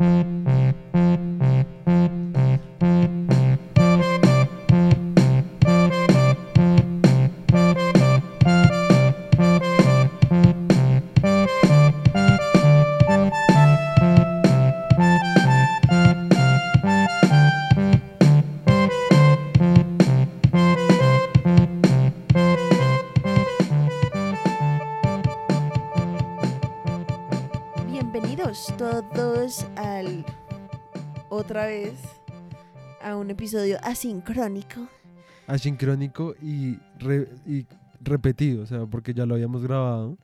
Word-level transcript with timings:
Bienvenidos 0.00 0.39
un 33.30 33.34
episodio 33.34 33.78
asincrónico. 33.84 34.88
asincrónico 35.46 36.34
y, 36.42 36.76
re- 36.98 37.28
y 37.46 37.64
repetido, 38.02 38.64
o 38.64 38.66
sea, 38.66 38.86
porque 38.86 39.14
ya 39.14 39.24
lo 39.24 39.34
habíamos 39.34 39.62
grabado. 39.62 40.18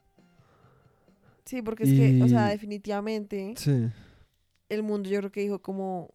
Sí, 1.44 1.62
porque 1.62 1.84
es 1.84 1.90
que, 1.90 2.20
o 2.24 2.28
sea, 2.28 2.48
definitivamente 2.48 3.54
Sí, 3.56 3.88
el 4.68 4.82
mundo 4.82 5.08
yo 5.08 5.18
creo 5.20 5.30
que 5.30 5.40
dijo 5.42 5.60
como 5.60 6.10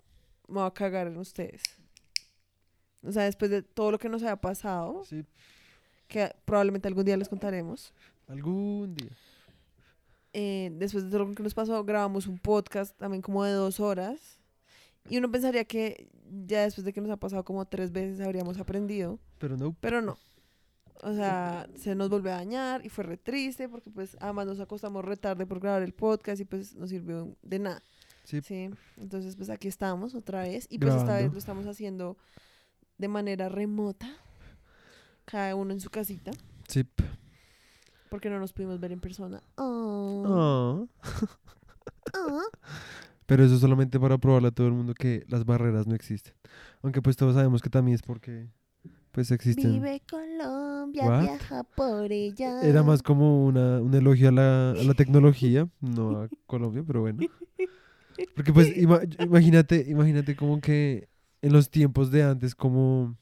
me 0.50 0.60
va 0.60 0.66
a 0.66 0.74
cagar 0.74 1.08
en 1.08 1.16
ustedes. 1.18 1.62
O 3.04 3.12
sea, 3.14 3.24
después 3.24 3.50
de 3.50 3.62
todo 3.62 3.92
lo 3.92 3.98
que 3.98 4.10
nos 4.10 4.22
haya 4.24 4.36
pasado, 4.36 5.06
sí, 5.06 5.24
que 6.10 6.30
probablemente 6.44 6.90
algún 6.90 7.06
día 7.06 7.16
les 7.16 7.30
contaremos, 7.30 7.94
algún 8.28 8.94
día. 8.96 9.12
eh, 10.34 10.70
después 10.74 11.06
de 11.06 11.10
todo 11.10 11.26
lo 11.26 11.34
que 11.34 11.42
nos 11.44 11.54
pasó, 11.54 11.82
grabamos 11.86 12.28
un 12.28 12.38
podcast 12.38 12.98
también 12.98 13.22
como 13.22 13.46
de 13.46 13.54
dos 13.54 13.80
horas. 13.80 14.38
Y 15.10 15.18
uno 15.18 15.30
pensaría 15.32 15.66
que 15.66 16.08
ya 16.46 16.62
después 16.62 16.86
de 16.86 16.94
que 16.94 17.02
nos 17.02 17.12
ha 17.12 17.18
pasado 17.18 17.44
como 17.44 17.66
tres 17.66 17.92
veces 17.92 18.20
habríamos 18.22 18.58
aprendido, 18.58 19.20
Pero 19.38 19.58
no, 19.58 19.76
pero 19.80 20.02
no. 20.02 20.18
O 21.04 21.14
sea, 21.14 21.68
se 21.76 21.96
nos 21.96 22.10
volvió 22.10 22.32
a 22.32 22.36
dañar 22.36 22.86
y 22.86 22.90
fue 22.90 23.04
re 23.04 23.18
triste 23.18 23.68
porque 23.68 23.90
pues 23.90 24.16
además 24.20 24.46
nos 24.46 24.60
acostamos 24.60 25.04
re 25.04 25.18
tarde 25.18 25.48
por 25.48 25.60
grabar 25.60 25.82
el 25.82 25.94
podcast 25.94 26.40
y 26.40 26.46
pues 26.46 26.76
no 26.76 26.86
sirvió 26.88 27.36
de 27.42 27.58
nada. 27.60 27.84
sí, 28.24 28.40
Sí, 28.44 28.70
entonces 28.98 29.36
pues 29.36 29.50
aquí 29.50 29.68
estamos 29.68 30.14
otra 30.14 30.42
vez 30.44 30.68
y 30.70 30.78
pues 30.78 30.92
esta 30.94 31.04
vez 31.06 31.08
Grabando. 31.14 31.34
lo 31.34 31.40
estamos 31.40 31.66
haciendo 31.66 32.18
de 33.00 33.08
manera 33.08 33.50
remota, 33.50 34.08
cada 35.26 35.56
uno 35.56 35.74
en 35.74 35.80
su 35.80 35.90
casita, 35.90 36.30
sí. 36.68 36.86
porque 38.12 38.30
no 38.30 38.38
nos 38.40 38.54
pudimos 38.54 38.80
ver 38.80 38.92
en 38.92 39.00
persona. 39.02 39.42
Oh. 39.56 40.88
Ah. 40.94 41.12
Oh. 42.16 42.42
Pero 43.32 43.46
eso 43.46 43.58
solamente 43.58 43.98
para 43.98 44.18
probarle 44.18 44.50
a 44.50 44.52
todo 44.52 44.68
el 44.68 44.74
mundo 44.74 44.94
que 44.94 45.24
las 45.30 45.46
barreras 45.46 45.88
no 45.88 45.96
existen. 45.96 46.34
Aunque 46.82 47.02
pues 47.02 47.16
todos 47.16 47.34
sabemos 47.34 47.62
que 47.62 47.70
también 47.70 47.96
es 47.96 48.02
porque 48.02 48.50
pues 49.14 49.32
existen. 49.32 49.72
Vive 49.72 50.02
Colombia, 50.10 51.08
What? 51.08 51.22
viaja 51.22 51.64
por 51.64 52.12
ella. 52.12 52.60
Era 52.62 52.84
más 52.84 53.02
como 53.02 53.46
una, 53.46 53.80
un 53.80 53.94
elogio 53.94 54.28
a 54.28 54.32
la, 54.34 54.72
a 54.72 54.84
la 54.84 54.94
tecnología, 54.96 55.70
no 55.80 56.24
a 56.24 56.28
Colombia, 56.46 56.84
pero 56.86 57.00
bueno. 57.00 57.24
Porque 58.36 58.52
pues 58.52 58.76
ima- 58.76 59.00
imagínate, 59.24 59.86
imagínate 59.88 60.36
como 60.36 60.60
que 60.60 61.08
en 61.42 61.54
los 61.54 61.70
tiempos 61.70 62.12
de 62.12 62.24
antes 62.24 62.54
como 62.54 63.16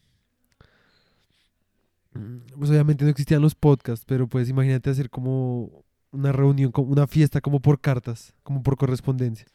mm, 2.16 2.38
pues 2.57 2.71
obviamente 2.71 3.03
no 3.03 3.11
existían 3.11 3.44
los 3.44 3.53
podcasts, 3.53 4.05
pero 4.07 4.27
pues 4.27 4.49
imagínate 4.49 4.89
hacer 4.89 5.11
como 5.11 5.83
una 6.11 6.31
reunión, 6.31 6.71
como 6.71 6.91
una 6.91 7.05
fiesta 7.05 7.41
como 7.41 7.59
por 7.59 7.79
cartas, 7.79 8.33
como 8.41 8.63
por 8.63 8.75
correspondencia. 8.75 9.45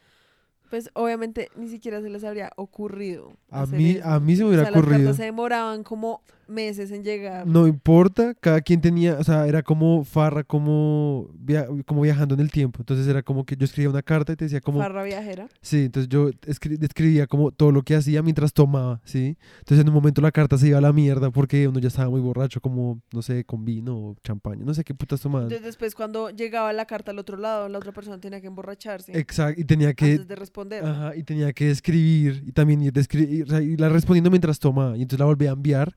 Pues 0.69 0.89
obviamente 0.93 1.49
ni 1.55 1.69
siquiera 1.69 2.01
se 2.01 2.09
les 2.09 2.23
habría 2.23 2.51
ocurrido. 2.55 3.33
A 3.51 3.65
mí, 3.65 3.91
eso. 3.91 4.07
a 4.07 4.19
mí 4.19 4.35
se 4.35 4.41
me 4.41 4.45
O 4.45 4.47
hubiera 4.49 4.63
sea, 4.63 4.71
las 4.71 4.79
ocurrido. 4.81 4.99
cartas 5.01 5.17
se 5.17 5.23
demoraban 5.23 5.83
como 5.83 6.21
meses 6.47 6.91
en 6.91 7.03
llegar. 7.03 7.45
No 7.47 7.67
importa, 7.67 8.33
cada 8.39 8.61
quien 8.61 8.81
tenía, 8.81 9.17
o 9.19 9.23
sea, 9.23 9.47
era 9.47 9.63
como 9.63 10.03
farra, 10.03 10.43
como, 10.43 11.29
via- 11.33 11.67
como 11.85 12.01
viajando 12.01 12.35
en 12.35 12.41
el 12.41 12.51
tiempo. 12.51 12.79
Entonces 12.81 13.07
era 13.07 13.23
como 13.23 13.45
que 13.45 13.55
yo 13.55 13.65
escribía 13.65 13.89
una 13.89 14.01
carta 14.01 14.33
y 14.33 14.35
te 14.35 14.45
decía 14.45 14.61
como, 14.61 14.79
Farra 14.79 15.03
viajera. 15.03 15.47
sí, 15.61 15.85
entonces 15.85 16.09
yo 16.09 16.29
escri- 16.47 16.77
describía 16.77 17.27
como 17.27 17.51
todo 17.51 17.71
lo 17.71 17.83
que 17.83 17.95
hacía 17.95 18.21
mientras 18.21 18.53
tomaba, 18.53 19.01
¿sí? 19.05 19.37
Entonces 19.59 19.79
en 19.81 19.89
un 19.89 19.95
momento 19.95 20.21
la 20.21 20.31
carta 20.31 20.57
se 20.57 20.67
iba 20.67 20.77
a 20.77 20.81
la 20.81 20.93
mierda 20.93 21.31
porque 21.31 21.67
uno 21.67 21.79
ya 21.79 21.87
estaba 21.87 22.09
muy 22.09 22.21
borracho, 22.21 22.61
como, 22.61 23.01
no 23.13 23.21
sé, 23.21 23.43
con 23.45 23.65
vino 23.65 23.95
o 23.97 24.15
champaña, 24.23 24.63
no 24.65 24.73
sé 24.73 24.83
qué 24.83 24.93
putas 24.93 25.21
tomaban. 25.21 25.45
Entonces 25.47 25.65
después 25.65 25.95
cuando 25.95 26.29
llegaba 26.29 26.71
la 26.73 26.85
carta 26.85 27.11
al 27.11 27.19
otro 27.19 27.37
lado, 27.37 27.69
la 27.69 27.77
otra 27.77 27.91
persona 27.91 28.19
tenía 28.19 28.41
que 28.41 28.47
emborracharse 28.47 29.17
Exacto, 29.17 29.59
y 29.59 29.63
tenía 29.65 29.93
que, 29.93 30.11
antes 30.13 30.27
de 30.27 30.35
responder. 30.35 30.83
ajá, 30.85 31.15
y 31.15 31.23
tenía 31.23 31.53
que 31.53 31.69
escribir 31.71 32.43
y 32.47 32.51
también 32.51 32.81
ir 32.81 32.93
descri- 32.93 33.43
o 33.43 33.47
sea, 33.47 33.61
irla 33.61 33.89
respondiendo 33.89 34.29
mientras 34.29 34.59
tomaba. 34.59 34.97
Y 34.97 35.01
entonces 35.01 35.19
la 35.19 35.25
volvía 35.25 35.49
a 35.49 35.53
enviar 35.53 35.95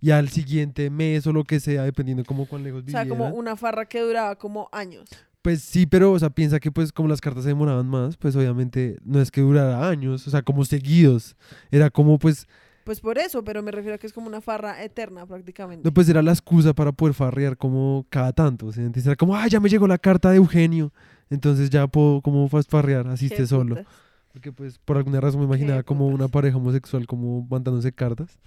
y 0.00 0.10
al 0.10 0.28
siguiente 0.28 0.90
mes 0.90 1.26
o 1.26 1.32
lo 1.32 1.44
que 1.44 1.60
sea, 1.60 1.84
dependiendo 1.84 2.24
como 2.24 2.46
cuán 2.46 2.64
lejos 2.64 2.84
o 2.86 2.90
sea, 2.90 3.08
como 3.08 3.28
una 3.28 3.56
farra 3.56 3.86
que 3.86 4.00
duraba 4.00 4.36
como 4.36 4.68
años. 4.72 5.08
Pues 5.44 5.60
sí, 5.60 5.84
pero, 5.84 6.12
o 6.12 6.18
sea, 6.18 6.30
piensa 6.30 6.58
que 6.58 6.72
pues 6.72 6.90
como 6.90 7.06
las 7.06 7.20
cartas 7.20 7.42
se 7.42 7.50
demoraban 7.50 7.86
más, 7.86 8.16
pues 8.16 8.34
obviamente 8.34 8.96
no 9.04 9.20
es 9.20 9.30
que 9.30 9.42
durara 9.42 9.86
años, 9.86 10.26
o 10.26 10.30
sea, 10.30 10.40
como 10.40 10.64
seguidos. 10.64 11.36
Era 11.70 11.90
como 11.90 12.18
pues, 12.18 12.48
Pues 12.84 13.00
por 13.00 13.18
eso, 13.18 13.44
pero 13.44 13.62
me 13.62 13.70
refiero 13.70 13.96
a 13.96 13.98
que 13.98 14.06
es 14.06 14.14
como 14.14 14.26
una 14.26 14.40
farra 14.40 14.82
eterna 14.82 15.26
prácticamente. 15.26 15.86
no 15.86 15.92
pues 15.92 16.08
era 16.08 16.22
la 16.22 16.32
excusa 16.32 16.72
para 16.72 16.92
poder 16.92 17.12
farrear 17.12 17.58
como 17.58 18.06
cada 18.08 18.32
tanto. 18.32 18.72
¿sí? 18.72 18.80
Entonces 18.80 19.04
era 19.04 19.16
como, 19.16 19.36
ah, 19.36 19.46
ya 19.46 19.60
me 19.60 19.68
llegó 19.68 19.86
la 19.86 19.98
carta 19.98 20.30
de 20.30 20.38
Eugenio. 20.38 20.94
Entonces 21.28 21.68
ya 21.68 21.86
puedo 21.88 22.22
como 22.22 22.48
farrear, 22.48 23.06
esté 23.12 23.46
solo. 23.46 23.76
putas. 23.76 23.92
Porque 24.32 24.50
pues 24.50 24.78
por 24.78 24.96
alguna 24.96 25.20
razón 25.20 25.40
me 25.40 25.46
imaginaba 25.46 25.82
como 25.82 26.06
putas. 26.06 26.20
una 26.20 26.28
pareja 26.28 26.56
homosexual 26.56 27.06
como 27.06 27.46
mandándose 27.50 27.92
cartas. 27.92 28.38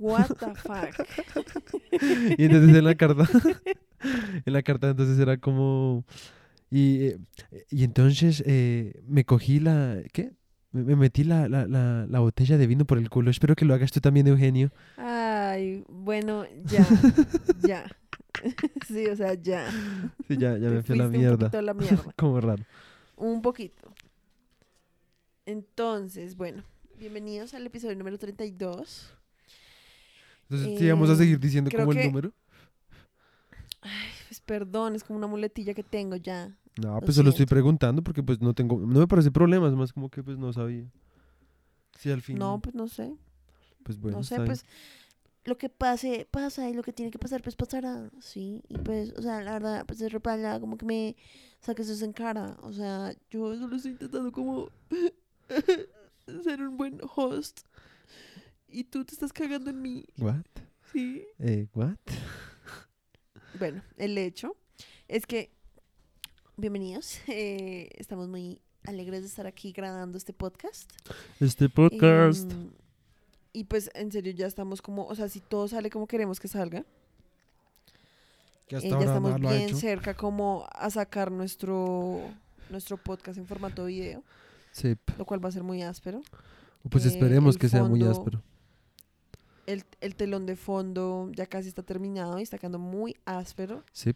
What 0.00 0.28
the 0.38 0.54
fuck. 0.54 1.06
Y 2.38 2.44
entonces 2.44 2.76
en 2.76 2.84
la 2.84 2.94
carta, 2.94 3.28
en 4.46 4.52
la 4.52 4.62
carta 4.62 4.90
entonces 4.90 5.18
era 5.18 5.36
como, 5.36 6.04
y, 6.70 7.04
eh, 7.06 7.18
y 7.70 7.84
entonces 7.84 8.42
eh, 8.46 9.02
me 9.06 9.24
cogí 9.24 9.60
la, 9.60 9.98
¿qué? 10.12 10.32
Me, 10.72 10.82
me 10.82 10.96
metí 10.96 11.22
la, 11.24 11.48
la, 11.48 11.66
la, 11.66 12.06
la 12.08 12.18
botella 12.20 12.56
de 12.56 12.66
vino 12.66 12.86
por 12.86 12.96
el 12.96 13.10
culo. 13.10 13.30
Espero 13.30 13.54
que 13.54 13.66
lo 13.66 13.74
hagas 13.74 13.92
tú 13.92 14.00
también, 14.00 14.26
Eugenio. 14.26 14.72
Ay, 14.96 15.84
bueno, 15.88 16.46
ya, 16.64 16.86
ya. 17.62 17.84
sí, 18.88 19.06
o 19.06 19.14
sea, 19.16 19.34
ya. 19.34 19.70
Sí, 20.26 20.38
ya, 20.38 20.56
ya 20.56 20.68
Te 20.70 20.74
me 20.76 20.82
fui 20.82 20.94
a 20.94 20.98
la 20.98 21.06
un 21.06 21.12
mierda. 21.12 21.50
a 21.58 21.62
la 21.62 21.74
mierda. 21.74 22.12
Como 22.16 22.40
raro. 22.40 22.64
Un 23.16 23.42
poquito. 23.42 23.92
Entonces, 25.44 26.36
bueno, 26.36 26.62
bienvenidos 26.98 27.52
al 27.52 27.66
episodio 27.66 27.96
número 27.96 28.18
32. 28.18 29.14
Entonces, 30.52 30.78
sí, 30.78 30.88
vamos 30.90 31.08
a 31.08 31.14
Eh, 31.14 31.16
seguir 31.16 31.40
diciendo 31.40 31.70
creo 31.70 31.80
como 31.86 31.92
el 31.92 31.98
que- 31.98 32.06
número. 32.06 32.32
Ay, 33.80 34.08
pues 34.28 34.40
perdón, 34.40 34.94
es 34.94 35.02
como 35.04 35.18
una 35.18 35.26
muletilla 35.26 35.74
que 35.74 35.82
tengo 35.82 36.16
ya. 36.16 36.56
No, 36.80 37.00
pues 37.00 37.16
solo 37.16 37.30
estoy 37.30 37.38
siento. 37.40 37.50
preguntando 37.54 38.02
porque 38.02 38.22
pues 38.22 38.40
no 38.40 38.54
tengo, 38.54 38.78
no 38.78 39.00
me 39.00 39.06
parece 39.06 39.30
problema, 39.30 39.66
es 39.68 39.74
más 39.74 39.92
como 39.92 40.08
que 40.08 40.22
pues 40.22 40.38
no 40.38 40.52
sabía. 40.52 40.84
Sí, 41.98 42.10
al 42.10 42.22
fin. 42.22 42.38
No, 42.38 42.60
pues 42.60 42.74
no 42.74 42.88
sé. 42.88 43.14
pues 43.82 43.98
bueno, 43.98 44.18
no 44.18 44.24
sé, 44.24 44.34
está 44.34 44.44
bien. 44.44 44.48
pues 44.54 44.64
lo 45.44 45.58
que 45.58 45.68
pase, 45.68 46.26
pasa 46.30 46.70
y 46.70 46.74
lo 46.74 46.82
que 46.84 46.92
tiene 46.92 47.10
que 47.10 47.18
pasar, 47.18 47.42
pues 47.42 47.56
pasará, 47.56 48.08
sí. 48.20 48.62
Y 48.68 48.78
pues, 48.78 49.12
o 49.16 49.22
sea, 49.22 49.42
la 49.42 49.52
verdad, 49.54 49.84
pues 49.86 50.00
es 50.00 50.12
repala, 50.12 50.60
como 50.60 50.76
que 50.78 50.86
me 50.86 51.16
saques 51.60 51.88
eso 51.88 52.04
en 52.04 52.12
cara. 52.12 52.56
O 52.62 52.72
sea, 52.72 53.12
yo 53.30 53.54
solo 53.56 53.74
estoy 53.76 53.92
intentando 53.92 54.30
como 54.30 54.68
ser 56.44 56.62
un 56.62 56.76
buen 56.76 57.00
host. 57.16 57.62
Y 58.72 58.84
tú 58.84 59.04
te 59.04 59.12
estás 59.12 59.32
cagando 59.32 59.70
en 59.70 59.82
mí, 59.82 60.04
What? 60.18 60.44
sí. 60.92 61.24
Eh, 61.38 61.66
what? 61.74 61.96
Bueno, 63.58 63.82
el 63.98 64.16
hecho 64.16 64.56
es 65.08 65.26
que, 65.26 65.50
bienvenidos, 66.56 67.18
eh, 67.28 67.90
estamos 67.98 68.28
muy 68.28 68.62
alegres 68.86 69.20
de 69.20 69.26
estar 69.26 69.46
aquí 69.46 69.72
grabando 69.72 70.16
este 70.16 70.32
podcast. 70.32 70.90
Este 71.38 71.68
podcast. 71.68 72.50
Em, 72.50 72.70
y 73.52 73.64
pues 73.64 73.90
en 73.94 74.10
serio 74.10 74.32
ya 74.32 74.46
estamos 74.46 74.80
como, 74.80 75.04
o 75.06 75.14
sea, 75.14 75.28
si 75.28 75.40
todo 75.40 75.68
sale 75.68 75.90
como 75.90 76.06
queremos 76.06 76.40
que 76.40 76.48
salga, 76.48 76.84
que 78.68 78.76
eh, 78.78 78.80
ya 78.88 78.94
ahora 78.94 79.04
estamos 79.04 79.32
no 79.32 79.38
lo 79.38 79.48
ha 79.50 79.52
bien 79.52 79.68
hecho. 79.68 79.76
cerca 79.76 80.14
como 80.14 80.66
a 80.72 80.88
sacar 80.88 81.30
nuestro 81.30 82.22
nuestro 82.70 82.96
podcast 82.96 83.36
en 83.36 83.46
formato 83.46 83.84
video, 83.84 84.24
Sí. 84.72 84.96
lo 85.18 85.26
cual 85.26 85.44
va 85.44 85.50
a 85.50 85.52
ser 85.52 85.62
muy 85.62 85.82
áspero. 85.82 86.22
Pues 86.88 87.04
Eh, 87.04 87.08
esperemos 87.08 87.58
que 87.58 87.68
sea 87.68 87.84
muy 87.84 88.02
áspero. 88.02 88.42
El, 89.66 89.84
el 90.00 90.16
telón 90.16 90.44
de 90.46 90.56
fondo 90.56 91.30
ya 91.34 91.46
casi 91.46 91.68
está 91.68 91.82
terminado 91.82 92.38
y 92.38 92.42
está 92.42 92.58
quedando 92.58 92.78
muy 92.78 93.16
áspero. 93.24 93.84
Sí. 93.92 94.12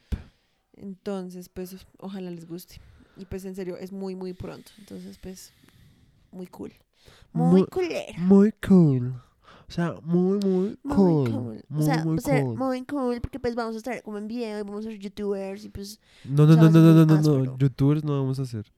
Entonces, 0.74 1.48
pues 1.48 1.76
ojalá 1.98 2.30
les 2.30 2.46
guste. 2.46 2.80
Y 3.16 3.24
pues 3.26 3.44
en 3.44 3.54
serio, 3.54 3.76
es 3.76 3.92
muy, 3.92 4.14
muy 4.14 4.32
pronto. 4.34 4.70
Entonces, 4.78 5.18
pues, 5.18 5.52
muy 6.32 6.46
cool. 6.48 6.72
Muy, 7.32 7.60
Muy- 7.60 7.66
coolera. 7.68 8.18
Muy 8.18 8.52
cool. 8.66 9.14
O 9.68 9.72
sea, 9.72 9.94
muy, 10.02 10.38
muy 10.38 10.78
Muy 10.82 10.94
cool. 10.96 11.30
cool. 11.30 11.64
Muy, 11.68 11.80
o 11.80 11.82
sea, 11.82 12.04
muy 12.04 12.18
cool. 12.18 12.56
muy 12.56 12.84
cool 12.84 13.20
porque 13.20 13.40
pues 13.40 13.54
vamos 13.56 13.74
a 13.74 13.78
estar 13.78 14.00
como 14.02 14.18
en 14.18 14.28
video 14.28 14.58
y 14.60 14.62
vamos 14.62 14.86
a 14.86 14.90
ser 14.90 14.98
youtubers 14.98 15.64
y 15.64 15.70
pues 15.70 15.98
No, 16.24 16.46
no, 16.46 16.54
no, 16.56 16.70
no, 16.70 16.80
no, 16.80 16.92
no, 16.94 17.06
no, 17.06 17.14
áspero. 17.14 17.56
Youtubers 17.58 18.04
no 18.04 18.16
vamos 18.20 18.38
a 18.38 18.42
hacer. 18.42 18.70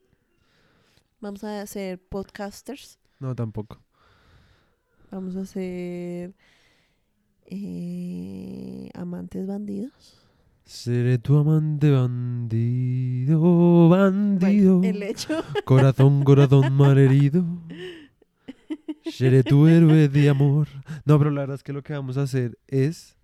Vamos 1.20 1.44
a 1.44 1.66
ser 1.66 1.98
podcasters. 2.00 2.98
No, 3.18 3.34
tampoco. 3.34 3.82
Vamos 5.10 5.36
a 5.36 5.44
ser 5.46 6.34
eh, 7.50 8.90
amantes 8.94 9.46
bandidos. 9.46 10.14
Seré 10.64 11.18
tu 11.18 11.36
amante 11.36 11.90
bandido, 11.90 13.88
bandido. 13.88 14.78
Bueno, 14.78 14.96
el 14.96 15.02
hecho. 15.02 15.42
Corazón, 15.64 16.24
corazón 16.24 16.72
malherido. 16.74 17.44
Seré 19.10 19.42
tu 19.42 19.66
héroe 19.66 20.08
de 20.08 20.28
amor. 20.28 20.68
No, 21.06 21.18
pero 21.18 21.30
la 21.30 21.40
verdad 21.40 21.54
es 21.54 21.62
que 21.62 21.72
lo 21.72 21.82
que 21.82 21.94
vamos 21.94 22.18
a 22.18 22.22
hacer 22.22 22.58
es. 22.66 23.16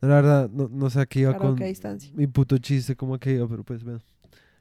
La 0.00 0.08
verdad, 0.08 0.50
no, 0.50 0.68
no 0.68 0.90
sé 0.90 1.00
a 1.00 1.06
qué 1.06 1.20
iba 1.20 1.36
con 1.36 1.56
distancia. 1.56 2.10
mi 2.14 2.26
puto 2.26 2.58
chiste, 2.58 2.96
como 2.96 3.18
que 3.18 3.32
iba, 3.34 3.48
pero 3.48 3.62
pues 3.62 3.82
bueno. 3.84 4.00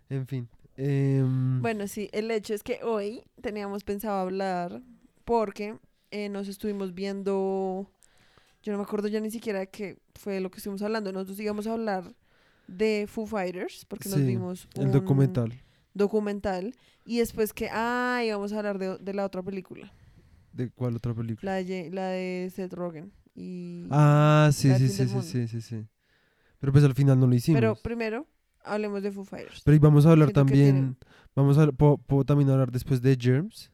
En 0.09 0.27
fin. 0.27 0.47
em, 0.77 1.61
Bueno, 1.61 1.87
sí, 1.87 2.09
el 2.13 2.29
hecho 2.29 2.53
es 2.53 2.61
que 2.61 2.81
hoy 2.83 3.23
teníamos 3.41 3.83
pensado 3.83 4.19
hablar 4.19 4.81
porque 5.25 5.77
eh, 6.11 6.29
nos 6.29 6.47
estuvimos 6.47 6.93
viendo, 6.93 7.89
yo 8.65 8.71
no 8.71 8.79
me 8.79 8.83
acuerdo 8.83 9.07
ya 9.07 9.19
ni 9.21 9.29
siquiera 9.29 9.67
qué 9.67 9.99
fue 10.15 10.39
lo 10.39 10.49
que 10.49 10.57
estuvimos 10.57 10.81
hablando, 10.81 11.11
nosotros 11.11 11.39
íbamos 11.39 11.67
a 11.67 11.73
hablar 11.73 12.15
de 12.67 13.05
Foo 13.07 13.27
Fighters 13.27 13.85
porque 13.85 14.09
nos 14.09 14.19
vimos 14.25 14.67
el 14.73 14.87
un 14.87 14.91
documental. 14.91 15.53
documental 15.93 16.73
y 17.05 17.19
después 17.19 17.53
que, 17.53 17.69
ah, 17.71 18.21
íbamos 18.25 18.51
a 18.53 18.57
hablar 18.57 18.79
de, 18.79 18.97
de 18.97 19.13
la 19.13 19.23
otra 19.23 19.43
película, 19.43 19.93
¿De 20.51 20.69
cuál 20.71 20.95
otra 20.95 21.13
película? 21.13 21.51
la 21.51 21.63
de, 21.63 21.89
la 21.91 22.07
de 22.07 22.51
Seth 22.53 22.73
Rogen 22.73 23.11
y... 23.35 23.87
Ah, 23.91 24.49
sí, 24.51 24.73
sí, 24.75 24.87
sí, 24.89 25.07
sí, 25.07 25.21
sí, 25.21 25.47
sí, 25.47 25.61
sí. 25.61 25.85
Pero 26.59 26.71
pues 26.73 26.83
al 26.83 26.95
final 26.95 27.19
no 27.19 27.27
lo 27.27 27.35
hicimos. 27.35 27.59
Pero 27.59 27.73
Pero, 27.75 27.83
primero 27.83 28.27
hablemos 28.63 29.03
de 29.03 29.11
Foo 29.11 29.25
Fighters. 29.25 29.61
y 29.67 29.77
vamos 29.77 30.07
a 30.07 30.11
hablar 30.11 30.29
Siento 30.29 30.41
también. 30.41 30.97
Vamos 31.35 31.57
a 31.59 31.71
puedo, 31.71 31.97
puedo 31.97 32.23
también 32.23 32.49
hablar 32.49 32.71
después 32.71 33.01
de 33.01 33.15
Germs. 33.19 33.69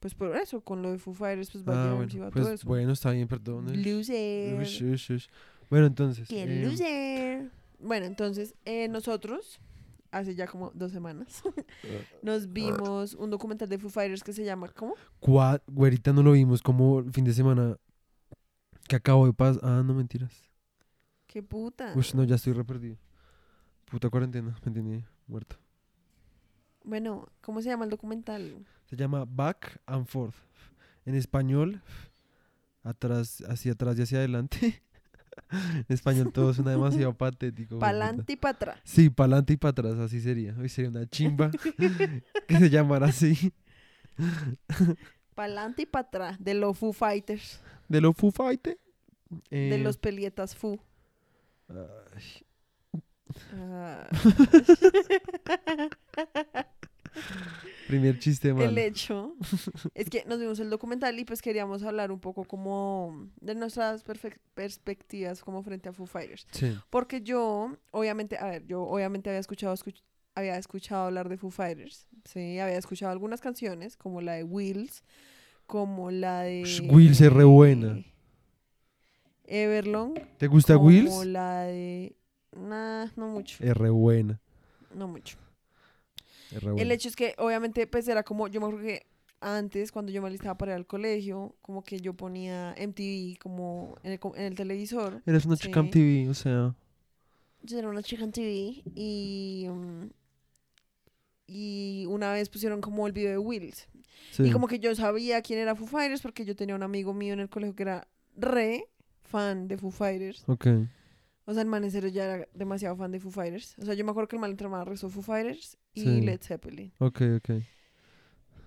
Pues 0.00 0.14
por 0.14 0.36
eso, 0.36 0.60
con 0.60 0.82
lo 0.82 0.92
de 0.92 0.98
Foo 0.98 1.14
Fighters, 1.14 1.50
pues 1.50 1.64
va 1.64 1.90
Ah, 1.90 1.94
bueno, 1.94 2.12
todo 2.12 2.30
pues 2.30 2.48
eso. 2.48 2.68
bueno, 2.68 2.92
está 2.92 3.10
bien, 3.10 3.26
perdón. 3.26 3.82
Loser. 3.82 4.60
Ush, 4.60 4.82
ush, 4.82 5.12
ush. 5.12 5.26
Bueno, 5.70 5.86
entonces. 5.86 6.28
¡Qué 6.28 6.42
em, 6.42 6.64
loser! 6.64 7.50
Bueno, 7.80 8.06
entonces 8.06 8.54
eh, 8.64 8.88
nosotros, 8.88 9.58
hace 10.10 10.34
ya 10.34 10.46
como 10.46 10.70
dos 10.74 10.92
semanas, 10.92 11.42
nos 12.22 12.52
vimos 12.52 13.14
un 13.14 13.30
documental 13.30 13.68
de 13.68 13.78
Foo 13.78 13.90
Fighters 13.90 14.22
que 14.22 14.32
se 14.32 14.44
llama, 14.44 14.68
¿cómo? 14.68 14.94
güerita 15.66 16.12
no 16.12 16.22
lo 16.22 16.32
vimos 16.32 16.62
como 16.62 17.00
el 17.00 17.12
fin 17.12 17.24
de 17.24 17.32
semana 17.32 17.76
que 18.88 18.96
acabo 18.96 19.26
de 19.26 19.32
pasar. 19.32 19.60
Ah, 19.64 19.82
no 19.84 19.94
mentiras. 19.94 20.50
¡Qué 21.26 21.42
puta! 21.42 21.92
Uy, 21.96 22.04
no, 22.14 22.24
ya 22.24 22.36
estoy 22.36 22.52
re 22.52 22.64
perdido. 22.64 22.96
Puta 23.86 24.08
cuarentena, 24.10 24.56
me 24.62 24.68
entendí, 24.68 25.04
muerto. 25.26 25.56
Bueno, 26.84 27.28
¿cómo 27.40 27.60
se 27.62 27.68
llama 27.68 27.84
el 27.84 27.90
documental? 27.90 28.64
Se 28.88 28.96
llama 28.96 29.24
Back 29.26 29.80
and 29.86 30.06
Forth. 30.06 30.34
En 31.04 31.14
español, 31.14 31.82
atrás, 32.82 33.42
hacia 33.48 33.72
atrás 33.72 33.98
y 33.98 34.02
hacia 34.02 34.18
adelante. 34.18 34.82
en 35.50 35.84
español 35.88 36.32
todo 36.32 36.52
suena 36.54 36.70
demasiado 36.72 37.14
patético. 37.18 37.78
Pa'lante 37.78 38.32
y 38.32 38.36
para 38.36 38.52
atrás. 38.56 38.80
Sí, 38.84 39.10
pa'lante 39.10 39.52
y 39.52 39.56
para 39.56 39.70
atrás, 39.70 39.98
así 39.98 40.20
sería. 40.20 40.54
Hoy 40.58 40.68
sería 40.68 40.90
una 40.90 41.06
chimba 41.06 41.50
que 42.48 42.58
se 42.58 42.70
llamara 42.70 43.06
así. 43.08 43.52
Pa'lante 45.34 45.82
y 45.82 45.86
para 45.86 46.06
atrás. 46.08 46.36
De 46.42 46.54
los 46.54 46.78
Foo 46.78 46.92
Fighters. 46.92 47.60
De 47.88 48.00
los 48.00 48.16
Foo 48.16 48.30
Fighters. 48.30 48.78
de 49.50 49.74
Eh, 49.76 49.78
los 49.78 49.96
pelietas 49.98 50.54
Foo. 50.56 50.80
ay, 51.68 52.42
Ah, 53.54 54.08
primer 57.86 58.18
chiste 58.18 58.52
malo. 58.52 58.68
el 58.68 58.78
hecho 58.78 59.34
es 59.94 60.10
que 60.10 60.24
nos 60.26 60.38
vimos 60.40 60.58
el 60.60 60.70
documental 60.70 61.18
y 61.18 61.24
pues 61.24 61.40
queríamos 61.42 61.82
hablar 61.82 62.10
un 62.12 62.20
poco 62.20 62.44
como 62.44 63.28
de 63.40 63.54
nuestras 63.54 64.04
perspectivas 64.54 65.40
como 65.42 65.62
frente 65.62 65.88
a 65.88 65.92
Foo 65.92 66.06
Fighters. 66.06 66.46
Sí, 66.50 66.76
Porque 66.90 67.22
yo, 67.22 67.76
obviamente, 67.92 68.36
a 68.38 68.46
ver, 68.46 68.66
yo 68.66 68.82
obviamente 68.82 69.30
había 69.30 69.40
escuchado, 69.40 69.74
escuch- 69.74 70.02
había 70.34 70.58
escuchado 70.58 71.04
hablar 71.06 71.28
de 71.28 71.36
Foo 71.36 71.50
Fighters, 71.50 72.06
sí, 72.24 72.58
había 72.58 72.76
escuchado 72.78 73.12
algunas 73.12 73.40
canciones, 73.40 73.96
como 73.96 74.20
la 74.20 74.34
de 74.34 74.44
Wheels, 74.44 75.02
como 75.66 76.10
la 76.10 76.42
de... 76.42 76.64
Wheels 76.90 77.20
es 77.20 77.32
re 77.32 77.44
buena. 77.44 78.04
Everlong. 79.44 80.14
¿Te 80.38 80.46
gusta 80.48 80.74
como 80.74 80.86
Wills? 80.88 81.26
la 81.26 81.62
de... 81.62 82.16
Nah, 82.56 83.06
no 83.16 83.28
mucho, 83.28 83.62
Es 83.62 83.76
re 83.76 83.90
buena. 83.90 84.40
no 84.94 85.06
mucho. 85.08 85.36
Re 86.52 86.80
El 86.80 86.92
hecho 86.92 87.08
es 87.08 87.16
que, 87.16 87.34
obviamente, 87.38 87.86
pues 87.86 88.06
era 88.08 88.22
como, 88.22 88.48
yo 88.48 88.60
me 88.60 88.66
acuerdo 88.66 88.86
que 88.86 89.06
antes, 89.40 89.92
cuando 89.92 90.12
yo 90.12 90.22
me 90.22 90.28
alistaba 90.28 90.56
para 90.56 90.72
ir 90.72 90.76
al 90.76 90.86
colegio, 90.86 91.56
como 91.62 91.84
que 91.84 92.00
yo 92.00 92.14
ponía 92.14 92.74
MTV 92.78 93.38
como 93.38 93.96
en 94.02 94.12
el, 94.12 94.20
en 94.34 94.42
el 94.42 94.54
televisor. 94.54 95.22
Eres 95.26 95.44
una 95.44 95.56
chica 95.56 95.82
sí. 95.82 95.86
MTV, 95.86 96.30
o 96.30 96.34
sea. 96.34 96.74
Yo 97.62 97.78
era 97.78 97.88
una 97.88 98.02
chica 98.02 98.24
en 98.24 98.32
TV 98.32 98.82
y, 98.94 99.66
mm, 99.68 100.10
y 101.48 102.06
una 102.08 102.32
vez 102.32 102.48
pusieron 102.48 102.80
como 102.80 103.06
el 103.06 103.12
video 103.12 103.30
de 103.30 103.38
Wills. 103.38 103.88
Sí. 104.32 104.44
Y 104.44 104.52
como 104.52 104.68
que 104.68 104.78
yo 104.78 104.94
sabía 104.94 105.42
quién 105.42 105.58
era 105.58 105.74
Foo 105.74 105.86
Fighters 105.86 106.22
porque 106.22 106.44
yo 106.44 106.56
tenía 106.56 106.74
un 106.74 106.82
amigo 106.82 107.12
mío 107.12 107.32
en 107.32 107.40
el 107.40 107.48
colegio 107.48 107.74
que 107.74 107.82
era 107.82 108.08
re 108.36 108.86
fan 109.22 109.68
de 109.68 109.76
Foo 109.76 109.90
Fighters. 109.90 110.44
Ok. 110.46 110.66
O 111.44 111.52
sea, 111.52 111.62
el 111.62 111.68
man 111.68 111.84
en 111.84 111.90
serio 111.90 112.08
ya 112.08 112.24
era 112.24 112.48
demasiado 112.54 112.96
fan 112.96 113.12
de 113.12 113.20
Foo 113.20 113.30
Fighters. 113.30 113.76
O 113.78 113.84
sea, 113.84 113.94
yo 113.94 114.04
me 114.04 114.10
acuerdo 114.10 114.28
que 114.28 114.36
el 114.36 114.40
man 114.40 114.50
entre 114.50 114.68
más 114.68 114.86
rezó 114.86 115.08
Foo 115.08 115.22
Fighters 115.22 115.76
y 115.96 116.02
Sí. 116.02 116.20
Led 116.20 116.40
Zeppelin. 116.40 116.92
Ok, 116.98 117.22
ok. 117.38 117.50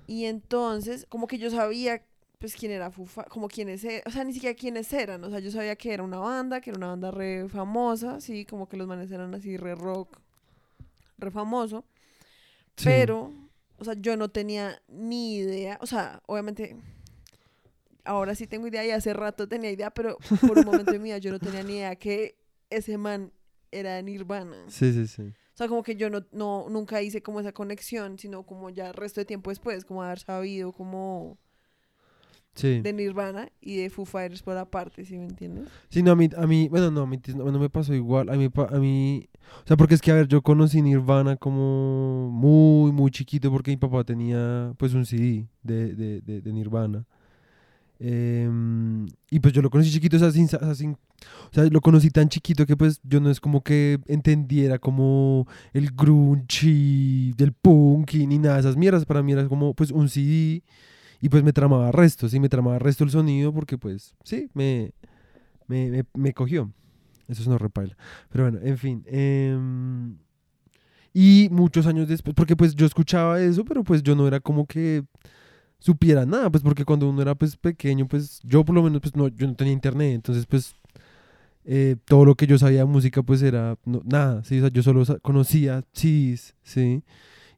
Y 0.08 0.26
entonces, 0.26 1.06
como 1.08 1.28
que 1.28 1.38
yo 1.38 1.50
sabía, 1.52 2.04
pues, 2.40 2.56
quién 2.56 2.72
era 2.72 2.90
Fi- 2.92 3.06
como 3.30 3.48
quiénes 3.48 3.84
eran, 3.84 4.02
o 4.06 4.10
sea, 4.12 4.24
ni 4.24 4.34
siquiera 4.34 4.56
quiénes 4.56 4.92
eran, 4.92 5.24
o 5.24 5.30
sea, 5.30 5.40
yo 5.40 5.52
sabía 5.52 5.76
que 5.76 5.94
era 5.94 6.04
una 6.04 6.18
banda, 6.20 6.60
que 6.62 6.72
era 6.72 6.78
una 6.78 6.88
banda 6.88 7.12
re 7.12 7.48
famosa, 7.48 8.20
sí, 8.20 8.44
como 8.46 8.68
que 8.68 8.76
los 8.78 8.88
manes 8.88 9.12
eran 9.12 9.34
así 9.36 9.56
re 9.56 9.76
rock, 9.76 10.18
re 11.18 11.32
famoso, 11.32 11.86
Sí. 12.76 12.86
pero, 12.86 13.32
o 13.78 13.84
sea, 13.86 13.94
yo 13.94 14.18
no 14.18 14.30
tenía 14.30 14.82
ni 14.88 15.36
idea, 15.38 15.78
o 15.82 15.86
sea, 15.86 16.22
obviamente, 16.26 16.76
ahora 18.04 18.34
sí 18.36 18.48
tengo 18.48 18.68
idea 18.68 18.86
y 18.86 18.92
hace 18.92 19.14
rato 19.14 19.48
tenía 19.48 19.70
idea, 19.72 19.92
pero 19.92 20.18
por 20.42 20.58
un 20.58 20.66
momento 20.66 20.92
de 20.92 21.00
mi 21.00 21.06
vida 21.10 21.18
yo 21.20 21.32
no 21.32 21.40
tenía 21.40 21.62
ni 21.64 21.74
idea 21.76 21.96
que 21.96 22.36
ese 22.70 22.98
man 22.98 23.32
era 23.72 24.02
Nirvana. 24.02 24.58
Sí, 24.70 24.92
sí, 24.94 25.06
sí. 25.08 25.34
O 25.60 25.62
sea, 25.62 25.68
como 25.68 25.84
que 25.84 25.98
yo 25.98 26.10
no, 26.10 26.24
no, 26.32 26.68
nunca 26.70 27.02
hice 27.02 27.22
como 27.22 27.42
esa 27.42 27.52
conexión, 27.52 28.18
sino 28.18 28.44
como 28.44 28.70
ya 28.70 28.88
el 28.88 28.94
resto 28.94 29.20
de 29.20 29.26
tiempo 29.26 29.50
después, 29.50 29.84
como 29.84 30.02
haber 30.02 30.20
sabido 30.20 30.72
como 30.72 31.38
Sí. 32.56 32.80
de 32.80 32.94
Nirvana 32.94 33.52
y 33.60 33.76
de 33.76 33.90
Foo 33.90 34.06
Fighters 34.06 34.42
por 34.42 34.56
aparte, 34.56 35.04
¿sí 35.04 35.18
me 35.18 35.26
entiendes? 35.26 35.68
Sí, 35.90 36.02
no, 36.02 36.14
a 36.14 36.16
mí, 36.16 36.30
a 36.38 36.48
mí 36.48 36.70
bueno, 36.70 36.92
no, 36.92 37.02
a 37.02 37.08
mí, 37.08 37.20
no, 37.36 37.60
me 37.60 37.70
pasó 37.70 37.94
igual. 37.94 38.30
A 38.30 38.36
mí, 38.36 38.50
a 38.56 38.78
mí, 38.80 39.28
o 39.66 39.68
sea, 39.68 39.76
porque 39.76 39.96
es 39.96 40.02
que, 40.02 40.12
a 40.12 40.16
ver, 40.16 40.30
yo 40.30 40.42
conocí 40.42 40.82
Nirvana 40.82 41.36
como 41.36 42.30
muy, 42.32 42.94
muy 42.94 43.12
chiquito 43.12 43.52
porque 43.52 43.72
mi 43.72 43.78
papá 43.78 44.06
tenía, 44.06 44.74
pues, 44.78 44.94
un 44.94 45.06
CD 45.06 45.46
de, 45.62 45.94
de, 45.94 46.22
de, 46.22 46.40
de 46.40 46.54
Nirvana. 46.54 47.06
Em, 48.00 49.08
y 49.30 49.40
pues 49.42 49.54
yo 49.54 49.62
lo 49.62 49.70
conocí 49.70 49.92
chiquito, 49.92 50.16
o 50.16 50.20
sea, 50.20 50.32
sin, 50.32 50.48
sin- 50.48 50.94
o 50.94 51.54
sea, 51.54 51.66
lo 51.66 51.82
conocí 51.82 52.10
tan 52.10 52.30
chiquito 52.30 52.66
que 52.66 52.78
pues 52.78 53.02
yo 53.04 53.20
no 53.20 53.30
es 53.30 53.42
como 53.42 53.62
que 53.62 54.00
entendiera 54.08 54.80
como 54.80 55.46
el 55.74 55.92
grunge 55.92 57.34
del 57.36 57.52
punk 57.54 58.14
y 58.14 58.26
ni 58.28 58.38
nada 58.40 58.56
de 58.56 58.62
esas 58.62 58.78
mierdas. 58.78 59.06
Para 59.06 59.22
mí 59.22 59.34
era 59.34 59.48
como 59.48 59.74
pues 59.74 59.92
un 59.92 60.08
CD 60.10 60.64
y 61.22 61.30
pues 61.30 61.44
me 61.44 61.52
tramaba 61.52 61.92
resto, 61.92 62.30
sí, 62.30 62.40
me 62.40 62.48
tramaba 62.50 62.80
resto 62.80 63.04
el 63.04 63.10
sonido 63.10 63.54
porque 63.54 63.78
pues 63.78 64.16
sí, 64.24 64.50
me, 64.54 64.94
me, 65.68 65.90
me, 65.90 66.04
me 66.14 66.34
cogió. 66.34 66.72
Eso 67.28 67.42
es 67.44 67.48
no 67.48 67.58
repaila. 67.58 67.96
Pero 68.32 68.46
bueno, 68.46 68.60
en 68.64 68.78
fin. 68.78 69.04
em, 69.08 70.18
y 71.14 71.50
muchos 71.52 71.86
años 71.88 72.08
después, 72.08 72.36
porque 72.36 72.56
pues 72.56 72.76
yo 72.76 72.86
escuchaba 72.86 73.42
eso, 73.42 73.66
pero 73.66 73.84
pues 73.84 74.04
yo 74.04 74.16
no 74.16 74.28
era 74.28 74.40
como 74.40 74.66
que 74.68 75.04
supiera 75.80 76.26
nada, 76.26 76.50
pues 76.52 76.64
porque 76.64 76.86
cuando 76.86 77.10
uno 77.10 77.22
era 77.22 77.36
pues 77.36 77.58
pequeño, 77.58 78.08
pues 78.08 78.40
yo 78.44 78.66
por 78.66 78.76
lo 78.76 78.84
menos 78.84 79.02
pues 79.02 79.16
no, 79.16 79.28
yo 79.30 79.48
no 79.48 79.56
tenía 79.56 79.74
internet, 79.74 80.14
entonces 80.16 80.46
pues 80.46 80.76
eh, 81.66 81.96
todo 82.06 82.26
lo 82.26 82.36
que 82.36 82.48
yo 82.48 82.58
sabía 82.58 82.80
de 82.80 82.86
música 82.86 83.22
pues 83.24 83.42
era 83.42 83.78
no- 83.86 84.02
nada, 84.06 84.44
¿sí? 84.44 84.58
O 84.58 84.62
sea, 84.62 84.70
yo 84.72 84.84
solo 84.84 85.04
conocía 85.22 85.84
CDs, 85.94 86.56
¿sí? 86.64 87.04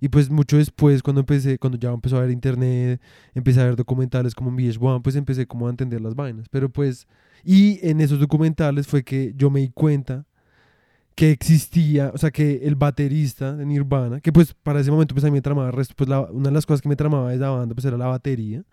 Y 0.01 0.09
pues 0.09 0.29
mucho 0.29 0.57
después, 0.57 1.03
cuando 1.03 1.21
empecé, 1.21 1.59
cuando 1.59 1.79
ya 1.79 1.91
empezó 1.91 2.17
a 2.17 2.21
ver 2.21 2.31
internet, 2.31 3.01
empecé 3.35 3.61
a 3.61 3.65
ver 3.65 3.75
documentales 3.77 4.35
como 4.35 4.49
en 4.51 4.57
VH1, 4.57 5.01
pues 5.03 5.15
empecé 5.15 5.47
como 5.47 5.67
a 5.67 5.71
entender 5.71 6.01
las 6.01 6.15
vainas. 6.15 6.47
Pero 6.49 6.69
pues, 6.69 7.07
y 7.45 7.79
en 7.87 8.01
esos 8.01 8.19
documentales 8.19 8.87
fue 8.87 9.03
que 9.03 9.33
yo 9.37 9.49
me 9.51 9.61
di 9.61 9.69
cuenta 9.71 10.25
que 11.15 11.31
existía, 11.31 12.11
o 12.13 12.17
sea, 12.17 12.31
que 12.31 12.61
el 12.63 12.75
baterista 12.75 13.55
de 13.55 13.65
Nirvana, 13.65 14.21
que 14.21 14.31
pues 14.31 14.53
para 14.53 14.79
ese 14.79 14.91
momento 14.91 15.13
pues 15.13 15.23
a 15.23 15.27
mí 15.27 15.33
me 15.33 15.41
tramaba 15.41 15.67
el 15.69 15.73
resto, 15.73 15.93
pues 15.97 16.09
la- 16.09 16.21
una 16.31 16.49
de 16.49 16.53
las 16.55 16.65
cosas 16.65 16.81
que 16.81 16.89
me 16.89 16.95
tramaba 16.95 17.29
de 17.29 17.35
esa 17.35 17.49
banda 17.49 17.75
pues 17.75 17.85
era 17.85 17.97
la 17.97 18.07
batería, 18.07 18.63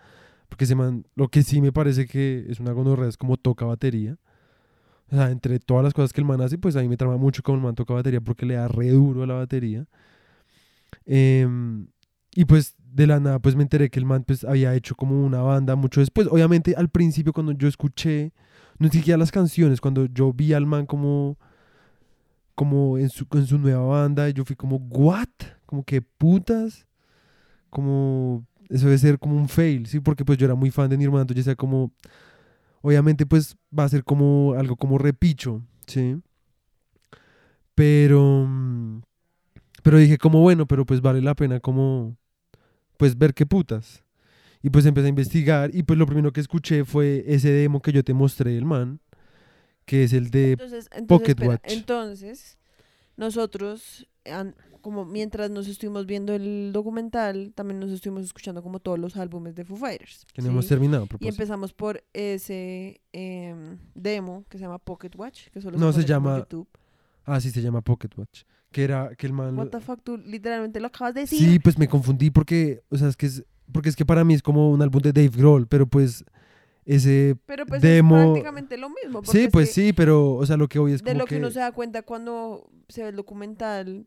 porque 0.49 0.65
ese 0.65 0.75
man, 0.75 1.07
lo 1.17 1.29
que 1.29 1.43
sí 1.43 1.61
me 1.61 1.73
parece 1.73 2.07
que 2.07 2.47
es 2.49 2.61
una 2.61 2.73
gonorrea 2.73 3.09
es 3.09 3.17
como 3.19 3.37
toca 3.37 3.67
batería. 3.67 4.19
O 5.11 5.17
sea, 5.17 5.31
entre 5.31 5.59
todas 5.59 5.85
las 5.85 5.95
cosas 5.95 6.13
que 6.13 6.21
el 6.21 6.27
man 6.27 6.41
hace, 6.43 6.59
pues 6.59 6.77
a 6.77 6.81
mí 6.83 6.89
me 6.89 6.97
trama 6.97 7.17
mucho 7.17 7.43
como 7.43 7.59
el 7.59 7.65
man 7.65 7.75
toca 7.75 7.95
batería 7.95 8.21
porque 8.21 8.47
le 8.47 8.55
da 8.55 8.69
re 8.69 8.91
duro 8.91 9.23
a 9.23 9.27
la 9.27 9.35
batería. 9.35 9.87
Em, 11.07 11.87
y 12.35 12.45
pues 12.45 12.75
de 12.79 13.07
la 13.07 13.21
nada 13.21 13.39
pues 13.39 13.55
me 13.57 13.63
enteré 13.63 13.91
que 13.91 13.99
el 13.99 14.07
man 14.07 14.25
pues 14.27 14.45
había 14.45 14.75
hecho 14.75 14.95
como 14.95 15.25
una 15.25 15.41
banda 15.43 15.77
mucho 15.77 16.01
después. 16.01 16.29
Obviamente 16.31 16.75
al 16.77 16.89
principio 16.89 17.33
cuando 17.33 17.53
yo 17.53 17.69
escuché, 17.69 18.33
no 18.79 18.89
siquiera 18.89 19.19
las 19.19 19.33
canciones, 19.33 19.81
cuando 19.81 20.07
yo 20.07 20.33
vi 20.33 20.53
al 20.53 20.67
man 20.67 20.87
como 20.87 21.39
como 22.59 22.99
en 22.99 23.09
su, 23.09 23.25
en 23.35 23.47
su 23.47 23.57
nueva 23.57 23.85
banda, 23.85 24.29
yo 24.31 24.45
fui 24.45 24.57
como, 24.57 24.79
¿what? 24.91 25.29
Como 25.65 25.85
que 25.85 26.03
putas, 26.03 26.89
como 27.71 28.45
eso 28.69 28.87
debe 28.87 28.99
ser 28.99 29.21
como 29.21 29.37
un 29.37 29.49
fail, 29.49 29.87
¿sí? 29.87 30.01
Porque 30.01 30.25
pues 30.25 30.39
yo 30.39 30.45
era 30.45 30.57
muy 30.57 30.73
fan 30.73 30.91
de 30.91 30.99
Nirvana, 30.99 31.21
entonces 31.21 31.45
yo 31.45 31.51
decía 31.51 31.55
como, 31.55 31.93
obviamente 32.81 33.27
pues 33.27 33.57
va 33.77 33.85
a 33.85 33.89
ser 33.89 34.03
como 34.03 34.55
algo 34.59 34.75
como 34.75 34.99
repicho, 34.99 35.63
¿sí? 35.87 36.21
Pero, 37.77 38.49
pero 39.85 39.99
dije 39.99 40.19
como, 40.19 40.41
bueno, 40.41 40.67
pero 40.67 40.85
pues 40.85 41.01
vale 41.01 41.23
la 41.23 41.37
pena 41.37 41.61
como, 41.61 42.17
pues 42.97 43.17
ver 43.17 43.35
qué 43.35 43.47
putas. 43.47 44.03
Y 44.65 44.71
pues 44.71 44.85
empecé 44.85 45.07
a 45.07 45.11
investigar 45.11 45.71
y 45.73 45.85
pues 45.85 45.97
lo 45.97 46.07
primero 46.07 46.33
que 46.33 46.41
escuché 46.41 46.85
fue 46.85 47.23
ese 47.29 47.53
demo 47.53 47.81
que 47.81 47.93
yo 47.93 48.03
te 48.03 48.15
mostré 48.15 48.55
del 48.55 48.65
man, 48.65 48.99
que 49.89 50.05
es 50.05 50.13
el 50.13 50.31
de... 50.31 50.53
Entonces, 50.53 50.89
entonces, 50.93 51.07
Pocket 51.09 51.31
espera, 51.31 51.51
Watch. 51.53 51.63
entonces, 51.65 52.59
nosotros, 53.17 54.07
como 54.83 55.07
mientras 55.07 55.51
nos 55.51 55.67
estuvimos 55.67 56.05
viendo 56.05 56.35
el 56.35 56.73
documental, 56.75 57.53
también 57.55 57.81
nos 57.81 57.91
estuvimos 57.91 58.23
escuchando 58.23 58.63
como 58.63 58.81
todos 58.81 58.99
los 58.99 59.17
álbumes 59.17 59.55
de 59.55 59.65
Foo 59.65 59.79
Fighters. 59.79 60.27
Que 60.35 60.43
no 60.43 60.49
hemos 60.51 60.69
terminado, 60.69 61.05
a 61.05 61.17
Y 61.21 61.29
empezamos 61.29 61.73
por 61.73 62.05
ese 62.13 63.01
em, 63.13 63.79
demo 63.95 64.45
que 64.51 64.59
se 64.59 64.65
llama 64.65 64.79
Pocket 64.79 65.11
Watch, 65.17 65.49
que 65.49 65.63
solo 65.63 65.79
No, 65.79 65.91
se 65.93 66.05
llama- 66.05 66.39
YouTube. 66.39 66.69
Ah, 67.25 67.41
sí, 67.41 67.51
se 67.51 67.63
llama 67.63 67.81
Pocket 67.81 68.11
Watch. 68.17 68.43
Que 68.71 68.85
era 68.85 69.15
que 69.17 69.27
el 69.27 69.33
man... 69.33 69.57
What 69.59 69.69
the 69.69 69.81
fuck, 69.81 70.03
tú 70.05 70.19
literalmente 70.19 70.81
lo 70.81 70.89
acabas 70.89 71.15
de 71.15 71.23
decir. 71.23 71.39
Sí, 71.39 71.59
pues 71.59 71.79
me 71.79 71.89
confundí 71.89 72.31
porque, 72.31 72.83
o 72.91 72.99
sea, 72.99 73.09
es 73.09 73.17
que 73.17 73.25
es, 73.25 73.43
porque 73.73 73.89
es 73.89 73.97
que 73.97 74.05
para 74.05 74.23
mí 74.23 74.35
es 74.35 74.43
como 74.43 74.71
un 74.71 74.83
álbum 74.83 75.01
de 75.01 75.15
Dave 75.15 75.31
Grohl, 75.35 75.67
pero 75.67 75.87
pues 75.87 76.25
ese... 76.89 77.37
Pero 77.45 77.67
pues 77.67 77.83
demo- 77.83 78.17
es 78.17 78.25
prácticamente 78.25 78.79
lo 78.79 78.89
mismo. 78.89 79.23
Sí, 79.25 79.45
es 79.45 79.51
pues 79.51 79.73
sí, 79.73 79.93
pero, 79.93 80.35
o 80.35 80.47
sea, 80.47 80.57
lo 80.57 80.69
que 80.69 80.79
hoy 80.79 80.93
es 80.93 81.03
De 81.03 81.11
como 81.11 81.19
lo 81.21 81.25
que, 81.27 81.35
que... 81.35 81.39
uno 81.39 81.51
se 81.51 81.61
da 81.61 81.71
cuenta 81.71 82.03
cuando 82.03 82.71
se 82.89 83.03
ve 83.03 83.11
el 83.11 83.17
documental 83.17 84.07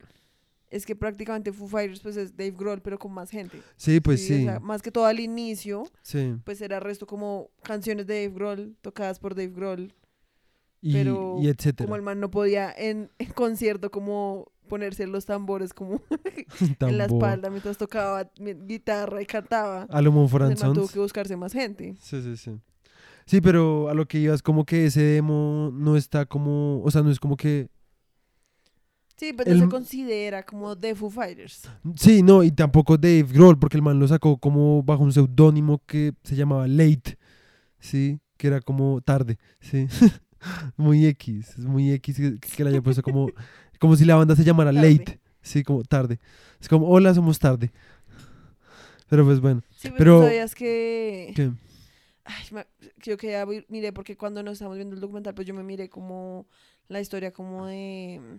es 0.67 0.85
que 0.87 0.95
prácticamente 0.95 1.53
Foo 1.53 1.67
Fighters 1.67 1.99
pues 1.99 2.17
es 2.17 2.35
Dave 2.35 2.55
Grohl, 2.57 2.81
pero 2.81 2.97
con 2.97 3.13
más 3.13 3.29
gente. 3.29 3.61
Sí, 3.75 3.99
pues 3.99 4.23
o 4.23 4.27
sí, 4.27 4.43
sea, 4.45 4.59
más 4.59 4.81
que 4.81 4.89
todo 4.91 5.05
al 5.05 5.19
inicio, 5.19 5.83
sí. 6.01 6.35
pues 6.43 6.59
era 6.61 6.79
resto 6.79 7.05
como 7.05 7.51
canciones 7.61 8.07
de 8.07 8.23
Dave 8.23 8.33
Grohl, 8.33 8.75
tocadas 8.81 9.19
por 9.19 9.35
Dave 9.35 9.51
Grohl. 9.53 9.93
Y, 10.81 10.93
pero 10.93 11.35
y 11.39 11.49
etcétera. 11.49 11.85
Como 11.85 11.95
el 11.97 12.01
man 12.01 12.19
no 12.19 12.31
podía 12.31 12.73
en, 12.75 13.11
en 13.19 13.31
concierto 13.33 13.91
como 13.91 14.51
ponerse 14.67 15.05
los 15.05 15.27
tambores 15.27 15.73
como 15.73 16.01
en 16.79 16.97
la 16.97 17.05
espalda 17.05 17.51
mientras 17.51 17.77
tocaba 17.77 18.31
guitarra 18.39 19.21
y 19.21 19.27
cantaba. 19.27 19.83
Alomon 19.91 20.27
for 20.29 20.41
Pues 20.41 20.59
el 20.59 20.65
man 20.65 20.73
tuvo 20.73 20.87
que 20.87 20.97
buscarse 20.97 21.35
más 21.35 21.53
gente. 21.53 21.95
Sí, 21.99 22.23
sí, 22.23 22.37
sí. 22.37 22.59
Sí, 23.31 23.39
pero 23.39 23.87
a 23.87 23.93
lo 23.93 24.05
que 24.09 24.19
ibas, 24.19 24.41
como 24.41 24.65
que 24.65 24.87
ese 24.87 25.01
demo 25.01 25.71
no 25.73 25.95
está 25.95 26.25
como... 26.25 26.81
O 26.83 26.91
sea, 26.91 27.01
no 27.01 27.09
es 27.09 27.17
como 27.17 27.37
que... 27.37 27.69
Sí, 29.15 29.31
pero 29.31 29.49
El- 29.49 29.59
no 29.59 29.63
se 29.67 29.71
considera 29.71 30.43
como 30.43 30.75
de 30.75 30.93
Foo 30.95 31.09
Fighters. 31.09 31.69
Sí, 31.95 32.23
no, 32.23 32.43
y 32.43 32.51
tampoco 32.51 32.97
Dave 32.97 33.23
Grohl, 33.31 33.57
porque 33.57 33.77
el 33.77 33.83
man 33.83 33.99
lo 33.99 34.07
sacó 34.09 34.37
como 34.37 34.83
bajo 34.83 35.01
un 35.03 35.13
seudónimo 35.13 35.81
que 35.87 36.11
se 36.25 36.35
llamaba 36.35 36.67
Late, 36.67 37.17
¿sí? 37.79 38.19
Que 38.35 38.47
era 38.47 38.59
como 38.59 38.99
tarde, 38.99 39.37
¿sí? 39.61 39.87
muy 40.75 41.05
X, 41.05 41.57
es 41.57 41.65
muy 41.65 41.89
X 41.93 42.17
que, 42.17 42.37
que 42.37 42.63
le 42.65 42.71
haya 42.71 42.81
puesto 42.81 43.01
como, 43.01 43.29
como 43.79 43.95
si 43.95 44.03
la 44.03 44.15
banda 44.15 44.35
se 44.35 44.43
llamara 44.43 44.73
Tarde. 44.73 44.91
Late, 44.91 45.21
¿sí? 45.41 45.63
Como 45.63 45.83
tarde. 45.85 46.19
Es 46.59 46.67
como, 46.67 46.89
hola, 46.89 47.13
somos 47.13 47.39
tarde. 47.39 47.71
Pero 49.07 49.23
pues 49.23 49.39
bueno, 49.39 49.61
Sí, 49.69 49.83
pero, 49.83 49.95
Pero- 49.97 50.17
¿tú 50.19 50.25
sabías 50.25 50.53
que... 50.53 51.31
que 51.33 51.51
Ay, 52.37 52.45
me- 52.51 52.67
yo 53.03 53.17
que 53.17 53.31
ya 53.31 53.45
miré 53.67 53.91
porque 53.93 54.15
cuando 54.15 54.41
nos 54.43 54.53
estábamos 54.53 54.77
viendo 54.77 54.95
el 54.95 55.01
documental, 55.01 55.33
pues 55.33 55.47
yo 55.47 55.53
me 55.53 55.63
miré 55.63 55.89
como 55.89 56.45
la 56.87 56.99
historia 57.01 57.31
como 57.31 57.65
de 57.65 58.19
mm, 58.21 58.37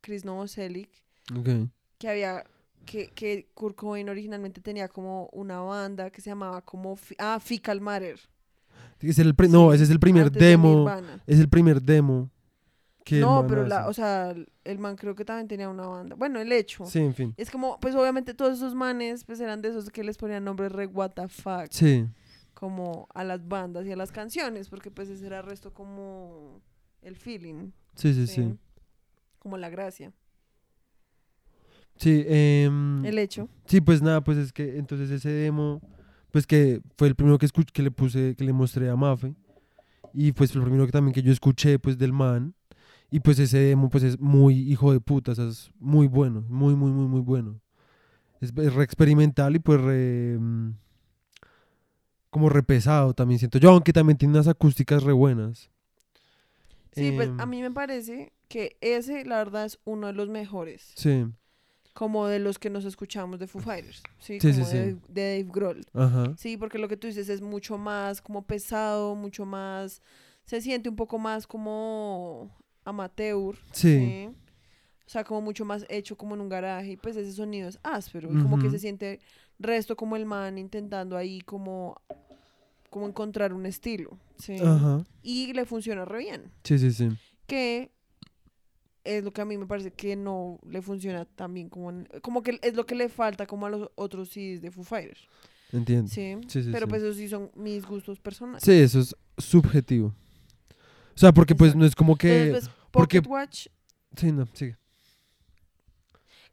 Chris 0.00 0.24
Novoselic, 0.24 0.90
ok. 1.36 1.68
que 1.98 2.08
había 2.08 2.44
que, 2.86 3.08
que 3.08 3.48
Kurt 3.54 3.76
Cobain 3.76 4.08
originalmente 4.08 4.60
tenía 4.60 4.88
como 4.88 5.28
una 5.32 5.60
banda 5.60 6.10
que 6.10 6.20
se 6.20 6.30
llamaba 6.30 6.62
como 6.62 6.98
ah, 7.18 7.38
Fecal 7.40 7.80
Matter. 7.80 8.18
Era 9.00 9.22
el 9.22 9.34
pri- 9.34 9.48
no, 9.48 9.70
Sí, 9.70 9.74
ese 9.76 9.84
es 9.84 9.90
el 9.90 10.00
primer 10.00 10.30
de 10.32 10.40
demo, 10.40 10.90
es 11.26 11.38
el 11.38 11.48
primer 11.48 11.82
demo 11.82 12.30
que 13.04 13.20
No, 13.20 13.46
pero 13.46 13.66
la, 13.66 13.86
o 13.88 13.92
sea, 13.92 14.34
el 14.64 14.78
man 14.78 14.96
creo 14.96 15.14
que 15.14 15.24
también 15.24 15.48
tenía 15.48 15.68
una 15.68 15.86
banda. 15.86 16.14
Bueno, 16.16 16.40
el 16.40 16.50
hecho. 16.52 16.84
Sí, 16.86 16.98
en 16.98 17.14
fin. 17.14 17.34
Es 17.36 17.50
como, 17.50 17.78
pues 17.80 17.94
obviamente 17.94 18.34
todos 18.34 18.58
esos 18.58 18.74
manes, 18.74 19.24
pues 19.24 19.40
eran 19.40 19.62
de 19.62 19.68
esos 19.68 19.88
que 19.90 20.02
les 20.04 20.16
ponían 20.18 20.44
nombres 20.44 20.72
re 20.72 20.86
what 20.86 21.10
the 21.12 21.28
fuck. 21.28 21.68
Sí, 21.70 22.06
como 22.58 23.06
a 23.14 23.22
las 23.22 23.46
bandas 23.46 23.86
y 23.86 23.92
a 23.92 23.96
las 23.96 24.10
canciones, 24.10 24.68
porque 24.68 24.90
pues 24.90 25.08
ese 25.08 25.24
era 25.24 25.38
el 25.38 25.44
resto 25.44 25.72
como 25.72 26.60
el 27.02 27.14
feeling, 27.14 27.70
sí, 27.94 28.12
sí, 28.12 28.26
¿sí? 28.26 28.34
sí. 28.34 28.58
como 29.38 29.56
la 29.56 29.70
gracia, 29.70 30.12
Sí, 31.98 32.24
em, 32.26 33.04
el 33.04 33.16
hecho. 33.16 33.48
Sí, 33.66 33.80
pues 33.80 34.02
nada, 34.02 34.22
pues 34.22 34.38
es 34.38 34.52
que 34.52 34.76
entonces 34.76 35.08
ese 35.10 35.30
demo, 35.30 35.80
pues 36.32 36.48
que 36.48 36.80
fue 36.96 37.06
el 37.06 37.14
primero 37.14 37.38
que 37.38 37.46
escuché, 37.46 37.70
que 37.72 37.82
le 37.82 37.92
puse, 37.92 38.34
que 38.36 38.44
le 38.44 38.52
mostré 38.52 38.88
a 38.88 38.96
Mafe. 38.96 39.34
Y 40.12 40.32
pues 40.32 40.52
el 40.56 40.62
primero 40.62 40.86
que 40.86 40.92
también 40.92 41.12
que 41.12 41.22
yo 41.22 41.30
escuché, 41.30 41.78
pues, 41.78 41.96
del 41.96 42.12
man. 42.12 42.54
Y 43.10 43.20
pues 43.20 43.38
ese 43.38 43.58
demo, 43.58 43.88
pues 43.88 44.02
es 44.02 44.18
muy 44.18 44.54
hijo 44.70 44.92
de 44.92 45.00
puta, 45.00 45.32
o 45.32 45.34
sea, 45.34 45.46
es 45.46 45.70
muy 45.78 46.08
bueno, 46.08 46.44
muy, 46.48 46.74
muy, 46.74 46.90
muy, 46.90 47.06
muy 47.06 47.20
bueno. 47.20 47.60
Es, 48.40 48.52
es 48.56 48.74
re 48.74 48.84
experimental 48.84 49.54
y 49.54 49.58
pues 49.60 49.80
re... 49.80 50.38
como 52.30 52.48
re 52.48 52.62
pesado 52.62 53.14
también 53.14 53.38
siento 53.38 53.58
yo, 53.58 53.70
aunque 53.70 53.92
también 53.92 54.18
tiene 54.18 54.34
unas 54.34 54.48
acústicas 54.48 55.02
re 55.02 55.12
buenas. 55.12 55.70
Sí, 56.92 57.12
pues 57.12 57.28
a 57.38 57.42
Em, 57.44 57.50
mí 57.50 57.62
me 57.62 57.70
parece 57.70 58.32
que 58.48 58.76
ese, 58.80 59.24
la 59.24 59.36
verdad, 59.38 59.66
es 59.66 59.78
uno 59.84 60.06
de 60.08 60.12
los 60.14 60.28
mejores, 60.28 60.92
Sí, 60.96 61.26
como 61.94 62.26
de 62.28 62.38
los 62.38 62.58
que 62.58 62.70
nos 62.70 62.84
escuchamos 62.84 63.38
de 63.38 63.46
Foo 63.46 63.60
Fighters, 63.60 64.02
sí, 64.18 64.38
Sí, 64.40 64.52
como 64.52 64.64
sí, 64.66 64.76
de, 64.76 64.92
sí. 64.94 65.00
de 65.08 65.38
Dave 65.38 65.50
Grohl. 65.52 65.84
ajá. 65.94 66.34
Sí, 66.36 66.56
porque 66.56 66.78
lo 66.78 66.88
que 66.88 66.96
tú 66.96 67.06
dices 67.06 67.28
es 67.28 67.40
mucho 67.40 67.76
más 67.78 68.20
como 68.20 68.42
pesado, 68.46 69.14
mucho 69.14 69.44
más, 69.44 70.00
se 70.44 70.60
siente 70.60 70.88
un 70.88 70.96
poco 70.96 71.18
más 71.18 71.46
como 71.46 72.50
amateur, 72.84 73.56
Sí. 73.72 74.28
O 75.06 75.10
sea, 75.10 75.24
como 75.24 75.40
mucho 75.40 75.64
más 75.64 75.86
hecho 75.88 76.16
como 76.18 76.34
en 76.34 76.42
un 76.42 76.50
garaje. 76.50 76.90
Y 76.92 76.96
pues 76.98 77.16
ese 77.16 77.32
sonido 77.32 77.66
es 77.66 77.78
áspero. 77.82 78.30
Y 78.30 78.42
como 78.42 78.58
que 78.58 78.68
se 78.68 78.78
siente 78.78 79.20
resto 79.58 79.96
como 79.96 80.16
el 80.16 80.24
man 80.26 80.58
intentando 80.58 81.16
ahí 81.16 81.40
como, 81.40 82.00
como 82.90 83.06
encontrar 83.08 83.52
un 83.52 83.66
estilo. 83.66 84.18
¿sí? 84.38 84.56
ajá. 84.58 85.04
Y 85.22 85.52
le 85.52 85.64
funciona 85.66 86.04
re 86.04 86.18
bien. 86.20 86.52
Sí, 86.64 86.78
sí, 86.78 86.92
sí. 86.92 87.08
Que 87.46 87.90
es 89.04 89.24
lo 89.24 89.32
que 89.32 89.40
a 89.40 89.44
mí 89.44 89.56
me 89.56 89.66
parece 89.66 89.90
que 89.92 90.16
no 90.16 90.58
le 90.68 90.82
funciona 90.82 91.24
tan 91.24 91.54
bien 91.54 91.68
como... 91.70 91.90
en- 91.90 92.08
como 92.22 92.42
que 92.42 92.58
es 92.62 92.74
lo 92.74 92.84
que 92.86 92.94
le 92.94 93.08
falta 93.08 93.46
como 93.46 93.66
a 93.66 93.70
los 93.70 93.90
otros 93.94 94.28
CDs 94.30 94.60
de 94.62 94.70
Foo 94.70 94.84
Fighters. 94.84 95.26
Entiendo. 95.72 96.08
¿sí? 96.08 96.36
Sí, 96.48 96.62
sí, 96.62 96.70
Pero 96.72 96.86
sí. 96.86 96.90
pues 96.90 97.02
esos 97.02 97.16
sí 97.16 97.28
son 97.28 97.50
mis 97.54 97.84
gustos 97.86 98.20
personales. 98.20 98.62
Sí, 98.62 98.72
eso 98.72 99.00
es 99.00 99.16
subjetivo. 99.38 100.08
O 101.14 101.18
sea, 101.20 101.32
porque 101.32 101.54
pues 101.54 101.74
no 101.74 101.84
es 101.84 101.94
como 101.96 102.16
que... 102.16 102.46
Entonces, 102.46 102.70
pues, 102.90 103.08
porque- 103.08 103.18
Watch 103.20 103.66
Sí, 104.16 104.32
no, 104.32 104.46
sigue. 104.54 104.76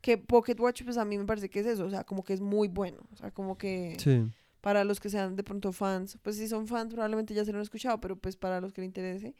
Que 0.06 0.20
Pocket 0.20 0.60
Watch, 0.60 0.84
pues 0.84 0.98
a 0.98 1.04
mí 1.04 1.18
me 1.18 1.26
parece 1.26 1.50
que 1.50 1.62
es 1.62 1.66
eso, 1.66 1.84
o 1.84 1.90
sea, 1.90 2.04
como 2.04 2.24
que 2.24 2.34
es 2.34 2.40
muy 2.40 2.68
bueno, 2.68 3.00
o 3.12 3.16
sea, 3.16 3.32
como 3.32 3.58
que 3.58 3.98
Sí, 3.98 4.24
para 4.62 4.84
los 4.84 5.00
que 5.00 5.10
sean 5.10 5.36
de 5.36 5.44
pronto 5.44 5.72
fans, 5.72 6.20
pues 6.22 6.36
si 6.36 6.48
son 6.48 6.68
fans 6.68 6.94
probablemente 6.94 7.34
ya 7.34 7.44
se 7.44 7.52
lo 7.52 7.58
han 7.58 7.64
escuchado, 7.64 8.00
pero 8.00 8.16
pues 8.16 8.38
para 8.38 8.62
los 8.62 8.72
que 8.72 8.82
le 8.82 8.86
interese, 8.86 9.34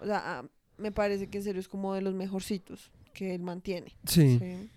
o 0.00 0.06
sea, 0.06 0.20
ah, 0.24 0.44
me 0.78 0.90
parece 0.90 1.28
que 1.28 1.38
en 1.38 1.44
serio 1.44 1.60
es 1.60 1.68
como 1.68 1.94
de 1.94 2.02
los 2.02 2.14
mejorcitos 2.14 2.90
que 3.12 3.36
él 3.36 3.42
mantiene. 3.42 3.94
sí. 4.04 4.36
Sí. 4.40 4.70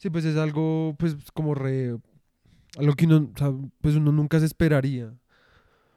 Sí, 0.00 0.10
pues 0.10 0.24
es 0.24 0.36
algo, 0.36 0.94
pues 0.96 1.16
como 1.34 1.56
re... 1.56 1.98
Algo 2.76 2.94
que 2.94 3.06
uno, 3.06 3.32
o 3.34 3.36
sea, 3.36 3.52
pues 3.80 3.96
uno 3.96 4.12
nunca 4.12 4.38
se 4.38 4.46
esperaría. 4.46 5.12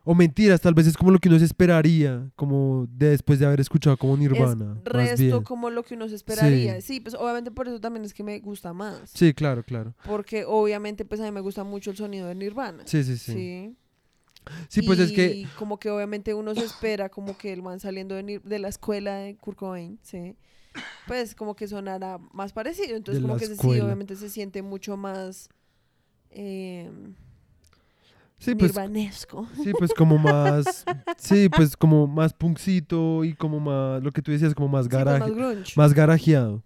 O 0.04 0.16
mentiras, 0.16 0.60
tal 0.62 0.74
vez 0.74 0.88
es 0.88 0.98
como 0.98 1.12
lo 1.12 1.20
que 1.20 1.30
uno 1.30 1.38
se 1.38 1.46
esperaría, 1.46 2.30
como 2.36 2.88
de 2.92 3.10
después 3.10 3.38
de 3.40 3.46
haber 3.46 3.60
escuchado 3.62 3.98
como 3.98 4.18
Nirvana. 4.18 4.76
es 4.78 4.84
resto 4.92 5.44
como 5.44 5.70
lo 5.70 5.84
que 5.84 5.94
uno 5.94 6.10
se 6.10 6.16
esperaría. 6.16 6.76
Sí. 6.82 6.96
Sí. 6.96 7.00
pues 7.02 7.14
obviamente 7.16 7.52
por 7.52 7.68
eso 7.68 7.80
también 7.80 8.04
es 8.04 8.14
que 8.14 8.24
me 8.24 8.40
gusta 8.40 8.74
más. 8.74 9.12
Sí, 9.14 9.34
claro, 9.34 9.64
claro. 9.64 9.94
Porque 10.06 10.44
obviamente 10.46 11.06
pues 11.06 11.22
a 11.22 11.26
mí 11.26 11.32
me 11.32 11.42
gusta 11.42 11.64
mucho 11.64 11.92
el 11.92 11.98
sonido 11.98 12.28
de 12.28 12.36
Nirvana. 12.36 12.84
Sí, 12.88 13.04
sí, 13.04 13.18
sí. 13.18 13.32
Sí. 13.34 13.76
Sí, 14.70 14.82
pues 14.82 14.98
es 14.98 15.12
que... 15.12 15.28
Y 15.36 15.46
como 15.60 15.80
que 15.80 15.92
obviamente 15.92 16.34
uno 16.34 16.56
se 16.56 16.66
espera 16.66 17.10
como 17.10 17.38
que 17.38 17.54
el 17.54 17.62
man 17.62 17.80
saliendo 17.80 18.16
de, 18.16 18.24
Nir- 18.24 18.42
de 18.42 18.58
la 18.58 18.70
escuela 18.70 19.18
de 19.18 19.36
Kurt 19.36 19.56
Cobain, 19.60 20.00
¿sí? 20.02 20.36
Pues 21.06 21.36
como 21.36 21.56
que 21.56 21.68
sonará 21.68 22.18
más 22.34 22.52
parecido. 22.54 22.96
Entonces 22.96 23.22
De 23.22 23.28
como 23.28 23.38
que 23.40 23.46
se- 23.46 23.56
sí, 23.56 23.80
obviamente 23.80 24.16
se 24.16 24.30
siente 24.30 24.64
mucho 24.64 24.98
más 24.98 25.48
eh, 26.32 26.90
Sí, 28.42 28.56
pues, 28.56 28.72
nirvanesco. 28.72 29.48
sí, 29.64 29.72
pues 29.78 29.94
como 29.94 30.18
más... 30.18 30.84
sí, 31.18 31.48
pues 31.50 31.78
como 31.78 32.08
más 32.08 32.34
punkcito 32.34 33.24
y 33.24 33.34
como 33.36 33.60
más... 33.60 34.02
Lo 34.04 34.12
que 34.12 34.22
tú 34.22 34.32
decías, 34.32 34.54
como 34.56 34.68
más 34.68 34.86
Sí, 34.86 34.90
pues, 34.90 35.06
garaje. 35.06 35.32
más 35.32 35.78
más 35.78 35.94
garajeado. 35.94 36.64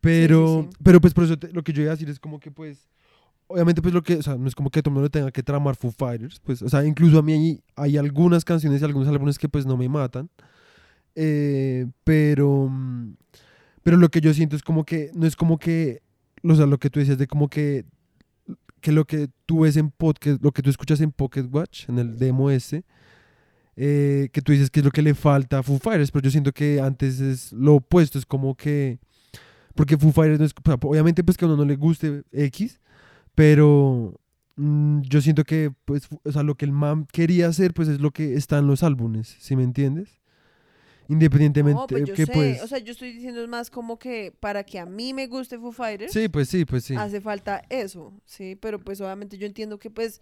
Pero, 0.00 0.68
sí. 0.70 0.76
pero 0.82 1.00
pues 1.00 1.12
por 1.14 1.24
eso 1.24 1.38
te- 1.38 1.52
lo 1.52 1.62
que 1.62 1.72
yo 1.72 1.82
iba 1.82 1.90
a 1.92 1.94
decir 1.94 2.08
es 2.08 2.20
como 2.20 2.38
que 2.38 2.50
pues, 2.50 2.88
obviamente 3.46 3.82
pues 3.82 3.92
lo 3.92 4.02
que, 4.02 4.16
o 4.16 4.22
sea, 4.22 4.36
no 4.36 4.46
es 4.46 4.54
como 4.54 4.70
que 4.70 4.82
todo 4.82 4.90
el 4.90 4.94
mundo 4.94 5.10
tenga 5.10 5.30
que 5.30 5.42
tramar 5.42 5.74
Foo 5.76 5.90
Fighters, 5.90 6.40
pues, 6.40 6.62
o 6.62 6.68
sea, 6.68 6.84
incluso 6.84 7.18
a 7.18 7.22
mí 7.22 7.32
hay, 7.32 7.60
hay 7.74 7.96
algunas 7.96 8.44
canciones 8.44 8.80
y 8.80 8.84
algunos 8.84 9.08
álbumes 9.08 9.38
que 9.38 9.48
pues 9.48 9.66
no 9.66 9.76
me 9.76 9.88
matan, 9.88 10.30
eh, 11.14 11.86
pero, 12.04 12.70
pero 13.82 13.96
lo 13.96 14.08
que 14.10 14.20
yo 14.20 14.32
siento 14.32 14.54
es 14.54 14.62
como 14.62 14.84
que, 14.84 15.10
no 15.14 15.26
es 15.26 15.34
como 15.34 15.58
que, 15.58 16.02
o 16.44 16.54
sea, 16.54 16.66
lo 16.66 16.78
que 16.78 16.90
tú 16.90 17.00
decías 17.00 17.18
de 17.18 17.26
como 17.26 17.48
que, 17.48 17.84
que 18.86 18.92
lo 18.92 19.04
que 19.04 19.28
tú 19.46 19.62
ves 19.62 19.76
en 19.76 19.90
podcast, 19.90 20.40
lo 20.44 20.52
que 20.52 20.62
tú 20.62 20.70
escuchas 20.70 21.00
en 21.00 21.10
Pocket 21.10 21.42
Watch, 21.50 21.88
en 21.88 21.98
el 21.98 22.16
demo 22.18 22.52
este, 22.52 22.84
eh, 23.74 24.28
que 24.32 24.40
tú 24.42 24.52
dices 24.52 24.70
que 24.70 24.78
es 24.78 24.84
lo 24.84 24.92
que 24.92 25.02
le 25.02 25.12
falta 25.12 25.58
a 25.58 25.62
Foo 25.64 25.80
Fighters, 25.80 26.12
pero 26.12 26.22
yo 26.22 26.30
siento 26.30 26.52
que 26.52 26.80
antes 26.80 27.18
es 27.18 27.52
lo 27.52 27.74
opuesto, 27.74 28.16
es 28.16 28.24
como 28.24 28.54
que, 28.54 29.00
porque 29.74 29.98
Foo 29.98 30.12
Fighters, 30.12 30.38
no 30.38 30.46
es- 30.46 30.54
obviamente 30.82 31.24
pues 31.24 31.36
que 31.36 31.44
a 31.44 31.48
uno 31.48 31.56
no 31.56 31.64
le 31.64 31.74
guste 31.74 32.22
X, 32.30 32.78
pero 33.34 34.14
mm, 34.54 35.00
yo 35.02 35.20
siento 35.20 35.42
que 35.42 35.72
pues, 35.84 36.08
o 36.22 36.30
sea, 36.30 36.44
lo 36.44 36.54
que 36.54 36.64
el 36.64 36.70
man 36.72 37.08
quería 37.12 37.48
hacer 37.48 37.74
pues 37.74 37.88
es 37.88 38.00
lo 38.00 38.12
que 38.12 38.34
está 38.34 38.58
en 38.58 38.68
los 38.68 38.84
álbumes, 38.84 39.34
¿sí 39.40 39.56
me 39.56 39.64
entiendes? 39.64 40.20
Independientemente 41.08 41.80
No, 41.80 41.86
pues 41.86 42.04
yo 42.04 42.14
que 42.14 42.26
sé. 42.26 42.32
pues... 42.32 42.62
O 42.62 42.66
sea, 42.66 42.78
yo 42.78 42.92
estoy 42.92 43.12
diciendo 43.12 43.42
es 43.42 43.48
más 43.48 43.70
como 43.70 43.98
que 43.98 44.32
para 44.40 44.64
que 44.64 44.78
a 44.78 44.86
mí 44.86 45.14
me 45.14 45.26
guste 45.26 45.58
Foo 45.58 45.72
Fighters, 45.72 46.12
sí, 46.12 46.28
pues 46.28 46.48
sí, 46.48 46.64
pues 46.64 46.84
sí. 46.84 46.96
hace 46.96 47.20
falta 47.20 47.62
eso, 47.68 48.12
¿sí? 48.24 48.56
Pero 48.56 48.78
pues 48.80 49.00
obviamente 49.00 49.38
yo 49.38 49.46
entiendo 49.46 49.78
que 49.78 49.90
pues 49.90 50.20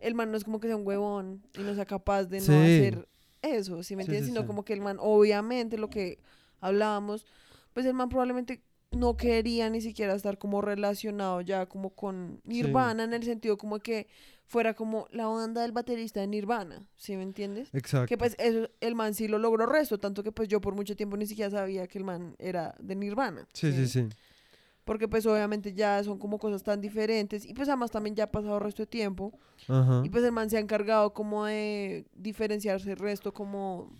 el 0.00 0.14
man 0.14 0.30
no 0.30 0.36
es 0.36 0.44
como 0.44 0.60
que 0.60 0.66
sea 0.68 0.76
un 0.76 0.86
huevón 0.86 1.42
y 1.58 1.62
no 1.62 1.74
sea 1.74 1.84
capaz 1.84 2.24
de 2.24 2.38
no 2.38 2.44
hacer 2.44 3.08
eso, 3.42 3.82
¿sí 3.82 3.96
me 3.96 4.02
entiendes? 4.02 4.26
sí, 4.28 4.32
Sino 4.34 4.46
como 4.46 4.64
que 4.64 4.72
el 4.72 4.80
man, 4.80 4.96
obviamente, 5.00 5.78
lo 5.78 5.88
que 5.90 6.18
hablábamos, 6.60 7.24
pues 7.72 7.86
el 7.86 7.94
man 7.94 8.08
probablemente 8.08 8.62
no 8.92 9.16
quería 9.16 9.70
ni 9.70 9.80
siquiera 9.80 10.14
estar 10.14 10.36
como 10.38 10.60
relacionado 10.62 11.40
ya 11.42 11.66
como 11.66 11.90
con 11.90 12.40
Sí. 12.44 12.48
Nirvana 12.48 13.04
en 13.04 13.14
el 13.14 13.22
sentido 13.22 13.56
como 13.56 13.78
que 13.78 14.08
fuera 14.46 14.74
como 14.74 15.06
la 15.12 15.26
banda 15.28 15.62
del 15.62 15.70
baterista 15.70 16.18
de 16.20 16.26
Nirvana, 16.26 16.84
¿sí 16.96 17.16
me 17.16 17.22
entiendes? 17.22 17.72
Exacto. 17.72 18.08
Que 18.08 18.18
pues 18.18 18.34
eso, 18.40 18.68
el 18.80 18.96
man 18.96 19.14
sí 19.14 19.28
lo 19.28 19.38
logró 19.38 19.64
resto, 19.66 19.98
tanto 19.98 20.24
que 20.24 20.32
pues 20.32 20.48
yo 20.48 20.60
por 20.60 20.74
mucho 20.74 20.96
tiempo 20.96 21.16
ni 21.16 21.26
siquiera 21.26 21.50
sabía 21.52 21.86
que 21.86 21.98
el 21.98 22.04
man 22.04 22.34
era 22.40 22.74
de 22.80 22.96
Nirvana. 22.96 23.46
sí, 23.52 23.72
sí, 23.72 23.86
sí. 23.86 24.08
Porque 24.84 25.06
pues 25.06 25.24
obviamente 25.26 25.72
ya 25.72 26.02
son 26.02 26.18
como 26.18 26.38
cosas 26.38 26.64
tan 26.64 26.80
diferentes 26.80 27.46
y 27.46 27.54
pues 27.54 27.68
además 27.68 27.92
también 27.92 28.16
ya 28.16 28.24
ha 28.24 28.30
pasado 28.32 28.56
el 28.56 28.62
resto 28.64 28.82
de 28.82 28.86
tiempo 28.88 29.38
Ajá. 29.68 30.02
y 30.04 30.08
pues 30.10 30.24
el 30.24 30.32
man 30.32 30.50
se 30.50 30.56
ha 30.56 30.60
encargado 30.60 31.12
como 31.14 31.44
de 31.44 32.06
diferenciarse 32.16 32.90
el 32.90 32.96
resto 32.98 33.32
como 33.32 33.92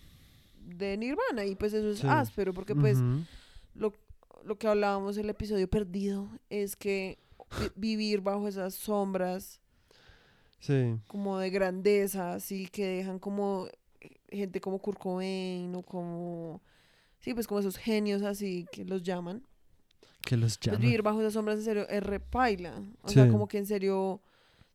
de 0.59 0.97
Nirvana 0.97 1.45
y 1.45 1.55
pues 1.55 1.75
eso 1.75 1.91
es 1.91 2.01
Sí. 2.01 2.07
áspero 2.09 2.53
porque 2.53 2.75
pues 2.75 2.99
lo, 3.75 3.93
lo 4.45 4.59
que 4.59 4.67
hablábamos 4.67 5.17
en 5.17 5.25
el 5.25 5.31
episodio 5.31 5.69
perdido 5.69 6.29
es 6.51 6.77
que 6.77 7.19
vi- 7.59 7.71
vivir 7.77 8.21
bajo 8.21 8.49
esas 8.49 8.75
sombras 8.75 9.61
Sí. 10.61 10.99
como 11.07 11.39
de 11.39 11.49
grandeza, 11.51 12.35
así 12.35 12.67
que 12.69 12.87
dejan 12.87 13.19
como 13.19 13.69
eh, 14.01 14.11
gente 14.31 14.61
como 14.61 14.79
Kurt 14.79 14.99
Cobain 14.99 15.75
o 15.75 15.83
como, 15.83 16.61
sí, 17.21 17.33
pues 17.33 17.47
como 17.47 17.61
esos 17.61 17.77
genios 17.79 18.23
así 18.23 18.67
que 18.71 18.85
los 18.85 19.03
llaman. 19.03 19.43
Que 20.23 20.37
los 20.37 20.59
Pues 20.59 20.67
llaman. 20.67 20.81
vivir 20.83 21.01
bajo 21.03 21.21
esas 21.21 21.33
sombras 21.33 21.59
en 21.59 21.65
serio 21.65 21.89
es 21.89 22.03
repaila. 22.03 22.83
O 23.03 23.09
sea, 23.09 23.27
como 23.29 23.49
que 23.49 23.57
en 23.57 23.65
serio, 23.67 24.21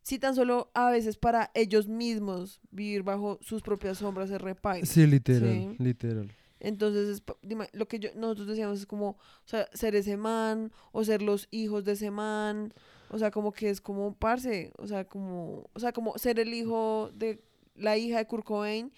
sí 0.02 0.18
tan 0.18 0.34
solo 0.34 0.72
a 0.74 0.90
veces 0.90 1.18
para 1.18 1.52
ellos 1.54 1.88
mismos 1.88 2.60
vivir 2.72 3.04
bajo 3.04 3.38
sus 3.42 3.62
propias 3.62 4.00
sombras 4.00 4.32
es 4.32 4.42
repaila. 4.42 4.88
Sí, 4.88 5.06
literal, 5.06 5.76
literal. 5.78 6.32
Entonces, 6.60 7.10
es 7.10 7.24
lo 7.74 7.88
que 7.88 8.00
yo, 8.00 8.10
nosotros 8.16 8.48
decíamos 8.48 8.80
es 8.80 8.86
como, 8.86 9.10
o 9.10 9.48
sea, 9.48 9.68
ser 9.74 9.96
ese 9.96 10.18
man, 10.18 10.72
o 10.92 11.04
ser 11.04 11.22
los 11.22 11.48
hijos 11.52 11.84
de 11.84 11.94
ese 11.94 12.12
man, 12.12 12.74
o 13.10 13.20
sea, 13.20 13.32
como 13.32 13.52
que 13.52 13.70
es 13.70 13.82
como, 13.82 14.16
parce, 14.16 14.72
o 14.78 14.88
sea, 14.88 15.06
como, 15.06 15.70
o 15.74 15.80
sea, 15.80 15.92
como 15.92 16.18
ser 16.18 16.40
el 16.40 16.54
hijo 16.54 17.12
de 17.14 17.44
la 17.76 17.98
hija 17.98 18.18
de 18.18 18.28
Kurt 18.28 18.46
Cobain, 18.46 18.92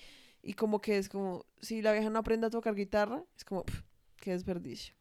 y 0.43 0.53
como 0.53 0.79
que 0.79 0.97
es 0.97 1.09
como, 1.09 1.45
si 1.59 1.81
la 1.81 1.91
vieja 1.91 2.09
no 2.09 2.19
aprende 2.19 2.47
a 2.47 2.49
tocar 2.49 2.75
guitarra, 2.75 3.23
es 3.35 3.43
como, 3.43 3.63
pf, 3.63 3.83
qué 4.17 4.31
desperdicio, 4.31 4.93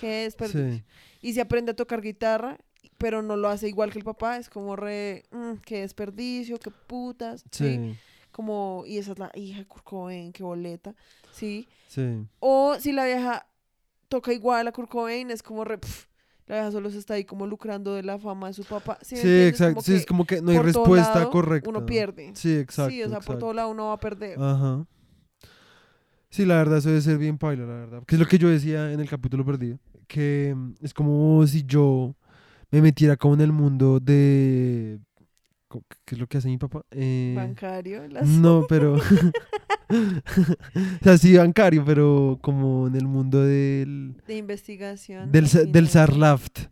qué 0.00 0.24
desperdicio. 0.24 0.78
Sí. 0.78 0.84
Y 1.20 1.32
si 1.34 1.40
aprende 1.40 1.72
a 1.72 1.76
tocar 1.76 2.00
guitarra, 2.00 2.58
pero 2.96 3.22
no 3.22 3.36
lo 3.36 3.48
hace 3.48 3.68
igual 3.68 3.92
que 3.92 3.98
el 3.98 4.04
papá, 4.04 4.38
es 4.38 4.48
como 4.48 4.76
re, 4.76 5.24
mm, 5.30 5.58
qué 5.64 5.82
desperdicio, 5.82 6.58
qué 6.58 6.70
putas, 6.70 7.44
¿sí? 7.52 7.76
Sí. 7.76 7.96
Como, 8.38 8.84
y 8.86 8.98
esa 8.98 9.10
es 9.10 9.18
la 9.18 9.32
hija 9.34 9.58
de 9.58 9.66
Kurt 9.66 9.82
Cobain, 9.82 10.32
qué 10.32 10.44
boleta, 10.44 10.94
¿sí? 11.32 11.66
Sí. 11.88 12.24
O 12.38 12.76
si 12.78 12.92
la 12.92 13.04
vieja 13.04 13.48
toca 14.08 14.32
igual 14.32 14.68
a 14.68 14.70
Kurt 14.70 14.88
Cobain, 14.88 15.32
es 15.32 15.42
como 15.42 15.64
re, 15.64 15.80
la 16.46 16.54
vieja 16.54 16.70
solo 16.70 16.88
se 16.88 16.98
está 16.98 17.14
ahí 17.14 17.24
como 17.24 17.48
lucrando 17.48 17.96
de 17.96 18.04
la 18.04 18.16
fama 18.16 18.46
de 18.46 18.52
su 18.52 18.62
papá. 18.62 18.96
Sí, 19.02 19.16
exacto. 19.18 19.74
Como 19.74 19.82
Sí, 19.82 19.94
es 19.94 20.06
como 20.06 20.24
que 20.24 20.40
no 20.40 20.52
hay 20.52 20.58
respuesta 20.60 21.16
lado 21.16 21.32
correcta. 21.32 21.68
Uno 21.68 21.84
pierde. 21.84 22.30
Sí, 22.34 22.54
exacto. 22.58 22.92
sí, 22.92 23.02
o 23.02 23.08
sea, 23.08 23.18
por 23.18 23.40
todo 23.40 23.52
lado 23.52 23.70
uno 23.70 23.86
va 23.86 23.94
a 23.94 24.00
perder. 24.00 24.40
Ajá. 24.40 24.86
Sí, 26.30 26.44
la 26.44 26.58
verdad, 26.58 26.78
eso 26.78 26.90
debe 26.90 27.00
ser 27.00 27.18
bien 27.18 27.38
paila, 27.38 27.66
la 27.66 27.74
verdad. 27.74 28.04
Que 28.06 28.14
es 28.14 28.20
lo 28.20 28.28
que 28.28 28.38
yo 28.38 28.48
decía 28.48 28.92
en 28.92 29.00
el 29.00 29.08
capítulo 29.08 29.44
perdido. 29.44 29.80
Que 30.06 30.54
mm, 30.56 30.74
es 30.80 30.94
como 30.94 31.44
si 31.48 31.64
yo 31.64 32.14
me 32.70 32.82
metiera 32.82 33.16
como 33.16 33.34
en 33.34 33.40
el 33.40 33.50
mundo 33.50 33.98
de... 33.98 35.00
¿Qué 36.04 36.14
es 36.14 36.18
lo 36.18 36.26
que 36.26 36.38
hace 36.38 36.48
mi 36.48 36.56
papá? 36.56 36.82
Eh, 36.90 37.34
Bancario. 37.36 38.08
las- 38.08 38.26
no, 38.26 38.64
pero... 38.68 38.94
o 39.90 41.02
sea, 41.02 41.18
sí, 41.18 41.36
bancario, 41.36 41.84
pero 41.84 42.38
como 42.40 42.86
en 42.86 42.96
el 42.96 43.06
mundo 43.06 43.42
del... 43.42 44.16
De 44.26 44.36
investigación. 44.36 45.30
Del, 45.30 45.46
del. 45.72 45.88
Sarlaft, 45.88 46.66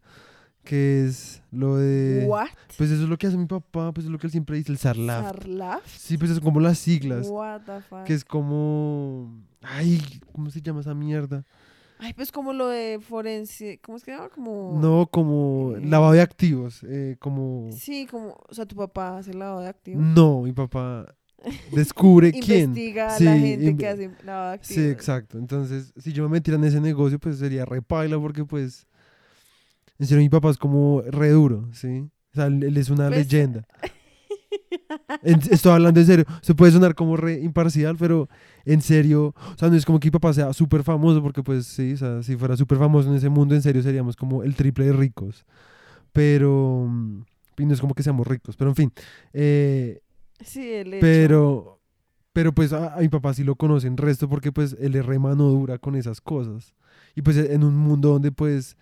que 0.65 1.05
es 1.07 1.43
lo 1.51 1.77
de... 1.77 2.25
What? 2.27 2.49
Pues 2.79 2.91
eso 2.91 3.03
es 3.03 3.09
lo 3.09 3.17
que 3.19 3.27
hace 3.27 3.37
mi 3.37 3.47
papá, 3.47 3.93
pues 3.93 4.07
es 4.07 4.11
lo 4.13 4.19
que 4.19 4.27
él 4.27 4.31
siempre 4.31 4.57
dice, 4.57 4.73
el 4.73 4.79
Sarlaft. 4.79 5.27
Sarlaf. 5.27 5.87
Sí, 5.87 6.17
pues 6.19 6.31
es 6.31 6.41
como 6.41 6.61
las 6.61 6.79
siglas. 6.79 7.29
What 7.29 7.63
the 7.67 7.81
fuck. 7.83 8.05
Que 8.05 8.15
es 8.15 8.25
como. 8.25 9.43
Ay, 9.63 10.01
¿cómo 10.33 10.51
se 10.51 10.61
llama 10.63 10.81
esa 10.81 10.95
mierda? 10.95 11.45
Ay, 11.99 12.13
pues 12.13 12.31
como 12.31 12.53
lo 12.53 12.69
de 12.69 12.99
forense. 13.01 13.81
¿Cómo 13.83 13.97
es 13.97 14.05
que 14.05 14.11
se 14.13 14.17
llama? 14.17 14.29
Como. 14.29 14.79
No, 14.81 15.07
como 15.11 15.75
Eh. 15.77 15.81
lavado 15.85 16.13
de 16.13 16.21
activos. 16.21 16.85
eh, 16.89 17.17
como. 17.19 17.71
Sí, 17.73 18.07
como. 18.11 18.37
O 18.49 18.55
sea, 18.55 18.67
tu 18.67 18.77
papá 18.77 19.19
hace 19.19 19.33
lavado 19.33 19.61
de 19.63 19.69
activos. 19.69 20.03
No, 20.03 20.43
mi 20.43 20.53
papá 20.53 21.07
descubre 21.73 22.33
quién. 22.41 22.71
Investiga 22.71 23.07
a 23.09 23.11
Sí, 23.19 23.25
la 23.25 23.39
gente 23.39 23.77
que 23.77 23.89
hace 23.89 24.11
lavado 24.25 24.49
de 24.51 24.55
activos. 24.57 24.83
Sí, 24.85 24.89
exacto. 24.91 25.39
Entonces, 25.39 25.93
si 25.97 26.13
yo 26.13 26.23
me 26.25 26.29
metiera 26.31 26.59
en 26.59 26.65
ese 26.65 26.81
negocio, 26.81 27.19
pues 27.19 27.39
sería 27.39 27.65
repaila 27.65 28.19
porque, 28.21 28.45
pues. 28.45 28.87
En 29.99 30.07
serio, 30.07 30.23
mi 30.23 30.29
papá 30.29 30.51
es 30.51 30.59
como 30.59 31.01
re 31.07 31.31
duro, 31.31 31.71
¿sí? 31.73 32.01
O 32.33 32.35
sea, 32.35 32.47
él, 32.47 32.63
él 32.63 32.77
es 32.77 32.91
una 32.91 33.09
Pues- 33.09 33.21
leyenda. 33.33 33.67
Estoy 35.23 35.73
hablando 35.73 36.01
en 36.01 36.07
serio. 36.07 36.25
Se 36.43 36.55
puede 36.55 36.73
sonar 36.73 36.95
como 36.95 37.17
re 37.17 37.41
imparcial, 37.41 37.97
pero 37.99 38.29
en 38.65 38.81
serio, 38.83 39.35
o 39.55 39.59
sea, 39.59 39.69
no 39.69 39.77
es 39.77 39.85
como 39.85 40.01
que 40.01 40.07
mi 40.09 40.13
papá 40.13 40.33
sea 40.33 40.53
súper 40.53 40.83
famoso, 40.83 41.23
porque 41.23 41.43
pues 41.43 41.67
sí, 41.67 41.93
o 41.95 41.97
sea, 41.97 42.23
si 42.23 42.37
fuera 42.37 42.57
súper 42.57 42.79
famoso 42.79 43.09
en 43.11 43.17
ese 43.17 43.29
mundo, 43.29 43.55
en 43.55 43.63
serio 43.63 43.83
seríamos 43.83 44.17
como 44.17 44.43
el 44.43 44.55
triple 44.55 44.87
de 44.87 44.93
ricos. 44.93 45.45
Pero, 46.13 46.87
mm, 46.89 47.23
y 47.59 47.67
no 47.67 47.75
es 47.75 47.81
como 47.81 47.95
que 47.95 48.03
seamos 48.03 48.27
ricos, 48.27 48.57
pero 48.57 48.71
en 48.71 48.77
fin. 48.77 48.93
eh, 49.33 50.01
Sí, 50.41 50.71
el 50.71 50.95
hecho. 50.95 51.01
pero, 51.01 51.81
pero 52.33 52.53
pues 52.55 52.73
a, 52.73 52.95
a 52.95 53.01
mi 53.01 53.09
papá 53.09 53.33
sí 53.35 53.43
lo 53.45 53.57
conocen 53.57 53.97
resto 53.97 54.29
porque 54.29 54.53
pues 54.53 54.77
él 54.79 54.95
es 54.95 55.07
re 55.07 55.19
mano 55.19 55.45
dura 55.49 55.79
con 55.79 55.97
esas 55.97 56.21
cosas. 56.21 56.75
Y 57.15 57.23
pues 57.23 57.37
en 57.39 57.65
un 57.65 57.77
mundo 57.77 58.11
donde 58.11 58.33
pues 58.33 58.77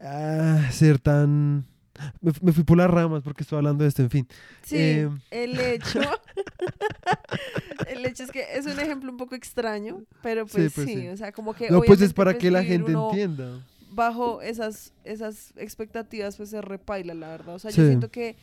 ah, 0.00 0.68
ser 0.70 0.98
tan... 0.98 1.66
Me, 2.20 2.32
me 2.42 2.52
fui 2.52 2.64
por 2.64 2.76
las 2.76 2.90
ramas 2.90 3.22
porque 3.22 3.42
estoy 3.42 3.58
hablando 3.58 3.84
de 3.84 3.88
esto, 3.88 4.02
en 4.02 4.10
fin. 4.10 4.28
Sí, 4.62 4.76
eh, 4.78 5.10
el 5.30 5.58
hecho. 5.58 6.00
el 7.88 8.06
hecho 8.06 8.24
es 8.24 8.30
que 8.30 8.44
es 8.54 8.66
un 8.66 8.78
ejemplo 8.78 9.10
un 9.10 9.16
poco 9.16 9.34
extraño, 9.34 10.02
pero 10.22 10.46
pues 10.46 10.72
sí, 10.72 10.74
pues 10.74 10.86
sí. 10.86 11.08
o 11.08 11.16
sea, 11.16 11.32
como 11.32 11.54
que. 11.54 11.70
No, 11.70 11.80
pues 11.82 12.00
es 12.00 12.12
para 12.12 12.32
pues, 12.32 12.42
que 12.42 12.50
la 12.50 12.64
gente 12.64 12.92
entienda. 12.92 13.64
Bajo 13.90 14.42
esas, 14.42 14.92
esas 15.04 15.52
expectativas, 15.56 16.36
pues 16.36 16.50
se 16.50 16.60
repaila, 16.60 17.14
la 17.14 17.28
verdad. 17.28 17.54
O 17.54 17.58
sea, 17.58 17.70
Sí. 17.70 17.80
yo 17.80 17.86
siento 17.86 18.10
que 18.10 18.36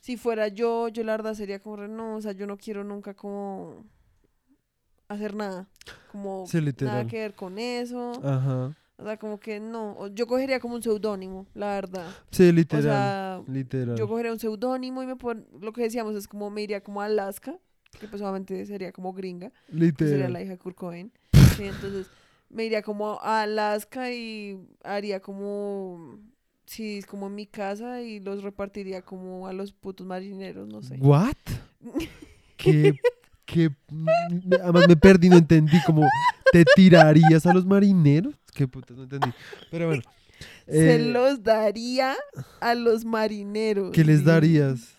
si 0.00 0.16
fuera 0.16 0.48
yo, 0.48 0.88
yo 0.88 1.04
la 1.04 1.12
verdad 1.12 1.34
sería 1.34 1.58
como, 1.58 1.76
re, 1.76 1.88
no, 1.88 2.16
o 2.16 2.20
sea, 2.20 2.32
yo 2.32 2.46
no 2.46 2.56
quiero 2.56 2.84
nunca 2.84 3.14
como 3.14 3.84
hacer 5.08 5.34
nada. 5.34 5.68
Como 6.10 6.44
nada 6.80 7.06
que 7.06 7.18
ver 7.18 7.34
con 7.34 7.58
eso. 7.58 8.12
Ajá. 8.24 8.74
O 8.98 9.04
sea, 9.04 9.18
como 9.18 9.38
que 9.38 9.60
no. 9.60 9.92
o 9.98 10.06
Yo 10.08 10.26
cogería 10.26 10.58
como 10.60 10.74
un 10.76 10.82
seudónimo, 10.82 11.46
la 11.54 11.74
verdad. 11.74 12.06
Sí, 12.30 12.48
O 12.48 12.52
literal. 12.52 12.82
sea, 12.82 13.42
literal. 13.46 13.96
yo 13.96 14.08
cogería 14.08 14.32
un 14.32 14.38
seudónimo 14.38 15.02
y 15.02 15.06
me 15.06 15.16
pon... 15.16 15.46
lo 15.60 15.72
que 15.72 15.82
decíamos 15.82 16.14
es 16.16 16.26
como 16.26 16.48
me 16.50 16.62
iría 16.62 16.80
como 16.82 17.02
a 17.02 17.06
Alaska, 17.06 17.58
que 18.00 18.08
pues 18.08 18.22
obviamente 18.22 18.64
sería 18.66 18.92
como 18.92 19.12
gringa, 19.12 19.50
que 19.50 19.74
sería 19.74 20.28
la 20.28 20.40
literal. 20.40 20.42
hija 20.42 20.50
de 20.52 20.58
Kurt 20.58 20.76
Cobain. 20.76 21.12
Sí, 21.56 21.64
entonces 21.64 22.06
me 22.48 22.64
iría 22.64 22.80
como 22.82 23.18
a 23.20 23.42
Alaska 23.42 24.12
y 24.12 24.58
haría 24.82 25.20
como 25.20 26.18
sí, 26.64 27.02
como 27.08 27.26
en 27.28 27.34
mi 27.34 27.46
casa 27.46 28.00
y 28.02 28.18
los 28.20 28.42
repartiría 28.42 29.02
como 29.02 29.46
a 29.46 29.52
los 29.52 29.72
putos 29.72 30.06
marineros, 30.06 30.66
no 30.68 30.82
sé. 30.82 30.96
¿What? 31.00 31.34
¿Qué? 32.56 32.98
¿Qué? 33.44 33.70
Mm, 33.90 34.08
Además 34.62 34.88
me 34.88 34.96
perdí, 34.96 35.28
no 35.28 35.36
entendí. 35.36 35.76
Como, 35.86 36.02
¿te 36.52 36.64
tirarías 36.74 37.46
a 37.46 37.52
los 37.52 37.64
marineros? 37.66 38.34
Qué 38.54 38.66
putas, 38.68 38.96
no 38.96 39.04
entendí. 39.04 39.28
Pero 39.70 39.86
bueno. 39.88 40.02
Se 40.68 40.96
Eh, 40.96 40.98
los 40.98 41.42
daría 41.42 42.14
a 42.60 42.74
los 42.74 43.04
marineros. 43.04 43.90
¿Qué 43.92 44.04
les 44.04 44.24
darías? 44.24 44.94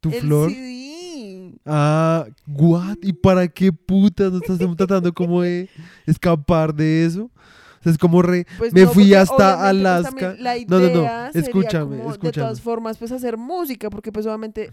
¿Tu 0.00 0.10
El 0.10 0.20
flor? 0.20 0.50
CD. 0.50 1.52
Ah, 1.64 2.26
what? 2.46 2.96
¿Y 3.02 3.12
para 3.12 3.48
qué 3.48 3.72
putas 3.72 4.30
no 4.32 4.38
estás 4.38 4.58
tratando 4.76 5.12
como 5.12 5.42
de 5.42 5.68
escapar 6.06 6.74
de 6.74 7.04
eso? 7.06 7.24
O 7.24 7.82
sea, 7.82 7.92
es 7.92 7.98
como 7.98 8.20
re... 8.22 8.46
Pues 8.58 8.72
Me 8.72 8.82
no, 8.82 8.90
fui 8.90 9.14
hasta 9.14 9.56
pues, 9.56 9.68
Alaska. 9.68 10.36
No, 10.68 10.78
no, 10.80 10.88
no, 10.90 11.26
escúchame, 11.34 11.96
como, 11.96 12.08
De 12.08 12.10
escúchame. 12.12 12.32
todas 12.44 12.60
formas, 12.60 12.98
pues 12.98 13.12
hacer 13.12 13.36
música, 13.36 13.90
porque 13.90 14.12
pues 14.12 14.26
obviamente 14.26 14.72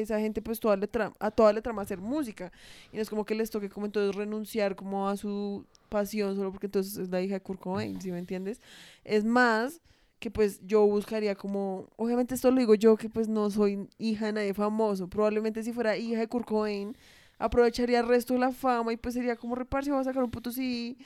esa 0.00 0.18
gente 0.20 0.42
pues 0.42 0.60
toda 0.60 0.76
le 0.76 0.88
a 1.18 1.30
toda 1.30 1.52
le 1.52 1.62
trama 1.62 1.82
hacer 1.82 1.98
música. 1.98 2.52
Y 2.92 2.96
no 2.96 3.02
es 3.02 3.10
como 3.10 3.24
que 3.24 3.34
les 3.34 3.50
toque 3.50 3.68
como 3.68 3.86
entonces 3.86 4.14
renunciar 4.14 4.76
como 4.76 5.08
a 5.08 5.16
su 5.16 5.64
pasión 5.88 6.36
solo 6.36 6.50
porque 6.50 6.66
entonces 6.66 6.96
es 6.96 7.08
la 7.10 7.20
hija 7.20 7.34
de 7.34 7.40
Kurt 7.40 7.60
Cobain, 7.60 8.00
¿sí 8.00 8.10
me 8.10 8.18
entiendes? 8.18 8.60
Es 9.04 9.24
más 9.24 9.80
que 10.18 10.30
pues 10.30 10.60
yo 10.64 10.86
buscaría 10.86 11.34
como, 11.34 11.88
obviamente 11.96 12.34
esto 12.34 12.50
lo 12.50 12.58
digo 12.60 12.74
yo 12.74 12.96
que 12.96 13.08
pues 13.08 13.28
no 13.28 13.50
soy 13.50 13.88
hija 13.98 14.26
de 14.26 14.32
nadie 14.32 14.54
famoso, 14.54 15.08
probablemente 15.08 15.62
si 15.62 15.72
fuera 15.72 15.96
hija 15.96 16.20
de 16.20 16.28
Kurt 16.28 16.46
Cobain 16.46 16.96
aprovecharía 17.38 18.00
el 18.00 18.06
resto 18.08 18.34
de 18.34 18.40
la 18.40 18.52
fama 18.52 18.92
y 18.92 18.96
pues 18.96 19.14
sería 19.14 19.36
como 19.36 19.56
reparse, 19.56 19.90
voy 19.90 20.00
a 20.00 20.04
sacar 20.04 20.22
un 20.22 20.30
puto 20.30 20.52
sí 20.52 20.96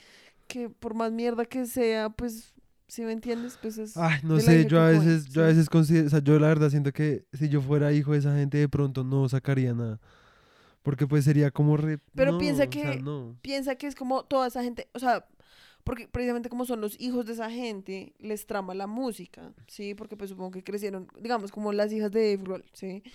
que 0.47 0.69
por 0.69 0.93
más 0.93 1.11
mierda 1.11 1.45
que 1.45 1.65
sea, 1.65 2.09
pues, 2.09 2.53
si 2.87 3.03
me 3.03 3.11
entiendes, 3.11 3.57
pues 3.57 3.77
es... 3.77 3.97
Ay, 3.97 4.19
no 4.23 4.39
sé, 4.39 4.65
yo 4.65 4.79
a 4.81 4.87
veces, 4.89 5.25
yo 5.29 5.43
a 5.43 5.47
sí. 5.47 5.53
veces 5.53 5.69
considero, 5.69 6.07
o 6.07 6.09
sea, 6.09 6.19
yo 6.19 6.39
la 6.39 6.47
verdad 6.47 6.69
siento 6.69 6.91
que 6.91 7.25
si 7.33 7.49
yo 7.49 7.61
fuera 7.61 7.91
hijo 7.93 8.13
de 8.13 8.19
esa 8.19 8.35
gente 8.35 8.57
de 8.57 8.69
pronto 8.69 9.03
no 9.03 9.27
sacaría 9.29 9.73
nada. 9.73 9.99
Porque 10.83 11.05
pues 11.07 11.25
sería 11.25 11.51
como 11.51 11.77
re... 11.77 11.99
Pero 12.15 12.33
no, 12.33 12.37
piensa 12.37 12.63
o 12.65 12.71
sea, 12.71 12.93
que- 12.93 13.01
no. 13.01 13.35
Piensa 13.41 13.75
que 13.75 13.87
es 13.87 13.95
como 13.95 14.23
toda 14.23 14.47
esa 14.47 14.63
gente, 14.63 14.87
o 14.93 14.99
sea, 14.99 15.25
porque 15.83 16.07
precisamente 16.07 16.49
como 16.49 16.65
son 16.65 16.81
los 16.81 16.99
hijos 16.99 17.25
de 17.25 17.33
esa 17.33 17.49
gente, 17.49 18.13
les 18.19 18.45
trama 18.45 18.73
la 18.73 18.87
música, 18.87 19.53
¿sí? 19.67 19.95
Porque 19.95 20.17
pues 20.17 20.29
supongo 20.29 20.51
que 20.51 20.63
crecieron, 20.63 21.07
digamos, 21.21 21.51
como 21.51 21.73
las 21.73 21.91
hijas 21.93 22.11
de 22.11 22.31
Dave 22.31 22.43
Grohl, 22.43 22.65
¿sí? 22.73 23.03
O 23.05 23.09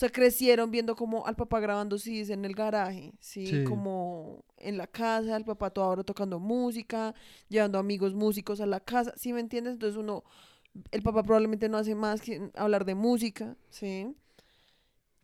sea, 0.00 0.08
crecieron 0.08 0.70
viendo 0.70 0.96
como 0.96 1.26
al 1.26 1.36
papá 1.36 1.60
grabando 1.60 1.98
CDs 1.98 2.30
en 2.30 2.44
el 2.44 2.54
garaje, 2.54 3.12
¿sí? 3.20 3.46
Sí. 3.46 3.64
Como 3.64 4.44
en 4.56 4.78
la 4.78 4.86
casa, 4.86 5.36
el 5.36 5.44
papá 5.44 5.70
toda 5.70 5.88
hora 5.88 6.02
tocando 6.04 6.38
música, 6.40 7.14
llevando 7.48 7.78
amigos 7.78 8.14
músicos 8.14 8.60
a 8.60 8.66
la 8.66 8.80
casa, 8.80 9.12
¿sí 9.16 9.32
me 9.32 9.40
entiendes? 9.40 9.74
Entonces 9.74 9.98
uno, 9.98 10.24
el 10.90 11.02
papá 11.02 11.22
probablemente 11.22 11.68
no 11.68 11.76
hace 11.78 11.94
más 11.94 12.20
que 12.20 12.50
hablar 12.54 12.84
de 12.84 12.94
música, 12.94 13.56
¿sí? 13.70 14.08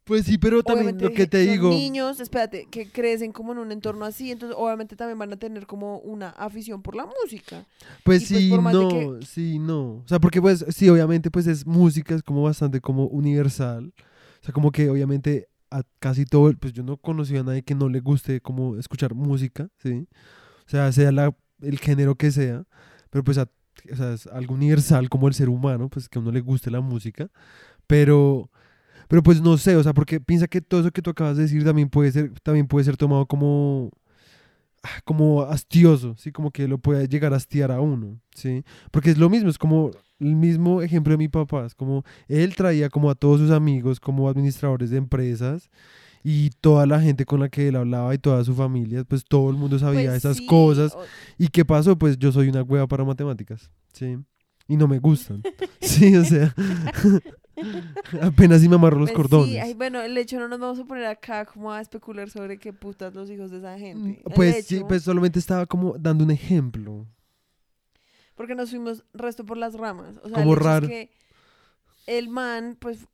Pues 0.05 0.25
sí, 0.25 0.39
pero 0.39 0.63
también 0.63 0.85
obviamente 0.95 1.05
lo 1.05 1.13
que 1.13 1.27
te 1.27 1.39
digo... 1.41 1.69
niños, 1.71 2.21
espérate, 2.21 2.69
que 2.71 2.89
crecen 2.89 3.33
como 3.33 3.51
en 3.53 3.59
un 3.59 3.73
entorno 3.73 4.05
así, 4.05 4.31
entonces 4.31 4.57
obviamente 4.57 4.95
también 4.95 5.19
van 5.19 5.33
a 5.33 5.37
tener 5.37 5.67
como 5.67 5.99
una 5.99 6.29
afición 6.31 6.81
por 6.81 6.95
la 6.95 7.07
música. 7.07 7.67
Pues 8.05 8.31
Y, 8.31 8.35
pues, 8.35 8.45
sí, 8.45 8.51
no, 8.73 8.89
que- 8.89 9.27
sí, 9.27 9.59
no. 9.59 9.83
O 9.95 10.05
sea, 10.07 10.21
porque 10.21 10.41
pues 10.41 10.65
sí, 10.69 10.89
obviamente 10.89 11.29
pues 11.29 11.49
es 11.49 11.67
música, 11.67 12.15
es 12.15 12.23
como 12.23 12.45
bastante 12.45 12.81
como 12.81 13.07
universal. 13.09 13.93
O 14.47 14.49
sea, 14.49 14.53
como 14.53 14.71
que 14.71 14.89
obviamente 14.89 15.49
a 15.73 15.83
casi 15.99 16.25
todo, 16.25 16.53
pues 16.53 16.73
yo 16.73 16.85
no 16.85 16.99
conocí 16.99 17.37
a 17.37 17.43
nadie 17.43 17.65
que 17.65 17.75
no 17.75 17.89
le 17.89 17.99
guste 17.99 18.41
como 18.41 18.77
escuchar 18.77 19.13
música, 19.13 19.69
¿sí? 19.83 20.07
O 20.67 20.71
sea, 20.71 20.93
sea 20.93 21.11
la, 21.11 21.35
el 21.61 21.81
género 21.81 22.15
que 22.15 22.31
sea, 22.31 22.65
pero 23.11 23.25
pues 23.25 23.39
o 23.39 23.97
sea, 23.97 24.13
es 24.13 24.29
algo 24.29 24.55
universal 24.55 25.09
como 25.09 25.27
el 25.27 25.35
ser 25.35 25.49
humano, 25.49 25.89
pues 25.89 26.09
que 26.09 26.21
a 26.21 26.23
uno 26.23 26.31
le 26.31 26.43
guste 26.43 26.71
la 26.71 26.81
música, 26.81 27.29
pero... 27.89 28.49
Pero 29.09 29.23
pues 29.23 29.41
no 29.41 29.59
sé, 29.59 29.75
o 29.75 29.83
sea, 29.83 29.95
porque 29.95 30.21
piensa 30.21 30.47
que 30.47 30.61
todo 30.61 30.81
eso 30.81 30.93
que 30.93 31.03
tú 31.03 31.11
acabas 31.11 31.37
de 31.37 31.45
decir 31.45 31.65
también 31.65 31.89
puede 31.89 32.13
ser, 32.13 32.39
también 32.41 32.69
puede 32.69 32.85
ser 32.85 32.97
tomado 32.97 33.27
como, 33.27 33.91
como 35.05 35.43
hastioso, 35.43 36.15
¿sí? 36.19 36.33
Como 36.33 36.51
que 36.51 36.69
lo 36.69 36.79
puede 36.79 37.09
llegar 37.09 37.33
a 37.33 37.37
hastiar 37.37 37.71
a 37.73 37.81
uno, 37.81 38.21
¿sí? 38.35 38.65
Porque 38.91 39.11
es 39.11 39.19
lo 39.19 39.29
mismo, 39.31 39.49
es 39.51 39.59
como 39.59 39.91
el 40.19 40.35
mismo 40.37 40.83
ejemplo 40.83 41.13
de 41.13 41.19
mi 41.19 41.29
papá, 41.29 41.67
es 41.67 41.75
como 41.75 42.05
él 42.29 42.55
traía 42.57 42.89
como 42.89 43.11
a 43.11 43.15
todos 43.15 43.41
sus 43.41 43.51
amigos 43.51 44.01
como 44.01 44.29
administradores 44.29 44.91
de 44.91 44.97
empresas 44.97 45.69
y 46.25 46.51
toda 46.61 46.87
la 46.87 47.01
gente 47.01 47.25
con 47.25 47.41
la 47.41 47.49
que 47.49 47.69
él 47.69 47.77
hablaba 47.77 48.15
y 48.15 48.19
toda 48.19 48.43
su 48.43 48.55
familia, 48.55 49.05
pues 49.05 49.25
todo 49.25 49.51
el 49.51 49.57
mundo 49.57 49.79
sabía 49.79 50.11
Pues 50.11 50.17
esas 50.25 50.39
sí, 50.39 50.47
cosas. 50.47 50.95
o- 50.95 51.05
¿Y 51.39 51.49
qué 51.49 51.65
pasó? 51.65 51.97
Pues 51.99 52.19
yo 52.19 52.33
soy 52.33 52.49
una 52.49 52.63
hueva 52.63 52.87
para 52.87 53.05
matemáticas, 53.05 53.71
¿sí? 53.93 54.17
Y 54.69 54.77
no 54.77 54.89
me 54.89 54.99
gustan, 54.99 55.43
¿sí? 55.81 56.17
O 56.17 56.25
sea, 56.25 56.53
apenas 58.23 58.61
si 58.61 58.69
me 58.69 58.77
amarro 58.77 58.99
los 58.99 59.11
pues 59.11 59.17
cordones. 59.17 59.49
sí, 59.51 59.59
ay, 59.59 59.75
bueno, 59.75 60.01
el 60.03 60.17
hecho 60.19 60.39
no 60.39 60.49
nos 60.49 60.59
vamos 60.61 60.79
a 60.79 60.85
poner 60.85 61.07
acá 61.07 61.45
como 61.47 61.73
a 61.73 61.81
especular 61.81 62.31
sobre 62.31 62.59
qué 62.59 62.73
putas 62.73 63.15
los 63.15 63.31
hijos 63.31 63.51
de 63.51 63.59
esa 63.59 63.79
gente. 63.79 64.23
El 64.25 64.33
Pues 64.35 64.67
sí, 64.67 64.85
pues 64.87 65.03
solamente 65.03 65.39
estaba 65.39 65.67
como 65.67 65.97
dando 65.99 66.25
un 66.25 66.31
ejemplo. 66.31 67.07
Porque 68.35 68.55
nos 68.55 68.71
fuimos 68.71 69.05
resto 69.15 69.45
por 69.47 69.57
las 69.57 69.75
ramas. 69.75 70.19
O 70.23 70.29
sea, 70.29 70.39
Como 70.39 70.53
el 70.55 70.59
hecho 70.59 70.61
es 70.61 70.65
raro. 70.67 70.89
que 70.89 71.11
el 72.07 72.29
man, 72.29 72.77
pues, 72.79 73.07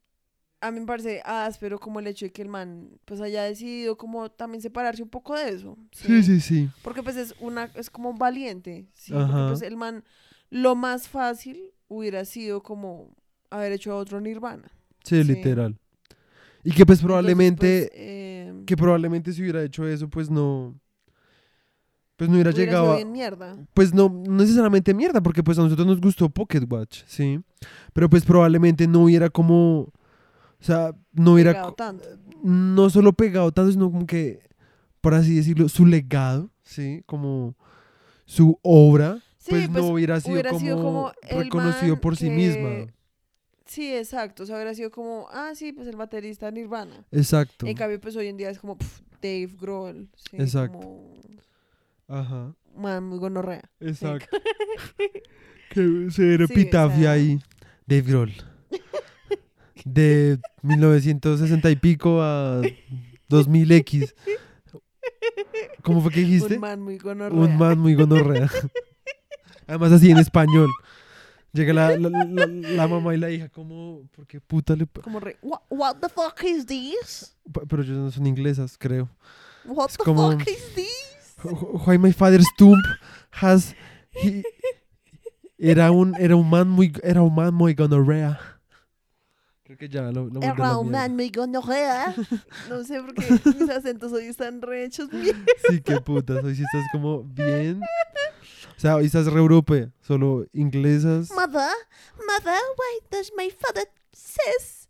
a 0.60 0.70
mí 0.70 0.80
me 0.80 0.86
parece 0.86 1.22
áspero 1.24 1.78
como 1.78 2.00
el 2.00 2.06
hecho 2.08 2.26
de 2.26 2.32
que 2.32 2.42
el 2.42 2.48
man, 2.48 2.90
pues, 3.04 3.20
haya 3.20 3.44
decidido 3.44 3.96
como 3.96 4.30
también 4.30 4.62
separarse 4.62 5.02
un 5.02 5.08
poco 5.10 5.36
de 5.36 5.50
eso. 5.50 5.78
Sí, 5.92 6.22
sí, 6.24 6.40
sí. 6.40 6.70
Porque, 6.82 7.02
pues, 7.02 7.16
es 7.16 7.34
una, 7.40 7.70
es 7.74 7.90
como 7.90 8.14
valiente, 8.14 8.86
¿sí? 8.94 9.12
Porque, 9.12 9.32
pues, 9.48 9.62
el 9.62 9.76
man, 9.76 10.04
lo 10.50 10.74
más 10.74 11.08
fácil 11.08 11.72
hubiera 11.88 12.24
sido 12.24 12.62
como 12.62 13.14
haber 13.52 13.72
hecho 13.72 13.96
otro 13.96 14.20
Nirvana. 14.20 14.70
Sí, 15.04 15.22
Sí. 15.22 15.24
literal. 15.24 15.76
Y 16.64 16.70
que 16.70 16.86
pues 16.86 17.00
Entonces, 17.00 17.04
probablemente, 17.04 17.88
pues, 17.88 17.90
eh, 17.94 18.62
que 18.66 18.76
probablemente 18.76 19.32
si 19.32 19.42
hubiera 19.42 19.62
hecho 19.64 19.86
eso, 19.86 20.08
pues 20.08 20.30
no, 20.30 20.78
pues 22.16 22.30
no 22.30 22.34
hubiera, 22.36 22.50
hubiera 22.50 22.64
llegado 22.66 22.84
sido 22.84 22.92
a, 22.92 22.96
bien 22.96 23.12
mierda. 23.12 23.56
pues 23.74 23.92
no 23.92 24.08
no 24.08 24.34
necesariamente 24.36 24.94
mierda, 24.94 25.20
porque 25.22 25.42
pues 25.42 25.58
a 25.58 25.62
nosotros 25.62 25.86
nos 25.86 26.00
gustó 26.00 26.28
Pocket 26.28 26.62
Watch, 26.70 27.02
¿sí? 27.06 27.40
Pero 27.92 28.08
pues 28.08 28.24
probablemente 28.24 28.86
no 28.86 29.00
hubiera 29.04 29.28
como, 29.28 29.80
o 29.80 29.92
sea, 30.60 30.94
no 31.12 31.32
hubiera, 31.32 31.52
Pegado 31.52 31.72
tanto. 31.72 32.04
no 32.44 32.90
solo 32.90 33.12
pegado 33.12 33.50
tanto, 33.50 33.72
sino 33.72 33.90
como 33.90 34.06
que, 34.06 34.40
por 35.00 35.14
así 35.14 35.34
decirlo, 35.34 35.68
su 35.68 35.84
legado, 35.84 36.48
¿sí? 36.62 37.02
Como 37.06 37.56
su 38.24 38.56
obra, 38.62 39.18
Sí, 39.38 39.50
pues, 39.50 39.68
pues, 39.70 39.82
no 39.84 39.90
hubiera 39.90 40.20
sido, 40.20 40.34
hubiera 40.34 40.50
como, 40.50 40.60
sido 40.60 40.76
como 40.76 41.12
reconocido 41.28 42.00
por 42.00 42.16
sí 42.16 42.30
misma. 42.30 42.86
Sí, 43.72 43.94
exacto. 43.96 44.42
O 44.42 44.46
sea, 44.46 44.56
hubiera 44.56 44.74
sido 44.74 44.90
como, 44.90 45.26
ah, 45.30 45.52
sí, 45.54 45.72
pues 45.72 45.88
el 45.88 45.96
baterista 45.96 46.44
de 46.46 46.52
Nirvana. 46.52 47.06
Exacto. 47.10 47.66
En 47.66 47.74
cambio, 47.74 47.98
pues 47.98 48.14
hoy 48.16 48.26
en 48.26 48.36
día 48.36 48.50
es 48.50 48.58
como 48.58 48.76
pf, 48.76 49.02
Dave 49.22 49.48
Grohl. 49.58 50.10
¿sí? 50.14 50.36
Exacto. 50.36 50.78
Como 50.78 51.14
Ajá. 52.06 52.54
man 52.76 53.04
muy 53.04 53.18
gonorrea. 53.18 53.62
Exacto. 53.80 54.26
Qué 55.70 56.08
severo 56.10 56.46
Sí, 56.46 56.52
o 56.52 56.58
epitafio 56.58 57.00
sea- 57.00 57.12
ahí. 57.12 57.38
Dave 57.86 58.02
Grohl. 58.02 58.32
De 59.86 60.38
1960 60.60 61.70
y 61.70 61.76
pico 61.76 62.20
a 62.22 62.60
2000X. 63.30 64.12
¿Cómo 65.82 66.02
fue 66.02 66.12
que 66.12 66.20
dijiste? 66.20 66.54
Un 66.56 66.60
man 66.60 66.82
muy 66.82 66.98
gonorrea. 66.98 67.38
Un 67.40 67.56
man 67.56 67.78
muy 67.78 67.94
gonorrea. 67.94 68.50
Además 69.66 69.92
así 69.92 70.10
en 70.10 70.18
español. 70.18 70.68
Llega 71.52 71.72
la, 71.74 71.96
la, 71.98 72.08
la- 72.08 72.46
la 72.46 72.88
mamá 72.88 73.14
y 73.14 73.18
la 73.18 73.30
hija 73.30 73.48
como, 73.50 74.08
¿por 74.16 74.26
qué 74.26 74.40
puta 74.40 74.74
le... 74.74 74.86
pa-?" 74.86 75.02
Como 75.02 75.20
re, 75.20 75.36
what, 75.42 75.60
what 75.68 75.96
the 75.96 76.08
fuck 76.08 76.42
is 76.44 76.64
this? 76.64 77.36
Pero 77.68 77.82
ellos 77.82 77.96
no 77.98 78.10
son 78.10 78.26
inglesas, 78.26 78.76
creo. 78.78 79.08
What 79.66 79.90
Es 79.90 79.98
the 79.98 80.04
como- 80.04 80.32
fuck 80.32 80.48
is 80.48 80.74
this? 80.74 81.36
Why 81.86 81.98
my 81.98 82.12
father's 82.12 82.46
tomb 82.56 82.78
has... 83.32 83.74
he- 84.12 84.42
era 85.58 85.90
un, 85.92 86.14
era 86.18 86.34
un 86.36 86.48
man 86.48 86.68
muy, 86.68 86.92
era 87.02 87.22
un 87.22 87.34
man 87.34 87.52
muy 87.54 87.74
gonorrea. 87.74 88.40
Creo 89.62 89.76
que 89.78 89.88
ya 89.88 90.02
lo, 90.10 90.26
lo 90.28 90.40
Era 90.42 90.76
un 90.78 90.90
man 90.90 91.14
muy 91.14 91.30
gonorrea. 91.30 92.14
No 92.68 92.82
sé 92.82 93.00
por 93.00 93.14
qué 93.14 93.30
mis 93.60 93.70
acentos 93.70 94.12
hoy 94.12 94.24
están 94.24 94.60
re 94.60 94.84
hechos 94.84 95.08
bien. 95.10 95.44
Sí, 95.68 95.80
qué 95.80 96.00
putas. 96.00 96.42
Hoy 96.42 96.56
sí 96.56 96.62
estás 96.64 96.84
como 96.90 97.22
bien. 97.22 97.80
O 98.82 98.84
sea, 98.84 98.96
hoy 98.96 99.06
estás 99.06 99.26
re 99.26 99.38
europea. 99.38 99.92
Solo 100.00 100.44
inglesas. 100.52 101.30
Mother, 101.30 101.70
mother, 102.26 102.58
why 102.76 102.98
does 103.12 103.30
my 103.36 103.48
father 103.48 103.84
says 104.12 104.88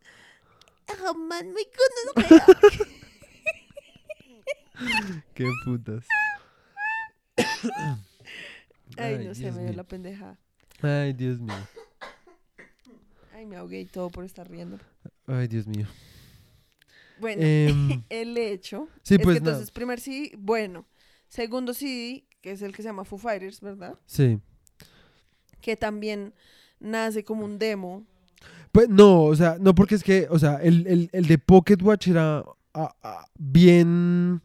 un 1.14 1.28
man 1.28 1.52
muy 1.52 1.66
gonorrea? 2.16 2.46
Qué 5.35 5.46
putas. 5.66 6.07
Ay, 8.96 9.26
no 9.26 9.35
sé, 9.35 9.42
Dios 9.42 9.57
me 9.57 9.61
dio 9.61 9.68
mío. 9.68 9.76
la 9.76 9.85
pendeja. 9.85 10.38
Ay, 10.81 11.12
Dios 11.12 11.38
mío. 11.38 11.68
Ay, 13.35 13.44
me 13.44 13.57
ahogué 13.57 13.81
y 13.83 13.85
todo 13.85 14.09
por 14.09 14.24
estar 14.24 14.48
riendo. 14.50 14.78
Ay, 15.26 15.48
Dios 15.48 15.66
mío. 15.66 15.87
Bueno, 17.20 17.42
Em, 17.44 18.02
el 18.09 18.38
hecho 18.38 18.88
sí, 19.02 19.16
es 19.16 19.20
pues 19.22 19.35
que 19.37 19.40
nada. 19.40 19.52
entonces 19.57 19.70
primer 19.70 20.00
CD, 20.00 20.33
bueno. 20.38 20.87
Segundo 21.28 21.74
CD, 21.74 22.24
que 22.42 22.50
es 22.50 22.61
el 22.62 22.72
que 22.74 22.83
se 22.83 22.88
llama 22.88 23.05
Foo 23.05 23.18
Fighters, 23.18 23.61
¿verdad? 23.61 23.94
Sí. 24.05 24.38
Que 25.61 25.76
también 25.76 26.35
nace 26.81 27.24
como 27.24 27.44
un 27.44 27.59
demo. 27.59 28.05
Pues 28.72 28.88
no, 28.88 29.24
o 29.24 29.37
sea, 29.37 29.57
no 29.61 29.74
porque 29.74 29.94
es 29.94 30.02
que, 30.02 30.26
o 30.31 30.38
sea, 30.38 30.57
el, 30.57 30.87
el, 30.87 31.09
el 31.12 31.26
de 31.26 31.38
Pocket 31.38 31.78
Watch 31.83 32.09
era 32.09 32.44
ah, 32.74 32.94
ah, 33.02 33.24
bien, 33.38 34.40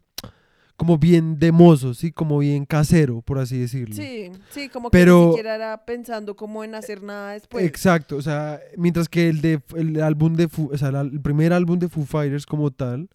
como 0.76 0.98
bien 0.98 1.38
demoso, 1.38 1.92
¿sí? 1.94 2.12
Como 2.12 2.38
bien 2.38 2.64
casero, 2.66 3.20
por 3.22 3.38
así 3.38 3.58
decirlo. 3.58 3.96
Sí, 3.96 4.30
sí, 4.50 4.68
como 4.68 4.90
Pero- 4.90 5.18
que 5.20 5.24
ni 5.24 5.30
siquiera 5.32 5.54
era 5.56 5.84
pensando 5.84 6.36
como 6.36 6.62
en 6.62 6.74
hacer 6.76 7.02
nada 7.02 7.32
después. 7.32 7.64
Exacto, 7.64 8.16
o 8.16 8.22
sea, 8.22 8.60
mientras 8.76 9.08
que 9.08 9.28
el 9.28 9.40
de 9.40 9.60
el 9.76 10.00
álbum 10.02 10.34
de 10.34 10.48
Foo- 10.48 10.70
o 10.72 10.78
sea, 10.78 10.90
el 11.00 11.20
primer 11.20 11.52
álbum 11.52 11.78
de 11.78 11.88
Foo 11.88 12.04
Fighters 12.04 12.46
como 12.46 12.70
tal, 12.70 13.08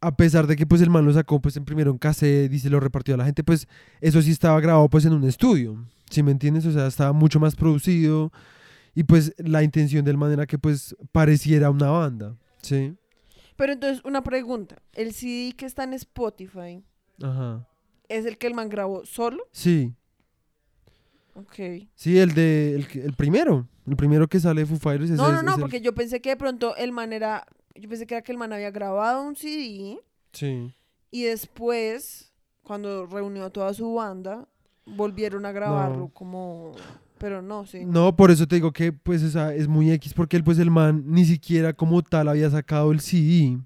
a 0.00 0.16
pesar 0.16 0.46
de 0.46 0.56
que 0.56 0.66
pues 0.66 0.80
el 0.80 0.90
man 0.90 1.04
lo 1.04 1.12
sacó 1.12 1.40
pues 1.40 1.56
en 1.56 1.64
primero 1.64 1.90
en 1.90 1.98
cassette 1.98 2.52
y 2.52 2.58
se 2.58 2.70
lo 2.70 2.80
repartió 2.80 3.14
a 3.14 3.18
la 3.18 3.24
gente, 3.26 3.44
pues 3.44 3.68
eso 4.00 4.22
sí 4.22 4.30
estaba 4.30 4.60
grabado 4.60 4.88
pues 4.88 5.04
en 5.04 5.12
un 5.12 5.24
estudio, 5.24 5.84
¿sí 6.10 6.22
me 6.22 6.30
entiendes? 6.32 6.64
O 6.66 6.72
sea, 6.72 6.86
estaba 6.86 7.12
mucho 7.12 7.38
más 7.40 7.54
producido 7.56 8.32
y 8.94 9.04
pues 9.04 9.34
la 9.38 9.62
intención 9.62 10.04
del 10.04 10.16
man 10.16 10.32
era 10.32 10.46
que 10.46 10.58
pues 10.58 10.96
pareciera 11.12 11.70
una 11.70 11.90
banda, 11.90 12.36
¿sí? 12.62 12.94
Pero 13.56 13.74
entonces, 13.74 14.02
una 14.04 14.22
pregunta. 14.22 14.76
¿El 14.94 15.12
CD 15.12 15.52
que 15.54 15.66
está 15.66 15.84
en 15.84 15.92
Spotify 15.92 16.82
Ajá. 17.22 17.66
es 18.08 18.24
el 18.24 18.38
que 18.38 18.46
el 18.46 18.54
man 18.54 18.70
grabó 18.70 19.04
solo? 19.04 19.44
Sí, 19.52 19.92
Ok. 21.34 21.86
sí, 21.94 22.18
el 22.18 22.34
de 22.34 22.74
el, 23.04 23.12
primero, 23.14 23.66
el 23.86 23.96
primero 23.96 24.28
que 24.28 24.40
sale 24.40 24.62
de 24.62 24.66
Foo 24.66 24.78
Fighters 24.78 25.10
ese 25.10 25.16
No, 25.16 25.30
no, 25.30 25.38
es- 25.38 25.44
no, 25.44 25.50
es 25.50 25.56
el- 25.56 25.60
porque 25.60 25.80
yo 25.80 25.94
pensé 25.94 26.20
que 26.20 26.30
de 26.30 26.36
pronto 26.36 26.74
el 26.76 26.92
man 26.92 27.12
era... 27.12 27.46
Yo 27.80 27.88
pensé 27.88 28.06
que 28.06 28.14
era 28.14 28.22
que 28.22 28.32
el 28.32 28.38
man 28.38 28.52
había 28.52 28.70
grabado 28.70 29.22
un 29.22 29.34
CD 29.36 29.98
Sí. 30.32 30.72
y 31.10 31.22
después, 31.24 32.32
cuando 32.62 33.06
reunió 33.06 33.44
a 33.44 33.50
toda 33.50 33.72
su 33.74 33.94
banda, 33.94 34.46
volvieron 34.86 35.44
a 35.46 35.52
grabarlo 35.52 35.96
No. 35.98 36.08
como... 36.08 36.72
Pero 37.18 37.42
no, 37.42 37.66
sí. 37.66 37.84
No, 37.84 38.16
por 38.16 38.30
eso 38.30 38.46
te 38.48 38.54
digo 38.54 38.72
que 38.72 38.92
pues 38.92 39.22
o 39.22 39.28
sea, 39.28 39.54
es 39.54 39.68
muy 39.68 39.90
X 39.92 40.14
porque 40.14 40.38
él 40.38 40.44
pues 40.44 40.58
el 40.58 40.70
man 40.70 41.04
ni 41.06 41.26
siquiera 41.26 41.74
como 41.74 42.00
tal 42.02 42.28
había 42.28 42.48
sacado 42.48 42.92
el 42.92 43.00
CD. 43.00 43.58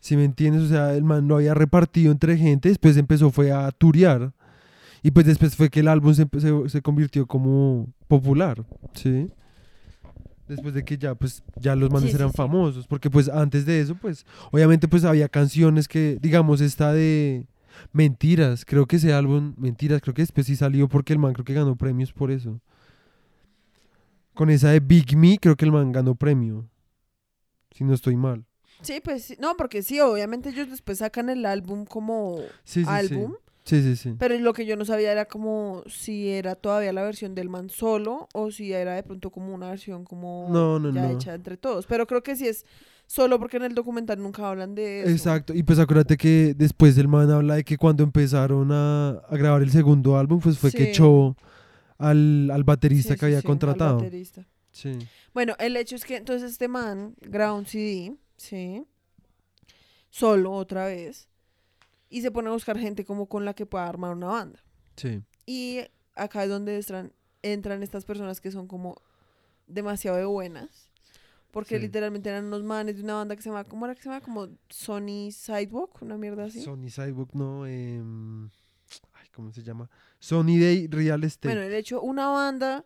Si 0.00 0.16
me 0.16 0.24
entiendes, 0.24 0.64
o 0.64 0.68
sea, 0.68 0.94
el 0.94 1.02
man 1.04 1.26
lo 1.28 1.36
había 1.36 1.54
repartido 1.54 2.12
entre 2.12 2.36
gente, 2.36 2.68
después 2.68 2.96
empezó 2.98 3.30
fue 3.30 3.52
a 3.52 3.70
turear 3.70 4.32
y 5.02 5.12
pues 5.12 5.24
después 5.26 5.56
fue 5.56 5.70
que 5.70 5.80
el 5.80 5.88
álbum 5.88 6.12
se, 6.12 6.26
se, 6.40 6.68
se 6.68 6.82
convirtió 6.82 7.26
como 7.26 7.86
popular, 8.06 8.62
¿sí? 8.94 9.28
Después 10.48 10.74
de 10.74 10.84
que 10.84 10.98
ya 10.98 11.14
pues 11.14 11.42
ya 11.56 11.74
los 11.76 11.90
manes 11.90 12.10
Sí, 12.10 12.16
eran 12.16 12.30
sí. 12.30 12.36
famosos, 12.36 12.86
porque 12.86 13.08
pues 13.08 13.28
antes 13.28 13.64
de 13.64 13.80
eso 13.80 13.94
pues 13.94 14.26
obviamente 14.50 14.88
pues 14.88 15.04
había 15.04 15.28
canciones 15.28 15.88
que 15.88 16.18
digamos 16.20 16.60
esta 16.60 16.92
de 16.92 17.46
Mentiras, 17.92 18.64
creo 18.64 18.86
que 18.86 18.96
ese 18.96 19.12
álbum 19.14 19.54
Mentiras, 19.56 20.00
creo 20.02 20.14
que 20.14 20.22
después 20.22 20.46
sí 20.46 20.56
salió 20.56 20.88
porque 20.88 21.12
el 21.12 21.18
man 21.18 21.32
creo 21.32 21.44
que 21.44 21.54
ganó 21.54 21.76
premios 21.76 22.12
por 22.12 22.30
eso. 22.30 22.60
Con 24.34 24.50
esa 24.50 24.70
de 24.70 24.80
Big 24.80 25.16
Me, 25.16 25.38
creo 25.38 25.56
que 25.56 25.64
el 25.64 25.72
man 25.72 25.92
ganó 25.92 26.14
premio. 26.14 26.68
Si 27.70 27.84
no 27.84 27.94
estoy 27.94 28.16
mal. 28.16 28.44
Sí, 28.82 29.00
pues 29.02 29.24
sí. 29.24 29.36
No, 29.38 29.56
porque 29.56 29.82
sí, 29.82 30.00
obviamente 30.00 30.48
ellos 30.50 30.68
después 30.70 30.98
sacan 30.98 31.28
el 31.30 31.46
álbum 31.46 31.84
como 31.84 32.38
Sí, 32.64 32.82
sí, 32.84 32.90
álbum. 32.90 33.34
Sí. 33.64 33.82
Sí, 33.82 33.96
sí. 33.96 34.14
Pero 34.18 34.38
lo 34.38 34.52
que 34.52 34.66
yo 34.66 34.76
no 34.76 34.84
sabía 34.84 35.12
era 35.12 35.26
como 35.26 35.82
si 35.86 36.30
era 36.30 36.54
todavía 36.54 36.92
la 36.92 37.02
versión 37.02 37.34
del 37.34 37.48
man 37.48 37.70
solo 37.70 38.28
o 38.34 38.50
si 38.50 38.72
era 38.72 38.94
de 38.94 39.02
pronto 39.02 39.30
como 39.30 39.54
una 39.54 39.70
versión 39.70 40.04
como 40.04 40.48
No, 40.50 40.78
no, 40.78 40.92
ya 40.92 41.02
no. 41.02 41.10
hecha 41.10 41.34
entre 41.34 41.56
todos. 41.56 41.86
Pero 41.86 42.06
creo 42.06 42.22
que 42.22 42.36
sí 42.36 42.46
es 42.48 42.64
solo 43.06 43.38
porque 43.38 43.58
en 43.58 43.64
el 43.64 43.74
documental 43.74 44.20
nunca 44.22 44.48
hablan 44.48 44.74
de 44.74 45.02
eso. 45.02 45.10
Exacto. 45.10 45.54
Y 45.54 45.62
pues 45.62 45.78
acuérdate 45.78 46.16
que 46.16 46.54
después 46.56 46.96
el 46.98 47.08
man 47.08 47.30
habla 47.30 47.56
de 47.56 47.64
que 47.64 47.76
cuando 47.76 48.02
empezaron 48.02 48.70
a, 48.72 49.10
a 49.28 49.36
grabar 49.36 49.62
el 49.62 49.70
segundo 49.70 50.16
álbum, 50.16 50.40
pues 50.40 50.58
fue 50.58 50.70
que 50.72 50.90
echó 50.90 51.36
al, 51.98 52.50
al 52.50 52.64
baterista 52.64 53.14
Sí, 53.14 53.18
que 53.20 53.26
había 53.26 53.38
al 53.38 53.44
contratado. 53.44 53.96
baterista. 53.98 54.46
Sí. 54.72 54.98
Bueno, 55.34 55.54
el 55.58 55.76
hecho 55.76 55.94
es 55.96 56.04
que 56.04 56.16
entonces 56.16 56.50
este 56.50 56.66
man 56.68 57.14
graba 57.20 57.52
un 57.54 57.66
CD, 57.66 58.16
¿sí? 58.36 58.82
Solo 60.10 60.52
otra 60.52 60.86
vez. 60.86 61.28
Y 62.12 62.20
se 62.22 62.30
pone 62.30 62.48
a 62.48 62.52
buscar 62.52 62.78
gente 62.78 63.04
como 63.04 63.26
con 63.26 63.44
la 63.44 63.54
que 63.54 63.64
pueda 63.66 63.86
armar 63.88 64.12
una 64.14 64.26
banda. 64.28 64.62
Sí. 64.96 65.22
Y 65.46 65.80
acá 66.14 66.44
es 66.44 66.50
donde 66.50 66.76
entran, 66.76 67.12
entran 67.42 67.82
estas 67.82 68.04
personas 68.04 68.40
que 68.40 68.50
son 68.50 68.66
como 68.68 68.96
demasiado 69.66 70.18
de 70.18 70.24
buenas. 70.26 70.90
Porque 71.50 71.76
Sí. 71.76 71.82
literalmente 71.82 72.28
eran 72.30 72.46
unos 72.46 72.62
manes 72.62 72.96
de 72.96 73.02
una 73.02 73.14
banda 73.14 73.34
que 73.36 73.42
se 73.42 73.48
llama, 73.48 73.64
¿cómo 73.64 73.86
era 73.86 73.94
que 73.94 74.02
se 74.02 74.08
llama? 74.08 74.20
Como 74.20 74.48
Sony 74.68 75.30
Sidewalk, 75.32 76.00
una 76.02 76.16
mierda 76.18 76.44
así. 76.44 76.62
Sony 76.62 76.88
Sidebook, 76.90 77.34
no. 77.34 77.66
em, 77.66 78.46
ay, 79.14 79.28
¿Cómo 79.34 79.50
se 79.52 79.62
llama? 79.62 79.88
Sony 80.18 80.58
Day 80.60 80.86
Real 80.88 81.24
Estate. 81.24 81.48
Bueno, 81.54 81.68
de 81.68 81.78
hecho, 81.78 82.00
una 82.02 82.28
banda 82.28 82.84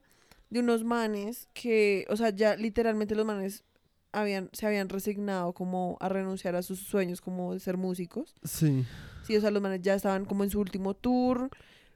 de 0.51 0.61
unos 0.61 0.85
manes 0.85 1.49
que, 1.53 2.07
o 2.09 2.17
sea, 2.17 2.31
ya 2.31 2.55
literalmente 2.57 3.15
los 3.17 3.27
manes 3.27 3.65
habían, 4.13 4.49
se 4.53 4.67
habían 4.67 4.89
resignado 4.89 5.53
como 5.53 5.97
a 6.01 6.09
renunciar 6.09 6.55
a 6.57 6.63
sus 6.63 6.79
sueños 6.81 7.21
como 7.21 7.53
de 7.55 7.61
ser 7.61 7.77
músicos. 7.77 8.35
sí. 8.45 8.85
Sí, 9.27 9.37
o 9.37 9.41
sea, 9.41 9.51
los 9.51 9.63
manes 9.63 9.83
ya 9.83 9.95
estaban 9.95 10.25
como 10.25 10.45
en 10.45 10.51
su 10.51 10.61
último 10.61 10.95
tour. 10.95 11.51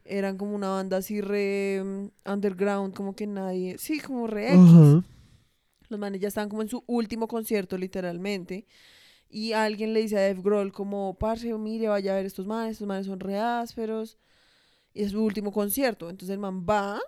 Eran 0.05 0.37
como 0.39 0.55
una 0.55 0.71
banda 0.71 0.97
así 0.97 1.21
re 1.21 1.83
mm, 1.85 2.31
underground, 2.31 2.95
como 2.95 3.15
que 3.15 3.27
nadie. 3.27 3.77
Sí, 3.79 4.01
como 4.01 4.27
re 4.27 4.49
X. 4.55 4.61
Ajá. 4.69 5.05
Los 5.89 6.01
manes 6.01 6.21
ya 6.21 6.29
estaban 6.29 6.49
como 6.49 6.63
en 6.63 6.69
su 6.69 6.83
último 6.87 7.29
concierto, 7.29 7.77
literalmente. 7.79 8.67
Y 9.29 9.53
alguien 9.53 9.93
le 9.93 10.01
dice 10.01 10.17
a 10.19 10.23
Dave 10.23 10.41
Grohl 10.43 10.73
como, 10.73 11.15
parce, 11.19 11.53
mire, 11.57 11.89
vaya 11.89 12.13
a 12.13 12.17
ver 12.17 12.27
estos 12.27 12.47
manes, 12.47 12.73
estos 12.73 12.89
manes 12.89 13.07
son 13.07 13.21
re 13.21 13.39
ásperos. 13.39 14.19
Y 14.93 15.03
es 15.03 15.13
su 15.13 15.23
último 15.23 15.53
concierto. 15.53 16.11
Entonces 16.11 16.33
el 16.35 16.41
man 16.41 16.67
va 16.69 16.99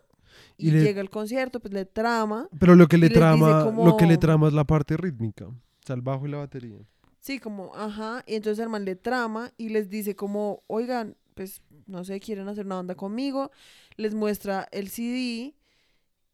y, 0.56 0.68
Y 0.68 0.70
le- 0.70 0.82
llega 0.84 1.00
al 1.00 1.10
concierto, 1.10 1.58
pues 1.58 1.74
le 1.74 1.84
trama. 1.84 2.48
Pero 2.60 2.76
lo 2.76 2.86
que 2.86 2.98
le 2.98 3.10
trama, 3.10 3.64
lo 3.64 3.96
que 3.96 4.06
le 4.06 4.14
como- 4.14 4.20
trama 4.20 4.46
es 4.48 4.54
la 4.54 4.64
parte 4.64 4.96
rítmica. 4.96 5.46
O 5.46 5.54
sea, 5.84 5.96
el 5.96 6.02
bajo 6.02 6.26
y 6.26 6.30
la 6.30 6.38
batería. 6.38 6.78
Sí, 7.22 7.38
como, 7.38 7.72
ajá. 7.76 8.24
Y 8.26 8.34
entonces 8.34 8.60
el 8.62 8.68
man 8.68 8.84
le 8.84 8.96
trama 8.96 9.52
y 9.56 9.68
les 9.68 9.88
dice 9.88 10.16
como, 10.16 10.64
oigan, 10.66 11.16
pues, 11.34 11.62
no 11.86 12.02
sé, 12.04 12.18
quieren 12.18 12.48
hacer 12.48 12.66
una 12.66 12.74
banda 12.74 12.96
conmigo. 12.96 13.52
Les 13.96 14.12
muestra 14.12 14.66
el 14.72 14.88
CD 14.88 15.54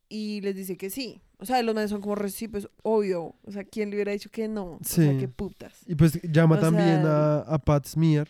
y 0.09 0.41
les 0.41 0.57
dice 0.57 0.79
que 0.79 0.89
sí. 0.89 1.21
O 1.37 1.45
sea, 1.45 1.63
los 1.63 1.75
manes 1.75 1.91
son 1.91 2.01
como, 2.01 2.17
sí, 2.29 2.49
pues, 2.49 2.69
obvio. 2.83 3.35
O 3.45 3.53
sea, 3.53 3.65
¿quién 3.65 3.91
le 3.91 3.97
hubiera 3.97 4.13
dicho 4.13 4.31
que 4.31 4.49
no? 4.49 4.79
O 4.81 4.81
sea, 4.83 5.13
Sí. 5.13 5.19
qué 5.19 5.29
putas. 5.29 5.83
Y 5.87 5.95
pues 5.95 6.21
llama 6.23 6.57
O 6.57 6.59
también 6.59 7.03
sea- 7.03 7.41
a, 7.41 7.55
a 7.55 7.59
Pat 7.59 7.87
Smear, 7.87 8.29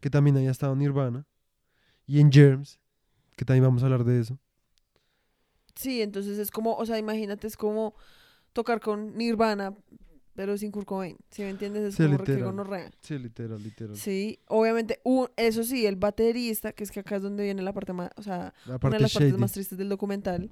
que 0.00 0.10
también 0.10 0.36
había 0.36 0.50
estado 0.50 0.72
en 0.72 0.80
Nirvana. 0.80 1.26
Y 2.08 2.18
en 2.18 2.32
Germs, 2.32 2.80
que 3.36 3.44
también 3.44 3.62
vamos 3.64 3.82
a 3.82 3.86
hablar 3.86 4.02
de 4.04 4.20
eso. 4.20 4.36
Sí, 5.76 6.02
entonces 6.02 6.38
es 6.38 6.50
como, 6.50 6.74
o 6.74 6.84
sea, 6.86 6.98
imagínate, 6.98 7.46
es 7.46 7.56
como 7.56 7.94
tocar 8.52 8.80
con 8.80 9.16
Nirvana, 9.16 9.74
pero 10.34 10.56
sin 10.58 10.70
Kurt 10.70 10.86
Cobain. 10.86 11.16
¿Sí 11.30 11.42
me 11.42 11.50
entiendes? 11.50 11.82
Es 11.84 11.94
Sí, 11.94 12.04
como 12.04 12.18
literal. 12.18 12.44
gonorrea. 12.44 12.90
Sí, 13.00 13.18
literal, 13.18 13.62
literal. 13.62 13.96
Sí, 13.96 14.40
obviamente, 14.48 15.00
un- 15.04 15.28
eso 15.36 15.62
sí, 15.64 15.86
el 15.86 15.96
baterista, 15.96 16.72
que 16.72 16.84
es 16.84 16.90
que 16.90 17.00
acá 17.00 17.16
es 17.16 17.22
donde 17.22 17.44
viene 17.44 17.62
la 17.62 17.72
parte 17.72 17.92
más, 17.92 18.10
o 18.16 18.22
sea, 18.22 18.52
La 18.66 18.72
una 18.72 18.78
parte 18.78 18.96
de 18.96 19.02
las 19.02 19.12
partes 19.12 19.30
shady. 19.30 19.40
más 19.40 19.52
tristes 19.52 19.78
del 19.78 19.88
documental, 19.88 20.50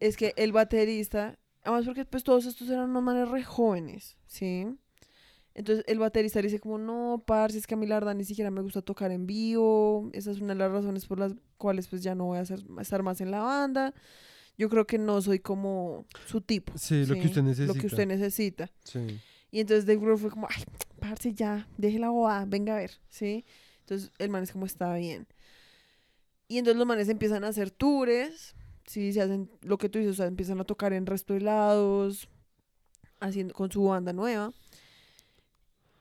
es 0.00 0.16
que 0.16 0.32
el 0.36 0.52
baterista, 0.52 1.38
además 1.62 1.84
porque 1.86 2.04
pues 2.04 2.24
todos 2.24 2.46
estos 2.46 2.68
eran 2.70 2.90
unos 2.90 3.02
manes 3.02 3.28
re 3.28 3.44
jóvenes, 3.44 4.16
¿sí? 4.26 4.66
Entonces 5.54 5.84
el 5.86 5.98
baterista 5.98 6.40
le 6.40 6.48
dice 6.48 6.60
como, 6.60 6.78
no, 6.78 7.22
parce, 7.26 7.58
es 7.58 7.66
que 7.66 7.74
a 7.74 7.76
mí 7.76 7.86
la 7.86 7.96
verdad 7.96 8.14
ni 8.14 8.24
siquiera 8.24 8.50
me 8.50 8.62
gusta 8.62 8.80
tocar 8.80 9.10
en 9.12 9.26
vivo, 9.26 10.08
esa 10.14 10.30
es 10.30 10.40
una 10.40 10.54
de 10.54 10.58
las 10.60 10.72
razones 10.72 11.04
por 11.06 11.18
las 11.18 11.34
cuales 11.58 11.88
pues 11.88 12.02
ya 12.02 12.14
no 12.14 12.24
voy 12.24 12.38
a, 12.38 12.40
hacer- 12.40 12.64
a 12.76 12.80
estar 12.82 13.02
más 13.02 13.20
en 13.20 13.30
la 13.30 13.40
banda, 13.42 13.92
yo 14.62 14.68
creo 14.68 14.86
que 14.86 14.96
no 14.96 15.20
soy 15.20 15.40
como 15.40 16.06
su 16.24 16.40
tipo. 16.40 16.72
Sí, 16.78 17.04
lo 17.04 17.16
que 17.16 17.26
usted 17.26 17.42
necesita. 17.42 17.74
Lo 17.74 17.80
que 17.80 17.86
usted 17.88 18.06
necesita. 18.06 18.70
Sí. 18.84 19.18
Y 19.50 19.58
entonces 19.58 19.86
Dave 19.86 19.98
Grohl 19.98 20.16
fue 20.16 20.30
como, 20.30 20.46
ay, 20.48 20.62
parce, 21.00 21.34
ya, 21.34 21.66
deje 21.78 21.98
la 21.98 22.10
bobada, 22.10 22.44
venga 22.44 22.74
a 22.74 22.78
ver, 22.78 22.92
¿sí? 23.08 23.44
Entonces 23.80 24.12
el 24.18 24.30
man 24.30 24.44
es 24.44 24.52
como, 24.52 24.64
está 24.64 24.94
bien. 24.94 25.26
Y 26.46 26.58
entonces 26.58 26.78
los 26.78 26.86
manes 26.86 27.08
empiezan 27.08 27.42
a 27.42 27.48
hacer 27.48 27.72
tours, 27.72 28.54
¿sí? 28.86 29.12
Se 29.12 29.20
hacen 29.20 29.50
lo 29.62 29.78
que 29.78 29.88
tú 29.88 29.98
dices, 29.98 30.12
o 30.12 30.16
sea, 30.18 30.26
empiezan 30.26 30.60
a 30.60 30.64
tocar 30.64 30.92
en 30.92 31.06
resto 31.06 31.34
de 31.34 31.40
lados, 31.40 32.28
haciendo, 33.18 33.52
con 33.54 33.68
su 33.72 33.82
banda 33.82 34.12
nueva. 34.12 34.52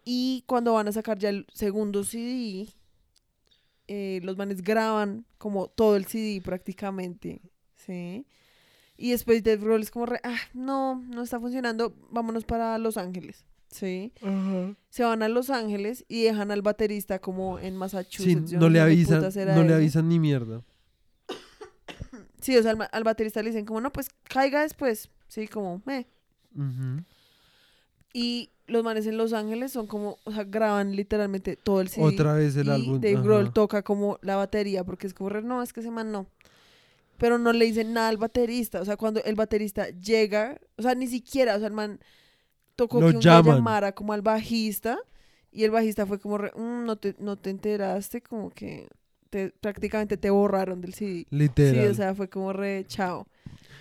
Y 0.05 0.43
cuando 0.45 0.73
van 0.73 0.87
a 0.87 0.91
sacar 0.91 1.17
ya 1.17 1.29
el 1.29 1.47
segundo 1.51 2.03
CD, 2.03 2.67
eh, 3.87 4.19
los 4.21 4.37
manes 4.37 4.61
graban 4.61 5.25
como 5.39 5.67
todo 5.67 5.95
el 5.95 6.05
CD 6.05 6.41
prácticamente, 6.41 7.41
¿sí? 7.75 8.27
Y 9.01 9.09
después 9.09 9.43
Dave 9.43 9.57
Grohl 9.57 9.81
es 9.81 9.89
como, 9.89 10.05
re, 10.05 10.19
ah, 10.23 10.37
no, 10.53 11.03
no 11.07 11.23
está 11.23 11.39
funcionando, 11.39 11.95
vámonos 12.11 12.45
para 12.45 12.77
Los 12.77 12.97
Ángeles, 12.97 13.45
¿sí? 13.71 14.13
Se 14.91 15.03
van 15.03 15.23
a 15.23 15.27
Los 15.27 15.49
Ángeles 15.49 16.05
y 16.07 16.25
dejan 16.25 16.51
al 16.51 16.61
baterista 16.61 17.17
como 17.17 17.57
en 17.57 17.75
Massachusetts. 17.75 18.53
no 18.53 18.69
le 18.69 18.79
avisan, 18.79 19.23
no 19.55 19.63
le 19.63 20.03
ni 20.03 20.19
mierda. 20.19 20.63
Sí, 22.41 22.55
o 22.57 22.61
sea, 22.63 22.71
al, 22.71 23.03
baterista 23.03 23.41
le 23.41 23.49
dicen 23.49 23.65
como, 23.65 23.81
no, 23.81 23.91
pues 23.91 24.09
caiga 24.23 24.61
después, 24.61 25.09
sí, 25.27 25.47
como, 25.47 25.81
eh. 25.87 26.05
Ujú. 26.55 27.03
Y 28.13 28.49
los 28.67 28.83
manes 28.83 29.07
en 29.07 29.17
Los 29.17 29.33
Ángeles 29.33 29.71
son 29.71 29.87
como, 29.87 30.19
o 30.25 30.31
sea, 30.31 30.43
graban 30.43 30.95
literalmente 30.95 31.55
todo 31.55 31.81
el 31.81 31.87
CD. 31.87 32.05
Otra 32.05 32.33
vez 32.33 32.55
el 32.55 32.67
y 32.67 32.71
álbum. 32.71 33.01
Dave. 33.01 33.21
Grohl 33.21 33.51
toca 33.51 33.81
como 33.81 34.19
la 34.21 34.35
batería, 34.35 34.83
porque 34.83 35.07
es 35.07 35.13
como, 35.15 35.29
re, 35.29 35.41
no, 35.41 35.63
es 35.63 35.73
que 35.73 35.79
ese 35.79 35.89
man 35.89 36.11
no. 36.11 36.27
Pero 37.21 37.37
no 37.37 37.53
le 37.53 37.65
dicen 37.65 37.93
nada 37.93 38.09
al 38.09 38.17
baterista. 38.17 38.81
O 38.81 38.85
sea, 38.85 38.97
cuando 38.97 39.23
el 39.23 39.35
baterista 39.35 39.89
llega, 39.89 40.59
o 40.75 40.81
sea, 40.81 40.95
ni 40.95 41.05
siquiera, 41.05 41.55
o 41.55 41.59
sea, 41.59 41.67
el 41.67 41.73
man 41.73 41.99
tocó 42.75 42.97
que 42.99 43.05
un 43.05 43.21
llamara 43.21 43.91
como 43.91 44.11
al 44.13 44.23
bajista 44.23 44.97
Y 45.51 45.65
el 45.65 45.69
bajista 45.71 46.05
fue 46.07 46.17
como, 46.19 46.37
re, 46.39 46.51
"Mm, 46.55 46.85
no, 46.85 46.95
te, 46.95 47.13
no 47.19 47.35
te 47.37 47.49
enteraste, 47.51 48.21
como 48.21 48.49
que 48.49 48.87
te, 49.29 49.51
prácticamente 49.51 50.17
te 50.17 50.29
borraron 50.29 50.81
del 50.81 50.93
CD. 50.95 51.27
Literal. 51.29 51.75
Sí, 51.75 51.91
o 51.91 51.93
sea, 51.93 52.15
fue 52.15 52.27
como 52.29 52.53
re, 52.53 52.85
chao. 52.87 53.27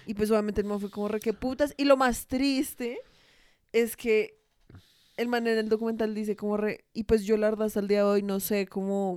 Y 0.05 0.13
pues 0.15 0.31
obviamente 0.31 0.61
el 0.61 0.67
man 0.67 0.81
fue 0.81 0.91
como 0.91 1.09
re, 1.09 1.19
qué 1.21 1.33
putas. 1.33 1.73
Y 1.79 1.85
lo 1.85 1.97
más 1.97 2.27
triste 2.27 2.99
es 3.73 3.97
que 3.97 4.35
el 5.17 5.29
man 5.29 5.47
en 5.47 5.59
el 5.59 5.69
documental 5.69 6.15
dice 6.15 6.35
como 6.37 6.57
re, 6.57 6.85
y 6.93 7.05
pues 7.05 7.25
yo 7.25 7.37
la 7.37 7.49
verdad 7.51 7.69
hasta 7.69 7.81
el 7.81 7.89
día 7.89 7.99
de 7.99 8.05
hoy 8.05 8.23
no 8.23 8.39
sé 8.41 8.67
cómo, 8.67 9.17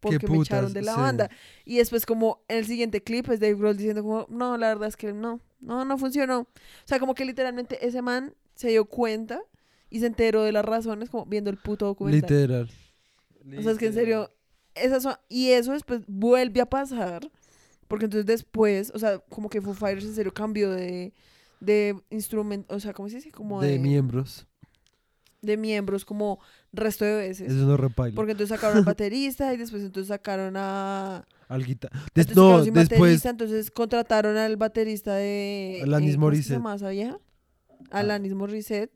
por 0.00 0.12
Qué 0.12 0.18
qué 0.18 0.26
me 0.28 0.38
echaron 0.38 0.72
de 0.72 0.82
la 0.82 0.94
sí. 0.94 1.00
banda. 1.00 1.30
Y 1.64 1.76
después 1.76 2.06
como 2.06 2.42
en 2.48 2.58
el 2.58 2.66
siguiente 2.66 3.02
clip 3.02 3.28
es 3.30 3.40
Dave 3.40 3.54
Grohl 3.54 3.76
diciendo 3.76 4.02
como, 4.02 4.26
no, 4.28 4.56
la 4.56 4.68
verdad 4.68 4.88
es 4.88 4.96
que 4.96 5.12
no, 5.12 5.40
no, 5.60 5.84
no 5.84 5.98
funcionó. 5.98 6.40
O 6.40 6.48
sea, 6.86 6.98
como 6.98 7.14
que 7.14 7.24
literalmente 7.24 7.86
ese 7.86 8.02
man 8.02 8.34
se 8.54 8.68
dio 8.68 8.86
cuenta 8.86 9.40
y 9.90 10.00
se 10.00 10.06
enteró 10.06 10.42
de 10.42 10.52
las 10.52 10.64
razones 10.64 11.10
como 11.10 11.26
viendo 11.26 11.50
el 11.50 11.58
puto 11.58 11.86
documental. 11.86 12.20
Literal. 12.20 12.70
O 13.58 13.62
sea, 13.62 13.72
es 13.72 13.78
que 13.78 13.86
en 13.86 13.94
serio, 13.94 14.30
esas 14.74 15.02
son, 15.02 15.14
y 15.28 15.50
eso 15.50 15.72
después 15.72 16.02
vuelve 16.06 16.60
a 16.60 16.66
pasar, 16.66 17.30
porque 17.88 18.04
entonces 18.04 18.26
después, 18.26 18.92
o 18.94 18.98
sea, 18.98 19.18
como 19.18 19.48
que 19.48 19.60
Foo 19.60 19.74
Fighters 19.74 20.06
en 20.06 20.14
serio 20.14 20.32
cambió 20.32 20.70
de, 20.70 21.12
de 21.60 21.96
instrumento, 22.10 22.74
o 22.74 22.80
sea, 22.80 22.92
¿cómo 22.92 23.08
se 23.08 23.16
dice? 23.16 23.32
Como 23.32 23.60
De 23.60 23.72
de, 23.72 23.78
miembros. 23.78 24.46
De 25.42 25.56
miembros, 25.56 26.04
como 26.04 26.38
resto 26.72 27.04
de 27.04 27.14
veces. 27.16 27.50
Eso 27.52 27.66
no 27.66 27.76
repaila. 27.76 28.14
Porque 28.14 28.32
entonces 28.32 28.54
sacaron 28.56 28.78
al 28.78 28.84
baterista 28.94 29.52
y 29.54 29.56
después 29.56 29.82
entonces 29.82 30.08
sacaron 30.08 30.54
a... 30.56 31.26
Al 31.48 31.64
guita- 31.64 31.88
entonces 32.14 32.26
Des- 32.26 32.36
no, 32.36 32.62
después. 32.62 33.24
entonces 33.24 33.70
contrataron 33.70 34.36
al 34.36 34.56
baterista 34.56 35.14
de... 35.14 35.80
Alanis 35.82 36.14
eh, 36.14 36.14
¿cómo 36.16 36.30
es 36.32 36.38
que 36.38 36.42
se 36.44 36.58
Morissette. 36.58 36.76
esa 36.76 36.88
vieja? 36.90 37.18
Alanis 37.90 38.34
Morissette, 38.34 38.92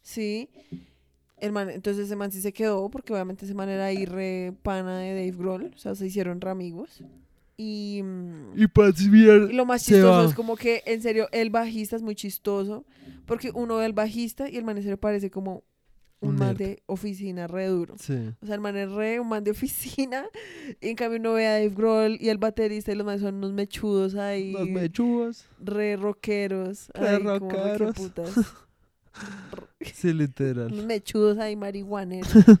sí. 0.00 0.48
El 1.38 1.52
man, 1.52 1.70
entonces 1.70 2.06
ese 2.06 2.16
man 2.16 2.30
sí 2.32 2.40
se 2.40 2.52
quedó, 2.52 2.88
porque 2.88 3.12
obviamente 3.12 3.44
ese 3.44 3.54
man 3.54 3.68
era 3.68 3.86
ahí 3.86 4.04
re 4.06 4.52
pana 4.62 4.98
de 5.00 5.10
Dave 5.14 5.32
Grohl, 5.36 5.72
o 5.74 5.78
sea, 5.78 5.94
se 5.94 6.06
hicieron 6.06 6.40
re 6.40 6.50
amigos. 6.50 7.02
Y, 7.56 8.00
mm, 8.02 8.54
Y 8.56 8.64
y 8.64 9.52
lo 9.52 9.66
más 9.66 9.84
chistoso 9.84 10.24
es 10.28 10.34
como 10.34 10.56
que, 10.56 10.82
en 10.86 11.02
serio, 11.02 11.28
el 11.32 11.50
bajista 11.50 11.96
es 11.96 12.02
muy 12.02 12.14
chistoso, 12.14 12.84
porque 13.26 13.50
uno 13.54 13.76
ve 13.76 13.84
al 13.84 13.92
bajista 13.92 14.48
y 14.48 14.56
el 14.56 14.64
man 14.64 14.76
en 14.78 14.82
serio 14.84 14.98
parece 14.98 15.30
como 15.30 15.62
un 16.22 16.36
man 16.36 16.56
de 16.56 16.82
oficina 16.86 17.46
re 17.46 17.66
duro. 17.66 17.94
Sí. 17.98 18.14
O 18.40 18.46
sea, 18.46 18.54
el 18.54 18.60
man 18.60 18.76
es 18.76 18.90
re 18.90 19.20
un 19.20 19.28
man 19.28 19.44
de 19.44 19.50
oficina, 19.50 20.24
y 20.80 20.88
en 20.88 20.96
cambio 20.96 21.18
uno 21.20 21.32
ve 21.34 21.46
a 21.46 21.52
Dave 21.52 21.68
Grohl 21.70 22.16
y 22.20 22.28
el 22.28 22.38
baterista 22.38 22.92
y 22.92 22.94
los 22.94 23.04
manes 23.04 23.20
son 23.20 23.34
unos 23.36 23.52
mechudos 23.52 24.14
ahí, 24.14 24.52
Los 24.52 24.68
mechúas. 24.68 25.46
re 25.60 25.96
rockeros. 25.96 26.88
Re 26.94 27.22
como 27.22 27.48
que 27.48 27.56
rockeros. 27.56 27.94
putas. 27.96 28.30
Sí, 29.94 30.12
literal. 30.12 30.72
unos 30.72 30.86
mechudos 30.86 31.38
ahí 31.38 31.56
marihuaneros. 31.56 32.30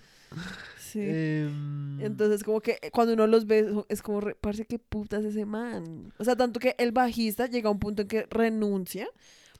Sí. 0.78 1.00
Em, 1.00 2.02
Entonces, 2.02 2.44
como 2.44 2.60
que 2.60 2.72
eh, 2.82 2.90
cuando 2.90 3.14
uno 3.14 3.26
los 3.26 3.46
ve, 3.46 3.66
es 3.88 4.02
como, 4.02 4.20
re- 4.20 4.34
parce, 4.34 4.66
qué 4.66 4.78
putas 4.78 5.24
ese 5.24 5.46
man. 5.46 6.12
O 6.18 6.24
sea, 6.24 6.36
tanto 6.36 6.60
que 6.60 6.74
el 6.76 6.92
bajista 6.92 7.46
llega 7.46 7.70
a 7.70 7.72
un 7.72 7.78
punto 7.78 8.02
en 8.02 8.08
que 8.08 8.26
renuncia, 8.28 9.08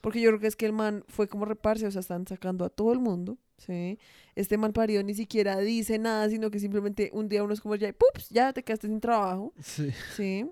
porque 0.02 0.20
yo 0.20 0.28
creo 0.28 0.40
que 0.40 0.46
es 0.48 0.56
que 0.56 0.66
el 0.66 0.74
man 0.74 1.04
fue 1.08 1.28
como 1.28 1.46
reparse, 1.46 1.86
o 1.86 1.90
sea, 1.90 2.00
están 2.02 2.26
sacando 2.26 2.66
a 2.66 2.68
todo 2.68 2.92
el 2.92 2.98
mundo, 2.98 3.38
¿sí? 3.66 3.98
Este 4.34 4.56
man 4.56 4.72
parió 4.72 5.02
ni 5.02 5.14
siquiera 5.14 5.58
dice 5.58 5.98
nada, 5.98 6.28
sino 6.28 6.50
que 6.50 6.58
simplemente 6.58 7.10
un 7.12 7.28
día 7.28 7.42
uno 7.44 7.52
es 7.54 7.60
como, 7.60 7.74
ya, 7.76 7.92
pups, 7.92 8.30
ya 8.30 8.52
te 8.52 8.62
quedaste 8.62 8.88
sin 8.88 9.00
trabajo, 9.00 9.52
Sí. 9.62 9.90
¿sí? 10.16 10.46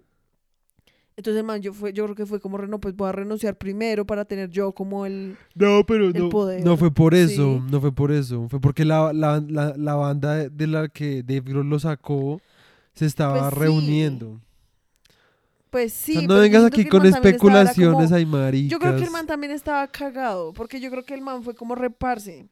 Entonces 1.16 1.44
man, 1.44 1.60
yo, 1.60 1.74
fue, 1.74 1.92
yo 1.92 2.04
creo 2.04 2.16
que 2.16 2.24
fue 2.24 2.40
como, 2.40 2.56
no, 2.58 2.80
pues 2.80 2.96
voy 2.96 3.08
a 3.08 3.12
renunciar 3.12 3.56
primero 3.58 4.06
para 4.06 4.24
tener 4.24 4.48
yo 4.48 4.72
como 4.72 5.04
el... 5.04 5.36
No, 5.54 5.84
pero 5.84 6.06
El 6.06 6.14
no, 6.14 6.28
poder, 6.30 6.64
no 6.64 6.76
fue 6.78 6.90
por 6.94 7.14
eso, 7.14 7.58
sí. 7.58 7.70
no 7.70 7.80
fue 7.80 7.92
por 7.92 8.10
eso, 8.10 8.48
fue 8.48 8.58
porque 8.60 8.86
la, 8.86 9.12
la, 9.12 9.42
la, 9.46 9.74
la 9.76 9.94
banda 9.96 10.48
de- 10.48 10.66
la 10.66 10.88
que 10.88 11.22
Dave 11.22 11.40
Grohl 11.42 11.68
lo 11.68 11.78
sacó 11.78 12.40
se 12.94 13.04
estaba 13.06 13.38
Pues 13.40 13.54
sí. 13.54 13.60
reuniendo. 13.60 14.40
Pues 15.68 15.92
O 15.92 15.96
sí. 16.06 16.12
sea, 16.14 16.22
no 16.22 16.28
pero 16.28 16.40
vengas 16.40 16.64
aquí 16.64 16.84
con 16.86 17.04
era 17.04 17.16
como- 17.16 17.26
especulaciones, 17.28 18.12
ay 18.12 18.24
maricas. 18.26 18.70
Yo 18.70 18.78
creo 18.78 18.96
que 18.96 19.04
el 19.04 19.10
man 19.10 19.26
también 19.26 19.52
estaba 19.52 19.86
cagado, 19.88 20.52
porque 20.54 20.80
yo 20.80 20.90
creo 20.90 21.04
que 21.04 21.14
el 21.14 21.20
man 21.20 21.42
fue 21.42 21.54
como 21.54 21.74
reparse. 21.74 22.48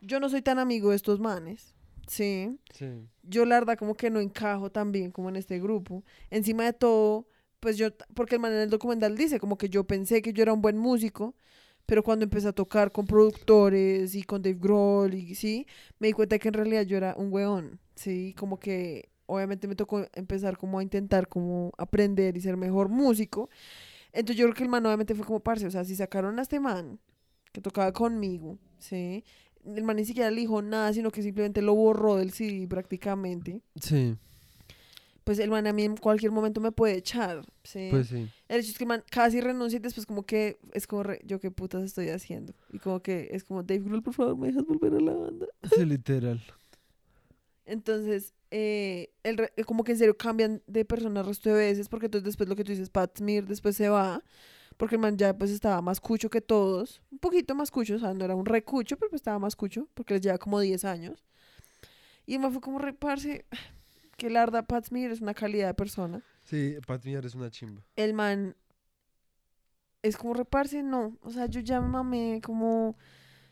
Yo 0.00 0.20
no 0.20 0.28
soy 0.28 0.42
tan 0.42 0.58
amigo 0.58 0.90
de 0.90 0.96
estos 0.96 1.20
manes, 1.20 1.74
¿sí? 2.06 2.58
Sí. 2.74 2.86
Yo 3.22 3.44
la 3.44 3.56
verdad 3.56 3.78
como 3.78 3.94
que 3.94 4.10
no 4.10 4.20
encajo 4.20 4.70
tan 4.70 4.92
bien 4.92 5.10
como 5.10 5.28
en 5.28 5.36
este 5.36 5.60
grupo. 5.60 6.04
Encima 6.30 6.64
de 6.64 6.72
todo, 6.72 7.26
pues 7.60 7.76
yo, 7.76 7.88
porque 8.14 8.36
el 8.36 8.40
man 8.40 8.52
en 8.52 8.60
el 8.60 8.70
documental 8.70 9.16
dice 9.16 9.38
como 9.38 9.58
que 9.58 9.68
yo 9.68 9.84
pensé 9.84 10.22
que 10.22 10.32
yo 10.32 10.42
era 10.42 10.52
un 10.52 10.62
buen 10.62 10.78
músico, 10.78 11.34
pero 11.86 12.02
cuando 12.02 12.24
empecé 12.24 12.48
a 12.48 12.52
tocar 12.52 12.92
con 12.92 13.06
productores 13.06 14.14
y 14.14 14.22
con 14.22 14.42
Dave 14.42 14.58
Grohl 14.60 15.14
y 15.14 15.34
sí, 15.34 15.66
me 15.98 16.08
di 16.08 16.12
cuenta 16.12 16.38
que 16.38 16.48
en 16.48 16.54
realidad 16.54 16.82
yo 16.82 16.96
era 16.96 17.14
un 17.16 17.32
weón, 17.32 17.80
¿sí? 17.94 18.34
Como 18.38 18.58
que 18.58 19.10
obviamente 19.26 19.68
me 19.68 19.76
tocó 19.76 20.06
empezar 20.14 20.56
como 20.56 20.78
a 20.78 20.82
intentar 20.82 21.28
como 21.28 21.72
aprender 21.78 22.36
y 22.36 22.40
ser 22.40 22.56
mejor 22.56 22.88
músico. 22.88 23.48
Entonces 24.12 24.36
yo 24.36 24.46
creo 24.46 24.54
que 24.54 24.62
el 24.64 24.68
man 24.68 24.84
obviamente 24.86 25.14
fue 25.14 25.24
como 25.24 25.40
parce, 25.40 25.66
o 25.66 25.70
sea, 25.70 25.84
si 25.84 25.94
sacaron 25.94 26.38
a 26.38 26.42
este 26.42 26.60
man 26.60 26.98
que 27.52 27.60
tocaba 27.60 27.92
conmigo, 27.92 28.58
¿sí? 28.78 29.24
El 29.64 29.84
man 29.84 29.96
ni 29.96 30.04
siquiera 30.04 30.30
le 30.30 30.40
dijo 30.40 30.62
nada, 30.62 30.92
sino 30.92 31.10
que 31.10 31.22
simplemente 31.22 31.62
lo 31.62 31.74
borró 31.74 32.16
del 32.16 32.32
CD 32.32 32.66
prácticamente. 32.68 33.60
Sí, 33.80 34.16
Pues 35.24 35.38
el 35.38 35.50
man 35.50 35.66
a 35.66 35.72
mí 35.72 35.84
en 35.84 35.96
cualquier 35.96 36.32
momento 36.32 36.60
me 36.60 36.72
puede 36.72 36.94
echar, 36.96 37.44
¿sí? 37.62 37.88
pues 37.90 38.08
sí. 38.08 38.26
El 38.48 38.60
hecho 38.60 38.70
es 38.70 38.78
que 38.78 38.84
el 38.84 38.88
man 38.88 39.04
casi 39.10 39.40
renuncia 39.40 39.76
y 39.76 39.80
después 39.80 40.06
como 40.06 40.24
que 40.24 40.58
es 40.72 40.86
como, 40.86 41.02
re- 41.04 41.20
yo 41.24 41.38
qué 41.40 41.50
putas 41.50 41.84
estoy 41.84 42.08
haciendo. 42.08 42.52
Y 42.72 42.78
como 42.78 43.00
que 43.00 43.28
es 43.32 43.44
como, 43.44 43.62
Dave 43.62 43.82
Grohl, 43.84 44.02
por 44.02 44.14
favor, 44.14 44.36
¿me 44.36 44.48
dejas 44.48 44.64
volver 44.66 44.94
a 44.94 45.00
la 45.00 45.12
banda? 45.12 45.46
Sí, 45.74 45.84
literal. 45.84 46.40
Entonces, 47.66 48.34
eh, 48.50 49.10
el 49.22 49.36
re- 49.36 49.52
eh, 49.56 49.64
como 49.64 49.84
que 49.84 49.92
en 49.92 49.98
serio 49.98 50.16
cambian 50.16 50.62
de 50.66 50.84
persona 50.84 51.20
el 51.20 51.26
resto 51.26 51.50
de 51.50 51.54
veces, 51.56 51.88
porque 51.88 52.06
entonces 52.06 52.24
después 52.24 52.48
lo 52.48 52.56
que 52.56 52.64
tú 52.64 52.72
dices, 52.72 52.90
Pat 52.90 53.16
Smear 53.16 53.44
después 53.46 53.76
se 53.76 53.88
va, 53.88 54.24
porque 54.80 54.94
el 54.94 55.02
man 55.02 55.18
ya 55.18 55.36
pues 55.36 55.50
estaba 55.50 55.82
más 55.82 56.00
cucho 56.00 56.30
que 56.30 56.40
todos, 56.40 57.02
un 57.12 57.18
poquito 57.18 57.54
más 57.54 57.70
cucho, 57.70 57.96
o 57.96 57.98
sea, 57.98 58.14
no 58.14 58.24
era 58.24 58.34
un 58.34 58.46
recucho, 58.46 58.96
pero 58.96 59.10
pues 59.10 59.20
estaba 59.20 59.38
más 59.38 59.54
cucho, 59.54 59.86
porque 59.92 60.14
les 60.14 60.22
lleva 60.22 60.38
como 60.38 60.58
10 60.58 60.86
años. 60.86 61.22
Y 62.24 62.36
el 62.36 62.40
man 62.40 62.50
fue 62.50 62.62
como 62.62 62.78
reparse, 62.78 63.44
que 64.16 64.30
la 64.30 64.40
verdad 64.40 64.66
Pat 64.66 64.86
Smear 64.86 65.10
es 65.10 65.20
una 65.20 65.34
calidad 65.34 65.66
de 65.66 65.74
persona. 65.74 66.22
Sí, 66.44 66.78
Pat 66.86 67.02
Smear 67.02 67.26
es 67.26 67.34
una 67.34 67.50
chimba. 67.50 67.82
el 67.94 68.14
man 68.14 68.56
es 70.02 70.16
como 70.16 70.32
reparse, 70.32 70.82
no. 70.82 71.18
O 71.20 71.30
sea, 71.30 71.44
yo 71.44 71.60
ya 71.60 71.78
me 71.82 71.88
mamé 71.88 72.40
como 72.42 72.96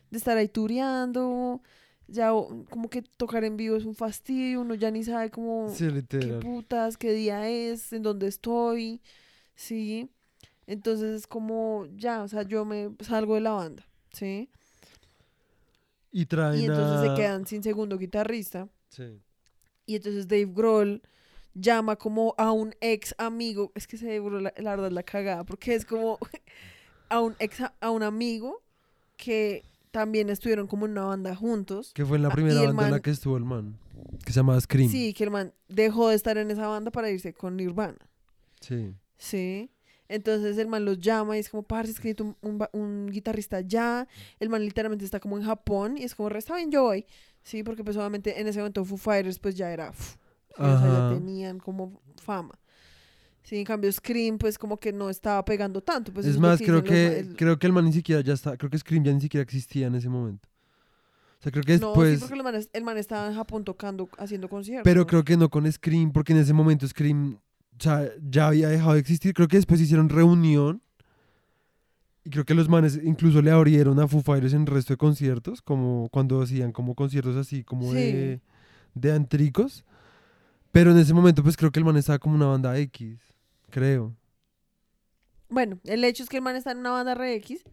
de 0.09 0.17
estar 0.17 0.35
ahí 0.35 0.47
tureando. 0.47 1.61
Ya 2.07 2.31
como 2.71 2.89
que 2.89 3.03
tocar 3.03 3.43
en 3.43 3.55
vivo 3.55 3.75
es 3.75 3.85
un 3.85 3.93
fastidio, 3.93 4.61
uno 4.61 4.73
ya 4.73 4.89
ni 4.89 5.03
sabe 5.03 5.29
como 5.29 5.69
Sí, 5.69 5.87
qué 6.09 6.39
putas, 6.41 6.97
qué 6.97 7.13
día 7.13 7.47
es, 7.47 7.93
en 7.93 8.01
dónde 8.01 8.25
estoy, 8.25 8.99
sí. 9.53 10.09
Entonces 10.69 11.21
es 11.21 11.25
como 11.27 11.87
ya, 11.95 12.21
o 12.21 12.27
sea, 12.27 12.43
yo 12.43 12.63
me 12.63 12.91
salgo 12.99 13.33
de 13.33 13.41
la 13.41 13.53
banda, 13.53 13.83
sí. 14.13 14.51
Y 16.11 16.25
traen 16.27 16.59
Y 16.61 16.65
entonces 16.65 16.85
a- 16.97 17.05
se 17.07 17.13
quedan 17.19 17.47
sin 17.47 17.63
segundo 17.63 17.97
guitarrista. 17.97 18.67
Sí. 18.89 19.19
Y 19.87 19.95
entonces 19.95 20.27
Dave 20.27 20.45
Grohl 20.45 21.01
llama 21.55 21.95
como 21.95 22.35
a 22.37 22.51
un 22.51 22.75
ex 22.81 23.15
amigo. 23.17 23.71
Es 23.73 23.87
que 23.87 23.97
Dave 23.97 24.19
Grohl, 24.19 24.43
la, 24.43 24.53
la 24.57 24.69
verdad, 24.71 24.87
es 24.87 24.93
la 24.93 25.03
cagada. 25.03 25.43
Porque 25.43 25.73
es 25.73 25.85
como 25.85 26.19
a 27.09 27.19
un 27.19 27.35
ex, 27.39 27.61
a- 27.61 27.89
un 27.89 28.03
amigo 28.03 28.61
que 29.17 29.63
también 29.89 30.29
estuvieron 30.29 30.67
como 30.67 30.85
en 30.85 30.91
una 30.91 31.05
banda 31.05 31.35
juntos. 31.35 31.91
Que 31.95 32.05
fue 32.05 32.17
en 32.17 32.23
la 32.23 32.29
Ah, 32.29 32.33
primera 32.33 32.61
banda 32.61 32.85
en 32.85 32.91
la 32.91 32.99
que 32.99 33.09
estuvo 33.09 33.37
el 33.37 33.43
man. 33.45 33.77
Que 34.23 34.31
se 34.33 34.39
llamaba 34.39 34.61
Scream. 34.61 34.89
Sí, 34.91 35.13
que 35.15 35.23
el 35.23 35.31
man 35.31 35.51
dejó 35.67 36.09
de 36.09 36.15
estar 36.15 36.37
en 36.37 36.51
esa 36.51 36.67
banda 36.67 36.91
para 36.91 37.09
irse 37.09 37.33
con 37.33 37.57
Nirvana. 37.57 37.97
Sí. 38.61 38.93
Sí. 39.17 39.71
Entonces 40.09 40.57
el 40.57 40.67
man 40.67 40.83
los 40.85 40.99
llama 40.99 41.37
y 41.37 41.39
es 41.39 41.49
como, 41.49 41.63
parce, 41.63 41.91
es 41.91 41.99
que 41.99 42.09
necesito 42.09 42.35
un, 42.41 42.59
un 42.73 43.07
guitarrista 43.11 43.61
ya. 43.61 44.07
El 44.39 44.49
man 44.49 44.61
literalmente 44.65 45.05
está 45.05 45.19
como 45.19 45.37
en 45.37 45.43
Japón 45.45 45.97
y 45.97 46.03
es 46.03 46.15
como, 46.15 46.29
"Re, 46.29 46.39
está 46.39 46.55
bien, 46.55 46.71
yo 46.71 46.83
voy. 46.83 47.05
Sí, 47.43 47.63
porque 47.63 47.83
pues 47.83 47.95
obviamente 47.95 48.41
en 48.41 48.47
ese 48.47 48.59
momento 48.59 48.83
Foo 48.83 48.97
Fighters 48.97 49.39
pues 49.39 49.55
ya 49.55 49.71
era, 49.71 49.91
o 49.91 49.93
sea, 50.63 50.81
ya 50.81 51.09
tenían 51.13 51.59
como 51.59 52.01
fama. 52.21 52.59
Sí, 53.43 53.57
en 53.57 53.63
cambio 53.65 53.91
Scream 53.91 54.37
pues 54.37 54.57
como 54.57 54.77
que 54.77 54.91
no 54.91 55.09
estaba 55.09 55.45
pegando 55.45 55.81
tanto. 55.81 56.11
Pues 56.11 56.25
es 56.25 56.37
más, 56.37 56.59
que 56.59 56.65
creo 56.65 56.75
los 56.81 56.83
que, 56.83 57.19
el- 57.19 57.35
creo 57.37 57.57
que 57.57 57.67
el 57.67 57.73
man 57.73 57.85
ni 57.85 57.93
siquiera 57.93 58.21
ya 58.21 58.33
está. 58.33 58.57
Creo 58.57 58.69
que 58.69 58.77
Scream 58.77 59.03
ya 59.03 59.13
ni 59.13 59.21
siquiera 59.21 59.43
existía 59.43 59.87
en 59.87 59.95
ese 59.95 60.09
momento. 60.09 60.49
O 61.39 61.41
sea, 61.43 61.51
creo 61.51 61.63
que 61.63 61.77
No, 61.77 61.87
después. 61.87 62.19
sí, 62.19 62.25
porque 62.27 62.43
manes- 62.43 62.69
el 62.73 62.83
man 62.83 62.97
estaba 62.97 63.27
en 63.27 63.35
Japón 63.35 63.63
tocando, 63.63 64.09
haciendo 64.17 64.49
conciertos. 64.49 64.83
Pero 64.83 65.07
creo 65.07 65.23
que 65.23 65.37
no 65.37 65.49
con 65.49 65.71
Scream, 65.71 66.11
porque 66.11 66.33
en 66.33 66.39
ese 66.39 66.51
momento 66.53 66.85
Scream 66.87 67.39
o 67.79 67.81
sea, 67.81 68.11
ya 68.21 68.47
había 68.47 68.67
dejado 68.69 68.93
de 68.93 68.99
existir. 68.99 69.33
Creo 69.33 69.47
que 69.47 69.57
después 69.57 69.79
hicieron 69.81 70.09
reunión. 70.09 70.81
Y 72.25 72.29
creo 72.31 72.43
que 72.45 72.53
los 72.53 72.67
manes 72.67 72.99
incluso 73.03 73.41
le 73.41 73.49
abrieron 73.51 73.99
a 73.99 74.07
Foo 74.07 74.21
Fighters 74.21 74.53
en 74.53 74.61
el 74.61 74.67
resto 74.67 74.93
de 74.93 74.97
conciertos, 74.97 75.61
como 75.61 76.09
cuando 76.11 76.41
hacían 76.41 76.71
como 76.73 76.93
conciertos 76.93 77.35
así, 77.37 77.63
como 77.63 77.91
Sí. 77.91 77.95
de, 77.97 78.41
de 78.93 79.11
antricos. 79.13 79.85
Pero 80.71 80.91
en 80.91 80.97
ese 80.99 81.13
momento, 81.13 81.41
pues 81.41 81.55
creo 81.57 81.71
que 81.71 81.79
el 81.79 81.85
man 81.85 81.95
estaba 81.97 82.19
como 82.19 82.35
una 82.35 82.45
banda 82.47 82.77
X, 82.77 83.19
creo. 83.69 84.15
Bueno, 85.49 85.79
el 85.85 86.03
hecho 86.03 86.21
es 86.21 86.29
que 86.29 86.37
el 86.37 86.43
man 86.43 86.55
está 86.55 86.71
en 86.73 86.79
una 86.79 86.91
banda 86.91 87.15
RX. 87.15 87.63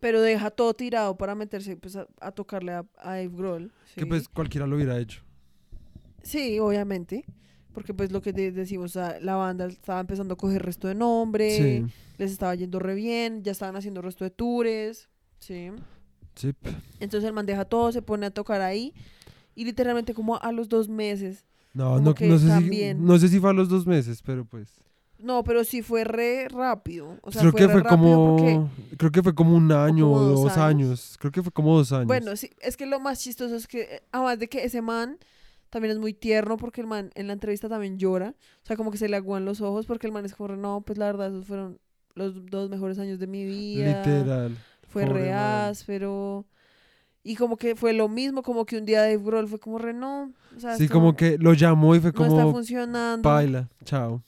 Pero 0.00 0.20
deja 0.20 0.50
todo 0.50 0.74
tirado 0.74 1.16
para 1.16 1.36
meterse 1.36 1.76
pues, 1.76 1.94
a, 1.94 2.08
a 2.20 2.32
tocarle 2.32 2.72
a, 2.72 2.84
a 2.98 3.10
Dave 3.10 3.28
Grohl. 3.28 3.70
Que 3.94 4.04
pues 4.06 4.28
cualquiera 4.28 4.66
lo 4.66 4.74
hubiera 4.74 4.98
hecho. 4.98 5.22
Sí, 6.24 6.58
obviamente. 6.58 7.24
Porque 7.74 7.94
pues 7.94 8.12
lo 8.12 8.20
que 8.20 8.32
de- 8.32 8.52
decimos, 8.52 8.94
la 8.96 9.34
banda 9.36 9.66
estaba 9.66 10.00
empezando 10.00 10.34
a 10.34 10.36
coger 10.36 10.62
resto 10.62 10.88
de 10.88 10.94
nombre, 10.94 11.56
Sí, 11.56 11.92
les 12.18 12.30
estaba 12.32 12.54
yendo 12.54 12.78
re 12.78 12.94
bien, 12.94 13.42
ya 13.42 13.52
estaban 13.52 13.76
haciendo 13.76 14.02
resto 14.02 14.24
de 14.24 14.30
tours, 14.30 15.08
sí. 15.38 15.70
sí. 16.34 16.52
Entonces 17.00 17.26
el 17.28 17.32
man 17.32 17.46
deja 17.46 17.64
todo, 17.64 17.90
se 17.92 18.02
pone 18.02 18.26
a 18.26 18.30
tocar 18.30 18.60
ahí 18.60 18.92
y 19.54 19.64
literalmente 19.64 20.12
como 20.14 20.40
a 20.40 20.52
los 20.52 20.68
dos 20.68 20.88
meses. 20.88 21.44
No, 21.74 21.92
Como 21.94 22.00
no, 22.00 22.14
no 22.20 22.38
sé 22.38 22.60
si, 22.60 22.94
no 22.94 23.18
sé 23.18 23.28
si 23.28 23.40
fue 23.40 23.48
a 23.50 23.52
los 23.54 23.68
dos 23.70 23.86
meses, 23.86 24.20
pero 24.22 24.44
pues. 24.44 24.68
No, 25.18 25.42
pero 25.44 25.64
sí 25.64 25.80
fue 25.82 26.04
re 26.04 26.48
rápido. 26.48 27.16
O 27.22 27.30
sea, 27.32 27.40
creo 27.42 27.52
fue 27.52 27.60
que 27.60 27.66
re 27.68 27.72
fue 27.72 27.82
rápido 27.82 28.36
porque- 28.36 28.52
como, 28.54 28.70
creo 28.98 29.10
que 29.12 29.22
fue 29.22 29.34
como 29.34 29.56
un 29.56 29.72
año 29.72 30.04
como 30.06 30.16
o 30.16 30.20
dos 30.24 30.42
dos 30.42 30.52
años. 30.58 30.58
años. 30.88 31.16
Creo 31.18 31.32
que 31.32 31.42
fue 31.42 31.52
como 31.52 31.76
dos 31.76 31.92
años. 31.92 32.08
Bueno, 32.08 32.36
sí, 32.36 32.50
es 32.60 32.76
que 32.76 32.84
lo 32.86 33.00
más 33.00 33.20
chistoso 33.20 33.54
es 33.56 33.66
que, 33.66 33.82
eh, 33.82 34.02
además 34.12 34.38
de 34.40 34.48
que 34.48 34.64
ese 34.64 34.82
man 34.82 35.16
también 35.72 35.92
es 35.92 35.98
muy 35.98 36.12
tierno 36.12 36.58
porque 36.58 36.82
el 36.82 36.86
man 36.86 37.10
en 37.14 37.28
la 37.28 37.32
entrevista 37.32 37.66
también 37.66 37.98
llora. 37.98 38.34
O 38.62 38.66
sea, 38.66 38.76
como 38.76 38.90
que 38.90 38.98
se 38.98 39.08
le 39.08 39.16
aguan 39.16 39.46
los 39.46 39.62
ojos 39.62 39.86
porque 39.86 40.06
el 40.06 40.12
man 40.12 40.26
es 40.26 40.34
como, 40.34 40.54
no, 40.54 40.82
pues 40.82 40.98
la 40.98 41.06
verdad, 41.06 41.28
esos 41.28 41.46
fueron 41.46 41.78
los 42.14 42.44
dos 42.44 42.68
mejores 42.68 42.98
años 42.98 43.18
de 43.18 43.26
mi 43.26 43.46
vida. 43.46 43.98
literal. 44.04 44.54
Fue 44.86 45.06
pobre 45.06 45.22
re 45.22 45.32
áspero. 45.32 46.44
Y 47.24 47.36
como 47.36 47.56
que 47.56 47.74
fue 47.74 47.94
lo 47.94 48.06
mismo, 48.08 48.42
como 48.42 48.66
que 48.66 48.76
un 48.76 48.84
día 48.84 49.00
Dave 49.00 49.16
Grohl 49.16 49.48
fue 49.48 49.58
como 49.58 49.78
re, 49.78 49.94
no. 49.94 50.30
O 50.54 50.60
sea, 50.60 50.76
Sí, 50.76 50.84
esto 50.84 50.92
como 50.92 51.16
que 51.16 51.38
lo 51.38 51.54
llamó 51.54 51.94
y 51.96 52.00
fue 52.00 52.12
no 52.12 52.26
está 52.26 52.42
como 52.42 52.52
funcionando. 52.52 53.26
baila, 53.26 53.68
chao. 53.86 54.22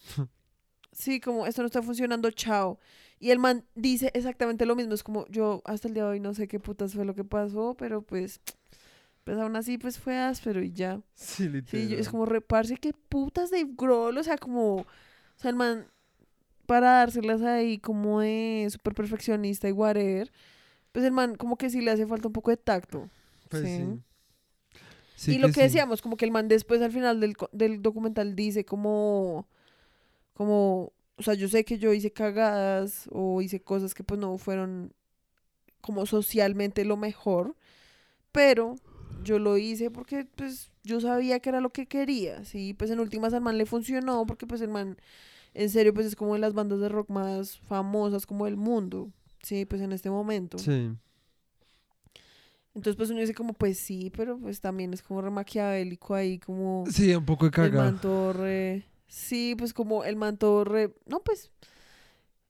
Sí, 0.92 1.20
como 1.20 1.46
esto 1.46 1.60
no 1.60 1.66
está 1.66 1.82
funcionando, 1.82 2.30
chao. 2.30 2.78
Y 3.18 3.32
el 3.32 3.38
man 3.38 3.64
dice 3.74 4.10
exactamente 4.14 4.64
lo 4.64 4.76
mismo. 4.76 4.94
Es 4.94 5.02
como, 5.02 5.26
yo 5.28 5.60
hasta 5.66 5.88
el 5.88 5.94
día 5.94 6.04
de 6.04 6.10
hoy 6.10 6.20
no 6.20 6.32
sé 6.32 6.48
qué 6.48 6.58
putas 6.58 6.94
fue 6.94 7.04
lo 7.04 7.14
que 7.14 7.24
pasó, 7.24 7.74
pero 7.76 8.00
pues, 8.00 8.40
pues 9.24 9.38
aún 9.38 9.56
así, 9.56 9.78
pues 9.78 9.98
fue 9.98 10.18
áspero 10.18 10.62
y 10.62 10.72
ya. 10.72 11.00
Sí, 11.14 11.48
literal. 11.48 11.88
Sí, 11.88 11.94
es 11.94 12.08
como 12.08 12.26
reparse, 12.26 12.76
qué 12.76 12.92
putas 12.92 13.50
de 13.50 13.66
Grohl. 13.76 14.16
O 14.18 14.22
sea, 14.22 14.36
como, 14.36 14.76
o 14.76 14.86
sea, 15.36 15.50
el 15.50 15.56
man, 15.56 15.86
para 16.66 16.92
dárselas 16.92 17.42
ahí 17.42 17.78
como 17.78 18.20
de 18.20 18.68
súper 18.70 18.94
perfeccionista 18.94 19.68
y 19.68 19.72
whatever, 19.72 20.30
pues 20.92 21.04
el 21.04 21.12
man 21.12 21.36
como 21.36 21.56
que 21.56 21.70
sí 21.70 21.80
le 21.80 21.90
hace 21.90 22.06
falta 22.06 22.28
un 22.28 22.32
poco 22.34 22.50
de 22.50 22.58
tacto. 22.58 23.08
Pues 23.48 23.62
sí. 23.62 23.78
sí. 23.78 24.00
Sí 25.16 25.34
y 25.36 25.38
lo 25.38 25.50
que 25.52 25.62
decíamos, 25.62 26.02
como 26.02 26.16
que 26.16 26.24
el 26.24 26.32
man 26.32 26.48
después 26.48 26.82
al 26.82 26.92
final 26.92 27.20
del, 27.20 27.34
del 27.52 27.80
documental 27.80 28.34
dice 28.34 28.64
como, 28.64 29.46
como, 30.34 30.92
o 31.16 31.22
sea, 31.22 31.34
yo 31.34 31.48
sé 31.48 31.64
que 31.64 31.78
yo 31.78 31.92
hice 31.92 32.12
cagadas 32.12 33.08
o 33.12 33.40
hice 33.40 33.60
cosas 33.60 33.94
que 33.94 34.02
pues 34.02 34.18
no 34.18 34.36
fueron 34.38 34.92
como 35.80 36.04
socialmente 36.04 36.84
lo 36.84 36.96
mejor, 36.96 37.54
pero 38.32 38.76
yo 39.24 39.38
lo 39.38 39.56
hice 39.58 39.90
porque 39.90 40.26
pues 40.36 40.70
yo 40.84 41.00
sabía 41.00 41.40
que 41.40 41.48
era 41.48 41.60
lo 41.60 41.70
que 41.70 41.86
quería, 41.86 42.44
sí, 42.44 42.74
pues 42.74 42.90
en 42.90 43.00
últimas 43.00 43.34
al 43.34 43.40
man 43.40 43.58
le 43.58 43.66
funcionó 43.66 44.24
porque 44.26 44.46
pues 44.46 44.60
el 44.60 44.68
man, 44.68 44.96
en 45.54 45.70
serio, 45.70 45.92
pues 45.94 46.06
es 46.06 46.16
como 46.16 46.34
de 46.34 46.40
las 46.40 46.54
bandas 46.54 46.80
de 46.80 46.88
rock 46.88 47.10
más 47.10 47.58
famosas 47.58 48.26
como 48.26 48.44
del 48.44 48.56
mundo, 48.56 49.10
sí, 49.42 49.64
pues 49.64 49.82
en 49.82 49.92
este 49.92 50.10
momento. 50.10 50.58
Sí. 50.58 50.90
Entonces, 52.74 52.96
pues 52.96 53.10
uno 53.10 53.20
dice 53.20 53.34
como, 53.34 53.52
pues 53.52 53.78
sí, 53.78 54.10
pero 54.16 54.36
pues 54.36 54.60
también 54.60 54.92
es 54.92 55.00
como 55.02 55.22
re 55.22 55.30
maquiavélico 55.30 56.14
ahí, 56.14 56.38
como 56.40 56.84
Sí, 56.90 57.14
un 57.14 57.24
poco 57.24 57.44
de 57.44 57.48
el 57.48 57.52
cagada. 57.52 57.90
manto 57.92 58.32
re... 58.32 58.84
Sí, 59.06 59.54
pues 59.56 59.72
como 59.72 60.02
el 60.04 60.16
manto 60.16 60.64
re... 60.64 60.92
No, 61.06 61.20
pues... 61.20 61.50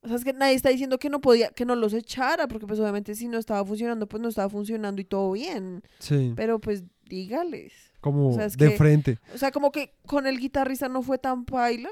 O 0.05 0.09
sea, 0.09 0.17
es 0.19 0.25
que 0.25 0.35
nadie 0.35 0.55
está 0.55 0.69
diciendo 0.69 0.99
que 0.99 1.09
no 1.09 1.21
podía, 1.23 1.49
que 1.49 1.65
no 1.65 1.75
los 1.75 1.95
echara, 1.95 2.47
porque 2.47 2.67
pues 2.67 2.79
obviamente 2.79 3.15
si 3.15 3.27
no 3.27 3.39
estaba 3.39 3.65
funcionando, 3.65 4.07
pues 4.07 4.23
no 4.23 4.29
estaba 4.29 4.51
funcionando 4.51 5.01
y 5.01 5.05
todo 5.05 5.33
bien. 5.33 5.83
Sí, 5.99 6.35
Pero 6.37 6.61
pues 6.61 6.85
dígales. 7.09 7.73
como 8.01 8.29
o 8.29 8.35
sea, 8.35 8.45
es 8.45 8.57
de 8.59 8.69
que- 8.71 8.77
frente. 8.77 9.19
O 9.35 9.39
sea, 9.39 9.51
como 9.51 9.73
que 9.73 9.95
con 10.07 10.27
el 10.27 10.39
guitarrista 10.39 10.89
no 10.91 11.03
fue 11.03 11.17
tan 11.19 11.47
paila, 11.47 11.89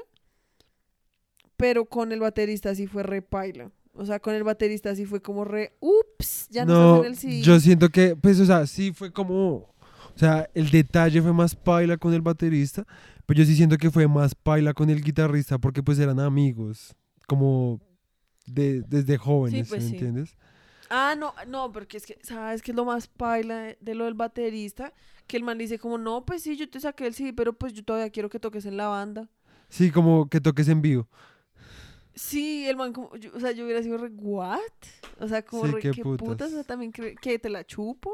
pero 1.57 1.85
con 1.85 2.11
el 2.11 2.19
baterista 2.19 2.73
sí 2.75 2.87
fue 2.87 3.03
re 3.03 3.21
paila. 3.21 3.71
O 3.93 4.05
sea, 4.05 4.19
con 4.19 4.33
el 4.33 4.43
baterista 4.43 4.95
sí 4.95 5.05
fue 5.05 5.21
como 5.21 5.45
re... 5.45 5.73
Ups, 5.79 6.47
ya 6.49 6.65
no, 6.65 6.97
no, 6.97 7.03
el 7.03 7.15
sí. 7.15 7.41
yo 7.43 7.59
siento 7.59 7.89
que, 7.89 8.15
pues, 8.15 8.39
o 8.39 8.45
sea, 8.45 8.65
sí 8.65 8.91
fue 8.91 9.11
como, 9.13 9.55
o 9.55 10.17
sea, 10.17 10.49
el 10.55 10.71
detalle 10.71 11.21
fue 11.21 11.31
más 11.31 11.55
paila 11.55 11.97
con 11.97 12.11
el 12.13 12.21
baterista, 12.21 12.85
pero 13.27 13.39
yo 13.39 13.45
sí 13.45 13.55
siento 13.55 13.77
que 13.77 13.91
fue 13.91 14.07
más 14.07 14.33
paila 14.33 14.73
con 14.73 14.89
el 14.89 15.01
guitarrista 15.01 15.59
porque 15.59 15.83
pues 15.83 15.99
eran 15.99 16.19
amigos, 16.19 16.95
como 17.27 17.79
de, 18.45 18.81
desde 18.83 19.17
jóvenes, 19.17 19.69
pues 19.69 19.83
¿me 19.83 19.89
sí. 19.89 19.95
entiendes? 19.95 20.35
Ah, 20.89 21.15
no, 21.17 21.33
no, 21.47 21.71
porque 21.71 21.97
es 21.97 22.05
que, 22.05 22.19
¿sabes 22.23 22.61
qué 22.61 22.71
es 22.71 22.77
lo 22.77 22.85
más 22.85 23.07
paila 23.07 23.57
de, 23.57 23.77
de 23.81 23.95
lo 23.95 24.05
del 24.05 24.13
baterista? 24.13 24.93
Que 25.27 25.37
el 25.37 25.43
man 25.43 25.57
dice 25.57 25.79
como, 25.79 25.97
no, 25.97 26.25
pues 26.25 26.43
sí, 26.43 26.55
yo 26.57 26.69
te 26.69 26.79
saqué 26.79 27.07
el 27.07 27.13
sí, 27.13 27.31
pero 27.33 27.53
pues 27.53 27.73
yo 27.73 27.83
todavía 27.83 28.09
quiero 28.11 28.29
que 28.29 28.39
toques 28.39 28.65
en 28.65 28.77
la 28.77 28.87
banda. 28.87 29.29
Sí, 29.69 29.91
como 29.91 30.29
que 30.29 30.39
toques 30.41 30.67
en 30.67 30.81
vivo. 30.81 31.07
Sí, 32.15 32.67
el 32.67 32.75
man 32.75 32.93
como, 32.93 33.15
yo- 33.17 33.31
o 33.33 33.39
sea, 33.39 33.51
yo 33.51 33.65
hubiera 33.65 33.81
sido 33.81 33.97
re, 33.97 34.09
¿what? 34.09 34.59
O 35.19 35.27
sea, 35.27 35.43
como 35.43 35.67
Sí, 35.67 35.71
re, 35.71 35.81
qué 35.81 35.91
qué, 35.91 36.03
putas. 36.03 36.27
putas. 36.27 36.51
o 36.51 36.55
sea, 36.55 36.63
también 36.63 36.91
que 36.91 37.39
te 37.39 37.49
la 37.49 37.65
chupo, 37.65 38.13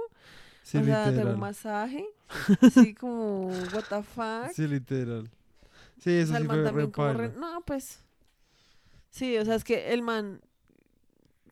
Sí, 0.63 0.77
o 0.77 0.83
sea, 0.85 1.13
te 1.13 1.21
hago 1.21 1.31
un 1.31 1.39
masaje, 1.39 2.05
sí, 2.61 2.93
como, 2.93 3.65
what 3.65 3.85
the 3.85 4.03
fuck. 4.03 4.51
Sí, 4.53 4.67
literal. 4.67 5.29
Sí, 5.99 6.11
o 6.11 6.13
eso 6.13 6.27
sea, 6.27 6.37
el 6.37 6.43
sí 6.43 6.47
man 6.47 6.57
fue 6.57 6.69
re 6.71 6.87
también 6.87 6.91
como 6.91 7.13
re, 7.13 7.29
paila. 7.29 7.39
no, 7.39 7.61
pues, 7.65 8.03
sí, 9.09 9.37
o 9.37 9.45
sea, 9.45 9.55
es 9.55 9.63
que 9.63 9.91
el 9.93 10.01
man, 10.01 10.41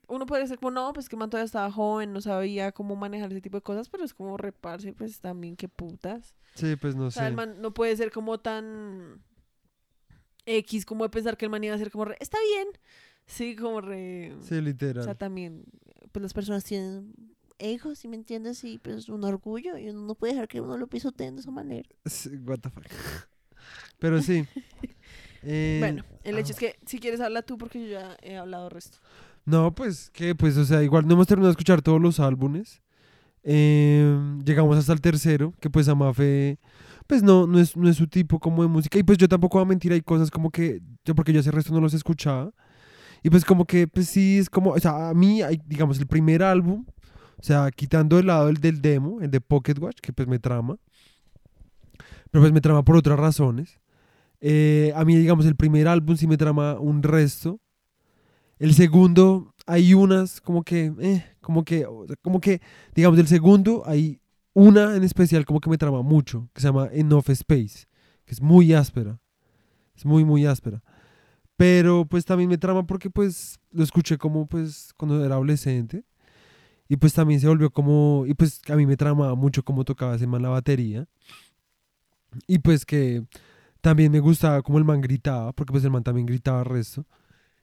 uno 0.07 0.25
puede 0.25 0.43
decir 0.43 0.57
como, 0.57 0.71
no, 0.71 0.93
pues 0.93 1.09
que 1.09 1.15
el 1.15 1.19
man 1.19 1.29
todavía 1.29 1.45
estaba 1.45 1.71
joven, 1.71 2.13
no 2.13 2.21
sabía 2.21 2.71
cómo 2.71 2.95
manejar 2.95 3.31
ese 3.31 3.41
tipo 3.41 3.57
de 3.57 3.61
cosas, 3.63 3.89
pero 3.89 4.03
es 4.03 4.13
como 4.13 4.37
reparse, 4.37 4.93
pues 4.93 5.19
también, 5.19 5.55
qué 5.55 5.67
putas. 5.67 6.35
Sí, 6.55 6.75
pues 6.75 6.95
no 6.95 7.07
O 7.07 7.11
sea, 7.11 7.23
sé. 7.23 7.29
el 7.29 7.35
man 7.35 7.61
no 7.61 7.73
puede 7.73 7.95
ser 7.97 8.11
como 8.11 8.39
tan 8.39 9.21
X 10.45 10.85
como 10.85 11.03
de 11.03 11.09
pensar 11.09 11.37
que 11.37 11.45
el 11.45 11.51
man 11.51 11.63
iba 11.63 11.75
a 11.75 11.77
ser 11.77 11.91
como 11.91 12.05
re, 12.05 12.15
está 12.19 12.37
bien. 12.55 12.67
Sí, 13.25 13.55
como 13.57 13.81
re... 13.81 14.35
Sí, 14.41 14.55
O 14.55 14.61
literal. 14.61 15.03
sea, 15.03 15.15
también, 15.15 15.65
pues 16.13 16.23
las 16.23 16.33
personas 16.33 16.63
tienen 16.63 17.13
egos, 17.59 17.99
si 17.99 18.07
me 18.07 18.15
entiendes? 18.15 18.63
Y 18.63 18.77
pues 18.77 19.09
un 19.09 19.23
orgullo, 19.25 19.77
y 19.77 19.89
uno 19.89 20.01
no 20.01 20.15
puede 20.15 20.33
dejar 20.33 20.47
que 20.47 20.61
uno 20.61 20.77
lo 20.77 20.87
pisoteen 20.87 21.35
de 21.35 21.41
esa 21.41 21.51
manera. 21.51 21.89
Sí, 22.05 22.29
What 22.45 22.59
the 22.59 22.69
fuck. 22.69 22.85
Pero 23.99 24.21
sí. 24.21 24.45
Eh, 25.43 25.77
bueno, 25.79 26.03
el 26.23 26.37
hecho 26.37 26.49
ah. 26.49 26.53
es 26.53 26.59
que 26.59 26.75
si 26.85 26.99
quieres 26.99 27.21
habla 27.21 27.41
tú 27.41 27.57
porque 27.57 27.81
yo 27.81 27.87
ya 27.87 28.17
he 28.21 28.37
hablado 28.37 28.69
resto. 28.69 28.97
No, 29.45 29.73
pues 29.73 30.09
que, 30.09 30.35
pues, 30.35 30.57
o 30.57 30.65
sea, 30.65 30.83
igual 30.83 31.07
no 31.07 31.13
hemos 31.13 31.27
terminado 31.27 31.47
de 31.47 31.53
escuchar 31.53 31.81
todos 31.81 32.01
los 32.01 32.19
álbumes. 32.19 32.81
Em, 33.43 34.43
llegamos 34.43 34.77
hasta 34.77 34.91
el 34.91 34.99
tercero, 34.99 35.53
que 35.61 35.69
pues 35.69 35.87
Amafe, 35.87 36.59
pues 37.07 37.23
no, 37.23 37.47
no 37.47 37.57
es, 37.57 37.77
no 37.77 37.87
es 37.87 37.95
su 37.95 38.07
tipo 38.07 38.39
como 38.39 38.61
de 38.61 38.67
música. 38.67 38.99
Y 38.99 39.03
pues 39.03 39.17
yo 39.17 39.29
tampoco 39.29 39.57
voy 39.57 39.65
a 39.65 39.69
mentir, 39.69 39.93
hay 39.93 40.01
cosas 40.01 40.29
como 40.29 40.51
que, 40.51 40.81
yo 41.05 41.15
porque 41.15 41.31
yo 41.31 41.39
hace 41.39 41.51
resto 41.51 41.73
no 41.73 41.79
los 41.79 41.93
escuchaba. 41.93 42.51
Y 43.23 43.29
pues 43.29 43.45
como 43.45 43.65
que, 43.65 43.87
pues 43.87 44.09
sí, 44.09 44.37
es 44.37 44.49
como, 44.49 44.71
o 44.71 44.79
sea, 44.79 45.09
a 45.09 45.13
mí, 45.13 45.41
hay, 45.41 45.61
digamos, 45.65 45.97
el 45.97 46.07
primer 46.07 46.43
álbum, 46.43 46.85
o 47.39 47.43
sea, 47.43 47.71
quitando 47.71 48.19
el 48.19 48.27
lado 48.27 48.49
el 48.49 48.57
del 48.57 48.81
demo, 48.81 49.21
el 49.21 49.31
de 49.31 49.39
Pocket 49.39 49.75
Watch, 49.79 49.99
que 50.01 50.11
pues 50.11 50.27
me 50.27 50.39
trama. 50.39 50.77
Pero 52.31 52.41
pues 52.41 52.51
me 52.51 52.59
trama 52.59 52.83
por 52.83 52.97
otras 52.97 53.17
razones. 53.17 53.79
Eh, 54.39 54.91
a 54.95 55.03
mí, 55.05 55.15
digamos, 55.15 55.45
el 55.45 55.55
primer 55.55 55.87
álbum 55.87 56.15
sí 56.15 56.27
me 56.27 56.37
trama 56.37 56.79
un 56.79 57.03
resto. 57.03 57.59
El 58.59 58.73
segundo, 58.73 59.53
hay 59.65 59.93
unas 59.93 60.41
como 60.41 60.63
que, 60.63 60.93
eh, 60.99 61.25
como 61.41 61.63
que, 61.63 61.85
como 62.21 62.39
que, 62.39 62.61
digamos, 62.95 63.17
del 63.17 63.27
segundo 63.27 63.83
hay 63.85 64.19
una 64.53 64.95
en 64.95 65.03
especial 65.03 65.45
como 65.45 65.59
que 65.59 65.69
me 65.69 65.77
trama 65.77 66.01
mucho, 66.01 66.49
que 66.53 66.61
se 66.61 66.67
llama 66.67 66.89
Enough 66.91 67.29
Space, 67.29 67.85
que 68.25 68.33
es 68.33 68.41
muy 68.41 68.73
áspera, 68.73 69.19
es 69.95 70.05
muy, 70.05 70.25
muy 70.25 70.45
áspera. 70.45 70.83
Pero 71.55 72.05
pues 72.05 72.25
también 72.25 72.49
me 72.49 72.57
trama 72.57 72.85
porque 72.85 73.09
pues 73.09 73.59
lo 73.71 73.83
escuché 73.83 74.17
como 74.17 74.47
pues 74.47 74.93
cuando 74.97 75.23
era 75.23 75.35
adolescente. 75.35 76.03
Y 76.89 76.97
pues 76.97 77.13
también 77.13 77.39
se 77.41 77.47
volvió 77.47 77.69
como, 77.69 78.23
y 78.27 78.33
pues 78.33 78.61
a 78.69 78.75
mí 78.75 78.85
me 78.85 78.95
trama 78.95 79.35
mucho 79.35 79.63
cómo 79.63 79.83
tocaba 79.83 80.15
ese 80.15 80.25
man 80.25 80.41
la 80.41 80.49
batería. 80.49 81.05
Y 82.47 82.59
pues 82.59 82.85
que 82.85 83.25
también 83.81 84.11
me 84.11 84.19
gustaba 84.19 84.61
como 84.61 84.77
el 84.77 84.83
man 84.85 85.01
gritaba, 85.01 85.51
porque 85.53 85.71
pues 85.71 85.83
el 85.83 85.91
man 85.91 86.03
también 86.03 86.25
gritaba 86.25 86.63
resto. 86.63 87.05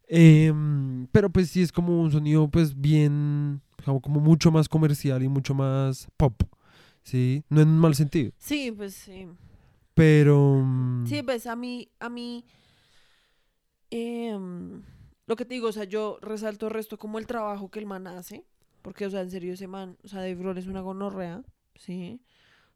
Em, 0.06 1.06
pero 1.12 1.30
pues 1.30 1.48
sí 1.50 1.62
es 1.62 1.72
como 1.72 2.00
un 2.02 2.12
sonido 2.12 2.48
pues 2.48 2.78
bien, 2.78 3.62
como, 3.84 4.00
como 4.02 4.20
mucho 4.20 4.50
más 4.50 4.68
comercial 4.68 5.22
y 5.22 5.28
mucho 5.28 5.54
más 5.54 6.08
pop, 6.16 6.42
¿sí? 7.02 7.42
No 7.48 7.60
en 7.62 7.68
un 7.68 7.78
mal 7.78 7.94
sentido, 7.94 8.32
Sí, 8.38 8.70
pues 8.70 8.94
sí. 8.94 9.26
pero... 9.94 10.60
mm, 10.62 11.06
Sí, 11.06 11.22
pues 11.22 11.46
a 11.46 11.56
mí, 11.56 11.88
a 12.00 12.08
mí, 12.10 12.44
em, 13.90 14.82
lo 15.26 15.36
que 15.36 15.44
te 15.44 15.54
digo, 15.54 15.68
o 15.68 15.72
sea, 15.72 15.84
yo 15.84 16.18
resalto 16.20 16.66
el 16.66 16.72
resto 16.74 16.98
como 16.98 17.18
el 17.18 17.26
trabajo 17.26 17.70
que 17.70 17.78
el 17.78 17.86
man 17.86 18.06
hace, 18.06 18.44
porque, 18.82 19.06
o 19.06 19.10
sea, 19.10 19.22
en 19.22 19.30
serio, 19.30 19.54
ese 19.54 19.66
man, 19.68 19.96
o 20.04 20.08
sea, 20.08 20.20
Dave 20.20 20.34
Grohl 20.34 20.58
es 20.58 20.66
una 20.66 20.80
gonorrea, 20.82 21.42
¿sí? 21.76 22.20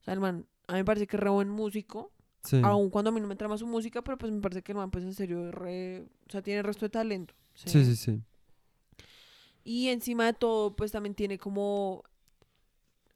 O 0.00 0.04
sea, 0.04 0.14
el 0.14 0.20
man, 0.20 0.46
a 0.66 0.72
mí 0.72 0.78
me 0.78 0.84
parece 0.84 1.06
que 1.06 1.16
es 1.16 1.22
re 1.22 1.30
buen 1.30 1.50
músico, 1.50 2.12
sí. 2.44 2.60
aun 2.62 2.90
cuando 2.90 3.10
a 3.10 3.12
mí 3.12 3.20
no 3.20 3.26
me 3.26 3.36
trama 3.36 3.58
su 3.58 3.66
música, 3.66 4.02
pero 4.02 4.16
pues 4.18 4.32
me 4.32 4.40
parece 4.40 4.62
que 4.62 4.72
el 4.72 4.78
man, 4.78 4.90
pues 4.90 5.04
en 5.04 5.14
serio, 5.14 5.48
es 5.48 5.54
re, 5.54 6.02
o 6.26 6.30
sea, 6.30 6.42
tiene 6.42 6.60
el 6.60 6.64
resto 6.64 6.86
de 6.86 6.90
talento, 6.90 7.34
¿sí? 7.54 7.68
Sí, 7.68 7.84
sí, 7.84 7.96
sí. 7.96 8.22
Y 9.64 9.88
encima 9.88 10.26
de 10.26 10.32
todo, 10.32 10.74
pues 10.74 10.92
también 10.92 11.14
tiene 11.14 11.38
como, 11.38 12.02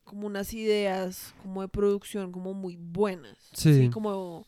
como 0.04 0.26
unas 0.26 0.52
ideas 0.52 1.34
como 1.42 1.62
de 1.62 1.68
producción 1.68 2.30
como 2.30 2.52
muy 2.52 2.76
buenas. 2.76 3.38
Sí. 3.54 3.88
Como 3.90 4.46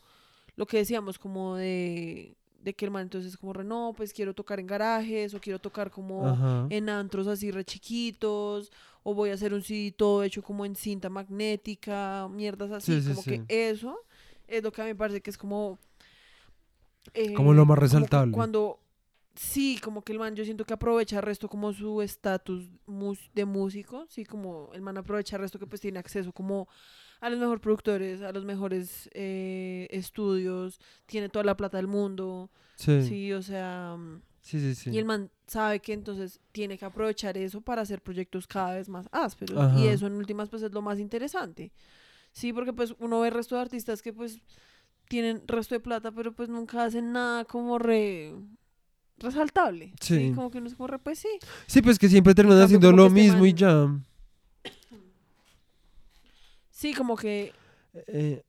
lo 0.55 0.65
que 0.67 0.77
decíamos, 0.77 1.17
como 1.17 1.55
de, 1.55 2.35
de 2.61 2.73
que 2.73 2.85
el 2.85 2.91
man 2.91 3.03
entonces 3.03 3.35
como, 3.37 3.53
re, 3.53 3.63
no, 3.63 3.93
pues 3.97 4.13
quiero 4.13 4.33
tocar 4.33 4.59
en 4.59 4.67
garajes 4.67 5.33
o 5.33 5.39
quiero 5.39 5.59
tocar 5.59 5.89
como 5.89 6.27
Ajá. 6.27 6.67
en 6.69 6.89
antros 6.89 7.27
así 7.27 7.49
re 7.51 7.65
chiquitos 7.65 8.71
o 9.03 9.13
voy 9.13 9.29
a 9.29 9.33
hacer 9.33 9.53
un 9.53 9.61
CD 9.61 9.91
todo 9.91 10.23
hecho 10.23 10.41
como 10.41 10.65
en 10.65 10.75
cinta 10.75 11.09
magnética, 11.09 12.27
mierdas 12.31 12.71
así, 12.71 12.93
Sí, 12.93 13.01
sí, 13.01 13.09
como 13.09 13.23
que 13.23 13.43
eso 13.47 13.97
es 14.47 14.63
lo 14.63 14.71
que 14.71 14.81
a 14.81 14.85
mí 14.85 14.91
me 14.91 14.95
parece 14.95 15.21
que 15.21 15.29
es 15.29 15.37
como... 15.37 15.79
eh, 17.13 17.33
Como 17.33 17.53
lo 17.53 17.65
más 17.65 17.77
resaltable. 17.79 18.31
Cuando... 18.33 18.79
Sí, 19.37 19.79
como 19.83 20.01
que 20.01 20.13
el 20.13 20.19
man 20.19 20.33
yo 20.33 20.45
siento 20.45 20.63
que 20.63 20.73
aprovecha 20.73 21.17
el 21.17 21.23
resto 21.23 21.49
como 21.49 21.73
su 21.73 22.01
estatus 22.01 22.69
de 23.33 23.43
músico, 23.43 24.05
sí, 24.07 24.23
como 24.23 24.69
el 24.73 24.79
man 24.81 24.97
aprovecha 24.97 25.35
el 25.35 25.41
resto 25.41 25.59
que 25.59 25.67
pues 25.67 25.81
tiene 25.81 25.99
acceso 25.99 26.31
como 26.31 26.69
a 27.19 27.29
los 27.29 27.37
mejores 27.37 27.59
productores, 27.59 28.21
a 28.21 28.31
los 28.31 28.45
mejores 28.45 29.09
eh, 29.13 29.87
estudios, 29.91 30.79
tiene 31.05 31.27
toda 31.27 31.43
la 31.43 31.57
plata 31.57 31.75
del 31.77 31.87
mundo, 31.87 32.49
Sí. 32.77 33.01
Sí, 33.01 33.07
sí, 33.09 33.33
o 33.33 33.41
sea... 33.41 33.95
mm, 33.97 34.21
sí, 34.41 34.73
sí. 34.75 34.91
y 34.91 34.97
el 34.99 35.05
man 35.05 35.29
sabe 35.47 35.81
que 35.81 35.91
entonces 35.91 36.39
tiene 36.53 36.77
que 36.77 36.85
aprovechar 36.85 37.37
eso 37.37 37.59
para 37.59 37.81
hacer 37.81 38.01
proyectos 38.01 38.47
cada 38.47 38.75
vez 38.75 38.87
más 38.87 39.09
ásperos. 39.11 39.57
Ajá. 39.57 39.77
Y 39.77 39.87
eso 39.87 40.07
en 40.07 40.13
últimas 40.13 40.47
pues 40.49 40.61
es 40.63 40.71
lo 40.71 40.81
más 40.81 40.97
interesante. 40.97 41.73
Sí, 42.35 42.51
porque 42.51 42.73
pues 42.73 42.93
uno 42.99 43.21
ve 43.21 43.29
el 43.29 43.33
resto 43.33 43.55
de 43.55 43.61
artistas 43.61 44.01
que 44.01 44.11
pues 44.11 44.41
tienen 45.07 45.41
resto 45.47 45.73
de 45.73 45.79
plata, 45.79 46.11
pero 46.11 46.33
pues 46.33 46.49
nunca 46.49 46.83
hacen 46.83 47.13
nada 47.13 47.45
como 47.45 47.79
re 47.79 48.35
resaltable. 49.17 49.93
Sí. 50.01 50.17
Sí. 50.17 50.33
como 50.35 50.51
que 50.51 50.57
uno 50.57 50.67
es 50.67 50.75
como 50.75 50.87
re, 50.87 50.99
pues 50.99 51.19
sí. 51.19 51.29
Sí, 51.65 51.81
pues 51.81 51.97
que 51.97 52.09
siempre 52.09 52.35
terminan 52.35 52.61
haciendo 52.61 52.91
lo 52.91 53.07
este 53.07 53.21
mismo 53.21 53.45
y 53.45 53.53
ya. 53.53 53.87
Sí, 56.71 56.93
como 56.93 57.15
que 57.15 57.53
Eh, 57.93 58.43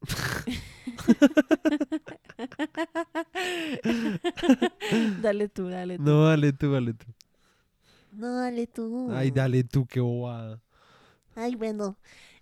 dale 5.20 5.48
tú, 5.48 5.68
dale 5.68 5.98
tú. 5.98 6.02
no, 6.02 6.24
dale 6.24 6.54
tú, 6.54 6.72
dale 6.72 6.94
tú. 6.94 7.04
No, 8.12 8.40
dale 8.40 8.66
tú. 8.66 9.10
Ay, 9.12 9.30
dale 9.30 9.64
tú, 9.64 9.86
qué 9.86 10.00
bobada. 10.00 10.62
Ay, 11.36 11.54
bueno, 11.54 11.98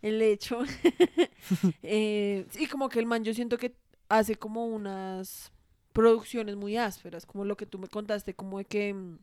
el 0.08 0.22
hecho. 0.22 0.60
eh, 1.82 2.46
sí, 2.50 2.66
como 2.66 2.88
que 2.88 2.98
el 2.98 3.06
man, 3.06 3.24
yo 3.24 3.34
siento 3.34 3.58
que 3.58 3.76
hace 4.08 4.36
como 4.36 4.66
unas 4.66 5.52
producciones 5.92 6.56
muy 6.56 6.76
ásperas, 6.76 7.26
como 7.26 7.44
lo 7.44 7.56
que 7.56 7.66
tú 7.66 7.78
me 7.78 7.88
contaste, 7.88 8.34
como 8.34 8.58
de 8.58 8.64
que 8.64 8.94
mm, 8.94 9.18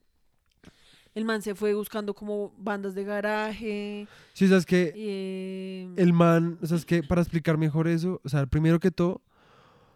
el 1.16 1.26
man 1.26 1.42
se 1.42 1.56
fue 1.56 1.74
buscando 1.74 2.14
como 2.14 2.54
bandas 2.58 2.96
de 2.96 3.04
garaje. 3.04 4.08
Sí, 4.34 4.48
sabes 4.48 4.66
que 4.66 4.94
eh, 4.96 5.90
el 5.96 6.14
man, 6.14 6.58
o 6.62 6.66
sea, 6.66 6.78
es 6.78 6.86
que 6.86 7.04
para 7.04 7.22
explicar 7.22 7.58
mejor 7.58 7.88
eso, 7.88 8.20
o 8.24 8.30
sea, 8.30 8.46
primero 8.46 8.80
que 8.80 8.92
todo, 8.92 9.22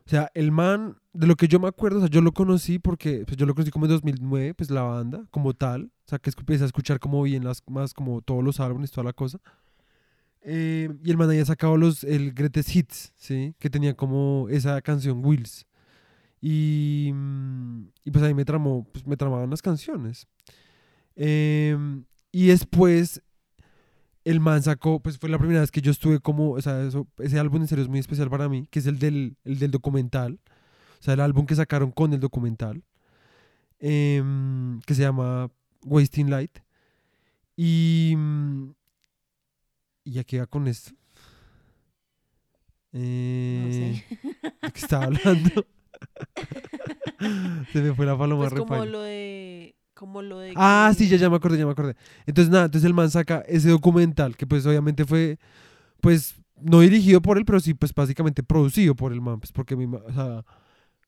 o 0.06 0.10
sea, 0.10 0.32
el 0.36 0.52
man, 0.52 0.98
de 1.12 1.28
lo 1.28 1.36
que 1.36 1.50
yo 1.50 1.60
me 1.60 1.68
acuerdo, 1.68 1.98
o 1.98 2.02
sea, 2.02 2.10
yo 2.10 2.22
lo 2.22 2.32
conocí 2.32 2.80
porque, 2.80 3.24
pues 3.26 3.36
yo 3.36 3.46
lo 3.46 3.54
conocí 3.54 3.72
como 3.72 3.88
en 3.88 3.92
2009, 3.92 4.54
pues 4.54 4.72
la 4.72 4.84
banda, 4.84 5.26
como 5.32 5.54
tal, 5.54 5.92
o 6.06 6.10
sea, 6.10 6.20
que 6.20 6.30
empecé 6.30 6.64
a 6.64 6.68
escuchar 6.68 7.00
como 7.00 7.22
bien 7.24 7.44
las, 7.44 7.62
más 7.68 7.94
como 7.94 8.22
todos 8.22 8.42
los 8.42 8.62
álbumes, 8.62 8.92
toda 8.92 9.04
la 9.04 9.14
cosa. 9.14 9.40
Eh, 10.50 10.88
y 11.04 11.12
el 11.12 11.18
man 11.18 11.30
había 11.30 11.44
sacado 11.44 11.76
los, 11.76 12.06
el 12.06 12.32
Greatest 12.34 12.74
Hits, 12.74 13.12
¿sí? 13.18 13.54
Que 13.60 13.70
tenía 13.70 13.96
como 13.96 14.48
esa 14.50 14.82
canción 14.82 15.20
Wills. 15.24 15.66
Y, 16.42 17.12
mm, 17.14 17.88
y 18.06 18.12
pues 18.12 18.24
ahí 18.24 18.34
me 18.34 18.46
tramó, 18.46 18.88
pues 18.94 19.06
me 19.06 19.18
tramaban 19.18 19.50
las 19.50 19.62
canciones. 19.62 20.26
Em, 21.18 22.06
y 22.32 22.48
después 22.48 23.22
el 24.24 24.40
man 24.40 24.64
sacó, 24.64 25.02
pues 25.02 25.18
fue 25.18 25.30
la 25.30 25.38
primera 25.38 25.60
vez 25.62 25.72
que 25.72 25.82
yo 25.82 25.92
estuve 25.92 26.20
como, 26.22 26.52
o 26.52 26.62
sea, 26.62 26.82
eso- 26.84 27.08
ese 27.18 27.40
álbum 27.40 27.62
en 27.64 27.68
serio 27.68 27.84
es 27.84 27.90
muy 27.90 28.00
especial 28.00 28.30
para 28.30 28.48
mí, 28.48 28.68
que 28.72 28.80
es 28.80 28.86
el 28.88 29.00
del, 29.00 29.36
el 29.44 29.60
del 29.60 29.72
documental, 29.72 30.40
o 31.00 31.04
sea, 31.04 31.14
el 31.16 31.20
álbum 31.22 31.46
que 31.46 31.56
sacaron 31.56 31.92
con 31.92 32.14
el 32.14 32.20
documental, 32.22 32.84
em, 33.80 34.80
que 34.86 34.96
se 34.96 35.02
llama 35.04 35.50
Wasting 35.86 36.30
Light. 36.30 36.60
Y, 37.58 38.16
y 40.08 40.12
ya 40.14 40.24
queda 40.24 40.46
con 40.48 40.68
esto. 40.68 40.92
no 42.92 43.00
Eh, 43.00 44.04
sé. 44.10 44.18
¿De 44.62 44.72
qué 44.72 44.80
estaba 44.80 45.06
hablando? 45.06 45.66
Se 47.74 47.82
me 47.82 47.94
fue 47.94 48.06
la 48.06 48.18
paloma 48.18 48.44
Pues 48.48 48.54
como 48.60 48.74
repaño. 48.76 48.92
lo 48.92 49.02
de. 49.02 49.76
Como 49.94 50.22
lo 50.22 50.40
de. 50.40 50.54
Ah, 50.56 50.90
que- 50.92 51.04
sí, 51.04 51.10
ya, 51.10 51.18
ya 51.18 51.30
me 51.30 51.36
acordé, 51.38 51.58
ya 51.58 51.66
me 51.66 51.72
acordé. 51.72 51.96
Entonces, 52.26 52.52
nada, 52.52 52.66
entonces 52.66 52.86
el 52.88 52.94
man 52.94 53.10
saca 53.10 53.40
ese 53.48 53.70
documental 53.70 54.36
que 54.38 54.46
pues 54.46 54.66
obviamente 54.66 55.06
fue, 55.06 55.40
pues, 56.02 56.36
no 56.62 56.80
dirigido 56.82 57.22
por 57.22 57.38
él, 57.38 57.46
pero 57.46 57.60
sí, 57.60 57.74
pues 57.74 57.94
básicamente 57.94 58.44
producido 58.44 58.96
por 58.96 59.12
el 59.12 59.22
man, 59.22 59.40
pues 59.40 59.52
porque, 59.52 59.76
ima- 59.76 60.04
o 60.06 60.14
sea, 60.14 60.46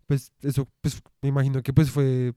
pues 0.07 0.33
eso, 0.41 0.67
pues 0.81 1.01
me 1.21 1.29
imagino 1.29 1.61
que 1.61 1.71
pues 1.73 1.91
fue, 1.91 2.33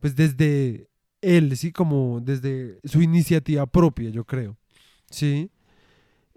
pues 0.00 0.16
desde 0.16 0.88
él, 1.20 1.56
sí, 1.56 1.70
como 1.72 2.20
desde 2.22 2.80
su 2.84 3.02
iniciativa 3.02 3.66
propia, 3.66 4.08
yo 4.10 4.24
creo, 4.24 4.56
sí. 5.10 5.50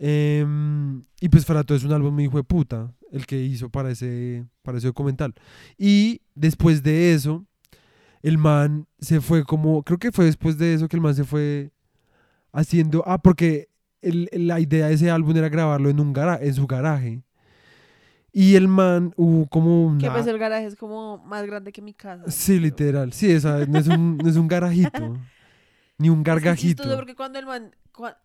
Em, 0.04 1.04
y 1.20 1.30
pues 1.30 1.46
para 1.46 1.64
todo 1.64 1.78
es 1.78 1.84
un 1.84 1.92
álbum 1.94 2.12
muy 2.16 2.24
hijo 2.24 2.38
de 2.38 2.44
puta, 2.44 2.92
el 3.12 3.28
que 3.28 3.40
hizo 3.40 3.70
para 3.70 3.92
ese, 3.92 4.46
para 4.64 4.80
ese 4.80 4.88
documental. 4.88 5.36
Y 5.78 6.22
después 6.34 6.82
de 6.82 7.14
eso, 7.14 7.46
el 8.24 8.40
man 8.40 8.88
se 9.00 9.22
fue 9.22 9.44
como, 9.44 9.84
creo 9.84 10.00
que 10.00 10.12
fue 10.12 10.26
después 10.26 10.58
de 10.58 10.74
eso 10.74 10.88
que 10.88 10.96
el 10.96 11.04
man 11.04 11.14
se 11.14 11.24
fue 11.24 11.72
haciendo, 12.52 13.04
ah, 13.06 13.22
porque 13.22 13.70
el- 14.02 14.28
la 14.34 14.60
idea 14.60 14.88
de 14.88 14.96
ese 14.96 15.12
álbum 15.12 15.38
era 15.38 15.50
grabarlo 15.50 15.90
en, 15.92 16.00
un 16.00 16.14
gara, 16.14 16.40
en 16.42 16.54
su 16.56 16.66
garaje. 16.66 17.22
Y 18.34 18.56
el 18.56 18.68
man 18.68 19.14
hubo 19.18 19.46
como 19.50 19.98
Que 20.00 20.06
una... 20.06 20.14
pues 20.16 20.26
el 20.26 20.40
garaje 20.40 20.66
es 20.66 20.76
como 20.76 21.20
más 21.26 21.46
grande 21.46 21.72
que 21.72 21.82
mi 21.84 21.94
casa. 21.94 22.24
Sí, 22.32 22.54
pero- 22.54 22.62
literal. 22.64 23.14
Sí, 23.14 23.30
esa, 23.30 23.68
no, 23.68 23.78
es 23.78 23.88
un, 23.88 24.18
no 24.18 24.28
es 24.28 24.36
un 24.36 24.48
garajito. 24.48 25.16
ni 26.00 26.10
un 26.10 26.20
Es 26.22 26.24
que 26.26 26.32
es 26.32 26.36
gargajito. 26.36 26.82
chistoso 26.84 26.98
porque 26.98 27.14
cuando 27.16 27.38
el 27.38 27.46
man. 27.46 27.76
cua- 27.94 28.16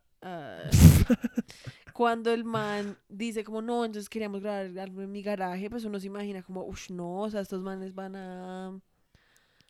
cuando 1.93 2.33
el 2.33 2.45
man 2.45 2.97
dice 3.09 3.45
como 3.45 3.63
no, 3.63 3.85
entonces 3.85 4.09
queríamos 4.09 4.41
grabar 4.43 4.67
algo 4.79 5.03
en 5.03 5.13
mi 5.13 5.23
garaje, 5.23 5.71
pues 5.71 5.85
uno 5.85 5.99
se 5.99 6.07
imagina 6.07 6.43
como, 6.43 6.65
uff, 6.65 6.91
no, 6.91 7.21
o 7.23 7.31
sea, 7.31 7.41
estos 7.41 7.63
manes 7.63 7.95
van 7.95 8.17
a. 8.17 8.79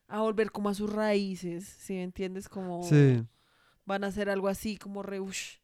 a 0.08 0.20
volver 0.20 0.50
como 0.50 0.68
a 0.68 0.74
sus 0.74 0.92
raíces, 0.92 1.64
¿sí 1.64 1.94
me 1.94 2.02
entiendes? 2.02 2.48
Como 2.48 2.82
Sí, 2.82 3.22
van 3.84 4.04
a 4.04 4.08
hacer 4.08 4.28
algo 4.30 4.48
así, 4.48 4.76
como 4.76 5.02
re, 5.02 5.20
ush. 5.20 5.56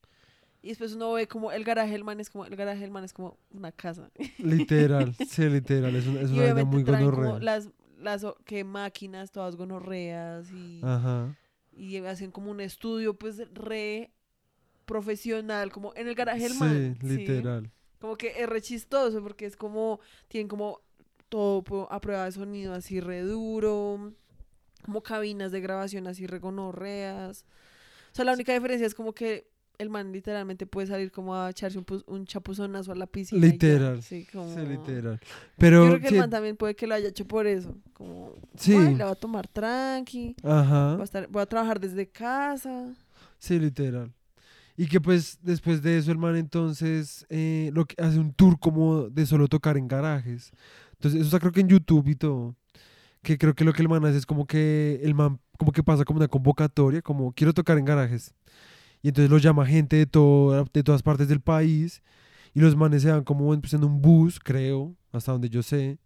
Y 0.65 0.69
después 0.69 0.93
uno 0.95 1.13
ve 1.15 1.27
como 1.27 1.51
el 1.51 1.65
garaje 1.65 1.91
del 1.93 2.05
man 2.05 2.21
es 2.21 2.31
como, 2.31 2.45
el 2.47 2.55
garaje 2.55 2.81
del 2.83 2.93
man 2.93 3.03
es 3.03 3.13
como 3.13 3.37
una 3.51 3.73
casa. 3.73 4.11
literal. 4.39 5.15
Sí, 5.29 5.49
literal. 5.49 5.95
Es, 5.97 6.07
una- 6.07 6.21
es 6.21 6.31
una 6.31 6.43
obviamente 6.43 6.65
muy 6.77 6.83
gonorrea. 6.85 7.39
las, 7.41 7.69
las 7.99 8.23
o- 8.23 8.37
que 8.45 8.63
máquinas 8.63 9.33
todas 9.33 9.57
gonorreas 9.57 10.49
y, 10.53 10.81
Ajá. 10.85 11.37
y 11.73 11.97
hacen 11.99 12.31
como 12.31 12.53
un 12.53 12.61
estudio 12.61 13.15
pues 13.15 13.43
re 13.53 14.13
profesional, 14.87 15.71
como 15.73 15.93
en 15.97 16.09
el 16.09 16.15
garaje 16.15 16.43
del 16.49 16.55
man. 16.59 16.99
¿sí? 17.01 17.07
literal. 17.09 17.71
Como 18.01 18.17
que 18.17 18.35
es 18.43 18.49
re 18.49 18.61
chistoso 18.61 19.23
porque 19.23 19.47
es 19.47 19.57
como, 19.57 20.01
tienen 20.29 20.49
como 20.49 20.81
todo 21.29 21.91
a 21.91 22.01
prueba 22.01 22.25
de 22.25 22.33
sonido 22.33 22.75
así 22.75 23.01
re 23.01 23.21
duro, 23.23 24.13
como 24.85 25.03
cabinas 25.03 25.53
de 25.53 25.61
grabación 25.61 26.07
así 26.07 26.27
re 26.27 26.39
gonorreas. 26.39 27.45
O 28.13 28.15
sea, 28.15 28.25
la 28.25 28.33
única 28.33 28.53
diferencia 28.53 28.87
es 28.87 28.95
como 28.95 29.15
que 29.15 29.51
el 29.79 29.89
man 29.89 30.13
literalmente 30.13 30.67
puede 30.67 30.87
salir 30.87 31.11
como 31.11 31.35
a 31.35 31.49
echarse 31.51 31.79
un, 31.79 31.87
un 32.07 32.27
chapuzonazo 32.27 32.93
a 32.93 32.95
la 32.95 33.07
piscina. 33.07 33.45
Literal. 33.47 34.03
Sí, 34.03 34.27
como... 34.31 34.53
Sí, 34.55 34.61
literal. 34.67 35.19
Yo 35.21 35.27
Pero... 35.57 35.87
creo 35.87 36.01
que 36.01 36.09
sí, 36.09 36.15
el 36.15 36.21
man 36.21 36.31
también 36.31 36.57
puede 36.57 36.77
que 36.77 36.87
lo 36.87 36.95
haya 36.95 37.09
hecho 37.09 37.27
por 37.27 37.47
eso. 37.47 37.75
Como, 37.95 38.35
Sí. 38.57 38.77
"Ay, 38.77 38.95
la 38.97 39.07
va 39.07 39.13
a 39.13 39.15
tomar 39.17 39.49
tranqui, 39.49 40.37
Ajá. 40.43 40.93
voy 40.93 41.01
a, 41.01 41.05
estar, 41.05 41.29
voy 41.29 41.43
a 41.43 41.47
trabajar 41.47 41.81
desde 41.81 42.07
casa. 42.09 42.95
Sí, 43.39 43.59
literal. 43.59 44.13
Y 44.77 44.87
que 44.87 45.01
pues 45.01 45.39
después 45.43 45.83
de 45.83 45.99
eso 45.99 46.11
el 46.13 46.19
man 46.19 46.37
entonces 46.37 47.27
eh, 47.29 47.71
lo 47.75 47.85
que 47.85 47.95
hace 48.03 48.19
un 48.19 48.33
tour 48.33 48.59
como 48.59 49.09
de 49.11 49.27
solo 49.27 49.49
tocar 49.49 49.77
en 49.77 49.87
garajes. 49.89 50.51
Entonces 50.93 51.21
eso 51.21 51.27
está 51.29 51.41
creo 51.41 51.53
que 51.53 51.61
en 51.61 51.69
YouTube 51.69 52.09
y 52.09 52.15
todo. 52.17 52.57
Que 53.23 53.39
creo 53.39 53.55
que 53.55 53.65
lo 53.65 53.73
que 53.73 53.83
el 53.83 53.89
man 53.89 54.05
hace 54.05 54.19
es 54.19 54.27
como 54.27 54.47
que 54.47 55.01
el 55.05 55.15
man 55.15 55.41
como 55.59 55.73
que 55.73 55.83
pasa 55.83 56.05
como 56.05 56.19
una 56.19 56.29
convocatoria, 56.29 57.03
como 57.03 57.33
quiero 57.33 57.53
tocar 57.53 57.79
en 57.79 57.85
garajes. 57.85 58.35
Y 59.03 59.09
entonces 59.09 59.31
lo 59.31 59.39
llama 59.39 59.67
gente 59.67 59.97
de, 59.97 60.07
toda- 60.07 60.65
de 60.73 60.83
todas 60.83 61.03
partes 61.03 61.29
del 61.29 61.41
país. 61.41 62.03
Y 62.55 62.61
los 62.61 62.77
manes 62.77 63.03
se 63.03 63.11
van 63.11 63.25
como 63.25 63.55
en, 63.55 63.61
pues, 63.63 63.73
en 63.75 63.85
un 63.85 64.01
bus, 64.03 64.39
creo, 64.41 64.95
hasta 65.13 65.33
donde 65.33 65.49
yo 65.51 65.63
sé. 65.63 65.99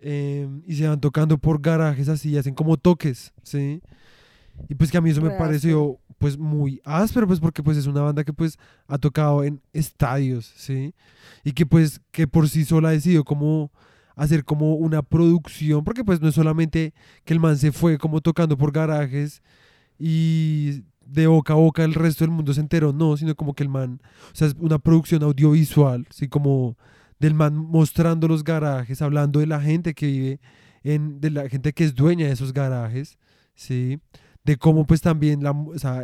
em, 0.00 0.62
y 0.66 0.76
se 0.76 0.88
van 0.88 1.00
tocando 1.00 1.38
por 1.38 1.60
garajes 1.60 2.08
así, 2.08 2.36
hacen 2.38 2.54
como 2.54 2.76
toques, 2.76 3.32
¿sí? 3.42 3.82
Y 4.68 4.74
pues 4.74 4.90
que 4.90 4.98
a 4.98 5.00
mí 5.00 5.10
eso 5.10 5.22
me 5.22 5.30
Re 5.30 5.38
pareció 5.38 5.98
pues 6.20 6.36
muy 6.36 6.82
áspero, 6.84 7.26
pues 7.26 7.40
porque 7.40 7.62
pues 7.62 7.78
es 7.78 7.86
una 7.86 8.02
banda 8.02 8.24
que 8.24 8.34
pues 8.34 8.58
ha 8.86 8.98
tocado 8.98 9.42
en 9.42 9.62
estadios, 9.72 10.52
¿sí? 10.54 10.94
Y 11.44 11.52
que 11.52 11.64
pues 11.64 12.02
que 12.10 12.28
por 12.28 12.46
sí 12.50 12.66
sola 12.66 12.90
ha 12.90 12.92
decidido 12.92 13.24
como 13.24 13.72
hacer 14.16 14.44
como 14.44 14.74
una 14.74 15.00
producción, 15.00 15.82
porque 15.82 16.04
pues 16.04 16.20
no 16.20 16.28
es 16.28 16.34
solamente 16.34 16.92
que 17.24 17.32
el 17.32 17.40
man 17.40 17.56
se 17.56 17.72
fue 17.72 17.96
como 17.96 18.20
tocando 18.20 18.58
por 18.58 18.70
garajes 18.70 19.42
y 19.98 20.82
de 21.06 21.26
boca 21.26 21.54
a 21.54 21.56
boca 21.56 21.84
el 21.84 21.94
resto 21.94 22.24
del 22.24 22.32
mundo 22.32 22.52
se 22.52 22.60
enteró, 22.60 22.92
no, 22.92 23.16
sino 23.16 23.34
como 23.34 23.54
que 23.54 23.62
el 23.62 23.70
man, 23.70 24.02
o 24.30 24.34
sea, 24.34 24.48
es 24.48 24.54
una 24.58 24.78
producción 24.78 25.22
audiovisual, 25.22 26.06
así 26.10 26.28
como 26.28 26.76
del 27.18 27.32
man 27.32 27.56
mostrando 27.56 28.28
los 28.28 28.44
garajes, 28.44 29.00
hablando 29.00 29.40
de 29.40 29.46
la 29.46 29.62
gente 29.62 29.94
que 29.94 30.06
vive 30.06 30.40
en, 30.82 31.18
de 31.22 31.30
la 31.30 31.48
gente 31.48 31.72
que 31.72 31.84
es 31.84 31.94
dueña 31.94 32.26
de 32.26 32.32
esos 32.32 32.52
garajes, 32.52 33.18
¿sí? 33.54 34.00
De 34.44 34.56
cómo 34.56 34.86
pues 34.86 35.00
también 35.00 35.42
la, 35.42 35.54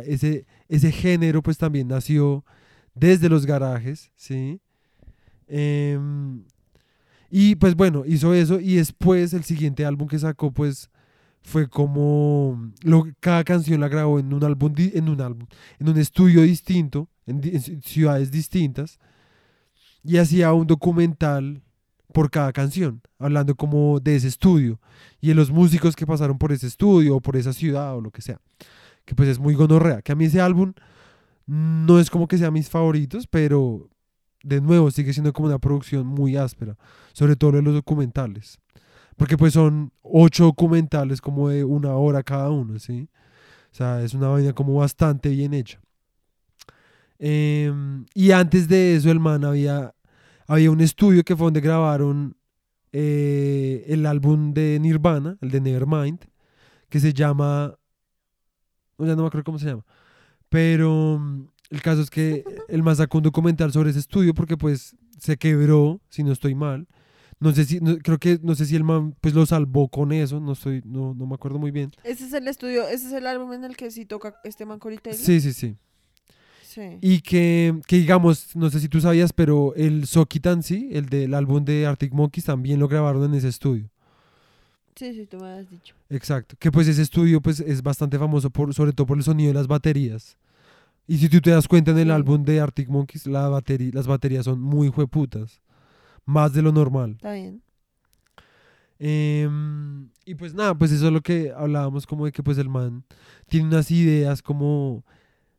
ese, 0.05 0.91
género 0.91 1.41
pues 1.41 1.57
también 1.57 1.87
nació 1.87 2.45
desde 2.93 3.29
los 3.29 3.45
garajes, 3.45 4.11
¿sí? 4.15 4.61
Em, 5.47 6.43
y 7.29 7.55
pues 7.55 7.75
bueno, 7.75 8.03
hizo 8.05 8.33
eso 8.33 8.59
y 8.59 8.75
después 8.75 9.33
el 9.33 9.43
siguiente 9.43 9.85
álbum 9.85 10.07
que 10.07 10.19
sacó 10.19 10.51
pues 10.51 10.89
fue 11.41 11.69
como 11.69 12.71
lo, 12.83 13.07
cada 13.19 13.43
canción 13.43 13.79
la 13.79 13.87
grabó 13.87 14.19
en 14.19 14.33
un 14.33 14.43
álbum 14.43 14.73
en 14.77 15.09
un 15.09 15.21
álbum 15.21 15.47
en 15.79 15.89
un 15.89 15.97
estudio 15.97 16.41
distinto 16.41 17.09
en, 17.25 17.41
ciudades 17.81 18.31
distintas 18.31 18.99
y 20.03 20.17
hacía 20.17 20.51
un 20.53 20.67
documental 20.67 21.61
por 22.17 22.31
cada 22.31 22.51
canción 22.51 22.99
hablando 23.19 23.53
como 23.53 23.99
de 23.99 24.15
ese 24.15 24.27
estudio 24.27 24.81
y 25.21 25.27
de 25.27 25.35
los 25.35 25.51
músicos 25.51 25.95
que 25.95 26.07
pasaron 26.07 26.39
por 26.39 26.51
ese 26.51 26.65
estudio 26.65 27.17
o 27.17 27.21
por 27.21 27.35
esa 27.35 27.53
ciudad 27.53 27.95
o 27.95 28.01
lo 28.01 28.09
que 28.09 28.23
sea 28.23 28.41
que 29.05 29.13
pues 29.13 29.29
es 29.29 29.37
muy 29.37 29.53
gonorrea 29.53 30.01
que 30.01 30.13
a 30.13 30.15
mí 30.15 30.25
ese 30.25 30.41
álbum 30.41 30.73
no 31.45 31.99
es 31.99 32.09
como 32.09 32.27
que 32.27 32.39
sea 32.39 32.49
mis 32.49 32.71
favoritos 32.71 33.27
pero 33.27 33.87
de 34.41 34.61
nuevo 34.61 34.89
sigue 34.89 35.13
siendo 35.13 35.31
como 35.31 35.47
una 35.47 35.59
producción 35.59 36.07
muy 36.07 36.37
áspera 36.37 36.75
sobre 37.13 37.35
todo 37.35 37.55
en 37.59 37.65
los 37.65 37.75
documentales 37.75 38.57
porque 39.15 39.37
pues 39.37 39.53
son 39.53 39.91
ocho 40.01 40.45
documentales 40.45 41.21
como 41.21 41.49
de 41.49 41.63
una 41.63 41.95
hora 41.95 42.23
cada 42.23 42.49
uno, 42.51 42.79
¿sí? 42.79 43.09
O 43.71 43.75
sea, 43.75 44.01
es 44.01 44.13
una 44.13 44.29
vaina 44.29 44.53
como 44.53 44.75
bastante 44.75 45.29
bien 45.29 45.55
hecha. 45.55 45.79
Em, 47.19 48.05
y 48.13 48.29
antes 48.29 48.67
de 48.67 48.95
eso, 48.95 49.09
el 49.09 49.19
man 49.19 49.43
había, 49.43 49.95
había 50.47 50.71
un 50.71 50.81
estudio 50.81 51.23
que 51.23 51.35
fue 51.35 51.45
donde 51.45 51.61
grabaron 51.61 52.35
eh, 52.91 53.83
el 53.87 54.05
álbum 54.05 54.53
de 54.53 54.79
Nirvana, 54.79 55.37
el 55.41 55.51
de 55.51 55.61
Nevermind, 55.61 56.19
que 56.89 56.99
se 56.99 57.13
llama... 57.13 57.75
Ya 58.99 59.15
no 59.15 59.21
me 59.23 59.27
acuerdo 59.27 59.43
cómo 59.43 59.59
se 59.59 59.67
llama. 59.67 59.85
Pero 60.49 61.19
mm, 61.19 61.47
el 61.69 61.81
caso 61.81 62.01
es 62.01 62.09
que 62.09 62.43
el 62.67 62.81
man 62.81 62.95
sacó 62.95 63.17
un 63.19 63.23
documental 63.25 63.71
sobre 63.71 63.91
ese 63.91 63.99
estudio 63.99 64.33
porque 64.33 64.57
pues 64.57 64.95
se 65.19 65.37
quebró, 65.37 66.01
si 66.09 66.23
no 66.23 66.31
estoy 66.31 66.55
mal. 66.55 66.87
No 67.39 67.51
sé 67.51 67.65
si, 67.65 67.79
no- 67.79 67.97
creo 67.99 68.17
que, 68.17 68.39
no 68.41 68.55
sé 68.55 68.65
si 68.65 68.75
el 68.75 68.83
man 68.83 69.15
pues 69.21 69.35
lo 69.35 69.45
salvó 69.45 69.89
con 69.89 70.11
eso, 70.11 70.39
no 70.39 70.53
estoy, 70.53 70.81
no, 70.85 71.13
no 71.13 71.27
me 71.27 71.35
acuerdo 71.35 71.59
muy 71.59 71.69
bien. 71.69 71.91
Ese 72.03 72.25
es 72.25 72.33
el 72.33 72.47
estudio, 72.47 72.87
ese 72.87 73.07
es 73.07 73.13
el 73.13 73.27
álbum 73.27 73.53
en 73.53 73.63
el 73.63 73.77
que 73.77 73.91
sí 73.91 74.05
toca 74.05 74.35
este 74.43 74.65
man 74.65 74.79
Corey 74.79 74.97
Taylor. 74.97 75.21
Sí, 75.21 75.39
sí, 75.41 75.53
sí. 75.53 75.77
Sí. 76.67 76.97
Y 76.99 77.21
que, 77.21 77.79
que 77.87 77.95
digamos, 77.95 78.53
no 78.57 78.69
sé 78.69 78.81
si 78.81 78.89
tú 78.89 78.99
sabías, 78.99 79.31
pero 79.31 79.73
el 79.75 80.05
Soki 80.05 80.41
Tansi, 80.41 80.89
el 80.91 81.05
del 81.07 81.33
álbum 81.33 81.63
de 81.63 81.85
Arctic 81.85 82.11
Monkeys, 82.13 82.43
también 82.43 82.77
lo 82.79 82.89
grabaron 82.89 83.23
en 83.23 83.35
ese 83.35 83.47
estudio. 83.47 83.89
Sí, 84.95 85.13
sí, 85.13 85.25
tú 85.27 85.37
me 85.37 85.47
has 85.47 85.69
dicho. 85.69 85.95
Exacto. 86.09 86.55
Que 86.59 86.69
pues 86.69 86.87
ese 86.89 87.01
estudio 87.03 87.39
pues 87.39 87.61
es 87.61 87.81
bastante 87.81 88.19
famoso 88.19 88.49
por, 88.49 88.73
sobre 88.73 88.91
todo 88.91 89.07
por 89.07 89.17
el 89.17 89.23
sonido 89.23 89.47
de 89.49 89.53
las 89.53 89.67
baterías. 89.67 90.37
Y 91.07 91.19
si 91.19 91.29
tú 91.29 91.39
te 91.39 91.51
das 91.51 91.69
cuenta 91.69 91.91
en 91.91 91.99
el 91.99 92.07
Sí. 92.07 92.11
álbum 92.11 92.43
de 92.43 92.59
Arctic 92.59 92.89
Monkeys, 92.89 93.27
la 93.27 93.47
batería, 93.47 93.91
las 93.93 94.07
baterías 94.07 94.43
son 94.43 94.59
muy 94.59 94.89
jueputas. 94.89 95.61
Más 96.25 96.51
de 96.51 96.61
lo 96.61 96.73
normal. 96.73 97.11
Está 97.11 97.31
bien. 97.31 97.61
Em, 98.99 100.09
y 100.25 100.35
pues 100.35 100.53
nada, 100.53 100.75
pues 100.75 100.91
eso 100.91 101.07
es 101.07 101.13
lo 101.13 101.21
que 101.21 101.53
hablábamos 101.55 102.05
como 102.07 102.25
de 102.25 102.31
que 102.31 102.41
pues 102.43 102.57
el 102.57 102.67
man 102.67 103.03
tiene 103.47 103.67
unas 103.67 103.91
ideas 103.91 104.41
como 104.41 105.05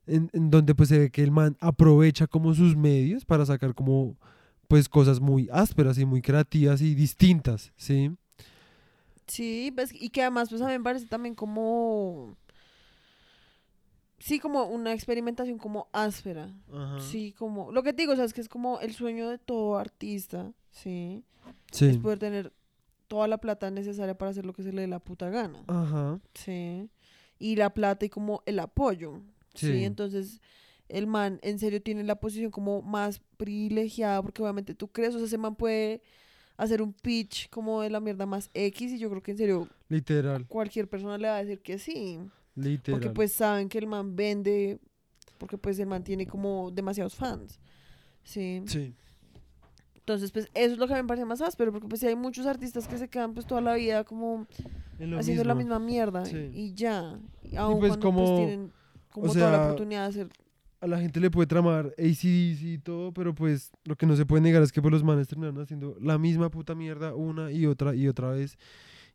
en, 0.08 0.30
en 0.32 0.50
donde 0.50 0.74
pues 0.74 0.88
se 0.88 0.98
ve 0.98 1.10
que 1.10 1.22
el 1.22 1.30
man 1.30 1.56
aprovecha 1.60 2.26
como 2.26 2.54
sus 2.54 2.76
medios 2.76 3.24
para 3.24 3.44
sacar 3.46 3.74
como 3.74 4.16
pues 4.66 4.88
cosas 4.88 5.20
muy 5.20 5.48
ásperas 5.52 5.98
y 5.98 6.04
muy 6.04 6.20
creativas 6.22 6.80
y 6.82 6.94
distintas, 6.94 7.72
¿sí? 7.76 8.10
Sí, 9.26 9.72
pues, 9.74 9.92
y 9.94 10.08
que 10.10 10.22
además, 10.22 10.48
pues 10.48 10.60
a 10.62 10.66
mí 10.66 10.72
me 10.72 10.80
parece 10.84 11.06
también 11.06 11.34
como. 11.34 12.34
Sí, 14.18 14.40
como 14.40 14.64
una 14.64 14.92
experimentación 14.92 15.58
como 15.58 15.88
áspera. 15.92 16.50
Sí, 16.98 17.32
como. 17.38 17.70
Lo 17.70 17.82
que 17.82 17.92
te 17.92 18.02
digo, 18.02 18.14
o 18.14 18.16
sea, 18.16 18.24
es 18.24 18.32
que 18.32 18.40
es 18.40 18.48
como 18.48 18.80
el 18.80 18.92
sueño 18.94 19.28
de 19.28 19.38
todo 19.38 19.78
artista, 19.78 20.52
¿sí? 20.70 21.22
Es 21.70 21.78
Sí. 21.78 21.98
poder 21.98 22.18
tener 22.18 22.52
toda 23.06 23.28
la 23.28 23.38
plata 23.38 23.70
necesaria 23.70 24.16
para 24.18 24.30
hacer 24.32 24.44
lo 24.44 24.52
que 24.52 24.62
se 24.62 24.72
le 24.72 24.82
dé 24.82 24.86
la 24.88 24.98
puta 24.98 25.30
gana, 25.30 25.62
Ajá. 25.66 26.18
¿sí? 26.34 26.88
Y 27.38 27.56
la 27.56 27.70
plata 27.72 28.04
y 28.04 28.08
como 28.08 28.42
el 28.44 28.58
apoyo, 28.58 29.20
¿sí? 29.54 29.66
Sí. 29.72 29.84
Entonces, 29.84 30.40
el 30.88 31.06
man 31.06 31.38
en 31.42 31.58
serio 31.58 31.82
tiene 31.82 32.02
la 32.04 32.18
posición 32.18 32.50
como 32.50 32.80
más 32.82 33.20
privilegiada, 33.36 34.22
porque 34.22 34.42
obviamente 34.42 34.74
tú 34.74 34.88
crees, 34.88 35.14
o 35.14 35.18
sea, 35.18 35.26
ese 35.26 35.38
man 35.38 35.54
puede 35.56 36.02
hacer 36.56 36.82
un 36.82 36.92
pitch 36.92 37.48
como 37.50 37.82
de 37.82 37.90
la 37.90 38.00
mierda 38.00 38.26
más 38.26 38.50
X, 38.54 38.92
y 38.92 38.98
yo 38.98 39.08
creo 39.10 39.22
que 39.22 39.30
en 39.32 39.36
serio 39.38 39.68
Literal, 39.88 40.46
cualquier 40.48 40.88
persona 40.88 41.16
le 41.18 41.28
va 41.28 41.36
a 41.36 41.44
decir 41.44 41.60
que 41.60 41.78
sí. 41.78 42.18
literal. 42.56 43.00
Porque 43.00 43.14
pues 43.14 43.32
saben 43.32 43.68
que 43.68 43.78
el 43.78 43.86
man 43.86 44.16
vende, 44.16 44.78
porque 45.38 45.56
pues 45.58 45.78
el 45.78 45.86
man 45.86 46.02
tiene 46.02 46.26
como 46.26 46.70
demasiados 46.72 47.14
fans. 47.14 47.60
Sí. 48.24 48.62
Sí. 48.66 48.94
Entonces 49.94 50.32
pues 50.32 50.48
eso 50.54 50.72
es 50.72 50.78
lo 50.78 50.88
que 50.88 50.94
me 50.94 51.04
parece 51.04 51.26
más 51.26 51.40
áspero, 51.42 51.70
porque 51.70 51.86
pues 51.86 52.02
hay 52.02 52.16
muchos 52.16 52.46
artistas 52.46 52.88
que 52.88 52.96
se 52.98 53.08
quedan 53.08 53.34
pues 53.34 53.46
toda 53.46 53.60
la 53.60 53.74
vida 53.74 54.04
como 54.04 54.46
haciendo 55.18 55.44
la 55.44 55.54
misma 55.54 55.78
mierda 55.78 56.24
Sí. 56.24 56.50
y 56.52 56.72
ya. 56.74 57.20
Y 57.44 57.56
aun 57.56 57.78
pues, 57.78 57.90
cuando 57.90 58.06
como- 58.06 58.24
pues 58.24 58.36
tienen 58.48 58.72
como 59.10 59.30
o 59.30 59.32
toda 59.32 59.50
la 59.52 59.64
oportunidad 59.66 60.02
de 60.04 60.08
hacer... 60.08 60.28
a 60.80 60.86
la 60.86 61.00
gente 61.00 61.20
le 61.20 61.30
puede 61.30 61.46
tramar 61.46 61.86
ACDC 61.98 62.62
y 62.62 62.78
todo, 62.78 63.12
pero 63.12 63.34
pues 63.34 63.70
lo 63.84 63.96
que 63.96 64.06
no 64.06 64.16
se 64.16 64.24
puede 64.26 64.42
negar 64.42 64.62
es 64.62 64.72
que 64.72 64.80
pues 64.82 64.92
los 64.92 65.02
manes 65.04 65.28
terminaron 65.28 65.60
haciendo 65.60 65.96
la 66.00 66.18
misma 66.18 66.50
puta 66.50 66.74
mierda 66.74 67.14
una 67.14 67.50
y 67.50 67.66
otra 67.66 67.94
y 67.94 68.06
otra 68.08 68.30
vez. 68.30 68.58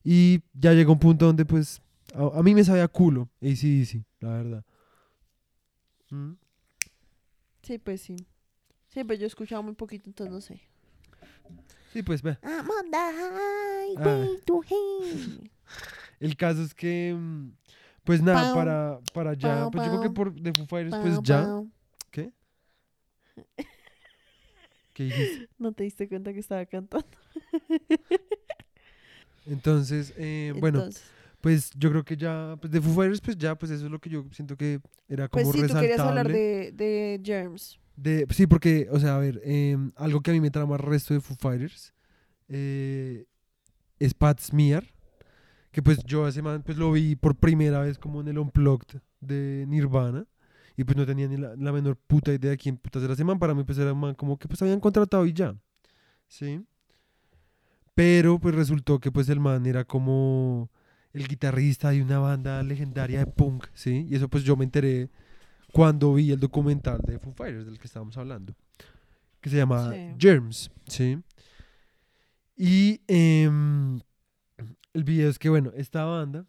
Y 0.03 0.41
ya 0.53 0.73
llegó 0.73 0.91
un 0.93 0.99
punto 0.99 1.25
donde 1.25 1.45
pues 1.45 1.81
a, 2.13 2.39
a 2.39 2.43
mí 2.43 2.53
me 2.53 2.63
sabía 2.63 2.87
culo 2.87 3.29
ACDC, 3.41 4.03
la 4.19 4.29
verdad. 4.29 4.65
¿Mm? 6.09 6.33
Sí, 7.61 7.77
pues 7.77 8.01
sí. 8.01 8.15
Sí, 8.89 9.03
pero 9.03 9.15
yo 9.19 9.23
he 9.23 9.27
escuchado 9.27 9.63
muy 9.63 9.73
poquito, 9.73 10.09
entonces 10.09 10.31
no 10.33 10.41
sé. 10.41 10.61
Sí, 11.93 12.03
pues 12.03 12.21
ve. 12.21 12.37
I'm 12.43 12.69
on 12.69 12.91
the 12.91 12.97
highway 12.97 13.95
Ah. 13.97 14.27
to 14.45 14.61
hell. 14.63 15.51
El 16.19 16.35
caso 16.37 16.61
es 16.63 16.73
que 16.73 17.15
mm, 17.17 17.51
pues 18.03 18.21
nada, 18.21 18.43
Pau, 18.43 18.53
para, 18.53 18.99
para 19.13 19.33
ya, 19.33 19.61
pau, 19.61 19.71
pues 19.71 19.85
yo 19.85 19.89
creo 19.91 20.01
que 20.01 20.09
por 20.09 20.35
The 20.35 20.53
Foo 20.53 20.65
Fighters 20.65 20.95
pues 21.01 21.19
ya. 21.23 21.63
¿Qué? 22.11 22.31
¿Qué 24.93 25.03
dijiste? 25.03 25.47
No 25.57 25.71
te 25.71 25.83
diste 25.83 26.09
cuenta 26.09 26.33
que 26.33 26.39
estaba 26.39 26.65
cantando. 26.65 27.07
Entonces, 29.45 30.13
eh, 30.17 30.53
bueno, 30.59 30.79
Entonces, 30.79 31.03
pues 31.41 31.71
yo 31.77 31.89
creo 31.89 32.03
que 32.03 32.17
ya, 32.17 32.57
pues 32.59 32.71
de 32.71 32.81
Foo 32.81 32.93
Fighters, 32.93 33.21
pues 33.21 33.37
ya, 33.37 33.55
pues 33.55 33.71
eso 33.71 33.85
es 33.85 33.91
lo 33.91 33.99
que 33.99 34.09
yo 34.09 34.25
siento 34.31 34.55
que 34.57 34.79
era 35.07 35.27
como 35.27 35.43
pues 35.43 35.55
sí, 35.55 35.61
tú 35.61 35.67
resaltable. 35.73 35.87
querías 35.87 36.07
hablar 36.07 36.31
de, 36.31 36.71
de 36.73 37.21
Germs. 37.23 37.79
De- 37.95 38.25
sí, 38.31 38.47
porque, 38.47 38.87
o 38.91 38.99
sea, 38.99 39.15
a 39.15 39.19
ver, 39.19 39.41
em, 39.43 39.91
algo 39.95 40.21
que 40.21 40.31
a 40.31 40.33
mí 40.33 40.41
me 40.41 40.51
trama 40.51 40.75
el 40.75 40.81
resto 40.81 41.13
de 41.13 41.21
Foo 41.21 41.35
Fighters 41.39 41.93
eh, 42.47 43.25
es 43.99 44.13
Pat 44.13 44.39
Smear, 44.39 44.85
que 45.73 45.81
pues 45.81 46.03
yo 46.05 46.27
ese 46.27 46.41
man 46.41 46.61
pues 46.63 46.77
lo 46.77 46.91
vi 46.91 47.15
por 47.15 47.35
primera 47.35 47.81
vez 47.81 47.97
como 47.97 48.21
en 48.21 48.27
el 48.29 48.37
Unplugged 48.37 49.01
de 49.19 49.65
Nirvana 49.67 50.25
y 50.77 50.83
pues 50.83 50.95
no 50.95 51.05
tenía 51.05 51.27
ni 51.27 51.35
la, 51.35 51.55
la 51.55 51.71
menor 51.71 51.97
puta 51.97 52.31
idea 52.31 52.51
de 52.51 52.57
quién 52.57 52.77
putas 52.77 53.03
era 53.03 53.13
ese 53.13 53.23
man, 53.23 53.39
para 53.39 53.53
mí 53.55 53.63
pues 53.63 53.77
era 53.79 53.91
un 53.91 53.99
man 53.99 54.13
como 54.15 54.37
que 54.37 54.47
pues 54.47 54.61
habían 54.61 54.79
contratado 54.79 55.25
y 55.25 55.33
ya, 55.33 55.55
¿sí? 56.27 56.61
Pero 57.95 58.39
pues 58.39 58.55
resultó 58.55 58.99
que 58.99 59.11
pues 59.11 59.29
el 59.29 59.39
man 59.39 59.65
era 59.65 59.83
como 59.83 60.69
el 61.11 61.27
guitarrista 61.27 61.89
de 61.89 62.01
una 62.03 62.19
banda 62.19 62.61
legendaria 62.63 63.19
de 63.19 63.25
punk, 63.25 63.65
¿sí? 63.73 64.05
Y 64.09 64.15
eso 64.15 64.29
pues 64.29 64.43
yo 64.43 64.55
me 64.55 64.65
enteré 64.65 65.09
cuando 65.71 66.13
vi 66.13 66.31
el 66.31 66.39
documental 66.39 67.01
de 67.01 67.17
Foo 67.17 67.33
Fighters 67.33 67.65
del 67.65 67.79
que 67.79 67.87
estábamos 67.87 68.15
hablando, 68.17 68.53
que 69.41 69.49
se 69.49 69.57
llama 69.57 69.91
Sí. 69.91 70.15
Germs, 70.19 70.71
¿sí? 70.87 71.17
Y 72.55 73.01
em, 73.07 73.99
el 74.93 75.03
video 75.03 75.29
es 75.29 75.39
que, 75.39 75.49
bueno, 75.49 75.71
esta 75.75 76.05
banda, 76.05 76.45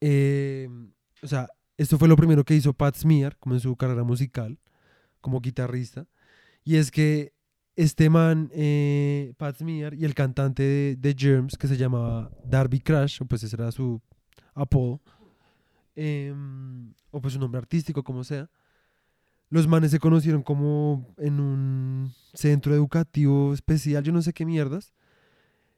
em, 0.00 0.92
o 1.22 1.26
sea, 1.26 1.48
esto 1.76 1.98
fue 1.98 2.08
lo 2.08 2.16
primero 2.16 2.44
que 2.44 2.54
hizo 2.54 2.72
Pat 2.72 2.96
Smear, 2.96 3.36
como 3.38 3.54
en 3.54 3.60
su 3.60 3.76
carrera 3.76 4.04
musical, 4.04 4.58
como 5.20 5.40
guitarrista, 5.40 6.06
y 6.64 6.76
es 6.76 6.90
que 6.90 7.32
este 7.74 8.08
man, 8.08 8.50
eh, 8.54 9.34
Pat 9.36 9.56
Smear, 9.56 9.94
y 9.94 10.04
el 10.04 10.14
cantante 10.14 10.62
de, 10.62 10.96
de 10.96 11.14
Germs, 11.16 11.56
que 11.56 11.68
se 11.68 11.76
llamaba 11.76 12.30
Darby 12.44 12.80
Crash, 12.80 13.20
pues 13.28 13.42
ese 13.42 13.56
era 13.56 13.70
su 13.72 14.00
apodo, 14.54 15.00
em, 15.94 16.92
o 17.10 17.20
pues 17.20 17.34
su 17.34 17.40
nombre 17.40 17.58
artístico, 17.58 18.02
como 18.02 18.24
sea, 18.24 18.50
los 19.48 19.68
manes 19.68 19.90
se 19.92 20.00
conocieron 20.00 20.42
como 20.42 21.14
en 21.18 21.40
un 21.40 22.12
centro 22.34 22.74
educativo 22.74 23.54
especial, 23.54 24.02
yo 24.02 24.12
no 24.12 24.22
sé 24.22 24.32
qué 24.32 24.44
mierdas, 24.44 24.92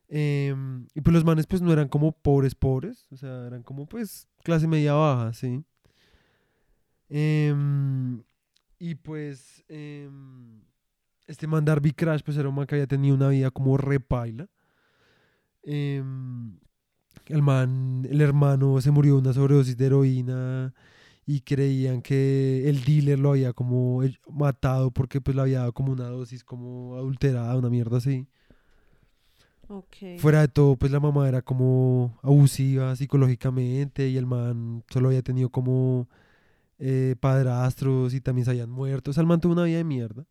Em, 0.08 0.86
y 0.94 1.00
pues 1.02 1.14
los 1.14 1.24
manes 1.24 1.46
pues 1.46 1.60
no 1.60 1.72
eran 1.72 1.88
como 1.88 2.12
pobres, 2.12 2.54
pobres, 2.54 3.06
o 3.10 3.16
sea, 3.16 3.46
eran 3.46 3.62
como 3.62 3.86
pues 3.86 4.26
clase 4.42 4.66
media 4.66 4.94
baja, 4.94 5.32
¿sí? 5.34 5.62
Em, 7.10 8.22
y 8.78 8.94
pues 8.94 9.64
em, 9.68 10.60
este 11.26 11.46
man 11.46 11.64
Darby 11.64 11.92
Crash 11.92 12.22
pues 12.24 12.36
era 12.36 12.48
un 12.48 12.54
man 12.54 12.66
que 12.66 12.74
había 12.76 12.86
tenido 12.86 13.14
una 13.16 13.28
vida 13.28 13.50
como 13.50 13.76
repaila. 13.76 14.48
El 15.62 17.42
man, 17.42 18.06
el 18.10 18.20
hermano 18.22 18.80
se 18.80 18.90
murió 18.90 19.14
de 19.14 19.20
una 19.20 19.32
sobredosis 19.34 19.76
de 19.76 19.86
heroína 19.86 20.74
y 21.26 21.40
creían 21.42 22.00
que 22.00 22.68
el 22.68 22.84
dealer 22.84 23.18
lo 23.18 23.30
había 23.32 23.52
como 23.52 24.00
matado 24.30 24.90
porque 24.90 25.20
pues 25.20 25.36
le 25.36 25.42
había 25.42 25.58
dado 25.60 25.74
como 25.74 25.92
una 25.92 26.08
dosis 26.08 26.42
como 26.44 26.96
adulterada, 26.96 27.56
una 27.56 27.68
mierda 27.68 27.98
así. 27.98 28.26
Ok. 29.68 30.18
Fuera 30.18 30.40
de 30.40 30.48
todo, 30.48 30.76
pues 30.76 30.90
la 30.92 31.00
mamá 31.00 31.28
era 31.28 31.42
como 31.42 32.18
abusiva 32.22 32.96
psicológicamente 32.96 34.08
y 34.08 34.16
el 34.16 34.26
man 34.26 34.82
solo 34.90 35.08
había 35.08 35.22
tenido 35.22 35.50
como 35.50 36.08
eh, 36.78 37.16
padrastros 37.20 38.14
y 38.14 38.20
también 38.20 38.44
se 38.44 38.52
habían 38.52 38.70
muerto. 38.70 39.10
O 39.10 39.14
sea, 39.14 39.20
el 39.20 39.26
man 39.26 39.40
tuvo 39.40 39.52
una 39.52 39.64
vida 39.64 39.78
de 39.78 39.84
mierda. 39.84 40.26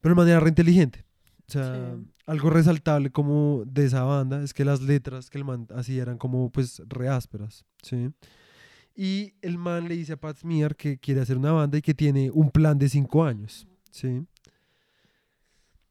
Pero 0.00 0.12
el 0.12 0.16
man 0.16 0.28
era 0.28 0.40
re 0.40 0.48
inteligente. 0.48 1.04
O 1.48 1.52
sea, 1.52 1.94
Sí. 1.96 2.06
algo 2.26 2.48
resaltable 2.50 3.10
como 3.10 3.64
de 3.66 3.84
esa 3.84 4.02
banda 4.04 4.42
es 4.42 4.54
que 4.54 4.64
las 4.64 4.80
letras 4.80 5.28
que 5.28 5.36
el 5.38 5.44
man 5.44 5.66
hacía 5.74 6.02
eran 6.02 6.16
como 6.18 6.50
pues 6.50 6.80
re 6.88 7.08
ásperas, 7.08 7.64
¿sí? 7.82 8.10
Y 8.96 9.34
el 9.42 9.58
man 9.58 9.88
le 9.88 9.96
dice 9.96 10.14
a 10.14 10.16
Pat 10.16 10.38
Smear 10.38 10.76
que 10.76 10.98
quiere 10.98 11.20
hacer 11.20 11.36
una 11.36 11.52
banda 11.52 11.76
y 11.78 11.82
que 11.82 11.92
tiene 11.94 12.30
un 12.30 12.50
plan 12.50 12.78
de 12.78 12.88
cinco 12.88 13.24
años, 13.24 13.66
¿sí? 13.90 14.24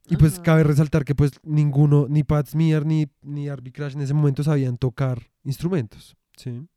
Y 0.10 0.18
pues 0.18 0.34
Ajá. 0.34 0.44
cabe 0.44 0.64
resaltar 0.64 1.06
que 1.06 1.16
pues 1.16 1.32
ninguno, 1.44 2.08
ni 2.10 2.24
Pat 2.24 2.48
Smear 2.48 2.86
ni, 2.86 3.08
ni 3.22 3.48
Arby 3.48 3.72
Crash 3.72 3.96
en 3.96 4.02
ese 4.02 4.14
momento 4.14 4.44
sabían 4.44 4.78
tocar 4.78 5.32
instrumentos, 5.44 6.18
¿sí? 6.36 6.68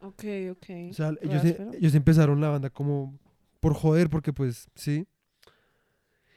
Ok, 0.00 0.24
ok. 0.50 0.66
O 0.90 0.94
sea, 0.94 1.14
ellos, 1.22 1.42
ellos 1.72 1.94
empezaron 1.94 2.40
la 2.40 2.50
banda 2.50 2.70
como 2.70 3.18
por 3.60 3.74
joder, 3.74 4.10
porque 4.10 4.32
pues, 4.32 4.68
sí. 4.74 5.06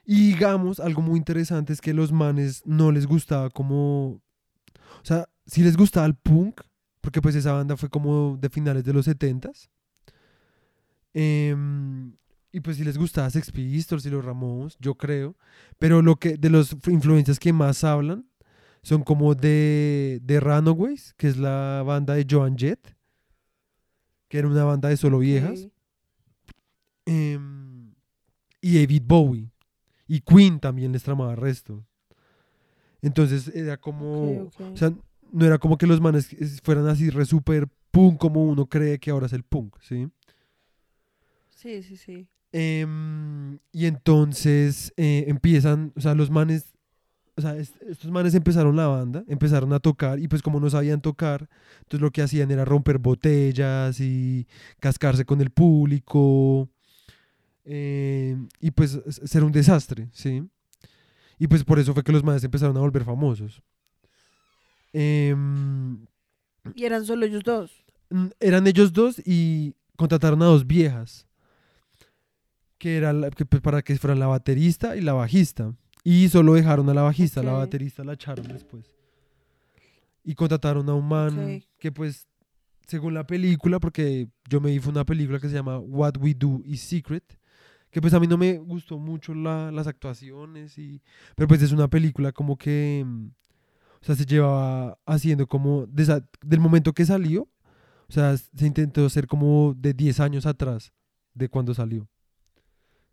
Y 0.05 0.31
digamos, 0.33 0.79
algo 0.79 1.01
muy 1.01 1.17
interesante 1.17 1.73
es 1.73 1.81
que 1.81 1.93
los 1.93 2.11
manes 2.11 2.65
no 2.65 2.91
les 2.91 3.05
gustaba 3.05 3.49
como... 3.49 4.21
O 5.01 5.03
sea, 5.03 5.29
sí 5.45 5.61
les 5.61 5.77
gustaba 5.77 6.07
el 6.07 6.15
punk, 6.15 6.61
porque 7.01 7.21
pues 7.21 7.35
esa 7.35 7.53
banda 7.53 7.77
fue 7.77 7.89
como 7.89 8.37
de 8.37 8.49
finales 8.49 8.83
de 8.83 8.93
los 8.93 9.07
70s. 9.07 9.69
Em, 11.13 12.13
y 12.51 12.59
pues 12.61 12.77
sí 12.77 12.83
les 12.83 12.97
gustaba 12.97 13.29
Sex 13.29 13.51
Pistols 13.51 14.05
y 14.05 14.09
los 14.09 14.23
Ramones, 14.25 14.77
yo 14.79 14.95
creo. 14.95 15.35
Pero 15.77 16.01
lo 16.01 16.15
que 16.17 16.37
de 16.37 16.49
las 16.49 16.75
influencias 16.87 17.39
que 17.39 17.53
más 17.53 17.83
hablan 17.83 18.25
son 18.81 19.03
como 19.03 19.35
de, 19.35 20.19
de 20.23 20.39
Runaways, 20.39 21.13
que 21.17 21.27
es 21.27 21.37
la 21.37 21.83
banda 21.85 22.15
de 22.15 22.25
Joan 22.29 22.57
Jett, 22.57 22.95
que 24.29 24.39
era 24.39 24.47
una 24.47 24.63
banda 24.63 24.89
de 24.89 24.97
solo 24.97 25.19
viejas. 25.19 25.67
Em, 27.05 27.93
y 28.61 28.79
David 28.79 29.03
Bowie. 29.05 29.51
Y 30.07 30.21
Queen 30.21 30.59
también 30.59 30.91
les 30.91 31.03
tramaba 31.03 31.35
resto. 31.35 31.85
Entonces 33.01 33.47
era 33.55 33.77
como. 33.77 34.23
O 34.73 34.77
sea, 34.77 34.93
no 35.31 35.45
era 35.45 35.57
como 35.57 35.77
que 35.77 35.87
los 35.87 36.01
manes 36.01 36.33
es- 36.33 36.61
fueran 36.61 36.87
así 36.87 37.09
re 37.09 37.25
super 37.25 37.67
punk 37.91 38.19
como 38.19 38.43
uno 38.45 38.65
cree 38.67 38.99
que 38.99 39.11
ahora 39.11 39.27
es 39.27 39.33
el 39.33 39.43
punk, 39.43 39.77
¿sí? 39.81 40.09
Sí, 41.49 41.83
sí, 41.83 41.97
sí. 41.97 42.27
Em, 42.51 43.59
y 43.71 43.85
entonces 43.85 44.91
eh, 44.97 45.25
empiezan, 45.27 45.93
o 45.95 46.01
sea, 46.01 46.15
los 46.15 46.31
manes, 46.31 46.73
o 47.37 47.41
sea, 47.41 47.55
est- 47.55 47.79
estos 47.83 48.09
manes 48.11 48.33
empezaron 48.33 48.75
la 48.75 48.87
banda, 48.87 49.23
empezaron 49.27 49.71
a 49.73 49.79
tocar 49.79 50.19
y 50.19 50.27
pues 50.27 50.41
como 50.41 50.59
no 50.59 50.69
sabían 50.69 50.99
tocar, 51.01 51.47
entonces 51.79 52.01
lo 52.01 52.11
que 52.11 52.23
hacían 52.23 52.49
era 52.51 52.65
romper 52.65 52.97
botellas 52.97 53.99
y 53.99 54.47
cascarse 54.79 55.25
con 55.25 55.41
el 55.41 55.51
público 55.51 56.67
em, 57.65 58.47
y 58.59 58.71
pues 58.71 58.99
ser 59.25 59.43
un 59.43 59.51
desastre, 59.51 60.09
¿sí? 60.11 60.43
Y 61.37 61.47
pues 61.47 61.63
por 61.63 61.77
eso 61.79 61.93
fue 61.93 62.03
que 62.03 62.11
los 62.11 62.23
manes 62.23 62.43
empezaron 62.43 62.75
a 62.77 62.81
volver 62.81 63.03
famosos. 63.03 63.61
Em, 64.91 66.05
Y 66.75 66.85
eran 66.85 67.05
solo 67.05 67.25
ellos 67.25 67.43
dos. 67.43 67.71
Eran 68.39 68.65
ellos 68.67 68.91
dos 68.91 69.21
y 69.23 69.75
contrataron 69.95 70.41
a 70.41 70.45
dos 70.45 70.65
viejas 70.65 71.27
que 72.79 72.97
era 72.97 73.13
la- 73.13 73.29
que, 73.29 73.45
pues, 73.45 73.61
para 73.61 73.81
que 73.83 73.95
fueran 73.97 74.19
la 74.19 74.27
baterista 74.27 74.95
y 74.95 75.01
la 75.01 75.13
bajista 75.13 75.75
y 76.03 76.29
solo 76.29 76.53
dejaron 76.55 76.89
a 76.89 76.93
la 76.95 77.01
bajista 77.03 77.43
la 77.43 77.53
Ok. 77.53 77.59
baterista 77.59 78.03
la 78.03 78.13
echaron 78.13 78.47
después 78.47 78.95
y 80.23 80.33
contrataron 80.35 80.87
a 80.89 80.93
un 80.95 81.07
man 81.07 81.37
Ok. 81.57 81.63
que 81.77 81.91
pues 81.91 82.27
según 82.87 83.13
la 83.13 83.25
película 83.27 83.79
porque 83.79 84.27
yo 84.49 84.59
me 84.61 84.71
vi 84.71 84.79
fue 84.79 84.91
una 84.91 85.05
película 85.05 85.39
que 85.39 85.47
se 85.49 85.55
llama 85.55 85.77
What 85.77 86.13
We 86.19 86.33
Do 86.33 86.61
is 86.65 86.81
Secret 86.81 87.37
que 87.91 88.01
pues 88.01 88.13
a 88.13 88.19
mí 88.19 88.27
no 88.27 88.37
me 88.37 88.57
gustó 88.59 88.97
mucho 88.97 89.33
la- 89.33 89.71
las 89.71 89.87
actuaciones 89.87 90.77
y 90.77 91.01
pero 91.35 91.47
pues 91.47 91.61
es 91.61 91.71
una 91.71 91.87
película 91.87 92.31
como 92.31 92.57
que 92.57 93.03
mm, 93.05 93.25
o 94.01 94.05
sea 94.05 94.15
se 94.15 94.25
llevaba 94.25 94.97
haciendo 95.05 95.47
como 95.47 95.85
desa- 95.87 96.25
del 96.41 96.59
momento 96.59 96.93
que 96.93 97.05
salió 97.05 97.47
o 98.07 98.11
sea, 98.11 98.35
se 98.37 98.65
intentó 98.65 99.05
hacer 99.05 99.27
como 99.27 99.75
de 99.77 99.93
10 99.93 100.19
años 100.19 100.47
atrás 100.47 100.91
de 101.35 101.47
cuando 101.47 101.75
salió. 101.75 102.09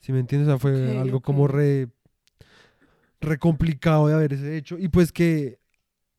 ¿Sí 0.06 0.12
me 0.12 0.20
entiendes? 0.20 0.46
O 0.46 0.52
sea, 0.52 0.58
fue 0.60 0.72
algo 1.00 1.20
como 1.20 1.48
re, 1.48 1.88
re 3.20 3.38
complicado 3.38 4.06
de 4.06 4.14
haberse 4.14 4.56
hecho. 4.56 4.78
Y 4.78 4.86
pues 4.88 5.10
que 5.10 5.58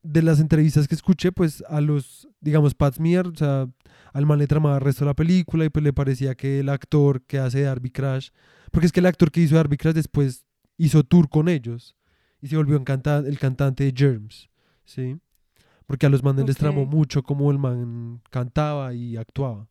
de 0.03 0.21
las 0.21 0.41
entrevistas 0.41 0.89
que 0.89 0.95
escuché, 0.95 1.31
pues 1.31 1.63
a 1.69 1.79
los, 1.79 2.27
digamos, 2.41 2.75
Pat 2.75 2.95
Smear, 2.95 3.27
o 3.27 3.35
sea, 3.35 3.69
al 4.11 4.25
man 4.25 4.39
le 4.39 4.47
tramaba 4.47 4.75
el 4.75 4.81
resto 4.81 5.05
de 5.05 5.11
la 5.11 5.15
película 5.15 5.63
y 5.63 5.69
pues 5.69 5.83
le 5.83 5.93
parecía 5.93 6.35
que 6.35 6.59
el 6.59 6.67
actor 6.67 7.21
que 7.21 7.39
hace 7.39 7.61
Darby 7.61 7.89
Crash, 7.91 8.29
porque 8.71 8.87
es 8.87 8.91
que 8.91 8.99
el 8.99 9.05
actor 9.05 9.31
que 9.31 9.39
hizo 9.39 9.55
Darby 9.55 9.77
Crash 9.77 9.93
después 9.95 10.45
hizo 10.77 11.03
tour 11.03 11.29
con 11.29 11.47
ellos 11.47 11.95
y 12.41 12.47
se 12.49 12.57
volvió 12.57 12.83
canta- 12.83 13.19
el 13.25 13.39
cantante 13.39 13.85
de 13.85 13.93
Germs, 13.95 14.49
¿sí? 14.83 15.17
Porque 15.85 16.05
a 16.05 16.09
los 16.09 16.23
manes 16.23 16.45
les 16.45 16.57
tramó 16.57 16.85
mucho 16.85 17.23
como 17.23 17.49
el 17.51 17.57
man 17.57 18.21
cantaba 18.29 18.93
y 18.93 19.15
actuaba. 19.15 19.69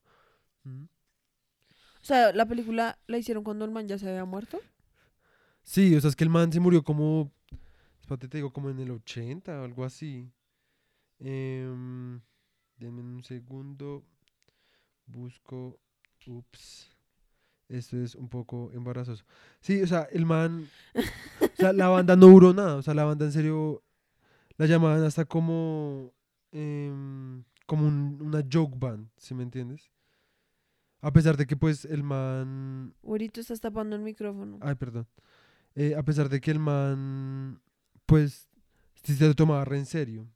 ¿Mm? 0.64 0.84
O 2.06 2.08
sea, 2.08 2.32
la 2.32 2.46
película 2.46 2.96
la 3.08 3.18
hicieron 3.18 3.42
cuando 3.42 3.64
el 3.64 3.72
man 3.72 3.88
ya 3.88 3.98
se 3.98 4.08
había 4.08 4.24
muerto. 4.24 4.60
Sí, 5.64 5.92
o 5.96 6.00
sea, 6.00 6.08
es 6.10 6.14
que 6.14 6.22
el 6.22 6.30
man 6.30 6.52
se 6.52 6.60
murió 6.60 6.84
como, 6.84 7.32
espérate, 8.00 8.28
te 8.28 8.38
digo, 8.38 8.52
como 8.52 8.70
en 8.70 8.78
el 8.78 8.92
80 8.92 9.60
o 9.60 9.64
algo 9.64 9.84
así. 9.84 10.30
Em, 11.18 12.20
denme 12.76 13.00
un 13.02 13.24
segundo, 13.24 14.04
busco, 15.06 15.80
ups, 16.28 16.90
esto 17.68 17.96
es 18.00 18.14
un 18.14 18.28
poco 18.28 18.70
embarazoso. 18.72 19.24
Sí, 19.58 19.82
o 19.82 19.86
sea, 19.88 20.02
el 20.12 20.26
man, 20.26 20.68
o 20.94 21.56
sea, 21.56 21.72
la 21.72 21.88
banda 21.88 22.14
no 22.14 22.28
duró 22.28 22.54
nada, 22.54 22.76
o 22.76 22.82
sea, 22.82 22.94
la 22.94 23.02
banda 23.04 23.24
en 23.24 23.32
serio 23.32 23.82
la 24.58 24.66
llamaban 24.66 25.02
hasta 25.02 25.24
como, 25.24 26.12
em, 26.52 27.42
como 27.66 27.84
un- 27.88 28.18
una 28.22 28.44
joke 28.48 28.76
band, 28.78 29.08
¿sí 29.16 29.34
me 29.34 29.42
entiendes? 29.42 29.90
A 31.06 31.12
pesar 31.12 31.36
de 31.36 31.46
que 31.46 31.56
pues 31.56 31.84
el 31.84 32.02
man 32.02 32.92
Ahorita 33.04 33.40
estás 33.40 33.60
tapando 33.60 33.94
el 33.94 34.02
micrófono. 34.02 34.58
Ay, 34.60 34.74
perdón. 34.74 35.06
Eh, 35.76 35.94
a 35.94 36.02
pesar 36.02 36.28
de 36.28 36.40
que 36.40 36.50
el 36.50 36.58
man, 36.58 37.60
pues, 38.06 38.48
sí 39.04 39.14
se 39.14 39.28
lo 39.28 39.34
tomaba 39.34 39.64
re 39.64 39.78
en 39.78 39.86
serio. 39.86 40.26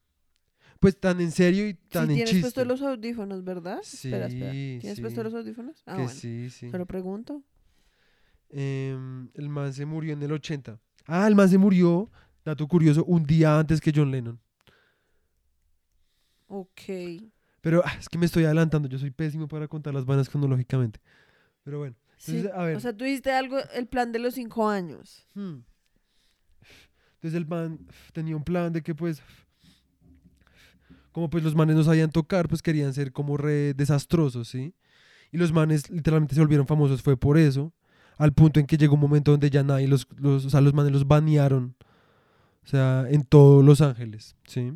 Pues 0.78 0.96
tan 1.00 1.20
en 1.20 1.32
serio 1.32 1.66
y 1.66 1.72
Sí, 1.72 1.78
tan 1.90 2.02
en 2.04 2.08
tienes 2.18 2.30
chiste. 2.30 2.42
puesto 2.42 2.64
los 2.64 2.82
audífonos, 2.82 3.42
¿verdad? 3.42 3.80
espera, 3.82 4.26
espera. 4.28 4.52
Sí, 4.52 4.78
¿Tienes 4.80 5.00
puesto 5.00 5.20
sí. 5.20 5.24
los 5.24 5.34
audífonos? 5.34 5.82
Ah, 5.86 5.96
que 5.96 6.02
bueno. 6.02 6.18
sí, 6.20 6.50
sí. 6.50 6.70
Te 6.70 6.78
lo 6.78 6.86
pregunto. 6.86 7.42
Em, 8.50 9.28
el 9.34 9.48
man 9.48 9.72
se 9.74 9.84
murió 9.86 10.12
en 10.12 10.22
el 10.22 10.30
80. 10.30 10.78
Ah, 11.06 11.26
el 11.26 11.34
man 11.34 11.48
se 11.48 11.58
murió, 11.58 12.08
dato 12.44 12.68
curioso, 12.68 13.04
un 13.06 13.24
día 13.24 13.58
antes 13.58 13.80
que 13.80 13.92
John 13.92 14.12
Lennon. 14.12 14.38
Ok. 16.46 16.82
Pero 17.60 17.82
ah, 17.84 17.92
es 17.98 18.08
que 18.08 18.18
me 18.18 18.26
estoy 18.26 18.44
adelantando, 18.44 18.88
yo 18.88 18.98
soy 18.98 19.10
pésimo 19.10 19.48
para 19.48 19.68
contar 19.68 19.92
las 19.94 20.04
vainas 20.04 20.28
cronológicamente. 20.28 21.00
Pero 21.62 21.78
bueno, 21.78 21.96
Sí. 22.20 22.36
Entonces, 22.36 22.58
a 22.58 22.64
ver. 22.64 22.76
O 22.76 22.80
sea, 22.80 22.92
tú 22.94 23.04
dijiste 23.04 23.32
algo, 23.32 23.56
el 23.74 23.86
plan 23.86 24.12
de 24.12 24.18
los 24.18 24.34
cinco 24.34 24.68
años. 24.68 25.26
Hmm. 25.34 25.60
Entonces 27.14 27.34
el 27.34 27.46
man 27.46 27.78
tenía 28.12 28.36
un 28.36 28.44
plan 28.44 28.72
de 28.72 28.82
que 28.82 28.94
pues 28.94 29.22
como 31.12 31.28
pues 31.28 31.42
los 31.42 31.54
manes 31.54 31.76
no 31.76 31.82
sabían 31.82 32.10
tocar, 32.10 32.48
pues 32.48 32.62
querían 32.62 32.94
ser 32.94 33.12
como 33.12 33.36
re 33.36 33.74
desastrosos, 33.74 34.48
¿sí? 34.48 34.74
Y 35.32 35.38
los 35.38 35.52
manes 35.52 35.90
literalmente 35.90 36.34
se 36.34 36.40
volvieron 36.40 36.66
famosos 36.66 37.02
fue 37.02 37.16
por 37.16 37.36
eso, 37.38 37.72
al 38.16 38.32
punto 38.32 38.60
en 38.60 38.66
que 38.66 38.76
llegó 38.76 38.94
un 38.94 39.00
momento 39.00 39.30
donde 39.30 39.50
ya 39.50 39.62
nadie 39.62 39.88
los, 39.88 40.06
los 40.16 40.44
o 40.44 40.50
sea, 40.50 40.60
los 40.60 40.74
manes 40.74 40.92
los 40.92 41.06
banearon, 41.06 41.74
o 42.64 42.66
sea, 42.66 43.06
en 43.08 43.24
todos 43.24 43.64
Los 43.64 43.80
Ángeles, 43.80 44.36
¿sí? 44.46 44.72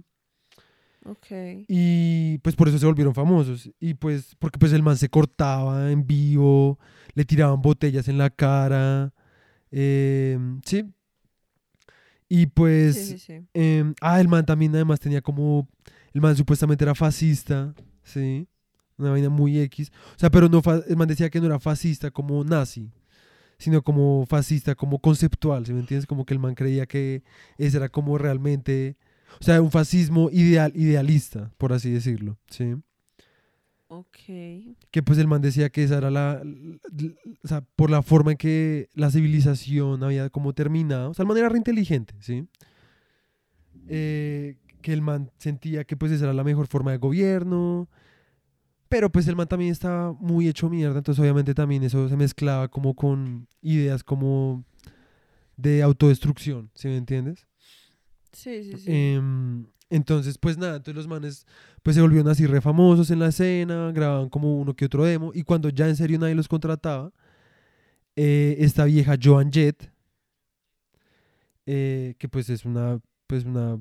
Ok. 1.04 1.26
Y 1.68 2.38
pues 2.38 2.56
por 2.56 2.68
eso 2.68 2.78
se 2.78 2.86
volvieron 2.86 3.14
famosos. 3.14 3.70
Y 3.80 3.94
pues 3.94 4.34
porque 4.38 4.58
pues 4.58 4.72
el 4.72 4.82
man 4.82 4.96
se 4.96 5.08
cortaba 5.08 5.90
en 5.90 6.06
vivo, 6.06 6.78
le 7.14 7.24
tiraban 7.24 7.60
botellas 7.62 8.08
en 8.08 8.18
la 8.18 8.30
cara. 8.30 9.12
eh, 9.70 10.38
sí. 10.64 10.84
Y 12.28 12.46
pues, 12.46 12.96
Sí, 12.96 13.18
sí, 13.18 13.18
sí. 13.18 13.46
em, 13.52 13.94
ah, 14.00 14.20
el 14.20 14.28
man 14.28 14.46
también 14.46 14.74
además 14.74 14.98
tenía 14.98 15.20
como, 15.20 15.68
el 16.12 16.20
man 16.20 16.34
supuestamente 16.36 16.82
era 16.84 16.94
fascista, 16.94 17.74
¿sí? 18.02 18.48
Una 18.96 19.10
vaina 19.10 19.28
muy 19.28 19.58
X. 19.60 19.92
O 20.16 20.18
sea, 20.18 20.30
pero 20.30 20.48
no, 20.48 20.62
el 20.88 20.96
man 20.96 21.06
decía 21.08 21.28
que 21.30 21.38
no 21.40 21.46
era 21.46 21.60
fascista 21.60 22.10
como 22.10 22.42
nazi, 22.42 22.90
sino 23.58 23.82
como 23.82 24.24
fascista, 24.26 24.74
como 24.74 24.98
conceptual, 25.00 25.66
¿sí 25.66 25.72
me 25.74 25.80
entiendes? 25.80 26.06
Como 26.06 26.24
que 26.24 26.34
el 26.34 26.40
man 26.40 26.54
creía 26.54 26.86
que 26.86 27.22
ese 27.58 27.76
era 27.76 27.88
como 27.88 28.16
realmente, 28.18 28.96
o 29.40 29.44
sea, 29.44 29.60
un 29.60 29.70
fascismo 29.70 30.30
ideal, 30.30 30.72
idealista, 30.74 31.50
por 31.58 31.72
así 31.72 31.90
decirlo, 31.90 32.38
¿sí? 32.48 32.74
Ok. 33.88 34.16
que 34.90 35.02
pues 35.04 35.18
el 35.18 35.28
man 35.28 35.40
decía 35.40 35.70
que 35.70 35.84
esa 35.84 35.98
era 35.98 36.10
la, 36.10 36.42
o 37.44 37.48
sea, 37.48 37.60
por 37.76 37.90
la 37.90 38.02
forma 38.02 38.32
en 38.32 38.38
que 38.38 38.88
la 38.94 39.10
civilización 39.10 40.02
había 40.02 40.30
como 40.30 40.52
terminado, 40.52 41.10
o 41.10 41.14
sea, 41.14 41.22
el 41.22 41.28
man 41.28 41.38
era 41.38 41.48
re 41.48 41.58
inteligente, 41.58 42.14
¿sí? 42.20 42.48
Eh, 43.86 44.56
que 44.82 44.92
el 44.92 45.02
man 45.02 45.30
sentía 45.38 45.84
que 45.84 45.96
pues 45.96 46.10
esa 46.12 46.24
era 46.24 46.34
la 46.34 46.44
mejor 46.44 46.66
forma 46.66 46.90
de 46.90 46.98
gobierno, 46.98 47.88
pero 48.88 49.10
pues 49.10 49.28
el 49.28 49.36
man 49.36 49.48
también 49.48 49.70
estaba 49.70 50.12
muy 50.12 50.48
hecho 50.48 50.68
mierda, 50.68 50.98
entonces 50.98 51.20
obviamente 51.20 51.54
también 51.54 51.82
eso 51.82 52.08
se 52.08 52.16
mezclaba 52.16 52.68
como 52.68 52.94
con 52.94 53.46
ideas 53.62 54.02
como 54.02 54.64
de 55.56 55.82
autodestrucción, 55.82 56.70
¿sí 56.74 56.88
me 56.88 56.96
entiendes? 56.96 57.46
Em, 58.86 59.66
entonces, 59.90 60.38
pues 60.38 60.58
nada, 60.58 60.76
entonces 60.76 60.96
los 60.96 61.06
manes 61.08 61.46
pues 61.82 61.94
se 61.96 62.02
volvieron 62.02 62.28
así 62.30 62.46
re 62.46 62.60
famosos 62.60 63.10
en 63.10 63.18
la 63.20 63.28
escena, 63.28 63.92
grababan 63.92 64.28
como 64.28 64.58
uno 64.58 64.74
que 64.74 64.86
otro 64.86 65.04
demo, 65.04 65.30
y 65.34 65.42
cuando 65.42 65.68
ya 65.68 65.88
en 65.88 65.96
serio 65.96 66.18
nadie 66.18 66.34
los 66.34 66.48
contrataba, 66.48 67.12
eh, 68.16 68.56
esta 68.60 68.84
vieja 68.84 69.16
Joan 69.22 69.52
Jett, 69.52 69.90
eh, 71.66 72.14
que 72.18 72.28
pues 72.28 72.50
es 72.50 72.64
una, 72.64 73.00
pues 73.26 73.44
una 73.44 73.80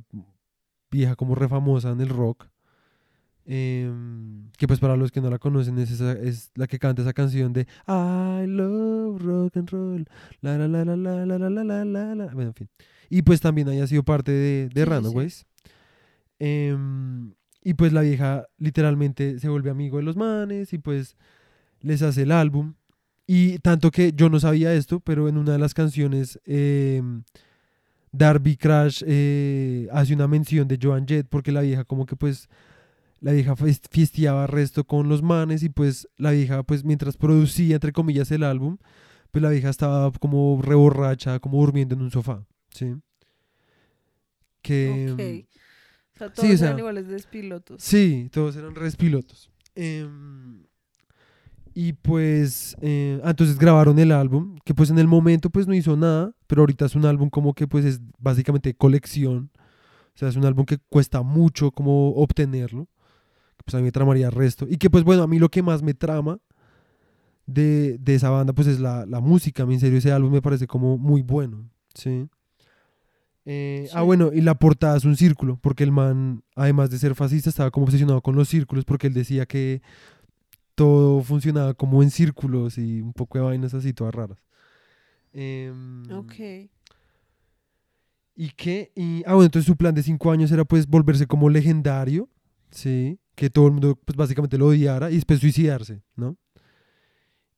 vieja 0.92 1.16
como 1.16 1.36
re 1.36 1.48
famosa 1.48 1.90
en 1.92 2.02
el 2.02 2.10
rock, 2.10 2.48
em, 3.46 4.50
que 4.58 4.68
pues 4.68 4.80
para 4.80 4.96
los 4.96 5.12
que 5.12 5.22
no 5.22 5.30
la 5.30 5.40
conocen 5.40 5.78
es, 5.80 6.00
es 6.00 6.52
la 6.56 6.68
que 6.68 6.80
canta 6.80 7.02
esa 7.02 7.14
canción 7.14 7.52
de 7.54 7.62
I 7.88 8.46
love 8.48 9.22
rock 9.22 9.58
and 9.58 9.70
roll, 9.70 10.06
la 10.42 10.58
la 10.58 10.68
la 10.68 10.86
la 10.86 10.96
la 10.96 11.26
la 11.26 11.38
la 11.38 11.50
la 11.50 11.86
la 11.86 12.16
la, 12.16 12.26
bueno, 12.34 12.50
en 12.50 12.54
fin. 12.56 12.70
Y 13.10 13.22
pues 13.22 13.42
también 13.42 13.70
haya 13.70 13.88
sido 13.88 14.04
parte 14.04 14.32
de, 14.32 14.70
de 14.70 14.84
Sí. 14.84 14.90
Runaways. 14.90 15.46
Em, 16.40 17.34
y 17.64 17.74
pues 17.76 17.94
la 17.94 18.02
vieja 18.02 18.48
literalmente 18.58 19.40
se 19.40 19.48
vuelve 19.50 19.70
amigo 19.70 19.98
de 19.98 20.04
los 20.04 20.18
manes 20.18 20.74
y 20.74 20.78
pues 20.78 21.16
les 21.82 22.02
hace 22.02 22.24
el 22.24 22.32
álbum. 22.32 22.74
Y 23.26 23.60
tanto 23.60 23.92
que 23.92 24.12
yo 24.14 24.30
no 24.30 24.40
sabía 24.40 24.74
esto, 24.74 25.00
pero 25.00 25.30
en 25.30 25.38
una 25.38 25.54
de 25.54 25.60
las 25.60 25.74
canciones 25.74 26.40
em, 26.46 27.24
Darby 28.12 28.58
Crash 28.58 29.04
eh, 29.08 29.88
hace 29.92 30.14
una 30.14 30.28
mención 30.28 30.68
de 30.68 30.78
Joan 30.82 31.08
Jett 31.08 31.28
porque 31.30 31.52
la 31.52 31.62
vieja 31.62 31.86
como 31.86 32.06
que 32.06 32.16
pues 32.16 32.50
la 33.22 33.32
vieja 33.32 33.56
fiesteaba 33.56 34.46
resto 34.48 34.84
con 34.84 35.08
los 35.08 35.24
manes 35.24 35.64
y 35.64 35.70
pues 35.70 36.10
la 36.18 36.32
vieja 36.32 36.64
pues 36.64 36.84
mientras 36.84 37.16
producía 37.16 37.76
entre 37.76 37.94
comillas 37.94 38.30
el 38.32 38.44
álbum, 38.44 38.78
pues 39.32 39.42
la 39.42 39.50
vieja 39.50 39.70
estaba 39.70 40.12
como 40.12 40.62
reborracha, 40.62 41.40
como 41.40 41.60
durmiendo 41.62 41.96
en 41.96 42.02
un 42.02 42.12
sofá, 42.12 42.46
¿sí? 42.74 42.96
Que... 44.62 45.12
ok. 45.12 45.54
O 46.16 46.18
sea, 46.18 46.28
sí, 46.30 46.34
todos 46.36 46.54
o 46.54 46.58
sea, 46.58 46.68
eran 46.68 46.80
iguales 46.80 47.08
de 47.08 47.20
pilotos. 47.30 47.82
Sí, 47.82 48.30
todos 48.32 48.56
eran 48.56 48.76
res 48.76 48.96
pilotos. 48.96 49.50
Em, 49.76 50.64
y 51.74 51.94
pues, 51.94 52.76
eh, 52.82 53.20
ah, 53.24 53.32
entonces 53.32 53.58
grabaron 53.58 53.98
el 53.98 54.12
álbum, 54.12 54.58
que 54.64 54.76
pues 54.76 54.92
en 54.92 55.00
el 55.00 55.08
momento 55.08 55.50
pues 55.50 55.68
no 55.68 55.74
hizo 55.74 55.98
nada, 55.98 56.36
pero 56.46 56.62
ahorita 56.62 56.86
es 56.86 56.96
un 56.96 57.06
álbum 57.06 57.30
como 57.30 57.54
que 57.54 57.68
pues 57.68 57.84
es 57.86 58.00
básicamente 58.20 58.76
colección. 58.76 59.50
O 60.16 60.18
sea, 60.18 60.30
es 60.30 60.36
un 60.36 60.46
álbum 60.46 60.66
que 60.66 60.78
cuesta 60.90 61.24
mucho 61.24 61.72
como 61.72 62.12
obtenerlo. 62.12 62.86
que, 63.58 63.64
Pues 63.66 63.76
a 63.76 63.78
mí 63.78 63.84
me 63.84 63.92
tramaría 63.92 64.30
resto. 64.30 64.68
Y 64.70 64.78
que 64.78 64.90
pues 64.92 65.04
bueno, 65.04 65.24
a 65.24 65.28
mí 65.28 65.40
lo 65.40 65.50
que 65.50 65.64
más 65.64 65.82
me 65.82 65.96
trama 65.96 66.40
de, 67.48 67.98
de 67.98 68.16
esa 68.16 68.30
banda 68.30 68.54
pues 68.54 68.68
es 68.68 68.80
la, 68.80 69.08
la 69.08 69.20
música. 69.20 69.64
A 69.64 69.66
mí 69.66 69.74
en 69.74 69.80
serio 69.80 69.98
ese 69.98 70.12
álbum 70.12 70.32
me 70.32 70.42
parece 70.44 70.68
como 70.68 71.00
muy 71.00 71.24
bueno. 71.24 71.68
Sí. 71.96 72.30
Eh, 73.46 73.88
Ah, 73.94 74.00
Sí. 74.00 74.06
bueno, 74.06 74.32
y 74.34 74.42
la 74.42 74.56
portada 74.56 74.96
es 74.98 75.04
un 75.06 75.18
círculo, 75.18 75.58
porque 75.62 75.84
el 75.84 75.92
man, 75.92 76.44
además 76.56 76.90
de 76.90 76.98
ser 77.00 77.14
fascista, 77.16 77.50
estaba 77.50 77.72
como 77.72 77.86
obsesionado 77.86 78.22
con 78.22 78.36
los 78.36 78.48
círculos, 78.50 78.86
porque 78.86 79.08
él 79.08 79.14
decía 79.14 79.46
que 79.46 79.82
todo 80.76 81.22
funcionaba 81.22 81.74
como 81.74 82.02
en 82.02 82.10
círculos 82.10 82.78
y 82.78 83.02
un 83.02 83.14
poco 83.14 83.38
de 83.38 83.44
vainas 83.44 83.74
así, 83.74 83.94
todas 83.94 84.16
raras. 84.16 84.38
Em, 85.34 86.04
Ok. 86.12 86.70
¿Y 88.36 88.50
qué? 88.56 88.92
Y, 88.96 89.24
ah, 89.28 89.34
bueno, 89.34 89.46
entonces 89.46 89.68
su 89.68 89.76
plan 89.76 89.94
de 89.94 90.02
cinco 90.02 90.32
años 90.32 90.52
era 90.52 90.66
pues 90.66 90.88
volverse 90.88 91.28
como 91.28 91.50
legendario, 91.50 92.30
¿sí? 92.72 93.20
Que 93.36 93.50
todo 93.50 93.68
el 93.68 93.74
mundo 93.74 94.00
pues 94.04 94.16
básicamente 94.16 94.58
lo 94.58 94.68
odiara 94.68 95.12
y 95.12 95.16
después 95.16 95.40
suicidarse, 95.40 96.02
¿no? 96.16 96.36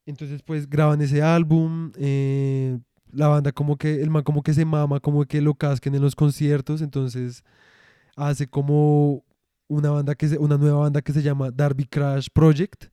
Entonces 0.06 0.42
pues 0.44 0.70
graban 0.70 1.02
ese 1.02 1.22
álbum, 1.22 1.92
eh, 1.98 2.78
la 3.16 3.28
banda 3.28 3.52
como 3.52 3.78
que, 3.78 4.02
el 4.02 4.10
man 4.10 4.24
como 4.24 4.44
que 4.44 4.54
se 4.54 4.66
mama, 4.66 5.00
como 5.00 5.26
que 5.26 5.42
lo 5.42 5.56
casquen 5.56 5.96
en 5.96 6.02
los 6.02 6.16
conciertos, 6.16 6.82
entonces 6.82 7.44
hace 8.16 8.48
como 8.48 9.24
una 9.68 9.90
banda 9.92 10.16
que 10.16 10.28
se- 10.28 10.38
una 10.38 10.58
nueva 10.58 10.80
banda 10.82 11.02
que 11.02 11.14
se 11.14 11.22
llama 11.24 11.50
Darby 11.52 11.86
Crash 11.86 12.28
Project 12.32 12.86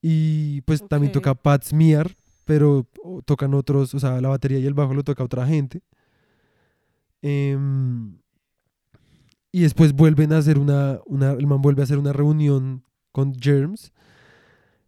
y 0.00 0.60
pues 0.62 0.86
también 0.88 1.10
Ok. 1.10 1.14
toca 1.14 1.34
Pat 1.34 1.64
Smear, 1.64 2.14
pero 2.44 2.86
tocan 3.24 3.54
otros, 3.54 3.94
o 3.94 3.98
sea, 4.00 4.20
la 4.20 4.28
batería 4.28 4.58
y 4.58 4.66
el 4.66 4.74
bajo 4.74 4.92
lo 4.94 5.02
toca 5.02 5.24
otra 5.24 5.46
gente. 5.46 5.82
Em, 7.22 8.18
y 9.50 9.60
después 9.62 9.92
vuelven 9.94 10.32
a 10.32 10.38
hacer 10.38 10.58
una, 10.58 11.00
una, 11.06 11.32
el 11.32 11.46
man 11.46 11.62
vuelve 11.62 11.80
a 11.82 11.84
hacer 11.84 11.98
una 11.98 12.12
reunión 12.12 12.84
con 13.12 13.34
Germs, 13.34 13.92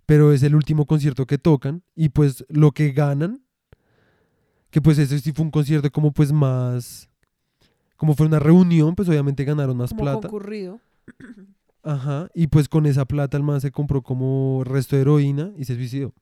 pero 0.05 0.32
es 0.32 0.43
el 0.43 0.55
último 0.55 0.87
concierto 0.87 1.26
que 1.26 1.39
tocan 1.39 1.82
y 1.95 2.11
pues 2.11 2.45
lo 2.49 2.72
que 2.72 2.93
ganan, 2.93 3.43
que 4.77 4.83
pues 4.83 4.99
ese 4.99 5.18
sí 5.20 5.33
fue 5.33 5.43
un 5.43 5.51
concierto 5.51 5.91
como 5.91 6.12
pues 6.12 6.31
más, 6.31 7.09
como 7.97 8.14
fue 8.14 8.27
una 8.27 8.39
reunión, 8.39 8.95
pues 8.95 9.09
obviamente 9.09 9.43
ganaron 9.43 9.74
más 9.74 9.89
Como 9.89 10.03
plata. 10.03 10.29
concurrido. 10.29 10.81
Ajá, 11.83 12.29
y 12.35 12.49
pues 12.49 12.68
con 12.68 12.85
esa 12.85 13.07
plata 13.07 13.39
el 13.39 13.43
man 13.43 13.59
se 13.62 13.70
compró 13.70 14.03
como 14.03 14.64
resto 14.64 14.95
de 14.95 15.01
heroína 15.01 15.51
y 15.57 15.64
se 15.64 15.77
suicidó. 15.77 16.12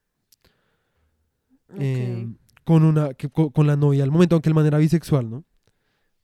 Em, 1.77 2.37
con 2.63 2.85
una, 2.85 3.15
que, 3.15 3.29
con, 3.29 3.67
la 3.67 3.75
novia 3.75 4.05
al 4.05 4.13
momento, 4.13 4.37
aunque 4.37 4.51
el 4.51 4.55
man 4.55 4.67
era 4.67 4.79
bisexual, 4.79 5.29
¿no? 5.29 5.45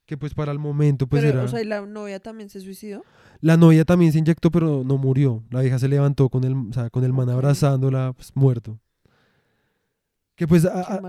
Que 0.07 0.16
pues 0.16 0.33
para 0.33 0.53
el 0.53 0.61
momento 0.61 1.09
pues 1.09 1.24
Pero, 1.24 1.39
era... 1.39 1.47
o 1.47 1.49
sea, 1.49 1.61
¿y 1.61 1.64
la 1.64 1.85
novia 1.85 2.20
también 2.20 2.49
se 2.49 2.61
suicidó? 2.61 3.03
La 3.41 3.57
novia 3.57 3.85
también 3.85 4.12
se 4.12 4.20
inyectó, 4.20 4.53
pero 4.53 4.85
no 4.85 4.99
murió. 4.99 5.43
La 5.51 5.62
vieja 5.62 5.81
se 5.81 5.89
levantó 5.89 6.28
con 6.28 6.45
el, 6.45 6.55
o 6.55 6.72
sea, 6.72 6.91
con 6.91 7.03
el 7.03 7.12
man 7.12 7.28
abrazándola, 7.28 8.12
pues, 8.12 8.31
muerto. 8.37 8.78
Que 10.41 10.49
pues 10.49 10.64
a, 10.64 11.03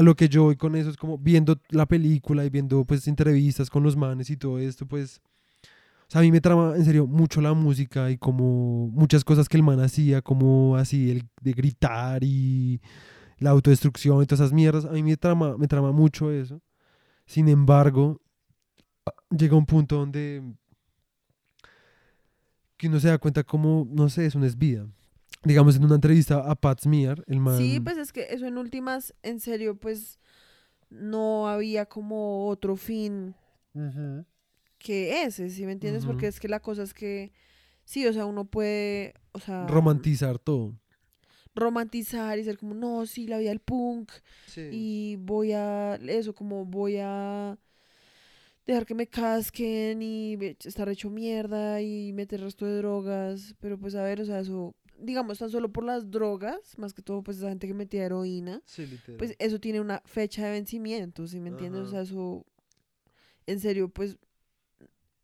lo 0.00 0.14
que 0.14 0.28
yo 0.28 0.44
voy 0.44 0.54
con 0.54 0.76
eso 0.76 0.90
es 0.90 0.96
como 0.96 1.18
viendo 1.18 1.60
la 1.70 1.86
película 1.86 2.44
y 2.44 2.50
viendo 2.50 2.84
pues 2.84 3.08
entrevistas 3.08 3.68
con 3.68 3.82
los 3.82 3.96
manes 3.96 4.30
y 4.30 4.36
todo 4.36 4.60
esto, 4.60 4.86
pues... 4.86 5.20
O 6.02 6.04
sea, 6.06 6.20
a 6.20 6.22
mí 6.22 6.30
me 6.30 6.40
trama 6.40 6.76
en 6.76 6.84
serio 6.84 7.08
mucho 7.08 7.40
la 7.40 7.52
música 7.52 8.12
y 8.12 8.16
como 8.16 8.86
muchas 8.92 9.24
cosas 9.24 9.48
que 9.48 9.56
el 9.56 9.64
man 9.64 9.80
hacía, 9.80 10.22
como 10.22 10.76
así 10.76 11.10
el 11.10 11.24
de 11.40 11.52
gritar 11.52 12.22
y 12.22 12.80
la 13.38 13.50
autodestrucción 13.50 14.22
y 14.22 14.26
todas 14.26 14.38
esas 14.38 14.52
mierdas. 14.52 14.84
A 14.84 14.92
mí 14.92 15.02
me 15.02 15.16
trama, 15.16 15.58
me 15.58 15.66
trama 15.66 15.90
mucho 15.90 16.30
eso. 16.30 16.62
Sin 17.26 17.48
embargo, 17.48 18.20
llega 19.36 19.56
un 19.56 19.66
punto 19.66 19.96
donde 19.96 20.44
que 22.76 22.86
uno 22.86 23.00
se 23.00 23.08
da 23.08 23.18
cuenta 23.18 23.42
como, 23.42 23.84
no 23.90 24.08
sé, 24.08 24.26
eso 24.26 24.38
no 24.38 24.46
es 24.46 24.56
vida. 24.56 24.86
Digamos, 25.44 25.76
en 25.76 25.84
una 25.84 25.94
entrevista 25.96 26.38
a 26.50 26.54
Pat 26.54 26.80
Smear, 26.80 27.22
el 27.26 27.40
man... 27.40 27.56
Sí, 27.58 27.78
pues 27.80 27.98
es 27.98 28.12
que 28.12 28.26
eso 28.30 28.46
en 28.46 28.58
últimas, 28.58 29.14
en 29.22 29.38
serio, 29.40 29.76
pues 29.76 30.18
no 30.90 31.48
había 31.48 31.86
como 31.86 32.48
otro 32.48 32.76
fin 32.76 33.34
que 34.78 35.22
ese, 35.24 35.50
¿sí 35.50 35.66
me 35.66 35.72
entiendes? 35.72 36.04
Porque 36.06 36.26
es 36.26 36.40
que 36.40 36.48
la 36.48 36.60
cosa 36.60 36.82
es 36.82 36.94
que, 36.94 37.32
sí, 37.84 38.06
o 38.06 38.12
sea, 38.12 38.24
uno 38.26 38.44
puede, 38.46 39.14
o 39.32 39.38
sea, 39.38 39.66
Romantizar 39.66 40.38
todo. 40.38 40.74
romantizar 41.54 42.38
y 42.38 42.44
ser 42.44 42.58
como, 42.58 42.74
no, 42.74 43.06
sí, 43.06 43.26
la 43.26 43.38
vida 43.38 43.50
del 43.50 43.60
punk 43.60 44.10
Sí. 44.46 44.68
y 44.72 45.16
voy 45.16 45.52
a, 45.52 45.96
eso, 45.96 46.34
como 46.34 46.64
voy 46.64 46.96
a 47.00 47.58
dejar 48.66 48.84
que 48.86 48.94
me 48.94 49.06
casquen 49.06 50.02
y 50.02 50.36
estar 50.64 50.88
hecho 50.88 51.08
mierda 51.10 51.80
y 51.82 52.12
meter 52.12 52.40
resto 52.40 52.66
de 52.66 52.78
drogas, 52.78 53.54
pero 53.60 53.78
pues 53.78 53.94
a 53.94 54.02
ver, 54.02 54.20
o 54.20 54.24
sea, 54.24 54.40
eso, 54.40 54.74
digamos, 54.98 55.38
tan 55.38 55.50
solo 55.50 55.70
por 55.72 55.84
las 55.84 56.10
drogas, 56.10 56.76
más 56.78 56.92
que 56.94 57.02
todo, 57.02 57.22
pues 57.22 57.38
esa 57.38 57.48
gente 57.48 57.66
que 57.66 57.74
metía 57.74 58.04
heroína, 58.04 58.62
Sí, 58.64 58.86
literal. 58.86 59.16
pues 59.18 59.34
eso 59.38 59.58
tiene 59.60 59.80
una 59.80 60.02
fecha 60.04 60.44
de 60.46 60.52
vencimiento, 60.52 61.26
¿sí 61.26 61.40
me 61.40 61.50
entiendes? 61.50 61.82
O 61.82 61.90
sea, 61.90 62.00
eso, 62.02 62.44
en 63.46 63.60
serio, 63.60 63.88
pues 63.88 64.18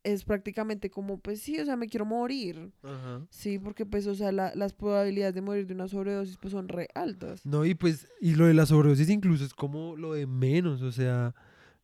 es 0.04 0.24
prácticamente 0.24 0.90
como, 0.90 1.18
pues 1.18 1.40
sí, 1.40 1.60
o 1.60 1.64
sea, 1.64 1.76
me 1.76 1.86
quiero 1.88 2.04
morir, 2.04 2.72
Ajá. 2.82 3.24
sí, 3.30 3.58
porque 3.60 3.86
pues, 3.86 4.06
o 4.08 4.14
sea, 4.16 4.32
la- 4.32 4.52
las 4.56 4.72
probabilidades 4.72 5.34
de 5.34 5.42
morir 5.42 5.66
de 5.66 5.74
una 5.74 5.86
sobredosis 5.86 6.36
pues 6.38 6.50
son 6.52 6.66
re 6.68 6.88
altas. 6.94 7.46
No, 7.46 7.64
y 7.64 7.74
pues, 7.76 8.08
y 8.20 8.34
lo 8.34 8.46
de 8.46 8.54
la 8.54 8.66
sobredosis 8.66 9.08
incluso 9.10 9.44
es 9.44 9.54
como 9.54 9.96
lo 9.96 10.14
de 10.14 10.26
menos, 10.26 10.82
o 10.82 10.92
sea, 10.92 11.34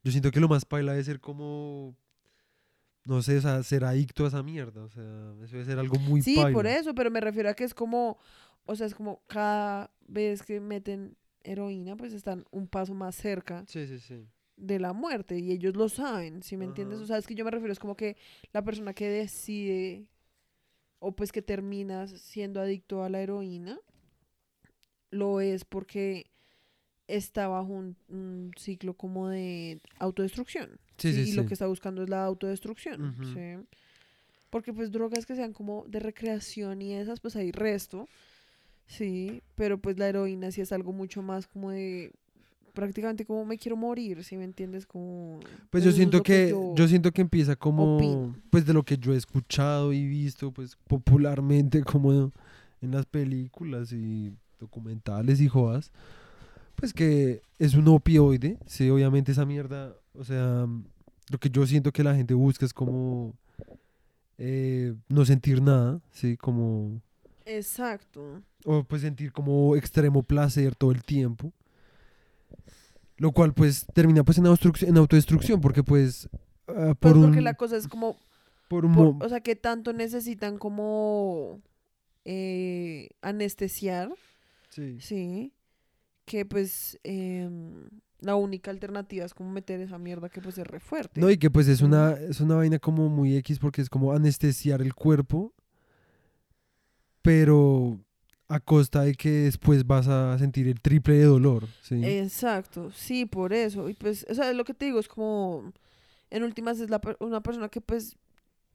Yo 0.01 0.11
siento 0.11 0.31
que 0.31 0.39
lo 0.39 0.47
más 0.47 0.63
paila 0.63 0.93
debe 0.93 1.03
ser 1.03 1.19
como, 1.19 1.93
no 3.09 3.21
sé, 3.23 3.37
o 3.37 3.41
sea, 3.41 3.63
ser 3.63 3.83
adicto 3.83 4.23
a 4.23 4.27
esa 4.27 4.43
mierda. 4.43 4.83
O 4.83 4.89
sea, 4.89 5.03
eso 5.43 5.53
debe 5.53 5.65
ser 5.65 5.79
algo 5.79 5.97
muy 5.99 6.21
Sí, 6.21 6.35
paila. 6.35 6.53
por 6.53 6.67
eso, 6.67 6.93
pero 6.93 7.09
me 7.11 7.19
refiero 7.19 7.49
a 7.49 7.53
que 7.55 7.63
es 7.63 7.73
como, 7.73 8.17
o 8.65 8.75
sea, 8.75 8.85
es 8.85 8.93
como 8.95 9.21
cada 9.27 9.91
vez 10.07 10.43
que 10.43 10.59
meten 10.59 11.17
heroína, 11.43 11.97
pues 11.97 12.13
están 12.13 12.45
un 12.51 12.67
paso 12.67 12.93
más 12.93 13.15
cerca 13.15 13.63
Sí, 13.67 13.87
sí, 13.87 13.97
sí. 13.99 14.27
de 14.57 14.77
la 14.79 14.93
muerte 14.93 15.39
y 15.39 15.51
ellos 15.51 15.75
lo 15.75 15.89
saben, 15.89 16.43
¿sí 16.43 16.55
me 16.57 16.65
entiendes? 16.65 16.99
O 16.99 17.05
sea, 17.05 17.17
es 17.17 17.25
que 17.25 17.33
yo 17.33 17.43
me 17.45 17.51
refiero, 17.51 17.71
es 17.73 17.79
como 17.79 17.95
que 17.95 18.15
la 18.53 18.61
persona 18.63 18.93
que 18.93 19.09
decide 19.09 20.05
o 20.99 21.15
pues 21.15 21.31
que 21.31 21.41
termina 21.41 22.07
siendo 22.07 22.59
adicto 22.61 23.03
a 23.03 23.09
la 23.09 23.21
heroína, 23.21 23.79
lo 25.11 25.41
es 25.41 25.65
porque 25.65 26.29
está 27.07 27.47
bajo 27.47 27.69
un, 27.71 27.95
un 28.09 28.51
ciclo 28.57 28.93
como 28.93 29.29
de 29.29 29.79
autodestrucción. 29.97 30.77
Sí, 30.99 31.13
sí, 31.13 31.29
y 31.29 31.31
lo 31.33 31.43
sí. 31.43 31.47
que 31.47 31.53
está 31.53 31.67
buscando 31.67 32.03
es 32.03 32.09
la 32.09 32.23
autodestrucción. 32.23 33.09
Ujú. 33.09 33.23
¿sí? 33.33 33.39
Porque 34.49 34.73
pues 34.73 34.91
drogas 34.91 35.25
que 35.25 35.35
sean 35.35 35.53
como 35.53 35.85
de 35.87 35.99
recreación 35.99 36.81
y 36.81 36.93
esas, 36.95 37.19
pues 37.19 37.35
hay 37.35 37.51
resto. 37.51 38.07
Sí, 38.87 39.41
pero 39.55 39.77
pues 39.77 39.99
la 39.99 40.07
heroína 40.09 40.51
sí 40.51 40.61
es 40.61 40.71
algo 40.71 40.91
mucho 40.91 41.21
más 41.21 41.47
como 41.47 41.69
de 41.71 42.11
prácticamente 42.73 43.25
como 43.25 43.45
me 43.45 43.57
quiero 43.57 43.75
morir, 43.75 44.23
si 44.23 44.37
me 44.37 44.45
entiendes? 44.45 44.85
Como 44.85 45.39
Pues 45.69 45.83
yo 45.83 45.91
siento 45.91 46.17
lo 46.17 46.23
que, 46.23 46.55
yo, 46.75 46.87
siento 46.87 47.11
que 47.11 47.21
empieza 47.21 47.55
como, 47.55 47.97
opino. 47.97 48.35
pues 48.49 48.65
de 48.65 48.73
lo 48.73 48.83
que 48.83 48.97
yo 48.97 49.13
he 49.13 49.17
escuchado 49.17 49.93
y 49.93 50.07
visto, 50.07 50.51
pues 50.51 50.77
popularmente 50.87 51.83
como 51.83 52.31
en 52.81 52.91
las 52.91 53.05
películas 53.05 53.91
y 53.91 54.31
documentales 54.59 55.41
y 55.41 55.47
jodas, 55.47 55.91
pues 56.75 56.93
que 56.93 57.41
es 57.59 57.75
un 57.75 57.87
opioide, 57.89 58.57
sí, 58.65 58.89
obviamente 58.89 59.33
esa 59.33 59.45
mierda, 59.45 59.93
o 60.19 60.23
sea, 60.25 60.67
lo 61.29 61.37
que 61.39 61.49
yo 61.49 61.65
siento 61.65 61.91
que 61.91 62.03
la 62.03 62.13
gente 62.15 62.33
busca 62.33 62.65
es 62.65 62.73
como 62.73 63.33
eh, 64.37 64.93
no 65.07 65.25
sentir 65.25 65.61
nada, 65.61 66.01
sí, 66.11 66.35
como, 66.37 67.01
Exacto. 67.45 68.41
o 68.65 68.83
pues 68.83 69.01
sentir 69.01 69.31
como 69.31 69.75
extremo 69.75 70.23
placer 70.23 70.75
todo 70.75 70.91
el 70.91 71.03
tiempo. 71.03 71.51
Lo 73.17 73.31
cual 73.33 73.53
pues 73.53 73.85
termina 73.93 74.23
pues 74.23 74.37
en, 74.37 74.45
autodestrucción- 74.45 74.87
en 74.89 74.97
autodestrucción 74.97 75.59
porque 75.61 75.83
pues 75.83 76.29
ah, 76.67 76.95
Pues 76.99 77.13
por 77.13 77.17
un, 77.17 77.23
porque 77.25 77.41
la 77.41 77.53
cosa 77.55 77.75
es 77.77 77.87
como, 77.87 78.15
por 78.69 78.85
un 78.85 78.93
por- 78.93 79.25
o 79.25 79.29
sea, 79.29 79.41
que 79.41 79.55
tanto 79.57 79.91
necesitan 79.93 80.57
como 80.57 81.59
eh, 82.23 83.09
anestesiar, 83.21 84.09
sí. 84.69 84.97
sí, 85.01 85.53
que 86.25 86.45
pues 86.45 86.97
em, 87.03 87.89
la 88.21 88.35
única 88.35 88.71
alternativa 88.71 89.25
es 89.25 89.33
como 89.33 89.51
meter 89.51 89.79
esa 89.79 89.97
mierda 89.97 90.29
que 90.29 90.41
pues 90.41 90.57
es 90.57 90.67
re 90.67 90.79
fuerte. 90.79 91.21
No, 91.21 91.29
y 91.29 91.37
que 91.37 91.49
pues 91.49 91.67
es 91.67 91.81
una, 91.81 92.13
es 92.13 92.41
una 92.41 92.55
vaina 92.55 92.79
como 92.79 93.09
muy 93.09 93.35
X 93.37 93.59
porque 93.59 93.81
es 93.81 93.89
como 93.89 94.11
anestesiar 94.13 94.81
el 94.81 94.93
cuerpo, 94.93 95.53
pero 97.21 97.99
a 98.47 98.59
costa 98.59 99.03
de 99.03 99.13
que 99.13 99.29
después 99.29 99.85
vas 99.85 100.07
a 100.07 100.37
sentir 100.39 100.67
el 100.67 100.81
triple 100.81 101.15
de 101.15 101.25
dolor, 101.25 101.67
¿sí? 101.81 102.03
Exacto, 102.03 102.91
sí, 102.91 103.25
por 103.25 103.53
eso. 103.53 103.87
Y 103.89 103.93
pues, 103.93 104.25
o 104.29 104.33
sea, 104.33 104.51
lo 104.53 104.65
que 104.65 104.73
te 104.73 104.85
digo 104.85 104.99
es 104.99 105.07
como, 105.07 105.71
en 106.29 106.43
últimas 106.43 106.79
es 106.79 106.89
la, 106.89 106.99
una 107.19 107.41
persona 107.41 107.69
que 107.69 107.79
pues 107.79 108.17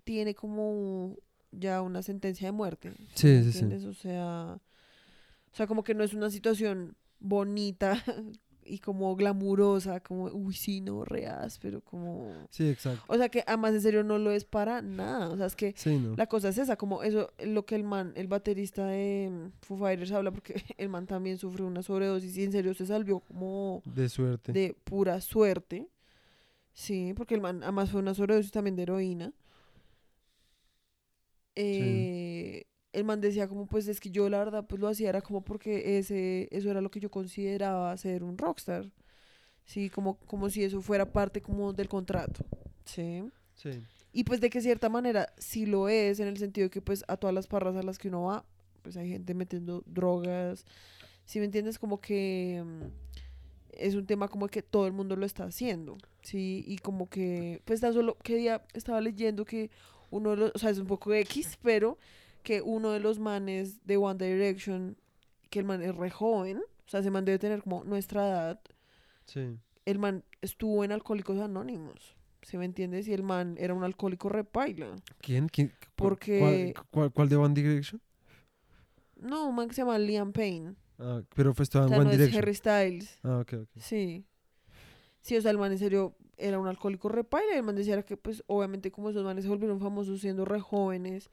tiene 0.05 0.35
como 0.35 1.17
ya 1.51 1.83
una 1.83 2.03
sentencia 2.03 2.49
de 2.49 2.53
muerte. 2.53 2.93
Sí, 3.15 3.43
sí, 3.43 3.53
sí. 3.53 3.65
O 3.87 3.95
sea, 3.95 4.61
o 5.53 5.57
sea, 5.57 5.67
como 5.67 5.83
que 5.85 5.95
no 5.95 6.05
es 6.05 6.15
una 6.15 6.31
situación 6.31 6.97
bonita 7.19 8.03
y 8.67 8.79
como 8.79 9.15
glamurosa, 9.17 10.01
como, 10.01 10.25
uy, 10.27 10.55
sí, 10.55 10.81
no, 10.81 11.05
reas, 11.05 11.59
pero 11.59 11.81
como... 11.81 12.33
Sí, 12.51 12.69
exacto. 12.69 13.03
O 13.09 13.17
sea, 13.17 13.29
que 13.29 13.45
además 13.47 13.75
en 13.75 13.81
serio 13.83 14.05
no 14.05 14.19
lo 14.19 14.31
es 14.33 14.45
para 14.45 14.83
nada. 14.83 15.29
O 15.31 15.37
sea, 15.37 15.47
es 15.47 15.57
que 15.57 15.75
Sí, 15.77 15.99
¿no? 15.99 16.15
la 16.17 16.27
cosa 16.27 16.49
es 16.49 16.59
esa, 16.59 16.77
como 16.77 17.03
eso, 17.03 17.33
lo 17.45 17.67
que 17.67 17.75
el 17.75 17.85
man, 17.85 18.13
el 18.17 18.29
baterista 18.29 18.87
de 18.87 19.31
mm, 19.31 19.51
Foo 19.65 19.77
Fighters 19.79 20.13
habla, 20.13 20.31
porque 20.31 20.55
el 20.79 20.89
man 20.89 21.07
también 21.07 21.39
sufrió 21.39 21.67
una 21.67 21.83
sobredosis 21.83 22.37
y 22.37 22.45
en 22.45 22.53
serio 22.53 22.75
se 22.75 22.87
salvió 22.87 23.21
como 23.21 23.83
De 23.85 24.09
suerte. 24.09 24.53
de 24.53 24.75
pura 24.85 25.21
suerte. 25.21 25.89
Sí, 26.73 27.13
porque 27.17 27.35
el 27.35 27.41
man 27.41 27.63
además 27.63 27.91
fue 27.91 28.01
una 28.01 28.15
sobredosis 28.15 28.51
también 28.51 28.77
de 28.77 28.83
heroína. 28.83 29.33
Eh, 31.57 32.65
El 32.95 33.05
man 33.05 33.21
decía 33.21 33.49
como 33.49 33.67
pues 33.67 33.89
es 33.89 34.01
que 34.01 34.11
yo 34.11 34.29
la 34.29 34.39
verdad 34.39 34.67
pues 34.67 34.81
lo 34.81 34.89
hacía 34.89 35.09
era 35.09 35.21
como 35.21 35.43
porque 35.43 35.99
ese 35.99 36.49
eso 36.51 36.71
era 36.71 36.81
lo 36.81 36.91
que 36.91 37.01
yo 37.01 37.11
consideraba 37.11 37.97
ser 37.97 38.23
un 38.25 38.39
rockstar. 38.39 38.91
Sí, 39.65 39.91
como 39.91 40.19
como 40.21 40.51
si 40.51 40.63
eso 40.65 40.81
fuera 40.81 41.13
parte 41.13 41.43
como 41.43 41.73
del 41.73 41.89
contrato. 41.89 42.45
Sí. 42.85 43.25
Sí. 43.55 43.71
Y 44.13 44.25
pues 44.25 44.41
de 44.41 44.49
que 44.49 44.61
cierta 44.61 44.89
manera 44.89 45.33
sí 45.39 45.67
lo 45.67 45.89
es, 45.89 46.21
en 46.21 46.29
el 46.29 46.37
sentido 46.39 46.67
de 46.67 46.71
que 46.71 46.81
pues 46.81 47.05
a 47.09 47.17
todas 47.17 47.35
las 47.35 47.49
parras 47.49 47.75
a 47.77 47.83
las 47.83 47.99
que 47.99 48.09
uno 48.09 48.25
va, 48.25 48.45
pues 48.83 48.97
hay 48.97 49.09
gente 49.11 49.35
metiendo 49.35 49.83
drogas. 49.87 50.65
Si 51.25 51.41
me 51.41 51.47
entiendes, 51.47 51.79
como 51.79 52.01
que 52.01 52.63
mm, 52.65 52.87
es 53.73 53.95
un 53.95 54.07
tema 54.07 54.29
como 54.29 54.47
que 54.47 54.63
todo 54.63 54.87
el 54.87 54.93
mundo 54.93 55.17
lo 55.17 55.27
está 55.27 55.45
haciendo, 55.45 55.97
¿sí? 56.23 56.65
Y 56.67 56.79
como 56.79 57.09
que, 57.09 57.61
pues 57.65 57.81
tan 57.81 57.93
solo 57.93 58.17
que 58.23 58.37
día 58.37 58.63
estaba 58.75 59.01
leyendo 59.01 59.45
que 59.45 59.71
uno 60.11 60.31
de 60.31 60.37
los, 60.37 60.53
o 60.55 60.59
sea, 60.59 60.71
es 60.71 60.79
un 60.79 60.87
poco 60.87 61.13
X, 61.13 61.59
pero 61.63 61.99
que 62.45 62.63
uno 62.63 62.93
de 62.93 63.01
los 63.01 63.19
manes 63.19 63.85
de 63.85 63.97
One 63.97 64.25
Direction, 64.25 64.97
que 65.51 65.59
el 65.59 65.65
man 65.65 65.83
es 65.83 65.95
re 65.97 66.11
joven, 66.11 66.59
o 66.59 66.89
sea, 66.89 67.01
ese 67.01 67.11
man 67.11 67.25
debe 67.25 67.41
tener 67.41 67.63
como 67.63 67.83
nuestra 67.83 68.29
edad, 68.29 68.61
Sí. 69.25 69.59
el 69.87 69.99
man 69.99 70.23
estuvo 70.43 70.85
en 70.85 70.93
Alcohólicos 70.93 71.41
Anónimos, 71.41 72.17
¿sí 72.43 72.57
me 72.59 72.67
entiendes? 72.67 73.09
Y 73.09 73.15
el 73.15 73.23
man 73.25 73.57
era 73.59 73.75
un 73.75 73.83
alcohólico 73.83 74.29
repaila. 74.29 74.95
¿Quién? 75.21 75.49
¿Quién? 75.49 75.69
¿Cu- 75.69 75.75
Porque- 75.97 76.39
¿Cuál, 76.75 76.87
cuál, 76.91 77.13
cuál 77.13 77.29
de 77.31 77.37
One 77.37 77.55
Direction? 77.55 78.01
No, 79.17 79.49
un 79.49 79.55
man 79.55 79.69
que 79.69 79.75
se 79.75 79.83
llama 79.83 79.99
Liam 79.99 80.33
Payne. 80.33 80.75
Ah, 80.99 81.23
pero 81.35 81.55
fue 81.55 81.63
estaba 81.63 81.87
O 81.87 81.89
en 81.89 81.91
sea, 81.91 81.99
One 82.01 82.05
no 82.07 82.11
es 82.13 82.19
Direction. 82.19 82.43
Harry 82.43 82.55
Styles. 82.55 83.19
Ah, 83.23 83.39
ok, 83.41 83.53
ok. 83.63 83.69
Sí. 83.77 84.25
Sí, 85.21 85.37
o 85.37 85.41
sea, 85.41 85.51
el 85.51 85.59
man 85.59 85.73
en 85.73 85.79
serio 85.79 86.15
era 86.37 86.59
un 86.59 86.67
alcohólico 86.69 87.09
repaila. 87.09 87.57
El 87.57 87.63
man 87.63 87.75
decía 87.77 88.03
que, 88.03 88.17
pues, 88.19 88.45
obviamente, 88.47 88.91
como 88.91 89.09
esos 89.11 89.25
manes 89.25 89.45
se 89.45 89.49
volvieron 89.51 89.81
famosos 89.81 90.21
siendo 90.21 90.45
re 90.45 90.61
jóvenes, 90.61 91.31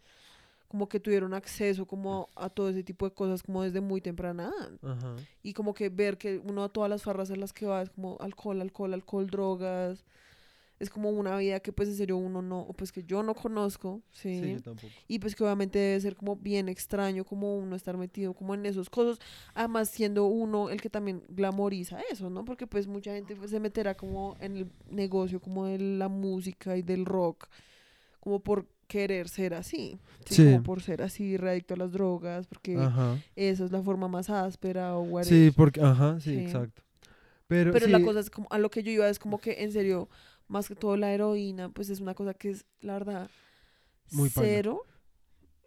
como 0.72 0.88
que 0.88 1.01
tuvieron 1.01 1.34
acceso 1.34 1.86
como 1.86 2.30
a 2.34 2.49
todo 2.49 2.69
ese 2.69 2.82
tipo 2.82 3.03
de 3.03 3.13
cosas 3.13 3.43
como 3.43 3.61
desde 3.61 3.82
muy 3.82 3.99
temprana 3.99 4.43
edad. 4.43 4.93
Ajá. 4.93 5.15
Y 5.43 5.51
como 5.51 5.74
que 5.74 5.89
ver 5.89 6.17
que 6.17 6.38
uno 6.38 6.63
a 6.63 6.69
todas 6.69 6.89
las 6.89 7.03
farras 7.03 7.30
en 7.30 7.41
las 7.41 7.51
que 7.51 7.65
va 7.65 7.82
es 7.82 7.89
como 7.89 8.15
alcohol, 8.22 8.61
alcohol, 8.61 8.93
alcohol, 8.93 9.28
drogas. 9.28 10.05
Es 10.80 10.89
como 10.89 11.09
una 11.09 11.36
vida 11.36 11.59
que, 11.59 11.74
pues, 11.74 11.89
en 11.89 11.95
serio 11.97 12.15
uno 12.15 12.41
no, 12.41 12.61
o 12.61 12.72
pues 12.72 12.93
que 12.93 13.03
yo 13.03 13.22
no 13.22 13.36
conozco, 13.36 14.01
Sí, 14.11 14.39
¿sí? 14.41 14.53
yo 14.53 14.61
tampoco. 14.61 14.88
Y 15.09 15.19
pues 15.19 15.36
que 15.36 15.43
obviamente 15.43 15.78
debe 15.78 15.99
ser 15.99 16.15
como 16.15 16.38
bien 16.38 16.69
extraño 16.69 17.26
como 17.26 17.57
uno 17.57 17.76
estar 17.76 17.97
metido 17.97 18.34
como 18.34 18.53
en 18.53 18.65
esos 18.65 18.89
cosas, 18.89 19.19
además 19.53 19.89
siendo 19.89 20.24
uno 20.26 20.69
el 20.69 20.80
que 20.80 20.89
también 20.89 21.22
glamoriza 21.28 21.99
eso, 22.09 22.30
¿no? 22.30 22.45
Porque 22.45 22.65
pues 22.65 22.88
mucha 22.88 23.13
gente 23.13 23.36
pues, 23.36 23.51
se 23.51 23.59
meterá 23.59 23.95
como 23.95 24.38
en 24.39 24.55
el 24.55 24.72
negocio 24.89 25.41
como 25.41 25.65
de 25.65 25.80
la 25.80 26.07
música 26.07 26.78
y 26.78 26.82
del 26.82 27.05
rock, 27.05 27.49
como 28.22 28.39
por 28.39 28.65
querer 28.91 29.29
ser 29.29 29.53
así, 29.53 29.97
¿sí? 30.25 30.35
Sí. 30.35 30.43
como 30.45 30.63
por 30.63 30.81
ser 30.81 31.01
así, 31.01 31.37
readicto 31.37 31.75
a 31.75 31.77
las 31.77 31.93
drogas, 31.93 32.45
porque 32.47 32.75
Ajá. 32.77 33.17
esa 33.37 33.63
es 33.63 33.71
la 33.71 33.81
forma 33.81 34.09
más 34.09 34.29
áspera 34.29 34.97
o 34.97 35.03
whatever. 35.03 35.25
Sí, 35.25 35.51
porque, 35.55 35.79
ajá, 35.81 36.19
sí, 36.19 36.35
Sí. 36.35 36.41
exacto. 36.41 36.81
Pero, 37.47 37.71
Pero 37.71 37.87
la 37.87 38.01
cosa 38.01 38.19
es 38.19 38.29
como, 38.29 38.47
a 38.49 38.57
lo 38.59 38.69
que 38.69 38.83
yo 38.83 38.91
iba 38.91 39.07
es 39.09 39.17
como 39.19 39.39
que 39.39 39.63
en 39.63 39.71
serio, 39.71 40.09
más 40.47 40.67
que 40.67 40.75
todo 40.75 40.97
la 40.97 41.13
heroína, 41.13 41.69
pues 41.69 41.89
es 41.89 42.01
una 42.01 42.13
cosa 42.13 42.33
que 42.33 42.49
es, 42.49 42.65
la 42.81 42.93
verdad, 42.93 43.29
Muy 44.11 44.29
cero 44.29 44.83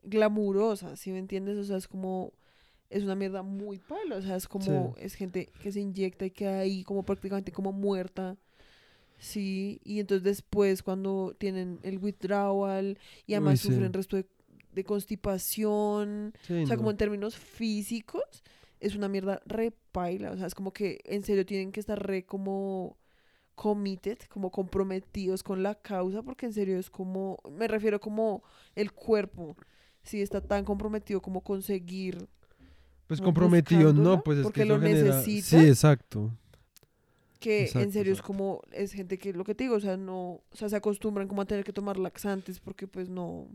glamurosa, 0.03 0.97
¿sí 0.97 1.11
me 1.13 1.19
entiendes? 1.19 1.57
O 1.57 1.65
sea, 1.65 1.79
es 1.79 1.89
como, 1.89 2.33
es 2.91 3.03
una 3.05 3.15
mierda 3.15 3.43
muy 3.43 3.79
palo, 3.79 4.17
o 4.17 4.23
sea, 4.23 4.37
es 4.37 4.47
como, 4.47 4.95
es 4.99 5.15
gente 5.15 5.51
que 5.63 5.73
se 5.73 5.81
inyecta 5.81 6.27
y 6.27 6.31
queda 6.31 6.59
ahí 6.59 6.85
como 6.85 7.05
prácticamente 7.05 7.53
como 7.53 7.73
muerta, 7.73 8.37
sí, 9.19 9.81
y 9.85 10.01
entonces 10.01 10.23
después 10.25 10.83
cuando 10.83 11.35
tienen 11.39 11.79
el 11.83 11.99
withdrawal 11.99 12.99
y 13.27 13.35
además 13.35 13.61
sí. 13.61 13.69
sufren 13.69 13.93
resto 13.93 14.17
de, 14.17 14.27
de 14.73 14.85
constipación, 14.85 16.35
sí, 16.47 16.63
o 16.63 16.67
sea, 16.67 16.77
no. 16.77 16.81
como 16.81 16.91
en 16.91 16.97
términos 16.97 17.37
físicos, 17.37 18.43
es 18.81 18.95
una 18.97 19.09
mierda 19.09 19.41
re 19.47 19.73
paila. 19.93 20.33
O 20.33 20.37
sea, 20.37 20.47
es 20.47 20.55
como 20.55 20.73
que 20.73 21.01
en 21.05 21.23
serio 21.25 21.47
tienen 21.47 21.73
que 21.73 21.81
estar 21.81 22.05
re 22.07 22.25
como 22.25 22.99
committed, 23.55 24.19
como 24.29 24.51
comprometidos 24.51 25.43
con 25.43 25.63
la 25.63 25.77
causa, 25.77 26.23
porque 26.23 26.47
en 26.47 26.53
serio 26.53 26.79
es 26.79 26.91
como, 26.91 27.39
me 27.51 27.69
refiero 27.69 28.01
como 28.01 28.43
el 28.75 28.93
cuerpo, 28.93 29.57
si 30.03 30.21
está 30.21 30.41
tan 30.41 30.65
comprometido 30.65 31.23
como 31.23 31.41
conseguir, 31.43 32.27
Pues 33.07 33.21
comprometido, 33.21 33.93
no, 33.93 34.23
pues 34.23 34.39
es 34.39 34.43
porque 34.43 34.63
que 34.63 34.67
lo 34.67 34.81
genera- 34.81 35.17
necesita. 35.19 35.61
Sí, 35.61 35.67
exacto. 35.69 36.37
Que 37.45 37.61
en 37.61 37.65
Exacto, 37.67 37.93
serio 37.93 38.13
es 38.13 38.23
como, 38.23 38.63
es 38.73 38.93
gente 38.93 39.19
que, 39.19 39.33
lo 39.33 39.45
que 39.45 39.55
te 39.55 39.65
digo, 39.65 39.77
o 39.77 39.81
sea, 39.81 39.97
no, 39.97 40.41
o 40.51 40.57
sea, 40.57 40.69
se 40.69 40.77
acostumbran 40.77 41.29
como 41.29 41.43
a 41.43 41.45
tener 41.45 41.65
que 41.65 41.73
tomar 41.73 41.99
laxantes 41.99 42.59
porque 42.61 42.87
pues 42.87 43.09
no, 43.09 43.49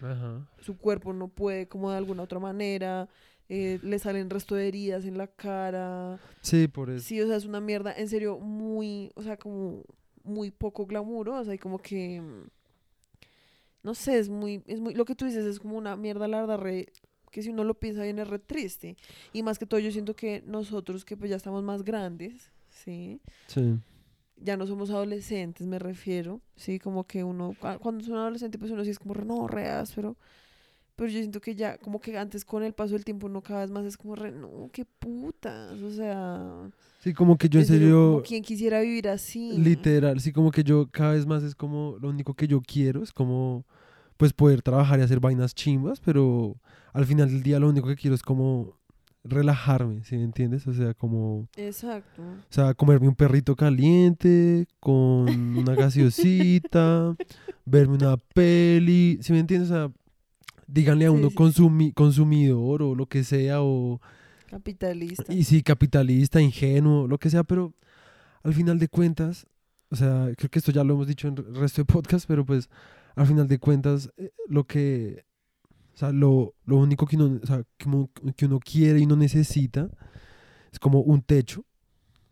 Ajá. 0.00 0.46
su 0.60 0.76
cuerpo 0.78 1.12
no 1.12 1.28
puede 1.28 1.66
como 1.68 1.90
de 1.90 1.96
alguna 1.96 2.22
otra 2.22 2.38
manera, 2.38 3.08
eh, 3.48 3.78
le 3.82 3.98
salen 3.98 4.30
resto 4.30 4.54
de 4.54 4.68
heridas 4.68 5.04
en 5.04 5.18
la 5.18 5.26
cara, 5.26 6.18
Sí, 6.40 6.68
por 6.68 6.90
eso. 6.90 7.04
Sí, 7.06 7.20
o 7.20 7.26
sea, 7.26 7.36
es 7.36 7.44
una 7.44 7.60
mierda, 7.60 7.92
en 7.92 8.08
serio, 8.08 8.38
muy, 8.38 9.10
o 9.14 9.22
sea, 9.22 9.36
como 9.36 9.82
muy 10.24 10.50
poco 10.50 10.86
glamurosa 10.86 11.52
y 11.54 11.58
como 11.58 11.78
que 11.78 12.20
mm, 12.20 12.46
no 13.82 13.94
sé, 13.94 14.18
es 14.18 14.28
muy, 14.28 14.62
es 14.66 14.80
muy, 14.80 14.94
lo 14.94 15.04
que 15.04 15.14
tú 15.16 15.24
dices 15.24 15.44
es 15.44 15.58
como 15.58 15.76
una 15.76 15.96
mierda 15.96 16.28
la 16.28 16.40
verdad 16.40 16.58
re, 16.58 16.86
que 17.32 17.42
si 17.42 17.50
uno 17.50 17.64
lo 17.64 17.74
piensa 17.74 18.02
bien 18.04 18.18
es 18.18 18.28
re 18.28 18.38
triste. 18.38 18.96
Y 19.32 19.42
más 19.42 19.58
que 19.58 19.66
todo 19.66 19.80
yo 19.80 19.90
siento 19.90 20.14
que 20.14 20.42
nosotros 20.46 21.04
que 21.04 21.16
pues 21.16 21.30
ya 21.30 21.36
estamos 21.36 21.64
más 21.64 21.82
grandes, 21.82 22.52
¿sí? 22.84 23.20
Sí. 23.46 23.78
Ya 24.36 24.56
no 24.56 24.66
somos 24.66 24.90
adolescentes, 24.90 25.66
me 25.66 25.78
refiero, 25.78 26.40
¿sí? 26.56 26.78
Como 26.80 27.04
que 27.06 27.22
uno, 27.22 27.54
cua- 27.60 27.78
cuando 27.78 28.02
es 28.02 28.08
un 28.10 28.16
adolescente 28.16 28.58
pues 28.58 28.70
uno 28.72 28.82
sí 28.84 28.90
es 28.90 28.98
como, 28.98 29.14
no, 29.14 29.46
re 29.46 29.68
áspero. 29.68 30.16
Pero 30.96 31.10
yo 31.10 31.18
siento 31.18 31.40
que 31.40 31.54
ya, 31.56 31.78
como 31.78 32.00
que 32.00 32.18
antes 32.18 32.44
con 32.44 32.62
el 32.62 32.74
paso 32.74 32.94
del 32.94 33.04
tiempo 33.04 33.26
uno 33.26 33.42
cada 33.42 33.60
vez 33.62 33.70
más 33.70 33.84
es 33.84 33.96
como, 33.96 34.14
re, 34.16 34.32
no, 34.32 34.70
qué 34.72 34.84
putas, 34.84 35.80
o 35.80 35.90
sea... 35.90 36.70
Sí, 37.00 37.14
como 37.14 37.36
que 37.36 37.48
yo 37.48 37.60
en 37.60 37.66
serio, 37.66 38.10
como 38.12 38.22
quien 38.22 38.42
quisiera 38.42 38.80
vivir 38.80 39.08
así. 39.08 39.58
literal, 39.58 40.20
sí, 40.20 40.32
como 40.32 40.50
que 40.52 40.62
yo 40.64 40.88
cada 40.90 41.12
vez 41.14 41.26
más 41.26 41.42
es 41.42 41.54
como 41.54 41.96
lo 42.00 42.08
único 42.08 42.34
que 42.34 42.46
yo 42.46 42.60
quiero 42.60 43.02
es 43.02 43.12
como 43.12 43.64
pues 44.16 44.32
poder 44.32 44.62
trabajar 44.62 45.00
y 45.00 45.02
hacer 45.02 45.18
vainas 45.18 45.54
chimbas, 45.54 46.00
pero 46.00 46.56
al 46.92 47.06
final 47.06 47.28
del 47.28 47.42
día 47.42 47.58
lo 47.58 47.68
único 47.68 47.88
que 47.88 47.96
quiero 47.96 48.14
es 48.14 48.22
como 48.22 48.78
relajarme, 49.24 50.02
¿sí 50.04 50.16
me 50.16 50.24
entiendes? 50.24 50.66
O 50.66 50.74
sea, 50.74 50.94
como 50.94 51.48
Exacto. 51.56 52.22
O 52.22 52.46
sea, 52.52 52.74
comerme 52.74 53.08
un 53.08 53.14
perrito 53.14 53.54
caliente 53.56 54.66
con 54.80 55.28
una 55.56 55.74
gaseosita, 55.74 57.14
verme 57.64 57.94
una 57.94 58.16
peli, 58.16 59.18
¿sí 59.22 59.32
me 59.32 59.38
entiendes? 59.38 59.70
O 59.70 59.74
sea, 59.74 59.92
díganle 60.66 61.06
a 61.06 61.10
uno 61.12 61.28
sí, 61.28 61.34
sí. 61.36 61.42
consumi- 61.42 61.94
consumidor 61.94 62.82
o 62.82 62.94
lo 62.94 63.06
que 63.06 63.24
sea, 63.24 63.62
o 63.62 64.00
Capitalista. 64.48 65.32
y 65.32 65.44
sí, 65.44 65.62
capitalista, 65.62 66.40
ingenuo, 66.40 67.06
lo 67.06 67.18
que 67.18 67.30
sea, 67.30 67.44
pero 67.44 67.72
al 68.42 68.52
final 68.54 68.78
de 68.78 68.88
cuentas, 68.88 69.46
o 69.90 69.96
sea, 69.96 70.28
creo 70.36 70.50
que 70.50 70.58
esto 70.58 70.72
ya 70.72 70.84
lo 70.84 70.94
hemos 70.94 71.06
dicho 71.06 71.28
en 71.28 71.38
el 71.38 71.54
resto 71.54 71.80
de 71.82 71.84
podcast, 71.86 72.26
pero 72.26 72.44
pues 72.44 72.68
al 73.14 73.26
final 73.26 73.46
de 73.46 73.58
cuentas, 73.58 74.10
eh, 74.16 74.30
lo 74.48 74.64
que, 74.64 75.24
o 75.94 75.96
sea, 75.96 76.12
lo, 76.12 76.54
lo 76.64 76.76
único 76.78 77.06
que 77.06 77.16
uno, 77.16 77.40
o 77.42 77.46
sea, 77.46 77.62
que 77.76 77.88
uno, 77.88 78.10
que 78.36 78.46
uno 78.46 78.60
quiere 78.60 79.00
y 79.00 79.06
no 79.06 79.16
necesita 79.16 79.90
es 80.72 80.78
como 80.78 81.00
un 81.00 81.22
techo, 81.22 81.64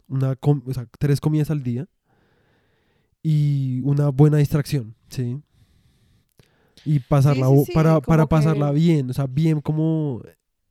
una 0.08 0.36
com- 0.36 0.62
o 0.66 0.74
sea, 0.74 0.86
tres 0.98 1.20
comidas 1.20 1.50
al 1.50 1.62
día 1.62 1.88
y 3.22 3.80
una 3.82 4.08
buena 4.08 4.38
distracción, 4.38 4.94
¿sí? 5.08 5.40
Y 6.84 7.00
pasarla 7.00 7.46
sí, 7.46 7.52
bo- 7.54 7.64
sí, 7.66 7.72
para, 7.72 8.00
para 8.00 8.26
pasarla 8.26 8.68
que- 8.68 8.74
bien, 8.78 9.10
o 9.10 9.12
sea, 9.12 9.26
bien 9.26 9.60
como 9.60 10.22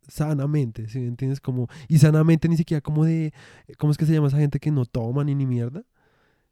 sanamente, 0.07 0.87
¿sí 0.89 0.97
entiendes? 0.99 1.39
Como, 1.39 1.67
y 1.87 1.99
sanamente 1.99 2.49
ni 2.49 2.57
siquiera 2.57 2.81
como 2.81 3.05
de, 3.05 3.31
¿cómo 3.77 3.91
es 3.91 3.97
que 3.97 4.05
se 4.07 4.13
llama 4.13 4.27
esa 4.27 4.39
gente 4.39 4.59
que 4.59 4.71
no 4.71 4.85
toma 4.85 5.23
ni 5.23 5.35
ni 5.35 5.45
mierda? 5.45 5.83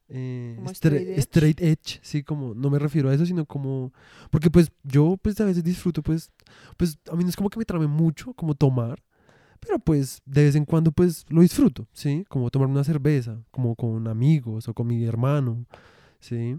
Eh, 0.10 0.54
¿Como 0.56 0.70
stra- 0.70 0.98
straight 0.98 1.10
edge? 1.10 1.20
straight 1.20 1.62
edge, 1.62 2.00
sí, 2.02 2.24
como, 2.24 2.54
no 2.56 2.70
me 2.70 2.80
refiero 2.80 3.10
a 3.10 3.14
eso, 3.14 3.26
sino 3.26 3.46
como, 3.46 3.92
porque 4.32 4.50
pues 4.50 4.72
yo 4.84 5.18
pues 5.22 5.40
a 5.42 5.46
veces 5.46 5.64
disfruto, 5.64 6.02
pues, 6.02 6.32
pues 6.78 6.98
a 7.12 7.16
mí 7.16 7.24
no 7.24 7.30
es 7.30 7.36
como 7.36 7.50
que 7.50 7.60
me 7.60 7.66
trame 7.66 7.88
mucho 7.88 8.34
como 8.34 8.56
tomar, 8.56 9.04
pero 9.60 9.80
pues 9.80 10.22
de 10.26 10.44
vez 10.44 10.56
en 10.56 10.64
cuando 10.64 10.92
pues 10.94 11.26
lo 11.28 11.42
disfruto, 11.42 11.88
¿sí? 11.92 12.24
Como 12.30 12.50
tomar 12.50 12.70
una 12.70 12.84
cerveza, 12.86 13.38
como 13.52 13.76
con 13.76 14.08
amigos 14.08 14.68
o 14.70 14.74
con 14.74 14.88
mi 14.88 15.04
hermano, 15.04 15.66
¿sí? 16.22 16.58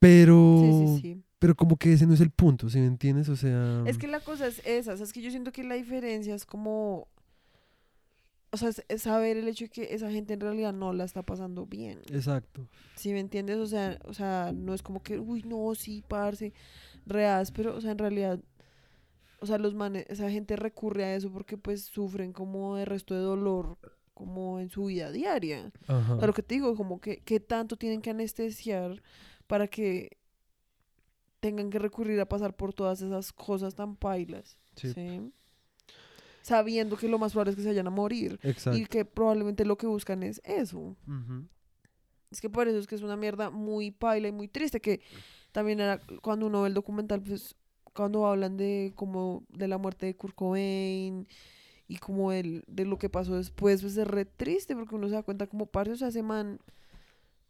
Pero, 0.00 0.58
Sí, 0.60 0.72
sí, 0.96 1.00
sí. 1.00 1.22
pero 1.38 1.54
como 1.56 1.76
que 1.76 1.92
ese 1.92 2.06
no 2.06 2.14
es 2.14 2.20
el 2.20 2.30
punto, 2.30 2.68
¿sí 2.68 2.78
me 2.78 2.86
entiendes? 2.86 3.28
O 3.28 3.36
sea... 3.36 3.82
Es 3.86 3.98
que 3.98 4.06
la 4.06 4.20
cosa 4.20 4.46
es 4.46 4.60
esa, 4.64 4.92
o 4.94 4.96
sea, 4.96 5.04
es 5.04 5.12
que 5.12 5.22
yo 5.22 5.30
siento 5.30 5.52
que 5.52 5.64
la 5.64 5.74
diferencia 5.74 6.34
es 6.34 6.46
como, 6.46 7.08
o 8.50 8.56
sea, 8.56 8.70
es, 8.88 9.02
saber 9.02 9.36
el 9.36 9.48
hecho 9.48 9.66
de 9.66 9.70
que 9.70 9.94
esa 9.94 10.10
gente 10.10 10.34
en 10.34 10.40
realidad 10.40 10.72
no 10.72 10.92
la 10.92 11.04
está 11.04 11.22
pasando 11.22 11.66
bien, 11.66 12.00
Exacto. 12.10 12.66
¿sí 12.96 13.12
me 13.12 13.20
entiendes? 13.20 13.58
O 13.58 13.66
sea, 13.66 13.98
o 14.04 14.14
sea, 14.14 14.52
no 14.54 14.74
es 14.74 14.82
como 14.82 15.02
que, 15.02 15.18
uy, 15.18 15.42
no, 15.42 15.74
sí, 15.74 16.02
parce, 16.06 16.52
reas, 17.06 17.50
pero, 17.50 17.76
o 17.76 17.80
sea, 17.80 17.92
en 17.92 17.98
realidad, 17.98 18.40
o 19.40 19.46
sea, 19.46 19.58
los 19.58 19.74
manes, 19.74 20.06
esa 20.08 20.30
gente 20.30 20.56
recurre 20.56 21.04
a 21.04 21.14
eso 21.14 21.30
porque 21.30 21.56
pues 21.56 21.84
sufren 21.84 22.32
como 22.32 22.76
de 22.76 22.84
resto 22.84 23.14
de 23.14 23.20
dolor, 23.20 23.78
como 24.14 24.58
en 24.58 24.70
su 24.70 24.86
vida 24.86 25.12
diaria. 25.12 25.70
Ajá. 25.86 26.14
O 26.14 26.18
sea, 26.18 26.26
lo 26.26 26.32
que 26.32 26.42
te 26.42 26.54
digo, 26.54 26.74
como 26.74 27.00
que, 27.00 27.18
¿qué 27.18 27.40
tanto 27.40 27.76
tienen 27.76 28.00
que 28.00 28.10
anestesiar 28.10 29.02
para 29.46 29.68
que 29.68 30.18
tengan 31.40 31.70
que 31.70 31.78
recurrir 31.78 32.18
a 32.20 32.28
pasar 32.28 32.56
por 32.56 32.72
todas 32.72 33.00
esas 33.02 33.32
cosas 33.32 33.74
tan 33.74 33.94
pailas? 33.94 34.58
Sí. 34.74 34.92
¿sí? 34.92 35.32
Sabiendo 36.48 36.96
que 36.96 37.08
lo 37.08 37.18
más 37.18 37.32
probable 37.32 37.50
es 37.50 37.56
que 37.56 37.62
se 37.62 37.68
vayan 37.68 37.86
a 37.88 37.90
morir. 37.90 38.38
Exacto. 38.42 38.78
Y 38.78 38.86
que 38.86 39.04
probablemente 39.04 39.66
lo 39.66 39.76
que 39.76 39.86
buscan 39.86 40.22
es 40.22 40.40
eso. 40.44 40.96
Ujú. 41.06 41.46
Es 42.30 42.40
que 42.40 42.48
por 42.48 42.68
eso 42.68 42.78
es 42.78 42.86
que 42.86 42.94
es 42.94 43.02
una 43.02 43.16
mierda 43.16 43.50
muy 43.50 43.90
paila 43.90 44.28
y 44.28 44.32
muy 44.32 44.48
triste. 44.48 44.80
Que 44.80 45.02
también 45.52 45.80
era 45.80 46.00
cuando 46.22 46.46
uno 46.46 46.62
ve 46.62 46.68
el 46.68 46.74
documental, 46.74 47.20
pues 47.22 47.54
cuando 47.92 48.26
hablan 48.26 48.56
de 48.56 48.92
como 48.94 49.44
de 49.50 49.68
la 49.68 49.76
muerte 49.76 50.06
de 50.06 50.16
Kurt 50.16 50.34
Cobain 50.34 51.28
y 51.86 51.96
como 51.98 52.32
el, 52.32 52.64
de 52.66 52.86
lo 52.86 52.98
que 52.98 53.10
pasó 53.10 53.34
después, 53.34 53.82
pues 53.82 53.96
es 53.96 54.06
re 54.08 54.24
triste 54.24 54.74
porque 54.74 54.94
uno 54.94 55.08
se 55.08 55.14
da 55.14 55.22
cuenta 55.22 55.48
como 55.48 55.66
parce, 55.66 55.92
o 55.92 55.96
sea, 55.96 56.08
ese 56.08 56.22
man 56.22 56.60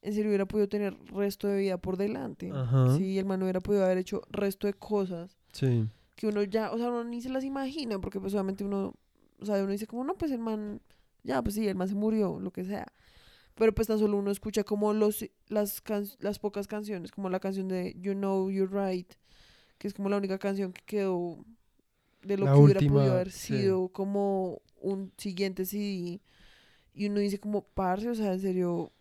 en 0.02 0.12
serio 0.12 0.30
hubiera 0.30 0.46
podido 0.46 0.68
tener 0.68 0.96
resto 1.12 1.46
de 1.46 1.58
vida 1.58 1.76
por 1.76 1.96
delante. 1.96 2.50
Ajá. 2.52 2.96
Sí, 2.96 3.16
el 3.18 3.26
man 3.26 3.42
hubiera 3.42 3.60
podido 3.60 3.84
haber 3.84 3.98
hecho 3.98 4.22
resto 4.30 4.66
de 4.66 4.74
cosas 4.74 5.38
Sí. 5.52 5.88
Que 6.18 6.28
uno 6.28 6.44
ya, 6.44 6.72
o 6.72 6.78
sea, 6.78 6.90
uno 6.90 7.04
ni 7.04 7.22
se 7.22 7.30
las 7.30 7.44
imagina, 7.44 8.00
porque 8.00 8.20
pues 8.20 8.34
obviamente 8.34 8.64
uno, 8.64 8.94
o 9.40 9.46
sea, 9.46 9.56
uno 9.64 9.72
dice 9.72 9.88
como, 9.88 10.04
no, 10.04 10.16
pues 10.18 10.32
el 10.32 10.40
man, 10.40 10.82
ya, 11.24 11.42
pues 11.42 11.56
sí, 11.56 11.68
el 11.68 11.76
man 11.76 11.88
se 11.88 11.96
murió, 11.96 12.40
lo 12.40 12.52
que 12.52 12.64
sea. 12.66 12.92
Pero 13.56 13.74
pues 13.74 13.88
tan 13.88 13.98
solo 13.98 14.18
uno 14.18 14.30
escucha 14.30 14.64
como 14.64 14.94
los, 14.94 15.24
las, 15.48 15.80
can- 15.82 16.06
las 16.20 16.38
pocas 16.40 16.68
canciones, 16.68 17.12
como 17.12 17.30
la 17.30 17.40
canción 17.40 17.68
de 17.68 17.94
You 18.00 18.14
Know 18.14 18.50
You're 18.50 18.70
Right, 18.72 19.12
que 19.78 19.88
es 19.88 19.94
como 19.94 20.08
la 20.10 20.18
única 20.18 20.38
canción 20.38 20.72
que 20.72 20.82
quedó 20.86 21.44
de 22.22 22.36
lo 22.36 22.48
La 22.48 22.52
que 22.52 22.62
hubiera 22.62 22.82
última, 22.82 22.84
podido 22.86 23.14
haber 23.14 23.30
sí. 23.30 23.78
sido 23.78 23.88
como 23.90 24.60
un 24.80 25.12
siguiente 25.16 25.64
CD. 25.66 26.20
Y 26.94 27.08
uno 27.08 27.20
dice 27.20 27.38
como, 27.40 27.62
parce, 27.64 28.08
o 28.10 28.14
sea, 28.14 28.32
en 28.34 28.40
serio, 28.40 28.92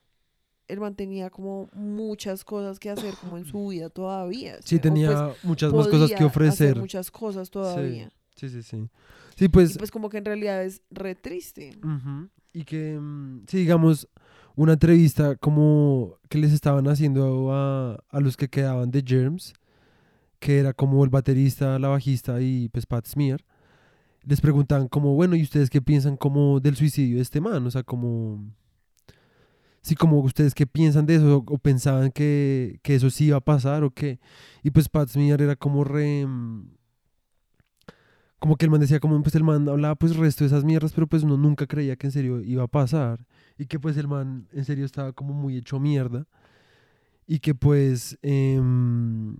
él 0.67 0.79
mantenía 0.79 1.29
como 1.29 1.69
muchas 1.73 2.43
cosas 2.43 2.79
que 2.79 2.89
hacer 2.89 3.13
como 3.15 3.37
en 3.37 3.45
su 3.45 3.67
vida 3.67 3.89
todavía. 3.89 4.57
Sí, 4.63 4.75
o, 4.75 4.79
pues, 4.79 4.81
tenía 4.81 5.33
muchas 5.43 5.73
más 5.73 5.87
cosas 5.87 6.09
que 6.09 6.15
hacer 6.15 6.27
ofrecer. 6.27 6.77
muchas 6.77 7.11
cosas 7.11 7.49
todavía. 7.49 8.11
Sí, 8.35 8.49
sí, 8.49 8.61
sí. 8.63 8.89
Sí, 9.35 9.49
pues... 9.49 9.75
y 9.75 9.77
pues 9.77 9.91
como 9.91 10.09
que 10.09 10.17
en 10.17 10.25
realidad 10.25 10.63
es 10.63 10.81
re 10.89 11.15
triste. 11.15 11.77
Y 12.53 12.63
que, 12.63 12.97
mm, 12.99 13.45
sí, 13.47 13.57
digamos, 13.57 14.07
una 14.55 14.73
entrevista 14.73 15.35
como 15.35 16.17
que 16.29 16.39
les 16.39 16.51
estaban 16.51 16.87
haciendo 16.87 17.51
a, 17.53 18.03
a 18.09 18.19
los 18.19 18.35
que 18.35 18.49
quedaban 18.49 18.91
de 18.91 19.03
Germs, 19.05 19.53
que 20.39 20.59
era 20.59 20.73
como 20.73 21.03
el 21.03 21.09
baterista, 21.09 21.79
la 21.79 21.87
bajista 21.87 22.41
y 22.41 22.69
pues 22.69 22.85
Pat 22.85 23.05
Smear, 23.05 23.43
les 24.23 24.41
preguntaban 24.41 24.87
como, 24.87 25.13
bueno, 25.13 25.35
¿y 25.35 25.43
ustedes 25.43 25.69
qué 25.69 25.81
piensan 25.81 26.17
como 26.17 26.59
del 26.59 26.75
suicidio 26.75 27.17
de 27.17 27.21
este 27.21 27.39
man? 27.39 27.65
O 27.65 27.71
sea, 27.71 27.83
como... 27.83 28.43
Sí, 29.87 29.95
como 29.95 30.19
ustedes 30.19 30.53
qué 30.53 30.67
piensan 30.67 31.05
de 31.05 31.15
eso, 31.15 31.37
o, 31.37 31.53
o 31.55 31.57
pensaban 31.59 32.11
que, 32.11 32.79
que 32.83 32.95
eso 32.95 33.09
sí 33.09 33.25
iba 33.27 33.37
a 33.37 33.41
pasar 33.41 33.83
o 33.83 33.91
qué. 33.91 34.19
Y 34.63 34.71
pues 34.71 34.89
Pat 34.89 35.09
Smear 35.09 35.41
era 35.41 35.55
como 35.55 35.83
re... 35.85 36.25
mm, 36.27 36.65
Como 38.39 38.55
que 38.55 38.65
el 38.65 38.71
man 38.71 38.79
decía, 38.81 38.99
como 38.99 39.21
pues 39.23 39.33
el 39.35 39.43
man 39.43 39.67
hablaba 39.67 39.95
pues 39.95 40.15
resto 40.15 40.43
de 40.43 40.47
esas 40.49 40.63
mierdas, 40.63 40.93
pero 40.93 41.07
pues 41.07 41.23
uno 41.23 41.37
nunca 41.37 41.65
creía 41.65 41.95
que 41.95 42.07
en 42.07 42.11
serio 42.11 42.41
iba 42.41 42.63
a 42.63 42.67
pasar. 42.67 43.25
Y 43.57 43.65
que 43.65 43.79
pues 43.79 43.97
el 43.97 44.07
man 44.07 44.47
en 44.53 44.63
serio 44.65 44.85
estaba 44.85 45.11
como 45.13 45.33
muy 45.33 45.57
hecho 45.57 45.79
mierda. 45.79 46.27
Y 47.27 47.39
que 47.39 47.55
pues... 47.55 48.17
em, 48.21 49.37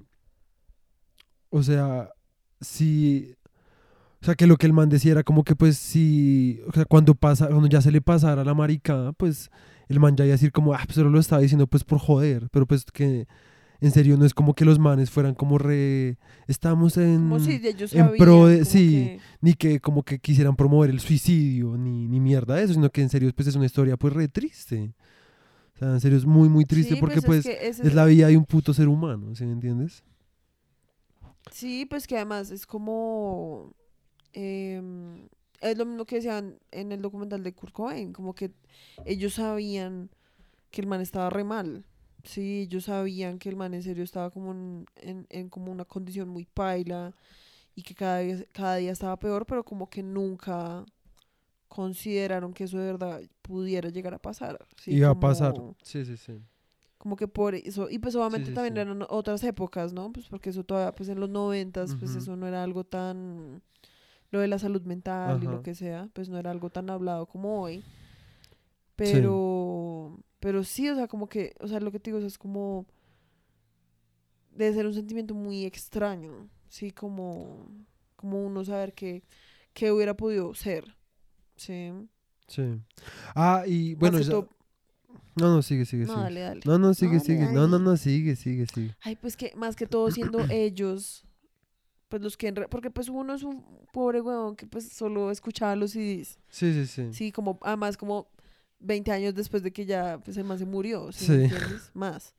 o 1.49 1.64
sea, 1.64 2.10
si... 2.61 3.36
O 4.22 4.26
sea, 4.26 4.36
que 4.36 4.48
lo 4.48 4.57
que 4.57 4.68
el 4.68 4.74
man 4.74 4.90
decía 4.90 5.14
era 5.14 5.24
como 5.24 5.44
que 5.44 5.56
pues 5.56 5.78
si... 5.78 6.61
O 6.68 6.74
sea, 6.74 6.86
cuando 6.86 7.15
pasa, 7.15 7.48
cuando 7.49 7.68
ya 7.69 7.82
se 7.82 7.91
le 7.91 8.02
pasara 8.02 8.44
la 8.44 8.53
maricada, 8.56 9.14
pues 9.14 9.52
el 9.89 9.99
man 9.99 10.15
ya 10.15 10.26
iba 10.26 10.34
a 10.34 10.38
decir 10.38 10.51
como, 10.51 10.73
ah, 10.73 10.81
pues 10.85 10.95
solo 10.95 11.09
lo 11.09 11.19
estaba 11.19 11.41
diciendo 11.41 11.68
pues 11.68 11.84
por 11.84 11.99
joder. 11.99 12.49
Pero 12.51 12.65
pues 12.65 12.85
que 12.85 13.27
en 13.80 13.91
serio 13.91 14.18
no 14.18 14.26
es 14.26 14.34
como 14.34 14.53
que 14.55 14.65
los 14.65 14.80
manes 14.80 15.09
fueran 15.11 15.35
como 15.35 15.57
re... 15.57 16.18
Estamos 16.47 16.97
en... 16.97 17.18
Como 17.18 17.39
si 17.39 17.53
ellos 17.64 17.93
en 17.93 18.05
sabían. 18.05 18.18
pro 18.18 18.47
de- 18.47 18.65
sí. 18.65 18.89
que- 18.89 19.19
Ni 19.41 19.53
que 19.53 19.80
como 19.80 20.03
que 20.03 20.18
quisieran 20.19 20.55
promover 20.55 20.89
el 20.89 20.99
suicidio, 20.99 21.77
ni, 21.77 22.07
ni 22.07 22.19
mierda 22.19 22.55
de 22.55 22.64
eso, 22.64 22.73
sino 22.73 22.89
que 22.89 23.01
en 23.01 23.09
serio 23.09 23.31
pues 23.35 23.47
es 23.47 23.55
una 23.55 23.65
historia 23.68 23.95
pues 23.97 24.14
re 24.14 24.27
triste. 24.27 24.93
O 25.76 25.77
sea, 25.77 25.89
en 25.91 25.99
serio 26.01 26.18
es 26.18 26.26
muy, 26.26 26.49
muy 26.49 26.65
triste 26.65 26.95
Sí, 26.95 26.99
porque 26.99 27.22
pues, 27.22 27.43
que 27.45 27.68
ese 27.68 27.85
es 27.85 27.93
la 27.93 28.05
vida 28.05 28.27
de 28.30 28.35
un 28.38 28.45
puto 28.45 28.73
ser 28.73 28.88
humano, 28.88 29.35
¿sí 29.35 29.45
me 29.45 29.51
entiendes? 29.51 30.03
Sí, 31.51 31.85
pues 31.85 32.07
que 32.07 32.15
además 32.15 32.49
es 32.51 32.65
como... 32.65 33.73
em, 34.34 35.27
es 35.61 35.77
lo 35.77 35.85
mismo 35.85 36.05
que 36.05 36.17
decían 36.17 36.59
en 36.71 36.91
el 36.91 37.01
documental 37.01 37.43
de 37.43 37.53
Kurt 37.53 37.73
Cobain, 37.73 38.13
como 38.13 38.34
que 38.35 38.51
ellos 39.05 39.35
sabían 39.35 40.09
que 40.71 40.81
el 40.81 40.88
man 40.88 41.01
estaba 41.01 41.29
re 41.29 41.43
mal. 41.43 41.85
Sí, 42.23 42.61
ellos 42.63 42.85
sabían 42.85 43.39
que 43.39 43.49
el 43.49 43.55
man 43.55 43.73
en 43.73 43.84
serio 43.84 44.03
estaba 44.03 44.29
como 44.31 44.51
en, 44.51 44.85
en, 44.97 45.27
en 45.29 45.49
como 45.49 45.71
una 45.71 45.85
condición 45.85 46.29
muy 46.29 46.45
paila 46.45 47.13
y 47.75 47.84
que 47.84 47.95
cada 47.95 48.19
día, 48.19 48.43
cada 48.51 48.75
día 48.77 48.91
estaba 48.91 49.17
peor, 49.17 49.45
pero 49.45 49.63
como 49.63 49.89
que 49.89 50.03
nunca 50.03 50.84
consideraron 51.67 52.53
que 52.53 52.65
eso 52.65 52.77
de 52.79 52.85
verdad 52.88 53.21
pudiera 53.41 53.89
llegar 53.89 54.13
a 54.13 54.19
pasar. 54.19 54.65
¿sí? 54.77 54.93
Iba 54.93 55.09
a 55.11 55.19
pasar. 55.19 55.53
Sí, 55.84 56.05
sí, 56.05 56.17
sí. 56.17 56.41
como 56.97 57.15
que 57.15 57.27
por 57.27 57.55
eso, 57.55 57.89
y 57.89 57.99
pues 57.99 58.15
obviamente 58.15 58.47
sí, 58.49 58.53
también 58.53 58.75
sí. 58.75 58.81
eran 58.81 59.05
otras 59.09 59.43
épocas, 59.43 59.93
¿no? 59.93 60.11
Pues 60.11 60.27
porque 60.27 60.49
eso 60.49 60.63
todavía, 60.63 60.93
pues 60.93 61.09
en 61.09 61.19
los 61.19 61.29
noventas, 61.29 61.95
pues 61.95 62.11
Ujú. 62.11 62.19
eso 62.19 62.35
no 62.35 62.47
era 62.47 62.63
algo 62.63 62.84
tan, 62.84 63.61
lo 64.31 64.39
de 64.39 64.47
la 64.47 64.59
salud 64.59 64.81
mental 64.83 65.41
y 65.43 65.47
lo 65.47 65.61
que 65.63 65.73
sea, 65.75 66.09
pues 66.13 66.29
no 66.29 66.37
era 66.37 66.51
algo 66.51 66.69
tan 66.69 66.89
hablado 66.89 67.25
como 67.27 67.61
hoy. 67.61 67.83
Pero, 68.95 70.19
pero 70.39 70.63
sí, 70.63 70.89
o 70.89 70.95
sea, 70.95 71.07
como 71.07 71.29
que, 71.29 71.55
o 71.59 71.67
sea, 71.67 71.79
lo 71.79 71.91
que 71.91 71.99
te 71.99 72.09
digo 72.09 72.17
o 72.17 72.21
sea, 72.21 72.27
es 72.27 72.37
como, 72.37 72.85
debe 74.51 74.73
ser 74.75 74.85
un 74.87 74.93
sentimiento 74.93 75.35
muy 75.35 75.65
extraño, 75.65 76.49
sí, 76.67 76.91
como, 76.91 77.67
como 78.15 78.41
uno 78.43 78.65
saber 78.65 78.93
que, 78.93 79.23
que 79.73 79.91
hubiera 79.91 80.15
podido 80.15 80.53
ser, 80.55 80.95
sí. 81.55 81.91
Sí. 82.47 82.63
Ah, 83.35 83.63
y 83.67 83.93
bueno, 83.95 84.19
ya- 84.19 84.31
todo- 84.31 84.49
no, 85.35 85.53
no, 85.55 85.61
sigue, 85.61 85.85
sigue, 85.85 86.05
no, 86.05 86.13
sigue. 86.13 86.23
dale, 86.23 86.39
dale. 86.39 86.61
No, 86.65 86.79
no, 86.79 86.93
sigue, 86.95 87.19
sigue. 87.19 87.51
No, 87.51 87.67
no, 87.67 87.77
no, 87.77 87.97
sigue, 87.97 88.35
sigue, 88.35 88.65
sigue. 88.65 88.95
Ay, 89.01 89.15
pues 89.17 89.37
que 89.37 89.53
más 89.55 89.75
que 89.75 89.85
todo 89.85 90.09
siendo 90.09 90.39
ellos, 90.49 91.23
pues 92.09 92.21
los 92.21 92.38
que 92.38 92.47
en 92.47 92.55
re- 92.55 92.67
porque 92.67 92.89
pues 92.91 93.09
uno 93.09 93.34
es 93.34 93.43
un 93.43 93.63
pobre 93.91 94.21
huevón 94.21 94.55
que 94.55 94.65
pues 94.67 94.89
solo 94.91 95.31
escuchaba 95.31 95.75
los 95.75 95.91
CDs. 95.91 96.39
Sí, 96.49 96.73
sí, 96.73 96.85
sí. 96.88 97.13
Sí, 97.13 97.31
como 97.31 97.57
además 97.61 97.97
como 97.97 98.27
20 98.79 99.11
años 99.11 99.34
después 99.35 99.63
de 99.63 99.71
que 99.73 99.85
ya 99.85 100.19
pues 100.23 100.38
el 100.38 100.43
man 100.43 100.57
se 100.59 100.65
murió, 100.65 101.11
¿sí, 101.11 101.25
Sí. 101.25 101.31
entiendes? 101.34 101.91
Más. 101.93 102.34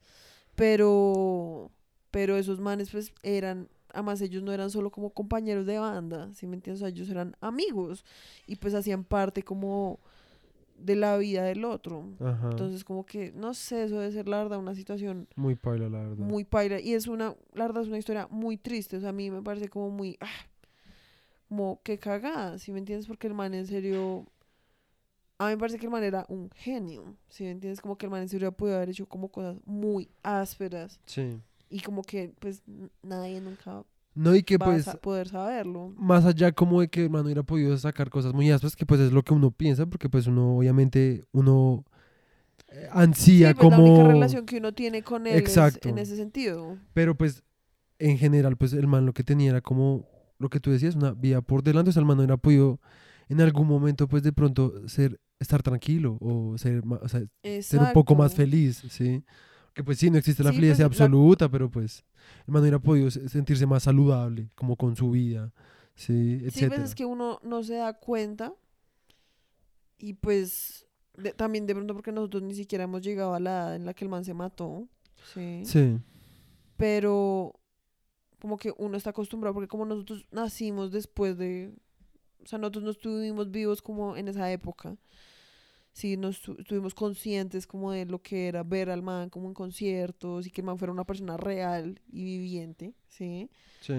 Pero 0.55 1.71
pero 2.11 2.37
esos 2.37 2.59
manes 2.59 2.89
pues 2.89 3.13
eran 3.23 3.69
además 3.93 4.21
ellos 4.21 4.43
no 4.43 4.51
eran 4.51 4.69
solo 4.69 4.91
como 4.91 5.11
compañeros 5.11 5.65
de 5.65 5.79
banda, 5.79 6.29
¿sí 6.33 6.45
me 6.45 6.55
entiendes? 6.55 6.81
O 6.81 6.85
sea, 6.85 6.89
ellos 6.89 7.09
eran 7.09 7.35
amigos 7.41 8.03
y 8.45 8.55
pues 8.57 8.73
hacían 8.75 9.03
parte 9.03 9.41
como 9.43 9.99
de 10.81 10.95
la 10.95 11.17
vida 11.17 11.43
del 11.43 11.65
otro. 11.65 12.09
Ajá. 12.19 12.49
Entonces 12.51 12.83
como 12.83 13.05
que 13.05 13.31
no 13.33 13.53
sé, 13.53 13.83
eso 13.83 13.99
debe 13.99 14.11
ser 14.11 14.27
la 14.27 14.37
verdad 14.39 14.59
una 14.59 14.75
situación 14.75 15.27
Muy 15.35 15.55
paila, 15.55 15.89
la 15.89 15.99
verdad. 15.99 16.17
muy 16.25 16.43
paila 16.43 16.79
y 16.79 16.93
es 16.93 17.07
una 17.07 17.35
la 17.53 17.65
verdad 17.67 17.83
es 17.83 17.89
una 17.89 17.97
historia 17.97 18.27
muy 18.31 18.57
triste 18.57 18.97
o 18.97 18.99
sea 18.99 19.09
a 19.09 19.13
mí 19.13 19.29
me 19.31 19.41
parece 19.41 19.69
como 19.69 19.89
muy 19.89 20.17
ah, 20.21 20.27
como 21.47 21.81
que 21.83 21.97
cagada 21.97 22.57
si 22.59 22.71
me 22.71 22.79
entiendes 22.79 23.07
porque 23.07 23.27
el 23.27 23.33
man 23.33 23.53
en 23.53 23.65
serio 23.67 24.25
a 25.37 25.45
mí 25.45 25.51
me 25.51 25.57
parece 25.57 25.79
que 25.79 25.85
el 25.85 25.91
man 25.91 26.03
era 26.03 26.25
un 26.29 26.49
genio 26.51 27.15
si 27.29 27.43
me 27.45 27.51
entiendes 27.51 27.81
como 27.81 27.97
que 27.97 28.05
el 28.05 28.11
man 28.11 28.21
en 28.21 28.29
serio 28.29 28.51
pudo 28.51 28.75
haber 28.75 28.89
hecho 28.89 29.07
como 29.07 29.29
cosas 29.29 29.57
muy 29.65 30.09
ásperas 30.23 30.99
Sí. 31.05 31.39
y 31.69 31.79
como 31.81 32.01
que 32.03 32.33
pues 32.39 32.61
nadie 33.01 33.41
nunca 33.41 33.83
No, 34.19 34.35
y 34.35 34.43
que 34.43 34.59
pues, 34.59 34.85
a 34.89 34.95
poder 34.97 35.29
saberlo. 35.29 35.93
más 35.97 36.25
allá 36.25 36.51
como 36.51 36.81
de 36.81 36.89
que 36.89 37.03
el 37.03 37.09
man 37.09 37.23
hubiera 37.23 37.43
podido 37.43 37.77
sacar 37.77 38.09
cosas 38.09 38.33
muy 38.33 38.51
ásperas, 38.51 38.75
que 38.75 38.85
pues 38.85 38.99
es 38.99 39.13
lo 39.13 39.23
que 39.23 39.33
uno 39.33 39.49
piensa, 39.49 39.85
porque 39.85 40.09
pues 40.09 40.27
uno, 40.27 40.57
obviamente, 40.57 41.23
uno 41.31 41.85
eh, 42.67 42.89
ansía 42.91 43.49
sí, 43.49 43.53
pues, 43.53 43.69
como... 43.69 43.77
la 43.77 43.89
única 43.89 44.07
relación 44.09 44.45
que 44.45 44.57
uno 44.57 44.73
tiene 44.73 45.03
con 45.03 45.25
él 45.25 45.41
es 45.41 45.57
en 45.85 45.97
ese 45.97 46.17
sentido. 46.17 46.77
Pero 46.93 47.15
pues, 47.15 47.43
en 47.97 48.17
general, 48.17 48.57
pues 48.57 48.73
el 48.73 48.87
man 48.87 49.05
lo 49.05 49.13
que 49.13 49.23
tenía 49.23 49.51
era 49.51 49.61
como, 49.61 50.05
lo 50.37 50.49
que 50.49 50.59
tú 50.59 50.69
decías, 50.69 50.95
una 50.95 51.13
vida 51.13 51.41
por 51.41 51.63
delante, 51.63 51.91
o 51.91 51.93
sea, 51.93 52.01
el 52.01 52.05
man 52.05 52.17
no 52.17 52.23
hubiera 52.23 52.35
podido 52.35 52.81
en 53.29 53.39
algún 53.39 53.67
momento, 53.67 54.09
pues 54.09 54.21
de 54.21 54.33
pronto, 54.33 54.85
ser, 54.89 55.17
estar 55.39 55.63
tranquilo, 55.63 56.17
o 56.19 56.57
ser, 56.57 56.83
ma- 56.83 56.99
o 57.01 57.07
sea, 57.07 57.21
ser 57.61 57.79
un 57.79 57.93
poco 57.93 58.15
más 58.15 58.35
feliz, 58.35 58.83
¿sí? 58.89 59.23
Que 59.79 59.83
pues 59.85 59.97
sí, 59.97 60.09
no 60.11 60.17
existe 60.17 60.43
la 60.43 60.49
Sí, 60.49 60.57
felicidad 60.57 60.87
pues, 60.89 60.99
la- 60.99 61.05
absoluta, 61.05 61.47
pero 61.49 61.71
pues 61.71 62.03
el 62.45 62.51
man 62.53 62.61
hubiera 62.63 62.79
podido 62.79 63.09
se- 63.09 63.29
sentirse 63.29 63.65
más 63.65 63.83
saludable, 63.83 64.49
como 64.55 64.75
con 64.75 64.97
su 64.97 65.09
vida, 65.11 65.53
¿sí? 65.95 66.39
Sí, 66.39 66.45
Etcétera. 66.47 66.75
pues 66.75 66.89
es 66.89 66.95
que 66.95 67.05
uno 67.05 67.39
no 67.43 67.63
se 67.63 67.75
da 67.75 67.93
cuenta 67.93 68.53
y 69.97 70.15
pues 70.15 70.85
de- 71.15 71.31
también 71.31 71.65
de 71.65 71.75
pronto 71.75 71.93
porque 71.93 72.11
nosotros 72.11 72.43
ni 72.43 72.55
siquiera 72.55 72.83
hemos 72.83 73.01
llegado 73.01 73.33
a 73.33 73.39
la 73.39 73.51
edad 73.51 73.75
en 73.77 73.85
la 73.85 73.93
que 73.93 74.03
el 74.03 74.09
man 74.09 74.25
se 74.25 74.33
mató, 74.33 74.85
sí, 75.33 75.61
Sí, 75.63 75.97
pero 76.75 77.53
como 78.41 78.57
que 78.57 78.73
uno 78.77 78.97
está 78.97 79.11
acostumbrado 79.11 79.53
porque 79.53 79.69
como 79.69 79.85
nosotros 79.85 80.25
nacimos 80.31 80.91
después 80.91 81.37
de, 81.37 81.73
o 82.43 82.47
sea, 82.47 82.59
nosotros 82.59 82.83
no 82.83 82.91
estuvimos 82.91 83.49
vivos 83.49 83.81
como 83.81 84.17
en 84.17 84.27
esa 84.27 84.51
época, 84.51 84.97
sí, 85.93 86.17
no 86.17 86.29
estu- 86.29 86.59
estuvimos 86.59 86.93
conscientes 86.93 87.67
como 87.67 87.91
de 87.91 88.05
lo 88.05 88.21
que 88.21 88.47
era 88.47 88.63
ver 88.63 88.89
al 88.89 89.01
man 89.01 89.29
como 89.29 89.47
en 89.47 89.53
conciertos 89.53 90.47
y 90.47 90.51
que 90.51 90.61
el 90.61 90.65
man 90.65 90.77
fuera 90.77 90.91
una 90.93 91.03
persona 91.05 91.37
real 91.37 91.99
y 92.11 92.23
viviente, 92.23 92.93
sí. 93.07 93.49
sí. 93.81 93.93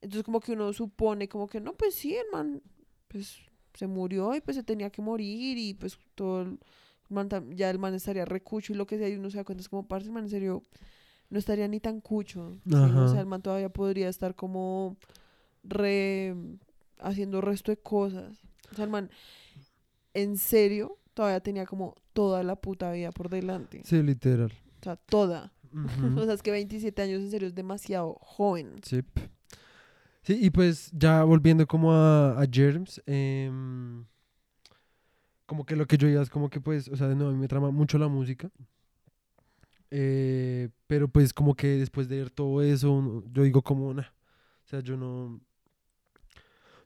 Entonces 0.00 0.22
como 0.24 0.40
que 0.40 0.52
uno 0.52 0.72
supone 0.72 1.28
como 1.28 1.46
que 1.46 1.60
no, 1.60 1.72
pues 1.74 1.94
sí, 1.94 2.14
el 2.14 2.26
man 2.32 2.62
pues 3.08 3.38
se 3.74 3.86
murió 3.86 4.34
y 4.34 4.40
pues 4.40 4.56
se 4.56 4.62
tenía 4.62 4.90
que 4.90 5.02
morir 5.02 5.56
y 5.58 5.74
pues 5.74 5.98
todo 6.14 6.42
el 6.42 6.58
man 7.08 7.28
ya 7.54 7.70
el 7.70 7.78
man 7.78 7.94
estaría 7.94 8.24
recucho 8.24 8.72
y 8.72 8.76
lo 8.76 8.86
que 8.86 8.98
sea 8.98 9.08
y 9.08 9.14
uno 9.16 9.30
se 9.30 9.36
da 9.38 9.44
cuenta 9.44 9.62
es 9.62 9.68
como 9.68 9.86
parce, 9.86 10.06
el 10.06 10.12
man 10.12 10.24
en 10.24 10.30
serio 10.30 10.62
no 11.30 11.38
estaría 11.38 11.66
ni 11.68 11.80
tan 11.80 12.00
cucho. 12.00 12.58
¿sí? 12.64 12.70
O 13.04 13.08
sea, 13.08 13.20
el 13.20 13.26
man 13.26 13.42
todavía 13.42 13.68
podría 13.68 14.08
estar 14.08 14.34
como 14.34 14.96
re 15.64 16.34
haciendo 16.98 17.40
resto 17.40 17.70
de 17.72 17.78
cosas. 17.78 18.38
O 18.70 18.74
sea, 18.74 18.84
el 18.84 18.90
man 18.90 19.10
en 20.14 20.36
serio 20.38 20.98
todavía 21.16 21.40
tenía 21.40 21.64
como 21.64 21.94
toda 22.12 22.42
la 22.42 22.56
puta 22.56 22.92
vida 22.92 23.10
por 23.10 23.30
delante. 23.30 23.80
Sí, 23.84 24.02
literal. 24.02 24.52
O 24.80 24.84
sea, 24.84 24.96
toda. 24.96 25.52
O 26.16 26.24
sea, 26.24 26.34
es 26.34 26.42
que 26.42 26.50
27 26.52 27.02
años 27.02 27.20
en 27.22 27.30
serio 27.30 27.48
es 27.48 27.54
demasiado 27.54 28.18
joven. 28.20 28.76
Sí. 28.84 29.00
Sí, 30.22 30.38
y 30.40 30.50
pues 30.50 30.90
ya 30.92 31.24
volviendo 31.24 31.66
como 31.66 31.92
a, 31.92 32.40
a 32.40 32.46
Germs, 32.50 33.00
em, 33.06 34.04
como 35.46 35.64
que 35.64 35.76
lo 35.76 35.86
que 35.86 35.96
yo 35.96 36.08
diga 36.08 36.22
es 36.22 36.30
como 36.30 36.50
que 36.50 36.60
pues, 36.60 36.88
o 36.88 36.96
sea, 36.96 37.08
de 37.08 37.14
nuevo, 37.14 37.30
a 37.30 37.34
mí 37.34 37.40
me 37.40 37.48
trama 37.48 37.70
mucho 37.70 37.98
la 37.98 38.08
música. 38.08 38.50
eh, 39.90 40.68
pero 40.86 41.08
pues 41.08 41.32
como 41.32 41.54
que 41.54 41.68
después 41.78 42.08
de 42.08 42.18
ver 42.18 42.30
todo 42.30 42.62
eso, 42.62 43.22
yo 43.32 43.42
digo 43.44 43.62
como, 43.62 43.92
nah, 43.94 44.02
o 44.02 44.68
sea, 44.68 44.80
yo 44.80 44.96
no... 44.96 45.40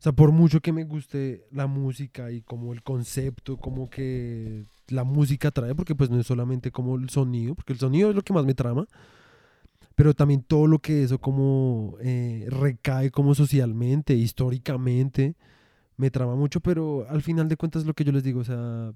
O 0.01 0.02
sea, 0.02 0.12
por 0.12 0.32
mucho 0.32 0.60
que 0.60 0.72
me 0.72 0.85
guste 0.85 1.44
la 1.51 1.66
música 1.66 2.32
y 2.32 2.40
como 2.40 2.72
el 2.72 2.82
concepto, 2.82 3.59
como 3.59 3.90
que 3.90 4.64
la 4.89 5.05
música 5.05 5.51
trae, 5.51 5.74
porque 5.74 5.94
pues 5.94 6.09
no 6.09 6.18
es 6.18 6.27
solamente 6.27 6.70
como 6.70 6.97
el 6.97 7.10
sonido, 7.10 7.55
porque 7.55 7.74
el 7.74 7.78
sonido 7.78 8.09
es 8.09 8.16
lo 8.16 8.22
que 8.22 8.32
más 8.32 8.47
me 8.47 8.55
trama, 8.55 8.86
pero 9.94 10.14
también 10.14 10.43
todo 10.43 10.66
lo 10.66 10.78
que 10.78 11.02
eso 11.02 11.18
como 11.18 11.97
eh, 12.01 12.47
recae 12.48 13.10
como 13.10 13.35
socialmente, 13.35 14.14
históricamente, 14.14 15.36
me 15.98 16.10
trama 16.10 16.35
mucho, 16.35 16.60
pero 16.60 17.06
al 17.10 17.20
final 17.20 17.48
de 17.48 17.59
cuentas 17.59 17.85
lo 17.85 17.93
que 17.93 18.05
yo 18.05 18.12
les 18.12 18.24
digo, 18.24 18.40
o 18.40 18.44
sea, 18.44 18.94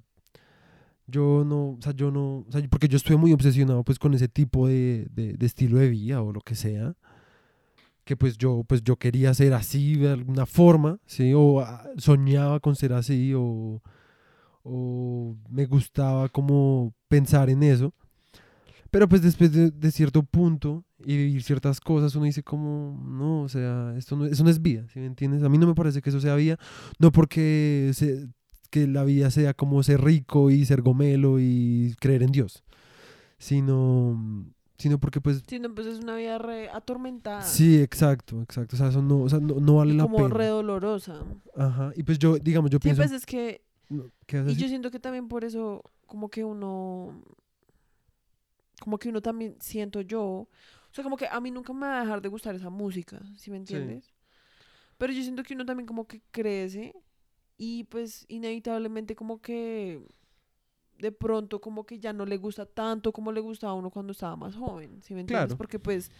yo 1.06 1.44
no, 1.44 1.72
o 1.72 1.78
sea, 1.82 1.92
yo 1.92 2.10
no, 2.10 2.38
o 2.38 2.46
sea, 2.50 2.66
porque 2.70 2.88
yo 2.88 2.96
estuve 2.96 3.18
muy 3.18 3.34
obsesionado 3.34 3.84
pues 3.84 3.98
con 3.98 4.14
ese 4.14 4.28
tipo 4.28 4.68
de, 4.68 5.06
de, 5.10 5.34
de 5.34 5.46
estilo 5.46 5.76
de 5.76 5.90
vida 5.90 6.22
o 6.22 6.32
lo 6.32 6.40
que 6.40 6.54
sea, 6.54 6.94
que 8.04 8.16
pues 8.16 8.38
yo, 8.38 8.64
pues 8.66 8.82
yo 8.84 8.96
quería 8.96 9.32
ser 9.34 9.54
así 9.54 9.96
de 9.96 10.10
alguna 10.12 10.46
forma, 10.46 10.98
¿sí? 11.06 11.32
O 11.34 11.60
ah, 11.60 11.88
soñaba 11.98 12.60
con 12.60 12.76
ser 12.76 12.92
así, 12.92 13.32
o, 13.34 13.82
o 14.62 15.36
me 15.50 15.66
gustaba 15.66 16.28
como 16.28 16.94
pensar 17.08 17.50
en 17.50 17.62
eso. 17.62 17.94
Pero 18.90 19.08
pues 19.08 19.22
después 19.22 19.52
de, 19.52 19.70
de 19.70 19.90
cierto 19.90 20.22
punto 20.22 20.84
y 21.04 21.16
vivir 21.16 21.42
ciertas 21.42 21.80
cosas, 21.80 22.14
uno 22.14 22.26
dice 22.26 22.42
como, 22.44 23.02
no, 23.04 23.42
o 23.42 23.48
sea, 23.48 23.94
esto 23.96 24.16
no, 24.16 24.24
eso 24.26 24.44
no 24.44 24.50
es 24.50 24.62
vida, 24.62 24.86
¿sí 24.92 25.00
me 25.00 25.06
entiendes? 25.06 25.42
A 25.42 25.48
mí 25.48 25.58
no 25.58 25.66
me 25.66 25.74
parece 25.74 26.00
que 26.00 26.10
eso 26.10 26.20
sea 26.20 26.36
vida, 26.36 26.58
no 27.00 27.10
porque 27.10 27.90
se- 27.94 28.28
que 28.70 28.86
la 28.86 29.04
vida 29.04 29.30
sea 29.30 29.54
como 29.54 29.82
ser 29.82 30.00
rico 30.02 30.50
y 30.50 30.64
ser 30.64 30.82
gomelo 30.82 31.38
y 31.40 31.94
creer 32.00 32.22
en 32.22 32.32
Dios, 32.32 32.62
sino, 33.38 34.46
sino 34.84 34.98
porque 35.00 35.20
pues, 35.20 35.42
Sí, 35.48 35.58
no, 35.58 35.74
pues 35.74 35.86
es 35.86 35.98
una 35.98 36.14
vida 36.16 36.38
re 36.38 36.68
atormentada. 36.70 37.42
sí, 37.42 37.80
exacto, 37.80 38.40
exacto, 38.42 38.76
o 38.76 38.78
sea, 38.78 38.88
eso 38.88 39.02
no, 39.02 39.22
o 39.22 39.28
sea, 39.28 39.40
no, 39.40 39.54
no 39.60 39.76
vale 39.76 39.94
y 39.94 39.96
la 39.96 40.04
como 40.04 40.18
pena. 40.18 40.28
re 40.34 40.46
dolorosa. 40.46 41.24
Ajá, 41.56 41.92
y 41.96 42.02
pues 42.02 42.18
yo, 42.18 42.36
digamos, 42.38 42.70
yo 42.70 42.78
Sí, 42.78 42.82
pienso, 42.82 43.00
pues 43.02 43.12
es 43.12 43.26
que, 43.26 43.62
no, 43.88 44.04
¿qué 44.26 44.36
vas 44.38 44.46
a 44.46 44.50
y 44.50 44.54
decir? 44.54 44.62
yo 44.64 44.68
siento 44.68 44.90
que 44.90 45.00
también 45.00 45.26
por 45.28 45.44
eso, 45.44 45.82
como 46.06 46.28
que 46.28 46.44
uno, 46.44 47.22
como 48.80 48.98
que 48.98 49.08
uno 49.08 49.20
también 49.22 49.56
siento 49.60 50.00
yo, 50.00 50.22
o 50.22 50.48
sea, 50.92 51.02
como 51.02 51.16
que 51.16 51.26
a 51.26 51.40
mí 51.40 51.50
nunca 51.50 51.72
me 51.72 51.86
va 51.86 51.98
a 51.98 52.00
dejar 52.02 52.20
de 52.22 52.28
gustar 52.28 52.54
esa 52.54 52.70
música, 52.70 53.20
¿sí 53.36 53.50
me 53.50 53.56
entiendes? 53.56 54.12
Pero 54.98 55.12
yo 55.12 55.22
siento 55.22 55.42
que 55.42 55.54
uno 55.54 55.64
también 55.64 55.86
como 55.86 56.06
que 56.06 56.22
crece 56.30 56.94
y 57.56 57.84
pues 57.84 58.24
inevitablemente 58.28 59.14
como 59.16 59.40
que 59.40 60.00
de 60.98 61.12
pronto 61.12 61.60
como 61.60 61.84
que 61.84 61.98
ya 61.98 62.12
no 62.12 62.26
le 62.26 62.36
gusta 62.36 62.66
tanto 62.66 63.12
como 63.12 63.32
le 63.32 63.40
gustaba 63.40 63.72
a 63.72 63.76
uno 63.76 63.90
cuando 63.90 64.12
estaba 64.12 64.36
más 64.36 64.56
joven, 64.56 65.02
¿sí 65.02 65.14
me 65.14 65.20
entiendes? 65.20 65.46
Claro. 65.46 65.56
Porque 65.56 65.78
pues 65.78 66.10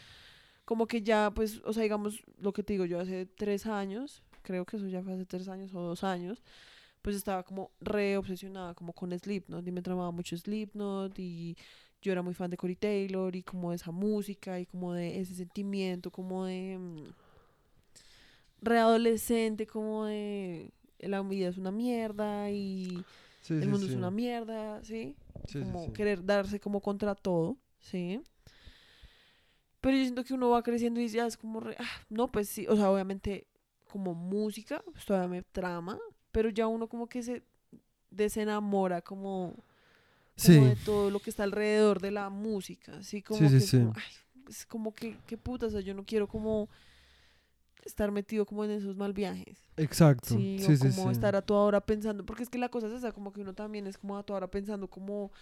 como 0.65 0.87
que 0.87 1.03
ya 1.03 1.31
pues, 1.35 1.61
o 1.65 1.73
sea, 1.73 1.83
digamos 1.83 2.23
lo 2.39 2.53
que 2.53 2.63
te 2.63 2.73
digo 2.73 2.85
yo 2.85 3.01
hace 3.01 3.27
tres 3.27 3.67
años, 3.67 4.23
creo 4.43 4.65
que 4.65 4.77
eso 4.77 4.87
ya 4.87 5.03
fue 5.03 5.15
hace 5.15 5.27
tres 5.27 5.49
años 5.49 5.75
o 5.75 5.81
dos 5.81 6.05
años, 6.05 6.43
pues 7.03 7.17
estaba 7.17 7.43
como 7.43 7.71
re 7.81 8.17
obsesionada 8.17 8.75
como 8.75 8.93
con 8.93 9.17
Slipknot 9.19 9.67
y 9.67 9.73
me 9.73 9.83
tramaba 9.83 10.11
mucho 10.11 10.37
Slipknot 10.37 11.19
y 11.19 11.57
yo 12.01 12.13
era 12.13 12.23
muy 12.23 12.35
fan 12.35 12.51
de 12.51 12.57
Cory 12.57 12.77
Taylor 12.77 13.35
y 13.37 13.43
como 13.43 13.71
de 13.71 13.77
esa 13.77 13.91
música 13.91 14.61
y 14.61 14.67
como 14.67 14.93
de 14.93 15.21
ese 15.21 15.35
sentimiento 15.35 16.11
como 16.11 16.47
de 16.47 16.79
mm, 16.79 17.05
readolescente 18.63 19.67
como 19.67 20.07
de 20.07 20.73
la 20.99 21.23
vida 21.23 21.49
es 21.49 21.59
una 21.59 21.71
mierda 21.71 22.51
y 22.51 23.05
Sí, 23.45 23.55
el 23.61 23.69
mundo 23.69 23.87
es 23.87 23.95
una 23.97 24.11
mierda, 24.11 24.83
¿sí? 24.85 25.17
Como 25.59 25.93
querer 25.93 26.25
darse 26.25 26.61
como 26.61 26.81
contra 26.81 27.15
todo, 27.15 27.59
¿sí? 27.81 28.21
Pero 29.81 29.97
yo 29.97 30.03
siento 30.03 30.25
que 30.25 30.35
uno 30.35 30.51
va 30.51 30.63
creciendo 30.63 31.01
y 31.01 31.09
ya 31.09 31.27
es 31.27 31.37
como, 31.37 31.61
re- 31.61 31.77
ah, 31.79 31.85
no, 32.09 32.29
pues 32.29 32.49
sí, 32.49 32.67
o 32.69 32.77
sea, 32.77 32.91
obviamente 32.91 33.47
como 33.91 34.15
música, 34.15 34.83
pues 34.93 35.05
todavía 35.05 35.29
me 35.29 35.43
trama, 35.43 35.99
pero 36.33 36.49
ya 36.51 36.67
uno 36.67 36.89
como 36.89 37.07
que 37.09 37.23
se 37.23 37.43
desenamora 38.11 39.03
como, 39.03 39.55
como 40.39 40.67
Sí, 40.67 40.67
de 40.67 40.77
todo 40.77 41.11
lo 41.11 41.21
que 41.21 41.31
está 41.31 41.45
alrededor 41.45 42.01
de 42.01 42.13
la 42.13 42.31
música, 42.31 42.99
así 42.99 43.23
como 43.23 43.41
Sí, 43.41 43.49
sí, 43.49 43.61
que 43.61 43.65
es 43.65 43.73
sí. 43.73 43.79
como, 43.79 43.93
ay, 43.97 44.03
es 44.51 44.67
como 44.67 44.95
que, 44.95 45.19
qué 45.27 45.39
puta, 45.39 45.67
o 45.67 45.71
sea, 45.71 45.81
yo 45.83 45.95
no 45.95 46.05
quiero 46.07 46.29
como 46.29 46.69
estar 47.85 48.11
metido 48.11 48.47
como 48.47 48.65
en 48.65 48.71
esos 48.73 48.97
mal 48.97 49.13
viajes. 49.13 49.59
exacto. 49.77 50.29
Sí, 50.35 50.59
Sí, 50.59 50.73
o 50.73 50.77
sí, 50.77 50.89
como 50.91 51.05
sí. 51.07 51.13
estar 51.13 51.37
a 51.37 51.43
toda 51.43 51.61
hora 51.65 51.81
pensando, 51.81 52.25
porque 52.25 52.43
es 52.43 52.49
que 52.51 52.59
la 52.59 52.69
cosa 52.71 52.87
es 52.89 52.95
esa, 52.95 53.13
como 53.13 53.33
que 53.33 53.41
uno 53.43 53.55
también 53.55 53.87
es 53.87 53.99
como 53.99 54.17
a 54.17 54.23
toda 54.23 54.39
hora 54.39 54.51
pensando 54.51 54.89
como, 54.89 55.33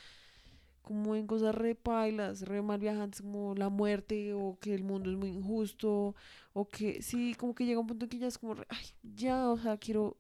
como 0.83 1.15
en 1.15 1.27
cosas 1.27 1.55
re 1.55 1.75
pailas, 1.75 2.43
re 2.43 2.61
mal 2.63 2.81
viajantes, 2.81 3.23
como 3.23 3.55
la 3.55 3.69
muerte, 3.69 4.35
o 4.35 4.59
que 4.61 4.75
el 4.75 4.83
mundo 4.85 5.11
es 5.11 5.17
muy 5.17 5.31
injusto, 5.31 6.15
o 6.53 6.69
que 6.69 7.03
sí, 7.03 7.35
como 7.37 7.55
que 7.55 7.65
llega 7.67 7.81
un 7.81 7.87
punto 7.87 8.07
en 8.07 8.11
que 8.11 8.19
ya 8.19 8.27
es 8.27 8.39
como, 8.39 8.55
re, 8.55 8.67
ay, 8.69 8.87
ya, 9.03 9.49
o 9.51 9.59
sea, 9.59 9.77
quiero 9.77 10.19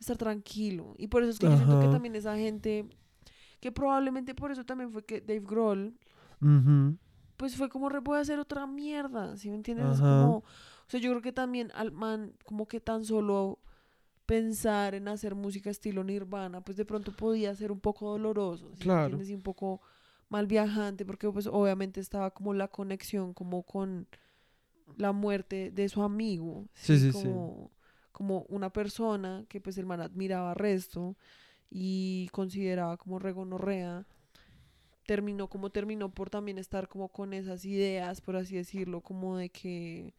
estar 0.00 0.16
tranquilo. 0.16 0.94
Y 0.98 1.08
por 1.08 1.22
eso 1.22 1.32
es 1.32 1.38
que 1.38 1.46
yo 1.46 1.56
siento 1.56 1.80
que 1.80 1.88
también 1.88 2.16
esa 2.16 2.36
gente, 2.36 2.86
que 3.60 3.72
probablemente 3.72 4.34
por 4.34 4.52
eso 4.52 4.64
también 4.64 4.92
fue 4.92 5.04
que 5.04 5.20
Dave 5.20 5.40
Grohl, 5.40 5.94
pues 7.36 7.56
fue 7.56 7.68
como 7.68 7.88
re 7.88 8.00
voy 8.00 8.18
a 8.18 8.20
hacer 8.20 8.38
otra 8.38 8.66
mierda, 8.66 9.36
¿sí 9.36 9.48
me 9.48 9.56
entiendes? 9.56 9.94
Es 9.94 10.00
como, 10.00 10.44
o 10.88 10.90
sea, 10.90 11.00
yo 11.00 11.10
creo 11.10 11.20
que 11.22 11.32
también 11.32 11.70
al 11.74 11.92
man, 11.92 12.32
como 12.44 12.66
que 12.66 12.80
tan 12.80 13.04
solo 13.04 13.58
pensar 14.24 14.94
en 14.94 15.08
hacer 15.08 15.34
música 15.34 15.68
estilo 15.70 16.02
Nirvana, 16.02 16.62
pues 16.62 16.76
de 16.78 16.86
pronto 16.86 17.12
podía 17.12 17.54
ser 17.54 17.70
un 17.70 17.80
poco 17.80 18.10
doloroso, 18.10 18.74
¿sí 18.74 18.84
Claro. 18.84 19.04
entiendes? 19.04 19.28
Y 19.30 19.34
un 19.34 19.42
poco 19.42 19.80
mal 20.30 20.46
viajante, 20.46 21.04
porque 21.04 21.30
pues 21.30 21.46
obviamente 21.46 22.00
estaba 22.00 22.30
como 22.30 22.54
la 22.54 22.68
conexión 22.68 23.34
como 23.34 23.62
con 23.64 24.06
la 24.96 25.12
muerte 25.12 25.70
de 25.70 25.88
su 25.90 26.02
amigo, 26.02 26.66
Sí, 26.74 26.98
sí, 26.98 27.12
sí. 27.12 27.12
como, 27.12 27.70
como 28.12 28.46
una 28.48 28.70
persona 28.72 29.44
que 29.48 29.60
pues 29.60 29.76
el 29.76 29.84
man 29.86 30.00
admiraba 30.00 30.54
resto 30.54 31.16
y 31.70 32.28
consideraba 32.32 32.96
como 32.96 33.18
regonorrea 33.18 34.06
terminó 35.06 35.48
como 35.48 35.70
terminó 35.70 36.10
por 36.10 36.28
también 36.30 36.58
estar 36.58 36.88
como 36.88 37.08
con 37.08 37.32
esas 37.32 37.64
ideas, 37.64 38.20
por 38.20 38.36
así 38.36 38.56
decirlo, 38.56 39.00
como 39.00 39.36
de 39.38 39.48
que 39.48 40.14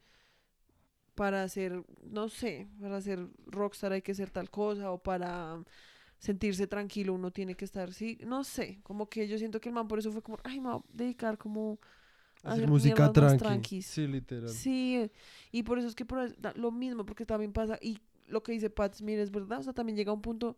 para 1.20 1.46
ser, 1.48 1.84
no 2.02 2.30
sé, 2.30 2.66
para 2.80 2.98
ser 3.02 3.28
rockstar 3.44 3.92
hay 3.92 4.00
que 4.00 4.14
ser 4.14 4.30
tal 4.30 4.48
cosa 4.48 4.90
o 4.90 4.96
para 4.96 5.62
sentirse 6.18 6.66
tranquilo 6.66 7.12
uno 7.12 7.30
tiene 7.30 7.54
que 7.56 7.66
estar, 7.66 7.92
sí, 7.92 8.16
no 8.24 8.42
sé, 8.42 8.80
como 8.82 9.06
que 9.10 9.28
yo 9.28 9.36
siento 9.36 9.60
que 9.60 9.68
el 9.68 9.74
man 9.74 9.86
por 9.86 9.98
eso 9.98 10.10
fue 10.12 10.22
como, 10.22 10.38
ay, 10.44 10.60
me 10.60 10.70
voy 10.70 10.78
a 10.78 10.82
dedicar 10.96 11.36
como 11.36 11.78
a 12.42 12.52
Hacer 12.52 12.68
música 12.68 13.12
tranqui. 13.12 13.38
tranquis. 13.38 13.86
Sí, 13.86 14.06
literal. 14.06 14.48
Sí, 14.48 15.10
y 15.52 15.62
por 15.62 15.78
eso 15.78 15.88
es 15.88 15.94
que 15.94 16.06
por 16.06 16.20
eso- 16.20 16.36
lo 16.54 16.70
mismo, 16.70 17.04
porque 17.04 17.26
también 17.26 17.52
pasa, 17.52 17.78
y 17.82 17.98
lo 18.26 18.42
que 18.42 18.52
dice 18.52 18.70
Pat 18.70 18.94
Smith 18.94 19.18
es 19.18 19.30
verdad, 19.30 19.58
o 19.58 19.62
sea, 19.62 19.74
también 19.74 19.96
llega 19.98 20.14
un 20.14 20.22
punto 20.22 20.56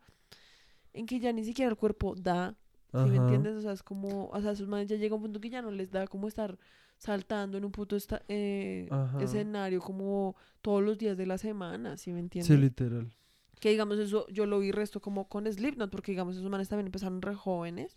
en 0.93 1.06
que 1.06 1.18
ya 1.18 1.32
ni 1.32 1.43
siquiera 1.43 1.72
el 1.72 1.76
cuerpo 1.76 2.14
da, 2.14 2.55
¿sí 2.93 2.98
me 3.10 3.16
Ajá. 3.16 3.16
entiendes? 3.16 3.56
O 3.56 3.62
sea, 3.62 3.72
es 3.72 3.82
como, 3.82 4.28
o 4.28 4.40
sea, 4.40 4.55
sus 4.55 4.68
manes 4.68 4.86
ya 4.86 4.94
llega 4.94 5.16
un 5.16 5.22
punto 5.22 5.40
que 5.40 5.51
ya 5.51 5.60
no 5.60 5.72
les 5.72 5.90
da 5.90 6.06
como 6.06 6.28
estar 6.28 6.56
saltando 7.03 7.59
en 7.59 7.65
un 7.65 7.73
puto 7.73 7.97
esta- 7.97 8.23
eh, 8.29 8.89
escenario 9.20 9.81
como 9.81 10.37
todos 10.61 10.83
los 10.83 10.99
días 10.99 11.16
de 11.16 11.27
la 11.27 11.37
semana, 11.37 11.97
¿sí 11.97 12.12
me 12.12 12.20
entiendes? 12.20 12.47
Sí, 12.47 12.57
literal. 12.57 13.12
que 13.59 13.70
digamos 13.70 13.99
eso, 13.99 14.27
yo 14.29 14.45
lo 14.47 14.59
vi 14.59 14.73
resto 14.73 15.01
como 15.01 15.29
con 15.29 15.47
Slipknot, 15.53 15.89
porque 15.91 16.12
digamos 16.12 16.37
esos 16.37 16.51
manes 16.51 16.69
también 16.69 16.87
empezaron 16.87 17.23
re 17.23 17.35
jóvenes. 17.35 17.97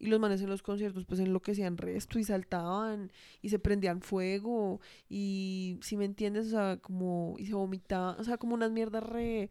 Y 0.00 0.06
los 0.06 0.18
manes 0.18 0.40
en 0.40 0.48
los 0.48 0.62
conciertos 0.62 1.04
pues 1.04 1.20
enloquecían 1.20 1.76
resto 1.76 2.18
y 2.18 2.24
saltaban 2.24 3.12
y 3.42 3.50
se 3.50 3.58
prendían 3.58 4.00
fuego 4.00 4.80
y 5.08 5.78
si 5.82 5.96
me 5.96 6.06
entiendes, 6.06 6.46
o 6.46 6.50
sea, 6.50 6.78
como 6.78 7.36
y 7.38 7.46
se 7.46 7.54
vomitaban, 7.54 8.18
o 8.18 8.24
sea, 8.24 8.36
como 8.38 8.54
unas 8.54 8.70
mierdas 8.72 9.04
re 9.04 9.50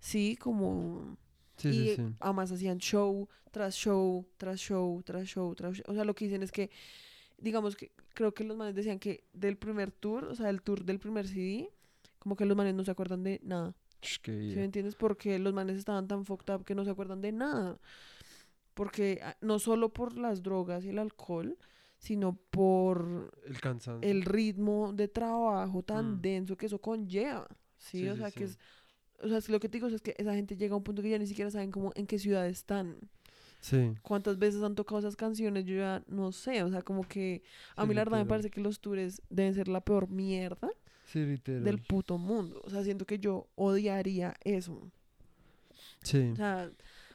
sí, 0.00 0.36
como 0.40 1.16
Sí, 1.56 1.68
y 1.68 1.72
sí, 1.88 1.96
sí. 1.96 2.02
además 2.20 2.52
hacían 2.52 2.78
show 2.78 3.28
tras 3.50 3.74
show, 3.74 4.26
tras 4.36 4.58
show, 4.60 5.02
tras 5.02 5.26
show, 5.26 5.54
tras 5.54 5.76
show. 5.76 5.84
O 5.88 5.94
sea, 5.94 6.04
lo 6.04 6.14
que 6.14 6.26
dicen 6.26 6.42
es 6.42 6.52
que, 6.52 6.70
digamos 7.38 7.76
que, 7.76 7.92
creo 8.14 8.32
que 8.34 8.44
los 8.44 8.56
manes 8.56 8.74
decían 8.74 8.98
que 8.98 9.24
del 9.32 9.56
primer 9.56 9.90
tour, 9.92 10.24
o 10.24 10.34
sea, 10.34 10.46
del 10.46 10.60
tour 10.62 10.84
del 10.84 10.98
primer 10.98 11.26
CD, 11.26 11.70
como 12.18 12.36
que 12.36 12.44
los 12.44 12.56
manes 12.56 12.74
no 12.74 12.84
se 12.84 12.90
acuerdan 12.90 13.22
de 13.22 13.40
nada. 13.42 13.74
¿Sí 14.02 14.20
me 14.56 14.64
entiendes? 14.64 14.94
Porque 14.94 15.38
los 15.38 15.52
manes 15.54 15.76
estaban 15.76 16.06
tan 16.06 16.24
fucked 16.24 16.52
up 16.54 16.64
que 16.64 16.74
no 16.74 16.84
se 16.84 16.90
acuerdan 16.90 17.20
de 17.20 17.32
nada. 17.32 17.78
Porque 18.74 19.20
ah, 19.22 19.36
no 19.40 19.58
solo 19.58 19.92
por 19.92 20.16
las 20.16 20.42
drogas 20.42 20.84
y 20.84 20.90
el 20.90 20.98
alcohol, 20.98 21.58
sino 21.98 22.36
por 22.50 23.32
El 23.44 23.60
cansancio. 23.60 24.08
el 24.08 24.22
ritmo 24.22 24.92
de 24.92 25.08
trabajo 25.08 25.82
tan 25.82 26.18
Mm. 26.18 26.20
denso 26.20 26.56
que 26.56 26.66
eso 26.66 26.80
conlleva. 26.80 27.48
¿sí? 27.76 28.00
Sí, 28.00 28.08
o 28.08 28.14
sí, 28.14 28.18
sea, 28.20 28.30
que 28.30 28.44
es 28.44 28.58
o 29.20 29.28
sea, 29.28 29.40
lo 29.48 29.58
que 29.58 29.68
te 29.68 29.78
digo 29.78 29.88
es 29.88 30.00
que 30.00 30.14
esa 30.16 30.32
gente 30.34 30.56
llega 30.56 30.74
a 30.74 30.76
un 30.76 30.84
punto 30.84 31.02
que 31.02 31.10
ya 31.10 31.18
ni 31.18 31.26
siquiera 31.26 31.50
saben 31.50 31.72
cómo, 31.72 31.90
en 31.96 32.06
qué 32.06 32.20
ciudad 32.20 32.46
están. 32.46 32.98
Sí. 33.60 33.92
¿Cuántas 34.02 34.38
veces 34.38 34.62
han 34.62 34.74
tocado 34.74 35.00
esas 35.00 35.16
canciones? 35.16 35.64
Yo 35.64 35.76
ya 35.76 36.02
no 36.06 36.30
sé. 36.32 36.62
O 36.62 36.70
sea, 36.70 36.82
como 36.82 37.02
que 37.06 37.42
a 37.76 37.82
Sí, 37.82 37.88
mí 37.88 37.94
la 37.94 38.02
verdad 38.02 38.18
me 38.18 38.26
parece 38.26 38.50
que 38.50 38.60
los 38.60 38.80
tours 38.80 39.20
deben 39.30 39.54
ser 39.54 39.68
la 39.68 39.80
peor 39.80 40.08
mierda 40.08 40.68
Sí, 41.06 41.20
del 41.20 41.78
puto 41.80 42.18
mundo. 42.18 42.60
O 42.64 42.70
sea, 42.70 42.84
siento 42.84 43.04
que 43.06 43.18
yo 43.18 43.48
odiaría 43.56 44.34
eso. 44.44 44.90
Sí. 46.02 46.30
O 46.32 46.36
sea, 46.36 46.70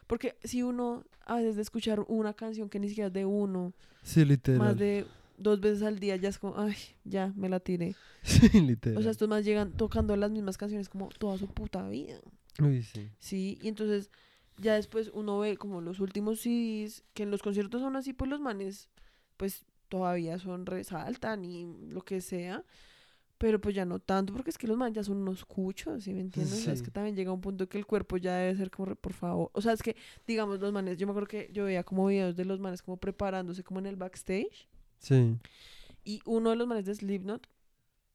porque 0.07 0.35
si 0.43 0.63
uno 0.63 1.03
a 1.25 1.35
veces 1.37 1.55
de 1.55 1.61
escuchar 1.61 2.03
una 2.07 2.33
canción 2.33 2.69
que 2.69 2.79
ni 2.79 2.89
siquiera 2.89 3.07
es 3.07 3.13
de 3.13 3.25
uno, 3.25 3.73
Sí, 4.01 4.25
literal. 4.25 4.59
más 4.59 4.77
de 4.77 5.05
dos 5.37 5.59
veces 5.61 5.83
al 5.83 5.99
día, 5.99 6.15
ya 6.17 6.29
es 6.29 6.37
como, 6.37 6.57
ay, 6.57 6.75
ya 7.05 7.31
me 7.35 7.49
la 7.49 7.59
tiré. 7.59 7.95
Sí, 8.23 8.61
literal. 8.61 8.97
O 8.97 9.01
sea, 9.01 9.11
estos 9.11 9.27
más 9.29 9.43
llegan 9.45 9.71
tocando 9.73 10.15
las 10.17 10.31
mismas 10.31 10.57
canciones 10.57 10.89
como 10.89 11.09
toda 11.09 11.37
su 11.37 11.47
puta 11.47 11.87
vida. 11.89 12.19
Uy, 12.61 12.83
sí. 12.83 13.09
Sí, 13.19 13.57
y 13.61 13.67
entonces 13.67 14.09
ya 14.57 14.75
después 14.75 15.09
uno 15.13 15.39
ve 15.39 15.57
como 15.57 15.81
los 15.81 15.99
últimos 15.99 16.39
CDs, 16.41 17.03
que 17.13 17.23
en 17.23 17.31
los 17.31 17.41
conciertos 17.41 17.81
aún 17.81 17.95
así, 17.95 18.13
pues 18.13 18.29
los 18.29 18.39
manes, 18.39 18.89
pues 19.37 19.65
todavía 19.89 20.39
son 20.39 20.65
resaltan 20.65 21.43
y 21.45 21.65
lo 21.89 22.01
que 22.03 22.21
sea. 22.21 22.63
Pero 23.39 23.59
pues 23.59 23.75
ya 23.75 23.83
no 23.83 23.99
tanto, 23.99 24.31
porque 24.31 24.51
es 24.51 24.57
que 24.57 24.67
los 24.67 24.77
manes 24.77 24.93
ya 24.95 25.03
son 25.03 25.17
unos 25.17 25.43
cuchos, 25.43 26.03
¿sí 26.05 26.13
me 26.13 26.21
entiendes? 26.21 26.53
O 26.53 26.55
sea, 26.57 26.71
es 26.73 26.79
Sí. 26.79 26.85
que 26.85 26.91
también 26.91 27.15
llega 27.15 27.31
un 27.31 27.41
punto 27.41 27.67
que 27.67 27.77
el 27.77 27.85
cuerpo 27.85 28.15
ya 28.15 28.35
debe 28.37 28.55
ser 28.55 28.71
como, 28.71 28.85
re- 28.85 28.95
por 28.95 29.11
favor. 29.11 29.49
O 29.53 29.61
sea, 29.61 29.73
es 29.73 29.83
que, 29.83 29.97
digamos, 30.25 30.59
los 30.61 30.71
manes, 30.71 30.97
yo 30.97 31.07
me 31.07 31.11
acuerdo 31.11 31.27
que 31.27 31.49
yo 31.51 31.65
veía 31.65 31.83
como 31.83 32.05
videos 32.07 32.35
de 32.37 32.45
los 32.45 32.59
manes 32.61 32.81
como 32.81 32.95
preparándose 32.97 33.63
como 33.63 33.79
en 33.79 33.87
el 33.87 33.97
backstage. 33.97 34.69
Sí. 34.99 35.35
Y 36.05 36.21
uno 36.25 36.51
de 36.51 36.55
los 36.55 36.67
manes 36.67 36.85
de 36.85 36.95
Slipknot, 36.95 37.47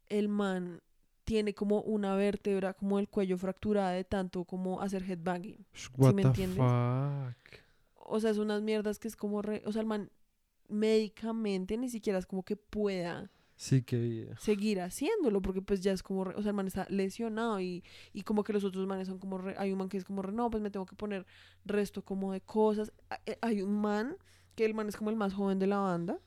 el 0.08 0.28
man 0.28 0.80
tiene 1.28 1.52
como 1.52 1.82
una 1.82 2.14
vértebra 2.16 2.72
como 2.72 2.98
el 2.98 3.06
cuello 3.06 3.36
fracturada 3.36 3.90
de 3.90 4.02
tanto 4.02 4.44
como 4.46 4.80
hacer 4.80 5.02
headbanging. 5.02 5.66
What 5.98 6.14
me 6.14 6.22
the 6.22 6.28
entiendes? 6.28 6.56
fuck. 6.56 7.60
O 7.96 8.18
sea, 8.18 8.30
es 8.30 8.38
unas 8.38 8.62
mierdas 8.62 8.98
que 8.98 9.08
es 9.08 9.14
como 9.16 9.42
re... 9.42 9.62
O 9.66 9.72
sea, 9.72 9.82
el 9.82 9.86
man 9.86 10.10
médicamente 10.68 11.76
ni 11.76 11.90
siquiera 11.90 12.18
es 12.18 12.24
como 12.26 12.42
que 12.44 12.56
pueda 12.56 13.30
Sí, 13.56 13.84
vida. 13.90 14.36
seguir 14.38 14.80
haciéndolo 14.80 15.42
porque 15.42 15.60
pues 15.60 15.82
ya 15.82 15.92
es 15.92 16.02
como... 16.02 16.24
re- 16.24 16.34
o 16.36 16.40
sea, 16.42 16.50
el 16.52 16.56
man 16.56 16.66
está 16.66 16.86
lesionado 16.88 17.60
y, 17.60 17.84
y 18.14 18.22
como 18.22 18.42
que 18.42 18.54
los 18.54 18.64
otros 18.64 18.86
manes 18.86 19.08
son 19.08 19.18
como... 19.18 19.36
re- 19.36 19.56
hay 19.58 19.70
un 19.72 19.78
man 19.78 19.90
que 19.90 19.98
es 19.98 20.04
como... 20.04 20.22
re, 20.22 20.32
no, 20.32 20.48
pues 20.48 20.62
me 20.62 20.70
tengo 20.70 20.86
que 20.86 20.96
poner 20.96 21.26
resto 21.66 22.02
como 22.02 22.32
de 22.32 22.40
cosas. 22.40 22.90
Eh, 23.26 23.36
Hay 23.42 23.60
un 23.60 23.78
man 23.78 24.16
que 24.54 24.64
el 24.64 24.72
man 24.72 24.88
es 24.88 24.96
como 24.96 25.10
el 25.10 25.16
más 25.16 25.34
joven 25.34 25.58
de 25.58 25.66
la 25.66 25.76
banda 25.78 26.18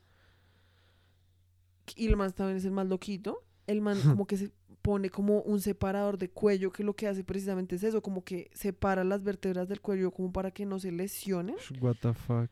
y 1.95 2.06
el 2.07 2.15
man 2.18 2.32
también 2.32 2.57
es 2.57 2.65
el 2.65 2.72
más 2.72 2.88
loquito. 2.88 3.44
El 3.68 3.82
man 3.82 3.98
como 4.23 4.28
que 4.28 4.38
se 4.38 4.52
pone 4.81 5.09
como 5.09 5.41
un 5.41 5.61
separador 5.61 6.17
de 6.17 6.29
cuello 6.29 6.71
que 6.71 6.83
lo 6.83 6.95
que 6.95 7.07
hace 7.07 7.23
precisamente 7.23 7.75
es 7.75 7.83
eso, 7.83 8.01
como 8.01 8.23
que 8.23 8.49
separa 8.53 9.03
las 9.03 9.23
vértebras 9.23 9.67
del 9.69 9.81
cuello 9.81 10.11
como 10.11 10.31
para 10.31 10.51
que 10.51 10.65
no 10.65 10.79
se 10.79 10.91
lesionen. 10.91 11.55
What 11.79 11.97
the 12.01 12.13
fuck. 12.13 12.49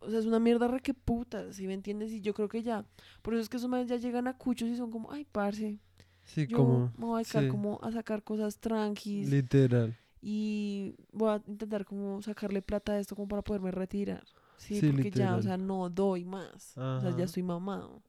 O 0.00 0.10
sea, 0.10 0.18
es 0.18 0.26
una 0.26 0.38
mierda 0.38 0.68
re 0.68 0.80
que 0.80 0.92
puta, 0.92 1.52
¿sí 1.52 1.66
me 1.66 1.72
entiendes? 1.74 2.12
Y 2.12 2.20
yo 2.20 2.34
creo 2.34 2.48
que 2.48 2.62
ya, 2.62 2.84
por 3.22 3.32
eso 3.34 3.42
es 3.42 3.48
que 3.48 3.56
esos 3.56 3.70
manes 3.70 3.88
ya 3.88 3.96
llegan 3.96 4.26
a 4.28 4.36
cuchos 4.36 4.68
y 4.68 4.76
son 4.76 4.90
como, 4.90 5.10
ay, 5.10 5.26
parce, 5.30 5.78
Sí, 6.24 6.46
yo 6.46 6.56
como. 6.58 6.92
me 6.98 7.04
voy 7.06 7.14
a 7.14 7.18
dedicar 7.22 7.42
sí. 7.44 7.48
como 7.48 7.78
a 7.82 7.90
sacar 7.92 8.22
cosas 8.22 8.58
tranquis 8.58 9.28
Literal. 9.30 9.96
y 10.22 10.94
voy 11.12 11.30
a 11.30 11.42
intentar 11.46 11.84
como 11.84 12.20
sacarle 12.22 12.60
plata 12.62 12.92
a 12.92 12.98
esto 12.98 13.14
como 13.16 13.28
para 13.28 13.42
poderme 13.42 13.70
retirar. 13.70 14.24
Sí, 14.56 14.78
Sí, 14.80 14.90
porque 14.90 15.10
ya, 15.10 15.36
o 15.36 15.42
sea, 15.42 15.56
no 15.56 15.88
doy 15.90 16.24
más. 16.24 16.76
O 16.78 17.00
sea, 17.00 17.16
ya 17.16 17.24
estoy 17.24 17.42
mamado. 17.42 18.02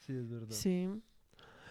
Sí, 0.00 0.12
es 0.12 0.28
verdad. 0.28 0.50
Sí. 0.50 0.88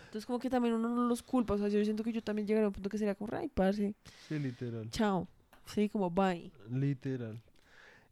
Entonces 0.08 0.26
como 0.26 0.40
que 0.40 0.50
también 0.50 0.74
uno 0.74 0.90
no 0.90 1.08
los 1.08 1.22
culpa, 1.22 1.54
o 1.54 1.58
sea, 1.58 1.68
yo 1.68 1.84
siento 1.84 2.04
que 2.04 2.12
yo 2.12 2.22
también 2.24 2.48
llegaré 2.48 2.66
a 2.66 2.68
un 2.70 2.74
punto 2.74 2.90
que 2.90 2.98
sería 2.98 3.14
como, 3.16 3.36
ay, 3.36 3.50
parce, 3.54 3.94
Sí, 4.28 4.40
literal. 4.40 4.90
chao. 4.90 5.28
Sí, 5.66 5.90
como 5.90 6.10
bye. 6.10 6.52
Literal. 6.72 7.42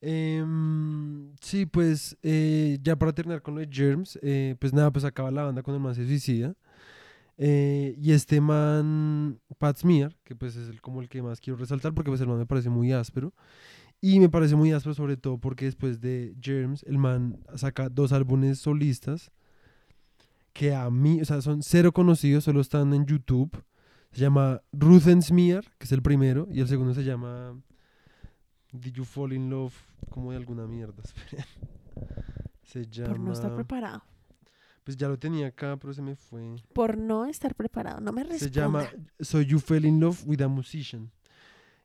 Em, 0.01 1.31
sí, 1.41 1.65
pues 1.65 2.17
eh, 2.22 2.77
ya 2.84 2.95
para 2.95 3.13
terminar 3.13 3.41
con 3.41 3.55
los 3.55 3.65
Germs, 3.72 4.19
eh, 4.22 4.55
pues 4.59 4.73
nada, 4.73 4.91
pues 4.91 5.05
acaba 5.05 5.31
la 5.31 5.43
banda 5.43 5.63
cuando 5.63 5.77
el 5.77 5.84
man 5.84 5.95
se 5.95 6.05
suicida. 6.05 6.53
Eh, 7.38 7.95
y 7.97 8.11
este 8.11 8.39
man, 8.39 9.39
Pat 9.57 9.77
Smear, 9.77 10.15
que 10.23 10.35
pues 10.35 10.55
es 10.55 10.69
el, 10.69 10.81
como 10.81 11.01
el 11.01 11.09
que 11.09 11.22
más 11.22 11.39
quiero 11.41 11.57
resaltar 11.57 11.93
porque 11.93 12.09
pues 12.11 12.22
el 12.22 12.27
man 12.27 12.38
me 12.38 12.45
parece 12.45 12.69
muy 12.69 12.91
áspero. 12.91 13.34
Y 14.01 14.19
me 14.19 14.30
parece 14.30 14.55
muy 14.55 14.72
áspero 14.73 14.93
sobre 14.93 15.17
todo 15.17 15.38
porque 15.38 15.65
después 15.65 16.01
de 16.01 16.35
Germs, 16.41 16.84
el 16.84 16.97
man 16.97 17.39
saca 17.55 17.89
dos 17.89 18.11
álbumes 18.11 18.59
solistas 18.59 19.31
que 20.56 20.73
a 20.73 20.90
mí, 20.90 21.19
o 21.19 21.26
sea, 21.26 21.41
son 21.41 21.61
cero 21.61 21.91
conocidos, 21.91 22.45
solo 22.45 22.61
están 22.61 22.94
en 22.94 23.06
YouTube. 23.06 23.61
Se 24.14 24.22
llama 24.22 24.61
Ruth 24.72 25.07
and 25.07 25.22
Smear, 25.22 25.65
que 25.77 25.84
es 25.84 25.91
el 25.91 26.02
primero, 26.02 26.48
y 26.49 26.61
el 26.61 26.69
segundo 26.69 26.94
se 26.94 27.03
llama 27.03 27.61
Did 28.72 28.94
You 28.94 29.03
Fall 29.03 29.34
in 29.34 29.49
Love, 29.49 29.76
como 30.10 30.32
de 30.32 30.38
alguna 30.38 30.65
mierda. 30.65 31.03
Se 32.64 32.88
llama... 32.88 33.10
Por 33.10 33.19
no 33.19 33.34
estar 33.34 33.53
preparado. 33.53 34.03
Pues 34.84 34.95
ya 34.98 35.07
lo 35.07 35.19
tenía 35.19 35.48
acá, 35.48 35.77
pero 35.77 35.94
se 35.94 36.02
me 36.02 36.15
fue. 36.15 36.56
Por 36.73 36.98
no 36.98 37.26
estar 37.26 37.53
preparado. 37.53 38.02
No 38.02 38.11
me 38.11 38.23
responda. 38.23 38.45
Se 38.45 38.52
llama 38.52 38.88
So 39.19 39.41
You 39.41 39.60
Fell 39.60 39.86
in 39.86 39.99
Love 39.99 40.23
with 40.26 40.41
a 40.41 40.48
Musician. 40.48 41.11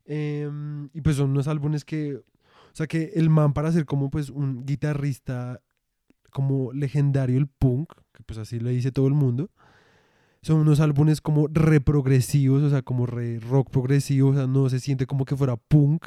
Em, 0.04 0.88
y 0.94 1.00
pues 1.00 1.16
son 1.16 1.30
unos 1.30 1.48
álbumes 1.48 1.84
que, 1.84 2.16
o 2.16 2.24
sea, 2.72 2.86
que 2.86 3.12
el 3.14 3.30
man 3.30 3.52
para 3.52 3.72
ser 3.72 3.84
como 3.84 4.10
pues 4.10 4.30
un 4.30 4.64
guitarrista 4.64 5.60
como 6.30 6.72
legendario 6.72 7.36
el 7.36 7.46
punk, 7.46 7.92
que 8.20 8.24
pues 8.26 8.38
así 8.38 8.60
le 8.60 8.70
dice 8.70 8.92
todo 8.92 9.06
el 9.06 9.14
mundo, 9.14 9.50
son 10.42 10.58
unos 10.58 10.80
álbumes 10.80 11.20
como 11.20 11.48
re 11.48 11.80
progresivos, 11.80 12.62
o 12.62 12.70
sea, 12.70 12.82
como 12.82 13.06
re 13.06 13.40
rock 13.40 13.70
progresivo, 13.70 14.30
o 14.30 14.34
sea, 14.34 14.46
no 14.46 14.68
se 14.70 14.80
siente 14.80 15.06
como 15.06 15.24
que 15.24 15.36
fuera 15.36 15.56
punk. 15.56 16.06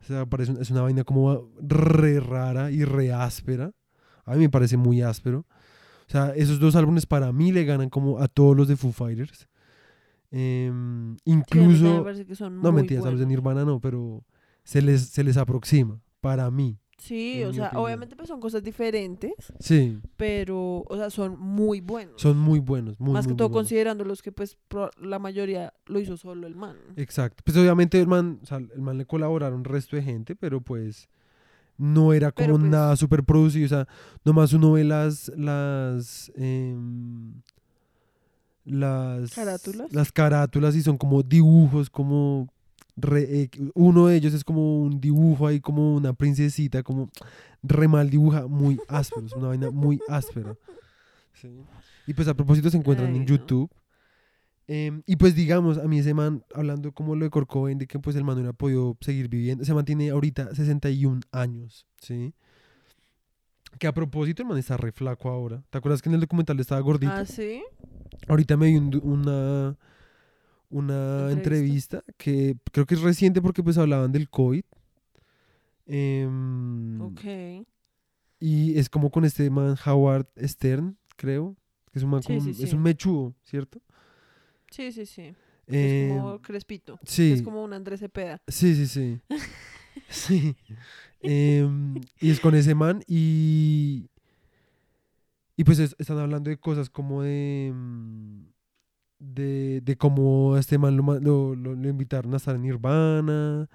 O 0.00 0.04
sea, 0.04 0.26
parece, 0.26 0.52
es 0.60 0.70
una 0.70 0.82
vaina 0.82 1.04
como 1.04 1.50
re 1.60 2.20
rara 2.20 2.70
y 2.70 2.84
re 2.84 3.12
áspera. 3.12 3.72
A 4.24 4.34
mí 4.34 4.40
me 4.40 4.50
parece 4.50 4.76
muy 4.76 5.02
áspero. 5.02 5.40
O 6.06 6.10
sea, 6.10 6.30
esos 6.36 6.60
dos 6.60 6.76
álbumes 6.76 7.06
para 7.06 7.32
mí 7.32 7.52
le 7.52 7.64
ganan 7.64 7.88
como 7.88 8.18
a 8.18 8.28
todos 8.28 8.56
los 8.56 8.68
de 8.68 8.76
Foo 8.76 8.92
Fighters. 8.92 9.48
Sí, 10.30 10.66
también 10.68 11.16
incluso, 11.24 11.98
me 11.98 12.02
parece 12.02 12.26
que 12.26 12.34
son 12.34 12.60
no 12.60 12.70
mentiras, 12.70 13.06
a 13.06 13.10
los 13.10 13.20
de. 13.20 13.26
Nirvana 13.26 13.64
no, 13.64 13.80
pero 13.80 14.24
se 14.62 14.82
les, 14.82 15.08
se 15.08 15.24
les 15.24 15.38
aproxima, 15.38 16.00
para 16.20 16.50
mí. 16.50 16.78
Sí, 16.98 17.44
o 17.44 17.52
sea, 17.52 17.66
opinión. 17.68 17.84
obviamente 17.84 18.16
pues 18.16 18.26
son 18.28 18.40
cosas 18.40 18.62
diferentes, 18.62 19.32
Sí, 19.60 20.00
pero, 20.16 20.82
o 20.86 20.96
sea, 20.96 21.10
son 21.10 21.38
muy 21.38 21.80
buenos. 21.80 22.20
son 22.20 22.36
muy 22.38 22.58
buenos, 22.58 22.98
muy, 22.98 23.12
Más 23.12 23.24
muy, 23.24 23.34
que 23.34 23.38
todo 23.38 23.48
buenos. 23.48 23.62
considerando 23.66 24.04
los 24.04 24.20
que 24.20 24.32
pues 24.32 24.58
pro- 24.66 24.90
la 25.00 25.18
mayoría 25.20 25.72
lo 25.86 26.00
hizo 26.00 26.16
solo 26.16 26.46
el 26.48 26.56
man. 26.56 26.76
Exacto. 26.96 27.42
Pues 27.44 27.56
obviamente 27.56 28.00
el 28.00 28.08
man, 28.08 28.40
o 28.42 28.46
sea, 28.46 28.56
el 28.58 28.80
man 28.82 28.98
le 28.98 29.06
colaboraron 29.06 29.58
un 29.60 29.64
resto 29.64 29.94
de 29.94 30.02
gente, 30.02 30.34
pero 30.34 30.60
pues 30.60 31.08
no 31.76 32.12
era 32.12 32.32
como 32.32 32.58
pues- 32.58 32.62
nada 32.70 32.96
súper 32.96 33.22
producido. 33.22 33.66
O 33.66 33.68
sea, 33.68 33.86
nomás 34.24 34.52
uno 34.52 34.72
ve 34.72 34.82
las, 34.82 35.30
las, 35.36 36.32
em, 36.34 37.34
las 38.64 39.32
¿Carátulas? 39.34 39.92
Las 39.92 40.12
carátulas 40.12 40.74
y 40.76 40.82
son 40.82 40.98
como 40.98 41.22
dibujos, 41.22 41.88
como 41.90 42.48
re- 43.00 43.42
eh, 43.42 43.50
uno 43.74 44.06
de 44.06 44.16
ellos 44.16 44.34
es 44.34 44.44
como 44.44 44.82
un 44.82 45.00
dibujo 45.00 45.46
ahí, 45.46 45.60
como 45.60 45.94
una 45.94 46.12
princesita, 46.12 46.82
como 46.82 47.10
re 47.62 47.88
mal 47.88 48.10
dibuja, 48.10 48.46
muy 48.46 48.78
áspero, 48.88 49.26
es 49.26 49.32
una 49.32 49.48
vaina 49.48 49.70
muy 49.70 50.00
áspera. 50.08 50.56
Sí. 51.34 51.48
Y 52.06 52.14
pues 52.14 52.28
a 52.28 52.34
propósito 52.34 52.70
se 52.70 52.76
encuentran 52.76 53.10
Ay, 53.10 53.16
en 53.16 53.22
no. 53.22 53.28
YouTube. 53.28 53.70
Em, 54.66 55.02
y 55.06 55.16
pues 55.16 55.34
digamos, 55.34 55.78
a 55.78 55.84
mí 55.88 55.98
ese 55.98 56.12
man, 56.12 56.44
hablando 56.54 56.92
como 56.92 57.16
lo 57.16 57.24
de 57.24 57.30
Cobain, 57.30 57.78
de 57.78 57.86
que 57.86 57.98
pues 57.98 58.16
el 58.16 58.24
man 58.24 58.34
no 58.36 58.40
hubiera 58.42 58.52
podido 58.52 58.96
seguir 59.00 59.28
viviendo, 59.28 59.62
ese 59.62 59.72
man 59.72 59.84
tiene 59.86 60.10
ahorita 60.10 60.54
61 60.54 61.20
años, 61.32 61.86
¿sí? 62.02 62.34
Que 63.78 63.86
a 63.86 63.92
propósito 63.94 64.42
el 64.42 64.48
man 64.48 64.58
está 64.58 64.76
re 64.76 64.92
flaco 64.92 65.28
ahora. 65.30 65.62
¿Te 65.70 65.78
acuerdas 65.78 66.02
que 66.02 66.08
en 66.08 66.16
el 66.16 66.20
documental 66.20 66.58
estaba 66.60 66.80
gordito? 66.82 67.12
Ah, 67.14 67.24
sí. 67.24 67.62
Ahorita 68.26 68.56
me 68.56 68.66
vi 68.66 68.76
un 68.76 69.00
una, 69.02 69.76
una 70.70 71.30
Entrevista. 71.30 71.98
entrevista 71.98 72.04
que 72.16 72.56
creo 72.72 72.84
que 72.86 72.94
es 72.94 73.00
reciente 73.02 73.40
porque 73.40 73.62
pues 73.62 73.78
hablaban 73.78 74.12
del 74.12 74.28
COVID. 74.28 74.62
Em, 75.86 77.00
Ok. 77.00 77.66
Y 78.40 78.78
es 78.78 78.88
como 78.88 79.10
con 79.10 79.24
este 79.24 79.48
man 79.50 79.76
Howard 79.84 80.26
Stern, 80.42 80.96
creo. 81.16 81.56
Que 81.92 81.98
es 81.98 82.02
un 82.04 82.10
man 82.10 82.22
Sí, 82.22 82.28
como- 82.28 82.40
sí, 82.40 82.50
es 82.62 82.70
sí. 82.70 82.76
un 82.76 82.82
mechudo, 82.82 83.34
¿cierto? 83.42 83.80
Sí, 84.70 84.92
sí, 84.92 85.06
sí. 85.06 85.34
Es 85.66 86.12
como 86.16 86.40
Crespito. 86.40 86.98
sí, 87.04 87.32
Es 87.32 87.42
como 87.42 87.62
un 87.64 87.72
Andrés 87.72 88.00
Cepeda. 88.00 88.40
sí, 88.46 88.74
sí, 88.74 88.86
sí. 88.86 89.20
sí. 90.08 90.56
Em, 91.20 91.94
y 92.20 92.30
es 92.30 92.40
con 92.40 92.54
ese 92.54 92.74
man 92.74 93.02
y... 93.06 94.08
Y 95.56 95.64
pues 95.64 95.78
es- 95.80 95.96
están 95.98 96.18
hablando 96.18 96.48
de 96.50 96.58
cosas 96.58 96.88
como 96.88 97.22
de... 97.22 97.72
De, 99.18 99.80
de 99.80 99.96
cómo 99.96 100.54
a 100.54 100.60
este 100.60 100.78
man 100.78 100.96
lo, 100.96 101.18
lo, 101.20 101.54
lo- 101.56 101.88
invitaron 101.88 102.32
a 102.34 102.36
estar 102.36 102.54
en 102.54 102.62
Nirvana. 102.62 103.68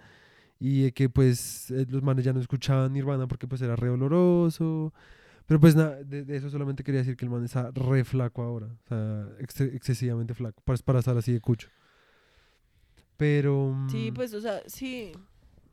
Y 0.60 0.84
de 0.84 0.92
que 0.94 1.10
pues 1.10 1.70
eh, 1.72 1.86
los 1.90 2.02
manes 2.02 2.24
ya 2.24 2.32
no 2.34 2.40
escuchaban 2.40 2.94
Nirvana 2.94 3.28
porque 3.28 3.48
pues 3.48 3.62
era 3.62 3.76
re 3.76 3.90
doloroso. 3.90 4.94
Pero 5.46 5.60
pues 5.60 5.76
nada, 5.76 6.02
de, 6.04 6.24
de 6.24 6.38
eso 6.38 6.50
solamente 6.50 6.84
quería 6.86 7.02
decir 7.02 7.18
que 7.18 7.26
el 7.26 7.32
man 7.32 7.44
está 7.44 7.70
re 7.72 8.06
flaco 8.06 8.42
ahora. 8.44 8.68
O 8.68 8.88
sea, 8.88 9.28
exce- 9.40 9.74
excesivamente 9.76 10.34
flaco. 10.34 10.62
Para, 10.64 10.78
para 10.80 11.00
estar 11.00 11.18
así 11.18 11.34
de 11.34 11.42
cucho. 11.42 11.68
Pero... 13.18 13.76
Sí, 13.90 14.12
mm, 14.12 14.14
pues, 14.14 14.34
o 14.34 14.42
sea, 14.42 14.62
sí. 14.68 15.12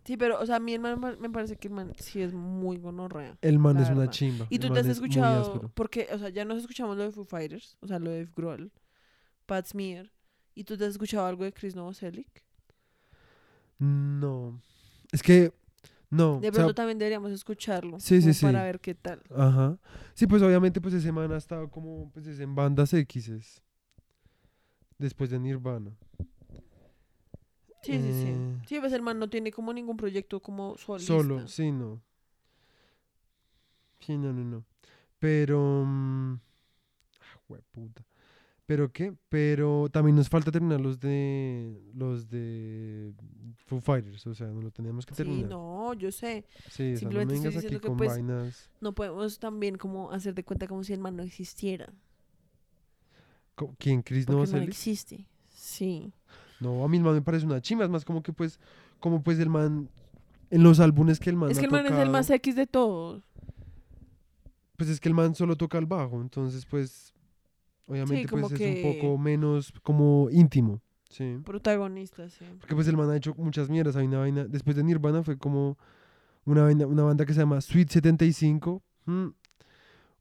Sí, 0.05 0.16
pero, 0.16 0.40
o 0.40 0.47
sea, 0.47 0.56
a 0.56 0.60
mí 0.60 0.72
el 0.74 0.80
man 0.80 0.98
me 1.20 1.30
parece 1.30 1.56
que 1.56 1.68
el 1.68 1.74
man 1.74 1.92
sí 1.98 2.20
es 2.22 2.32
muy 2.32 2.78
gonorrea. 2.78 3.36
El 3.42 3.59
man 3.59 3.76
es 3.76 3.88
una 3.90 4.01
verdad. 4.01 4.12
chimba. 4.12 4.47
¿Y 4.51 4.59
tú 4.59 4.70
te 4.70 4.80
has 4.80 4.86
escuchado? 4.86 5.70
Porque, 5.74 6.09
o 6.12 6.18
sea, 6.18 6.30
ya 6.30 6.44
nos 6.44 6.59
escuchamos 6.59 6.97
lo 6.97 7.05
de 7.05 7.12
Foo 7.12 7.24
Fighters, 7.24 7.76
o 7.80 7.86
sea, 7.86 7.98
lo 7.98 8.10
de 8.10 8.26
Grohl, 8.34 8.72
Pat 9.51 9.66
Smear. 9.66 10.12
¿Y 10.55 10.62
tú 10.62 10.78
te 10.78 10.85
has 10.85 10.90
escuchado 10.90 11.27
algo 11.27 11.43
de 11.43 11.52
Chris 11.52 11.74
Novoselic? 11.74 12.44
No. 13.81 14.62
Es 15.10 15.24
que. 15.24 15.52
No. 16.09 16.39
De 16.39 16.51
o 16.51 16.52
sea, 16.52 16.52
pronto 16.52 16.74
también 16.74 16.98
deberíamos 16.98 17.32
escucharlo. 17.32 17.98
Sí, 17.98 18.22
sí, 18.22 18.40
como 18.40 18.52
Para 18.52 18.64
ver 18.64 18.78
qué 18.78 18.94
tal. 18.94 19.20
Ajá. 19.36 19.77
Sí, 20.14 20.28
pues 20.28 20.40
obviamente, 20.43 20.81
pues 20.81 20.94
ese 20.94 21.10
man 21.10 21.32
ha 21.32 21.36
estado 21.36 21.68
como 21.68 22.12
pues, 22.12 22.28
en 22.39 22.55
bandas 22.55 22.94
X. 22.94 23.60
Después 24.98 25.31
de 25.31 25.40
Nirvana. 25.40 25.90
Sí, 27.82 27.94
sí, 27.94 28.12
sí. 28.12 28.28
Eh. 28.28 28.62
Sí, 28.68 28.78
pues 28.78 28.93
el 28.93 29.02
man 29.02 29.18
no 29.18 29.28
tiene 29.28 29.51
como 29.51 29.72
ningún 29.72 29.97
proyecto 29.97 30.39
como 30.39 30.78
solista. 30.78 31.12
Solo, 31.12 31.48
sí, 31.48 31.72
no. 31.72 32.01
Sí, 33.98 34.16
no, 34.16 34.32
no, 34.32 34.44
no. 34.44 34.64
Pero. 35.18 35.85
mm, 35.85 36.35
ah, 37.20 37.40
hueputa. 37.48 38.10
¿Pero 38.70 38.92
qué? 38.92 39.12
Pero 39.28 39.88
también 39.90 40.14
nos 40.14 40.28
falta 40.28 40.52
terminar 40.52 40.80
los 40.80 41.01
de. 41.01 41.82
Los 41.92 42.30
de. 42.30 43.12
Foo 43.66 43.80
Fighters. 43.80 44.24
O 44.28 44.32
sea, 44.32 44.47
no 44.47 44.62
lo 44.62 44.70
teníamos 44.70 45.05
que 45.05 45.12
Sí, 45.12 45.24
terminar. 45.24 45.51
no, 45.51 45.92
yo 45.94 46.12
sé. 46.12 46.44
Sí, 46.68 46.70
o 46.70 46.74
sea, 46.76 46.92
no 46.92 46.98
Simplemente 46.98 47.32
me 47.32 47.48
estoy 47.48 47.62
diciendo 47.62 47.80
que, 47.80 47.90
pues, 47.97 48.10
vainas. 48.10 48.70
No 48.80 48.94
podemos 48.94 49.40
también 49.40 49.76
como 49.76 50.12
hacer 50.12 50.36
de 50.36 50.44
cuenta 50.44 50.68
como 50.68 50.84
si 50.84 50.92
el 50.92 51.01
man 51.01 51.16
no 51.16 51.24
existiera. 51.24 51.92
¿Quién? 53.76 54.02
¿Chris 54.02 54.24
Porque 54.24 54.36
el 54.36 54.38
man 54.38 54.51
Novoselic? 54.52 54.68
existe. 54.68 55.26
Sí. 55.48 56.12
No, 56.60 56.84
a 56.84 56.88
mí 56.88 56.98
el 56.98 57.02
man 57.02 57.14
me 57.14 57.22
parece 57.22 57.47
una 57.47 57.60
chimba. 57.60 57.86
Es 57.86 57.90
más 57.90 58.05
como 58.05 58.22
que 58.22 58.32
pues, 58.32 58.60
como 59.01 59.20
pues 59.20 59.40
el 59.40 59.48
man, 59.48 59.90
en 60.48 60.62
los 60.62 60.78
álbumes 60.78 61.18
que 61.18 61.30
el 61.30 61.34
man 61.34 61.51
Es 61.51 61.59
que 61.59 61.64
el 61.64 61.72
man 61.72 61.86
es 61.86 61.92
el 61.98 62.10
más 62.10 62.30
X 62.30 62.55
de 62.55 62.68
todos. 62.68 63.24
Pues 64.76 64.88
es 64.90 65.01
que 65.01 65.09
el 65.09 65.14
man 65.16 65.34
solo 65.34 65.56
toca 65.56 65.76
el 65.76 65.86
bajo, 65.86 66.20
entonces 66.20 66.64
pues, 66.66 67.12
obviamente 67.90 68.28
como 68.28 68.48
pues 68.48 68.60
es 68.60 68.66
un 68.66 68.82
poco 68.82 69.18
menos 69.18 69.72
como 69.82 70.28
íntimo, 70.30 70.80
sí. 71.08 71.38
Protagonista, 71.44 72.28
sí. 72.30 72.44
Porque 72.60 72.74
pues 72.74 72.86
el 72.88 72.96
man 72.96 73.10
ha 73.10 73.16
hecho 73.16 73.34
muchas 73.36 73.68
mierdas, 73.68 73.96
hay 73.96 74.06
una 74.06 74.18
vaina, 74.18 74.44
después 74.44 74.76
de 74.76 74.84
Nirvana 74.84 75.22
fue 75.22 75.36
como 75.36 75.76
una 76.44 76.62
vaina, 76.62 76.86
una 76.86 77.02
banda 77.02 77.26
que 77.26 77.34
se 77.34 77.40
llama 77.40 77.60
Sweet 77.60 77.90
75, 77.90 78.82
mm, 79.06 79.26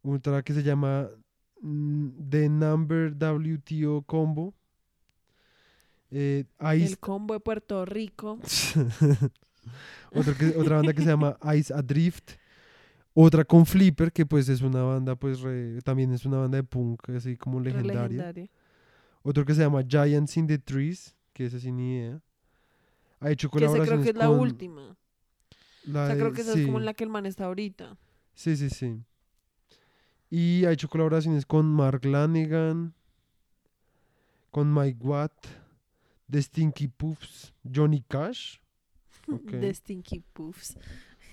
otra 0.03 0.41
que 0.43 0.53
se 0.53 0.63
llama 0.63 1.09
mm, 1.61 2.07
The 2.29 2.49
Number 2.49 3.13
WTO 3.15 4.01
Combo, 4.03 4.53
eh, 6.11 6.45
Ice 6.75 6.85
El 6.93 6.99
combo 6.99 7.33
de 7.35 7.39
Puerto 7.39 7.85
Rico. 7.85 8.39
Otra, 10.11 10.33
que- 10.33 10.57
otra 10.57 10.77
banda 10.77 10.93
que 10.93 11.01
se 11.03 11.07
llama 11.09 11.37
Ice 11.55 11.71
Adrift. 11.71 12.31
Otra 13.13 13.43
con 13.43 13.65
Flipper, 13.65 14.11
que 14.11 14.25
pues 14.25 14.47
es 14.49 14.61
una 14.61 14.83
banda, 14.83 15.15
pues 15.15 15.41
re- 15.41 15.81
también 15.81 16.11
es 16.13 16.25
una 16.25 16.37
banda 16.37 16.57
de 16.57 16.63
punk, 16.63 17.09
así 17.09 17.35
como 17.35 17.59
legendaria. 17.59 18.03
legendaria. 18.03 18.49
Otro 19.23 19.43
que 19.45 19.53
se 19.53 19.61
llama 19.61 19.83
Giants 19.87 20.37
in 20.37 20.47
the 20.47 20.57
Trees, 20.59 21.15
que 21.33 21.45
ese 21.45 21.59
sin 21.59 21.77
ni 21.77 21.95
idea. 21.97 22.21
Ha 23.19 23.31
hecho 23.31 23.49
Que 23.49 23.53
colaboraciones 23.59 23.89
creo 23.89 24.03
que 24.03 24.09
es 24.11 24.15
la 24.15 24.27
con 24.27 24.39
última. 24.39 24.97
la 25.83 26.03
O 26.03 26.05
sea, 26.05 26.15
de- 26.15 26.21
creo 26.21 26.33
que 26.33 26.41
esa 26.41 26.53
es 26.53 26.65
como 26.65 26.79
en 26.79 26.85
la 26.85 26.93
que 26.93 27.03
el 27.03 27.09
man 27.09 27.25
está 27.25 27.45
ahorita. 27.45 27.97
Sí, 28.33 28.55
sí, 28.55 28.69
sí. 28.69 29.03
Y 30.29 30.63
ha 30.65 30.71
hecho 30.71 30.87
colaboraciones 30.87 31.45
con 31.45 31.65
Mark 31.65 32.05
Lanegan, 32.05 32.93
con 34.51 34.73
Mike 34.73 34.99
Watt, 35.01 35.33
The 36.31 36.41
Stinky 36.41 36.87
Puffs, 36.87 37.53
Johnny 37.75 38.03
Cash, 38.07 38.59
Ok. 39.27 39.51
De 39.51 39.73
Stinky 39.73 40.19
Puffs. 40.33 40.77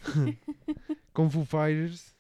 con 1.17 1.31
Foo 1.31 1.47
Fighters. 1.47 2.15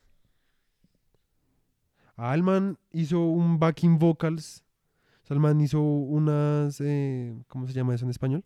Alman 2.16 2.78
hizo 2.92 3.20
un 3.26 3.58
backing 3.58 3.98
vocals. 3.98 4.62
O 4.62 5.24
O 5.24 5.26
sea, 5.26 5.34
el 5.34 5.40
man 5.40 5.60
hizo 5.60 5.82
unas, 5.82 6.80
eh, 6.80 7.36
¿cómo 7.48 7.66
se 7.66 7.74
llama 7.74 7.94
eso 7.94 8.06
en 8.06 8.10
español? 8.10 8.42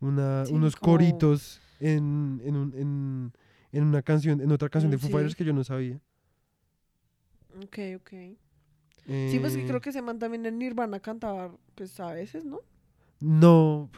Una, 0.00 0.44
Sí, 0.44 0.52
unos 0.52 0.74
como- 0.74 0.94
coritos 0.94 1.60
en, 1.78 2.40
en, 2.44 2.56
un- 2.56 2.74
en, 2.74 3.32
en 3.70 3.84
una 3.84 4.02
canción, 4.02 4.40
en 4.40 4.50
otra 4.50 4.68
canción 4.68 4.90
de 4.90 4.98
Foo 4.98 5.06
sí. 5.06 5.12
Fighters 5.12 5.36
que 5.36 5.44
yo 5.44 5.52
no 5.52 5.62
sabía. 5.62 6.00
Ok, 7.62 7.78
ok. 7.96 8.10
Sí, 9.06 9.38
pues 9.40 9.54
que 9.54 9.62
Eh, 9.62 9.66
creo 9.68 9.80
que 9.80 9.90
ese 9.90 10.02
man 10.02 10.18
también 10.18 10.44
en 10.46 10.58
Nirvana 10.58 10.98
cantaba, 10.98 11.54
pues 11.76 12.00
a 12.00 12.12
veces, 12.12 12.44
¿no? 12.44 12.58
No, 13.28 13.90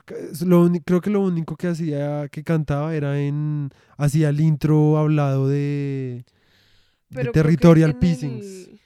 lo 0.46 0.70
creo 0.86 1.02
que 1.02 1.10
lo 1.10 1.20
único 1.20 1.54
que 1.54 1.66
hacía, 1.66 2.28
que 2.30 2.42
cantaba 2.42 2.94
era 2.94 3.20
en, 3.20 3.68
hacía 3.98 4.30
el 4.30 4.40
intro 4.40 4.96
hablado 4.96 5.46
de, 5.48 6.24
de 7.10 7.24
Territorial 7.26 7.98
Pissings. 7.98 8.68
el- 8.68 8.80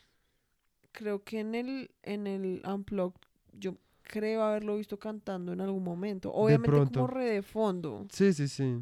creo 0.90 1.22
que 1.22 1.38
en 1.38 1.54
el, 1.54 1.90
en 2.02 2.26
el 2.26 2.60
Unplugged, 2.66 3.20
yo 3.52 3.76
creo 4.02 4.42
haberlo 4.42 4.76
visto 4.78 4.98
cantando 4.98 5.52
en 5.52 5.60
algún 5.60 5.84
momento. 5.84 6.32
Obviamente 6.32 6.70
pronto. 6.72 7.00
como 7.00 7.06
re 7.06 7.24
de 7.26 7.42
fondo. 7.42 8.04
Sí, 8.10 8.32
sí, 8.32 8.48
sí. 8.48 8.80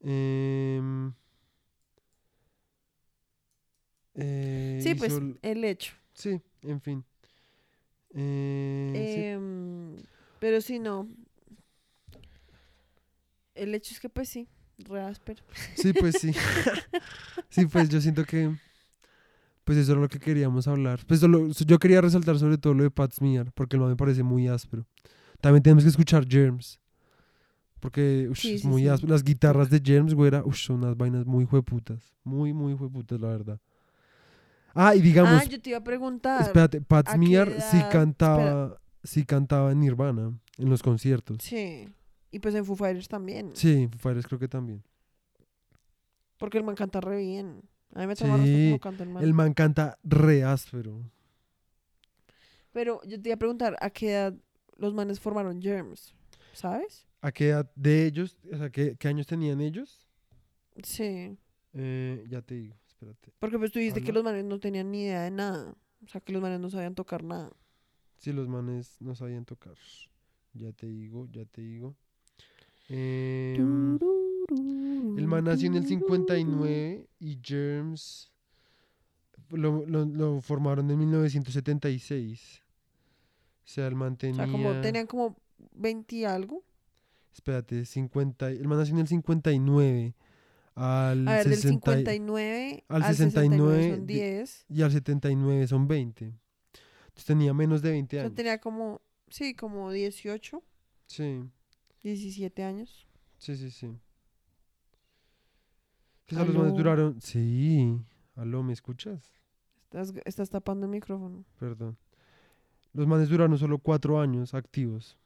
Em, 0.00 1.12
eh, 4.14 4.78
Sí, 4.82 4.94
pues 4.94 5.14
el- 5.14 5.38
el 5.42 5.64
hecho. 5.64 5.94
sí, 6.14 6.40
en 6.62 6.80
fin. 6.80 7.04
Eh, 8.14 9.96
sí. 9.98 10.04
Pero 10.40 10.60
sí, 10.60 10.78
no. 10.78 11.08
El 13.54 13.74
hecho 13.74 13.92
es 13.92 14.00
que 14.00 14.08
pues 14.08 14.28
sí, 14.28 14.48
re 14.78 15.00
áspero. 15.00 15.42
Sí, 15.74 15.92
pues 15.92 16.16
sí. 16.20 16.32
sí, 17.50 17.66
pues 17.66 17.88
yo 17.88 18.00
siento 18.00 18.24
que 18.24 18.54
pues 19.64 19.76
eso 19.78 19.92
era 19.92 20.00
lo 20.00 20.08
que 20.08 20.18
queríamos 20.18 20.66
hablar. 20.68 21.00
Pues 21.06 21.20
solo- 21.20 21.48
yo 21.48 21.78
quería 21.78 22.00
resaltar 22.00 22.38
sobre 22.38 22.56
todo 22.56 22.72
lo 22.74 22.84
de 22.84 22.90
Pat 22.90 23.12
Smear, 23.12 23.52
porque 23.52 23.76
el 23.76 23.80
man 23.80 23.90
me 23.90 23.96
parece 23.96 24.22
muy 24.22 24.48
áspero. 24.48 24.86
También 25.40 25.62
tenemos 25.62 25.84
que 25.84 25.90
escuchar 25.90 26.26
Germs. 26.26 26.80
Porque 27.80 28.28
ush, 28.30 28.40
Sí, 28.40 28.54
es 28.54 28.62
sí, 28.62 28.66
muy 28.68 28.82
sí. 28.82 28.88
áspero. 28.88 29.12
Las 29.12 29.22
guitarras 29.22 29.70
de 29.70 29.80
Germs, 29.84 30.14
güera, 30.14 30.42
ush, 30.44 30.66
son 30.66 30.76
unas 30.76 30.96
vainas 30.96 31.26
muy 31.26 31.44
jueputas. 31.44 32.14
Muy, 32.24 32.52
muy 32.52 32.76
jueputas, 32.76 33.20
la 33.20 33.28
verdad. 33.28 33.60
Ah, 34.74 34.94
y 34.94 35.00
digamos, 35.00 35.42
ah, 35.42 35.44
yo 35.44 35.60
te 35.60 35.70
iba 35.70 35.78
a 35.78 35.84
preguntar. 35.84 36.46
espérate, 36.46 36.80
Pat 36.80 37.08
¿a 37.08 37.12
qué 37.12 37.16
Smear 37.16 37.48
sí 37.60 37.78
cantaba, 37.90 38.80
sí 39.02 39.24
cantaba 39.24 39.72
en 39.72 39.80
Nirvana, 39.80 40.38
en 40.58 40.70
los 40.70 40.82
conciertos. 40.82 41.38
Sí. 41.42 41.88
Y 42.30 42.38
pues 42.40 42.54
en 42.54 42.64
Foo 42.64 42.76
Fighters 42.76 43.08
también. 43.08 43.52
Sí, 43.54 43.88
Foo 43.90 43.98
Fighters 43.98 44.26
creo 44.26 44.38
que 44.38 44.48
también. 44.48 44.82
Porque 46.36 46.58
el 46.58 46.64
man 46.64 46.74
canta 46.74 47.00
re 47.00 47.18
bien. 47.18 47.62
A 47.94 48.00
mí 48.00 48.06
me 48.06 48.14
toma 48.14 48.42
Sí, 48.44 48.66
como 48.68 48.80
canta 48.80 49.02
el 49.02 49.08
man. 49.08 49.24
El 49.24 49.34
man 49.34 49.54
canta 49.54 49.98
re 50.04 50.44
áspero. 50.44 51.10
Pero 52.72 53.00
yo 53.04 53.20
te 53.20 53.30
iba 53.30 53.34
a 53.34 53.38
preguntar, 53.38 53.76
¿a 53.80 53.90
qué 53.90 54.12
edad 54.12 54.34
los 54.76 54.94
manes 54.94 55.18
formaron 55.18 55.60
Germs? 55.60 56.14
¿Sabes? 56.52 57.06
¿A 57.20 57.32
qué 57.32 57.48
edad 57.48 57.70
de 57.74 58.06
ellos? 58.06 58.36
O 58.52 58.56
sea, 58.56 58.70
¿qué, 58.70 58.96
qué 58.96 59.08
años 59.08 59.26
tenían 59.26 59.60
ellos? 59.60 60.06
Sí. 60.82 61.36
Eh, 61.72 62.24
ya 62.28 62.42
te 62.42 62.54
digo, 62.54 62.76
espérate. 62.86 63.32
Porque 63.38 63.58
pues 63.58 63.72
tú 63.72 63.78
dijiste 63.78 64.02
que 64.02 64.12
los 64.12 64.22
manes 64.22 64.44
no 64.44 64.60
tenían 64.60 64.90
ni 64.90 65.02
idea 65.04 65.22
de 65.22 65.30
nada. 65.30 65.74
O 66.04 66.08
sea, 66.08 66.20
que 66.20 66.32
los 66.32 66.42
manes 66.42 66.60
no 66.60 66.70
sabían 66.70 66.94
tocar 66.94 67.24
nada. 67.24 67.50
Si 68.18 68.32
los 68.32 68.48
manes 68.48 68.96
no 69.00 69.14
sabían 69.14 69.44
tocar. 69.44 69.76
Ya 70.54 70.72
te 70.72 70.86
digo, 70.86 71.28
ya 71.32 71.44
te 71.44 71.60
digo. 71.62 71.94
Em, 72.88 73.98
el 75.18 75.26
man 75.26 75.44
nació 75.44 75.68
en 75.68 75.76
el 75.76 75.86
59 75.86 77.06
y 77.20 77.38
Germs 77.42 78.32
lo, 79.50 79.84
lo, 79.86 80.04
lo 80.04 80.40
formaron 80.40 80.90
en 80.90 80.98
1976. 80.98 82.62
O 83.64 83.70
sea, 83.70 83.86
el 83.86 83.94
man 83.94 84.14
O 84.14 84.16
tenía... 84.16 84.44
sea, 84.44 84.52
como 84.52 84.80
tenían 84.80 85.06
como 85.06 85.36
20 85.74 86.16
y 86.16 86.24
algo. 86.24 86.62
Espérate, 87.34 87.84
50... 87.84 88.50
El 88.50 88.66
man 88.66 88.78
nació 88.78 88.94
en 88.94 89.00
el 89.00 89.08
59. 89.08 90.14
Al 90.74 91.28
A 91.28 91.32
ver, 91.34 91.48
del 91.48 91.56
60 91.56 91.90
y- 91.92 91.94
59 92.04 92.84
al 92.88 93.02
al 93.02 93.14
69 93.16 93.76
69 93.82 93.96
son 93.96 94.06
di- 94.06 94.14
10. 94.14 94.66
y 94.68 94.82
al 94.82 94.92
79 94.92 95.66
son 95.66 95.88
20. 95.88 96.32
Entonces 97.18 97.26
tenía 97.26 97.52
menos 97.52 97.82
de 97.82 97.90
20 97.90 98.16
O 98.16 98.20
sea, 98.20 98.26
años. 98.26 98.36
tenía 98.36 98.60
como, 98.60 99.00
sí, 99.28 99.52
como 99.54 99.90
18, 99.90 100.62
Sí, 101.06 101.42
17 102.04 102.62
años. 102.62 103.08
sí, 103.38 103.56
sí, 103.56 103.72
sí. 103.72 103.98
Que 106.26 106.36
solo 106.36 106.46
los 106.46 106.54
manes 106.56 106.68
Aló. 106.74 106.76
duraron. 106.78 107.20
Sí, 107.20 108.00
aló, 108.36 108.62
¿me 108.62 108.72
escuchas? 108.72 109.32
Estás, 109.84 110.12
estás 110.26 110.50
tapando 110.50 110.86
el 110.86 110.92
micrófono. 110.92 111.44
Perdón. 111.58 111.96
Los 112.92 113.06
manes 113.08 113.28
duraron 113.30 113.58
solo 113.58 113.78
cuatro 113.78 114.20
años 114.20 114.54
activos. 114.54 115.18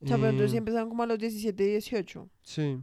O 0.00 0.06
sea, 0.08 0.16
pero 0.16 0.28
entonces 0.30 0.50
sí 0.50 0.56
Eh, 0.56 0.58
empezaron 0.58 0.88
como 0.88 1.02
a 1.04 1.06
los 1.06 1.18
17, 1.18 1.62
18. 1.64 2.28
Sí. 2.42 2.82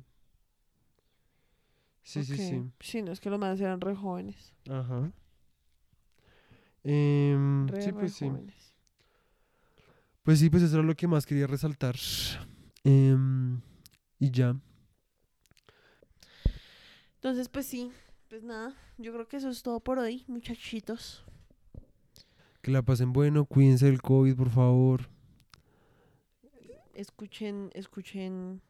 Sí, 2.03 2.23
sí, 2.23 2.37
sí. 2.37 2.71
Sí, 2.79 3.01
no 3.01 3.11
es 3.11 3.19
que 3.19 3.29
los 3.29 3.39
manes 3.39 3.59
eran 3.59 3.81
re 3.81 3.95
jóvenes. 3.95 4.53
Ajá. 4.69 5.11
Em, 6.85 7.67
Re, 7.67 7.81
sí, 7.81 7.91
re 7.91 7.93
pues 7.93 8.13
sí. 8.13 8.31
Pues 10.23 10.39
sí, 10.39 10.49
pues 10.49 10.63
eso 10.63 10.75
era 10.75 10.83
lo 10.83 10.95
que 10.95 11.07
más 11.07 11.25
quería 11.25 11.47
resaltar. 11.47 11.95
Em, 12.83 13.59
y 14.19 14.31
ya. 14.31 14.55
Entonces, 17.15 17.49
pues 17.49 17.65
sí. 17.65 17.91
Pues 18.29 18.43
nada, 18.43 18.75
yo 18.97 19.13
creo 19.13 19.27
que 19.27 19.37
eso 19.37 19.49
es 19.49 19.61
todo 19.61 19.79
por 19.79 19.99
hoy, 19.99 20.25
muchachitos. 20.27 21.23
Que 22.61 22.71
la 22.71 22.81
pasen 22.81 23.13
bueno, 23.13 23.45
cuídense 23.45 23.85
del 23.85 24.01
COVID, 24.01 24.35
por 24.35 24.49
favor. 24.49 25.09
Escuchen, 26.95 27.69
escuchen 27.73 28.61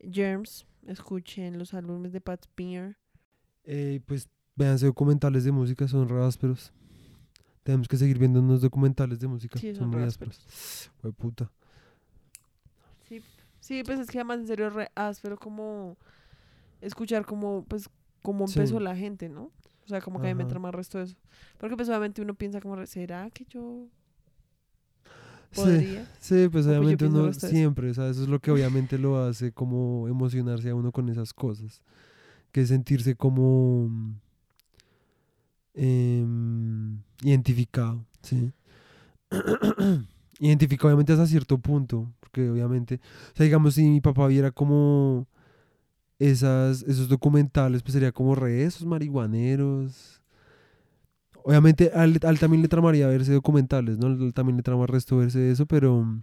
Germs, 0.00 0.66
escuchen 0.86 1.58
los 1.58 1.72
álbumes 1.72 2.12
de 2.12 2.20
Pat 2.20 2.44
Smear. 2.44 2.98
Eh, 3.64 4.00
pues 4.06 4.28
véanse 4.56 4.86
documentales 4.86 5.44
de 5.44 5.52
música, 5.52 5.86
son 5.86 6.08
re 6.08 6.24
ásperos. 6.24 6.72
Tenemos 7.62 7.86
que 7.88 7.96
seguir 7.96 8.18
viendo 8.18 8.40
unos 8.40 8.60
documentales 8.60 9.20
de 9.20 9.28
música, 9.28 9.58
Sí, 9.58 9.68
son 9.68 9.76
son 9.78 9.90
muy 9.90 10.02
ásperos. 10.02 10.90
Hue 11.02 11.12
puta. 11.12 11.50
Sí, 13.08 13.22
sí, 13.60 13.82
pues 13.84 14.00
es 14.00 14.08
que 14.10 14.18
además 14.18 14.40
en 14.40 14.46
serio 14.46 14.66
es 14.68 14.72
re 14.72 14.90
áspero 14.94 15.36
como 15.38 15.96
escuchar 16.80 17.24
como, 17.26 17.64
pues, 17.64 17.88
cómo 18.22 18.46
Sí. 18.46 18.60
empezó 18.60 18.80
la 18.80 18.96
gente, 18.96 19.28
¿no? 19.28 19.50
O 19.84 19.88
sea, 19.88 20.00
como 20.00 20.20
que 20.20 20.26
a 20.28 20.30
mí 20.30 20.34
me 20.34 20.42
Ajá. 20.44 20.50
trama 20.50 20.68
el 20.68 20.74
resto 20.74 20.98
de 20.98 21.04
eso. 21.04 21.16
Porque 21.58 21.76
pues 21.76 21.88
obviamente 21.88 22.22
uno 22.22 22.34
piensa 22.34 22.60
como, 22.60 22.84
¿será 22.86 23.30
que 23.30 23.44
yo 23.46 23.88
Sí, 25.50 25.60
podría? 25.60 26.06
sí, 26.18 26.48
pues 26.48 26.66
pues 26.76 26.88
yo 26.88 26.96
obviamente 26.96 27.04
uno 27.06 27.32
siempre, 27.34 27.90
o 27.90 27.94
sea, 27.94 28.08
eso 28.08 28.22
es 28.22 28.28
lo 28.28 28.40
que 28.40 28.50
obviamente 28.50 28.98
lo 28.98 29.22
hace 29.22 29.52
como 29.52 30.08
emocionarse 30.08 30.70
a 30.70 30.74
uno 30.74 30.92
con 30.92 31.08
esas 31.08 31.34
cosas. 31.34 31.82
Que 32.52 32.62
es 32.62 32.68
sentirse 32.68 33.16
como 33.16 33.90
em, 35.74 37.02
identificado, 37.22 38.04
¿sí? 38.22 38.52
identificado 40.38 40.88
obviamente 40.88 41.12
hasta 41.12 41.26
cierto 41.26 41.58
punto, 41.58 42.12
porque 42.20 42.50
obviamente, 42.50 43.00
o 43.32 43.36
sea, 43.36 43.44
digamos, 43.44 43.74
si 43.74 43.82
mi 43.84 44.00
papá 44.00 44.26
viera 44.26 44.50
como 44.50 45.28
esas, 46.18 46.82
esos 46.82 47.08
documentales, 47.08 47.82
pues 47.82 47.94
sería 47.94 48.12
como 48.12 48.34
re 48.34 48.64
esos 48.64 48.84
marihuaneros. 48.84 50.22
Obviamente 51.44 51.90
a 51.94 52.04
él, 52.04 52.20
a 52.22 52.30
él 52.30 52.38
también 52.38 52.62
le 52.62 52.68
tramaría 52.68 53.08
verse 53.08 53.32
documentales, 53.32 53.98
¿no? 53.98 54.06
Él 54.08 54.32
también 54.32 54.56
le 54.56 54.62
trama 54.62 54.82
el 54.82 54.88
resto 54.88 55.16
verse 55.16 55.50
eso, 55.50 55.66
pero 55.66 56.22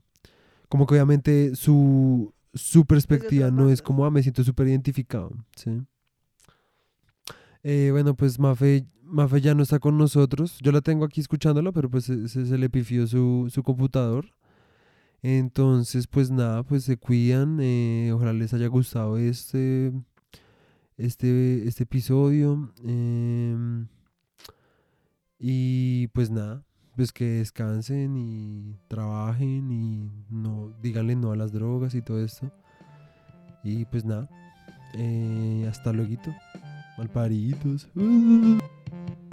como 0.70 0.86
que 0.86 0.94
obviamente 0.94 1.56
su, 1.56 2.34
su 2.54 2.86
perspectiva 2.86 3.52
no 3.52 3.70
es 3.70 3.82
como, 3.82 4.06
ah, 4.06 4.12
me 4.12 4.24
siento 4.24 4.44
súper 4.44 4.68
identificado, 4.68 5.32
¿sí? 5.56 5.82
Eh, 7.64 7.90
bueno, 7.92 8.16
pues 8.16 8.40
Mafe, 8.40 8.86
Mafe 9.10 9.41
ya 9.41 9.56
no 9.56 9.64
está 9.64 9.80
con 9.80 9.98
nosotros. 9.98 10.57
Yo 10.61 10.72
la 10.72 10.81
tengo 10.81 11.06
aquí 11.06 11.22
escuchándola, 11.22 11.72
pero 11.72 11.90
pues 11.90 12.06
se, 12.06 12.27
se- 12.30 12.57
le 12.57 12.69
pifió 12.69 13.07
su, 13.07 13.48
su 13.52 13.64
computador. 13.64 14.34
Entonces, 15.22 16.07
pues 16.07 16.31
nada, 16.31 16.64
pues 16.64 16.84
se 16.86 16.98
cuidan. 16.98 17.60
eh, 17.61 18.11
ojalá 18.14 18.34
les 18.34 18.53
haya 18.53 18.68
gustado 18.68 19.18
este, 19.18 19.91
este, 20.98 21.68
este 21.68 21.84
episodio. 21.84 22.72
em, 22.86 23.88
y 25.40 26.07
pues 26.07 26.30
nada, 26.30 26.64
pues 26.95 27.11
que 27.11 27.26
descansen 27.26 28.18
y 28.18 28.76
trabajen 28.88 29.72
y 29.72 30.11
no 30.30 30.73
díganle 30.81 31.15
no 31.15 31.31
a 31.31 31.36
las 31.36 31.52
drogas 31.52 31.95
y 31.95 32.02
todo 32.02 32.23
esto. 32.23 32.52
Y 33.64 33.86
pues 33.86 34.06
nada, 34.06 34.30
eh, 34.95 35.65
hasta 35.69 35.94
luego. 35.94 36.15
Malparitos. 36.98 37.88
thank 38.91 39.10
you 39.10 39.29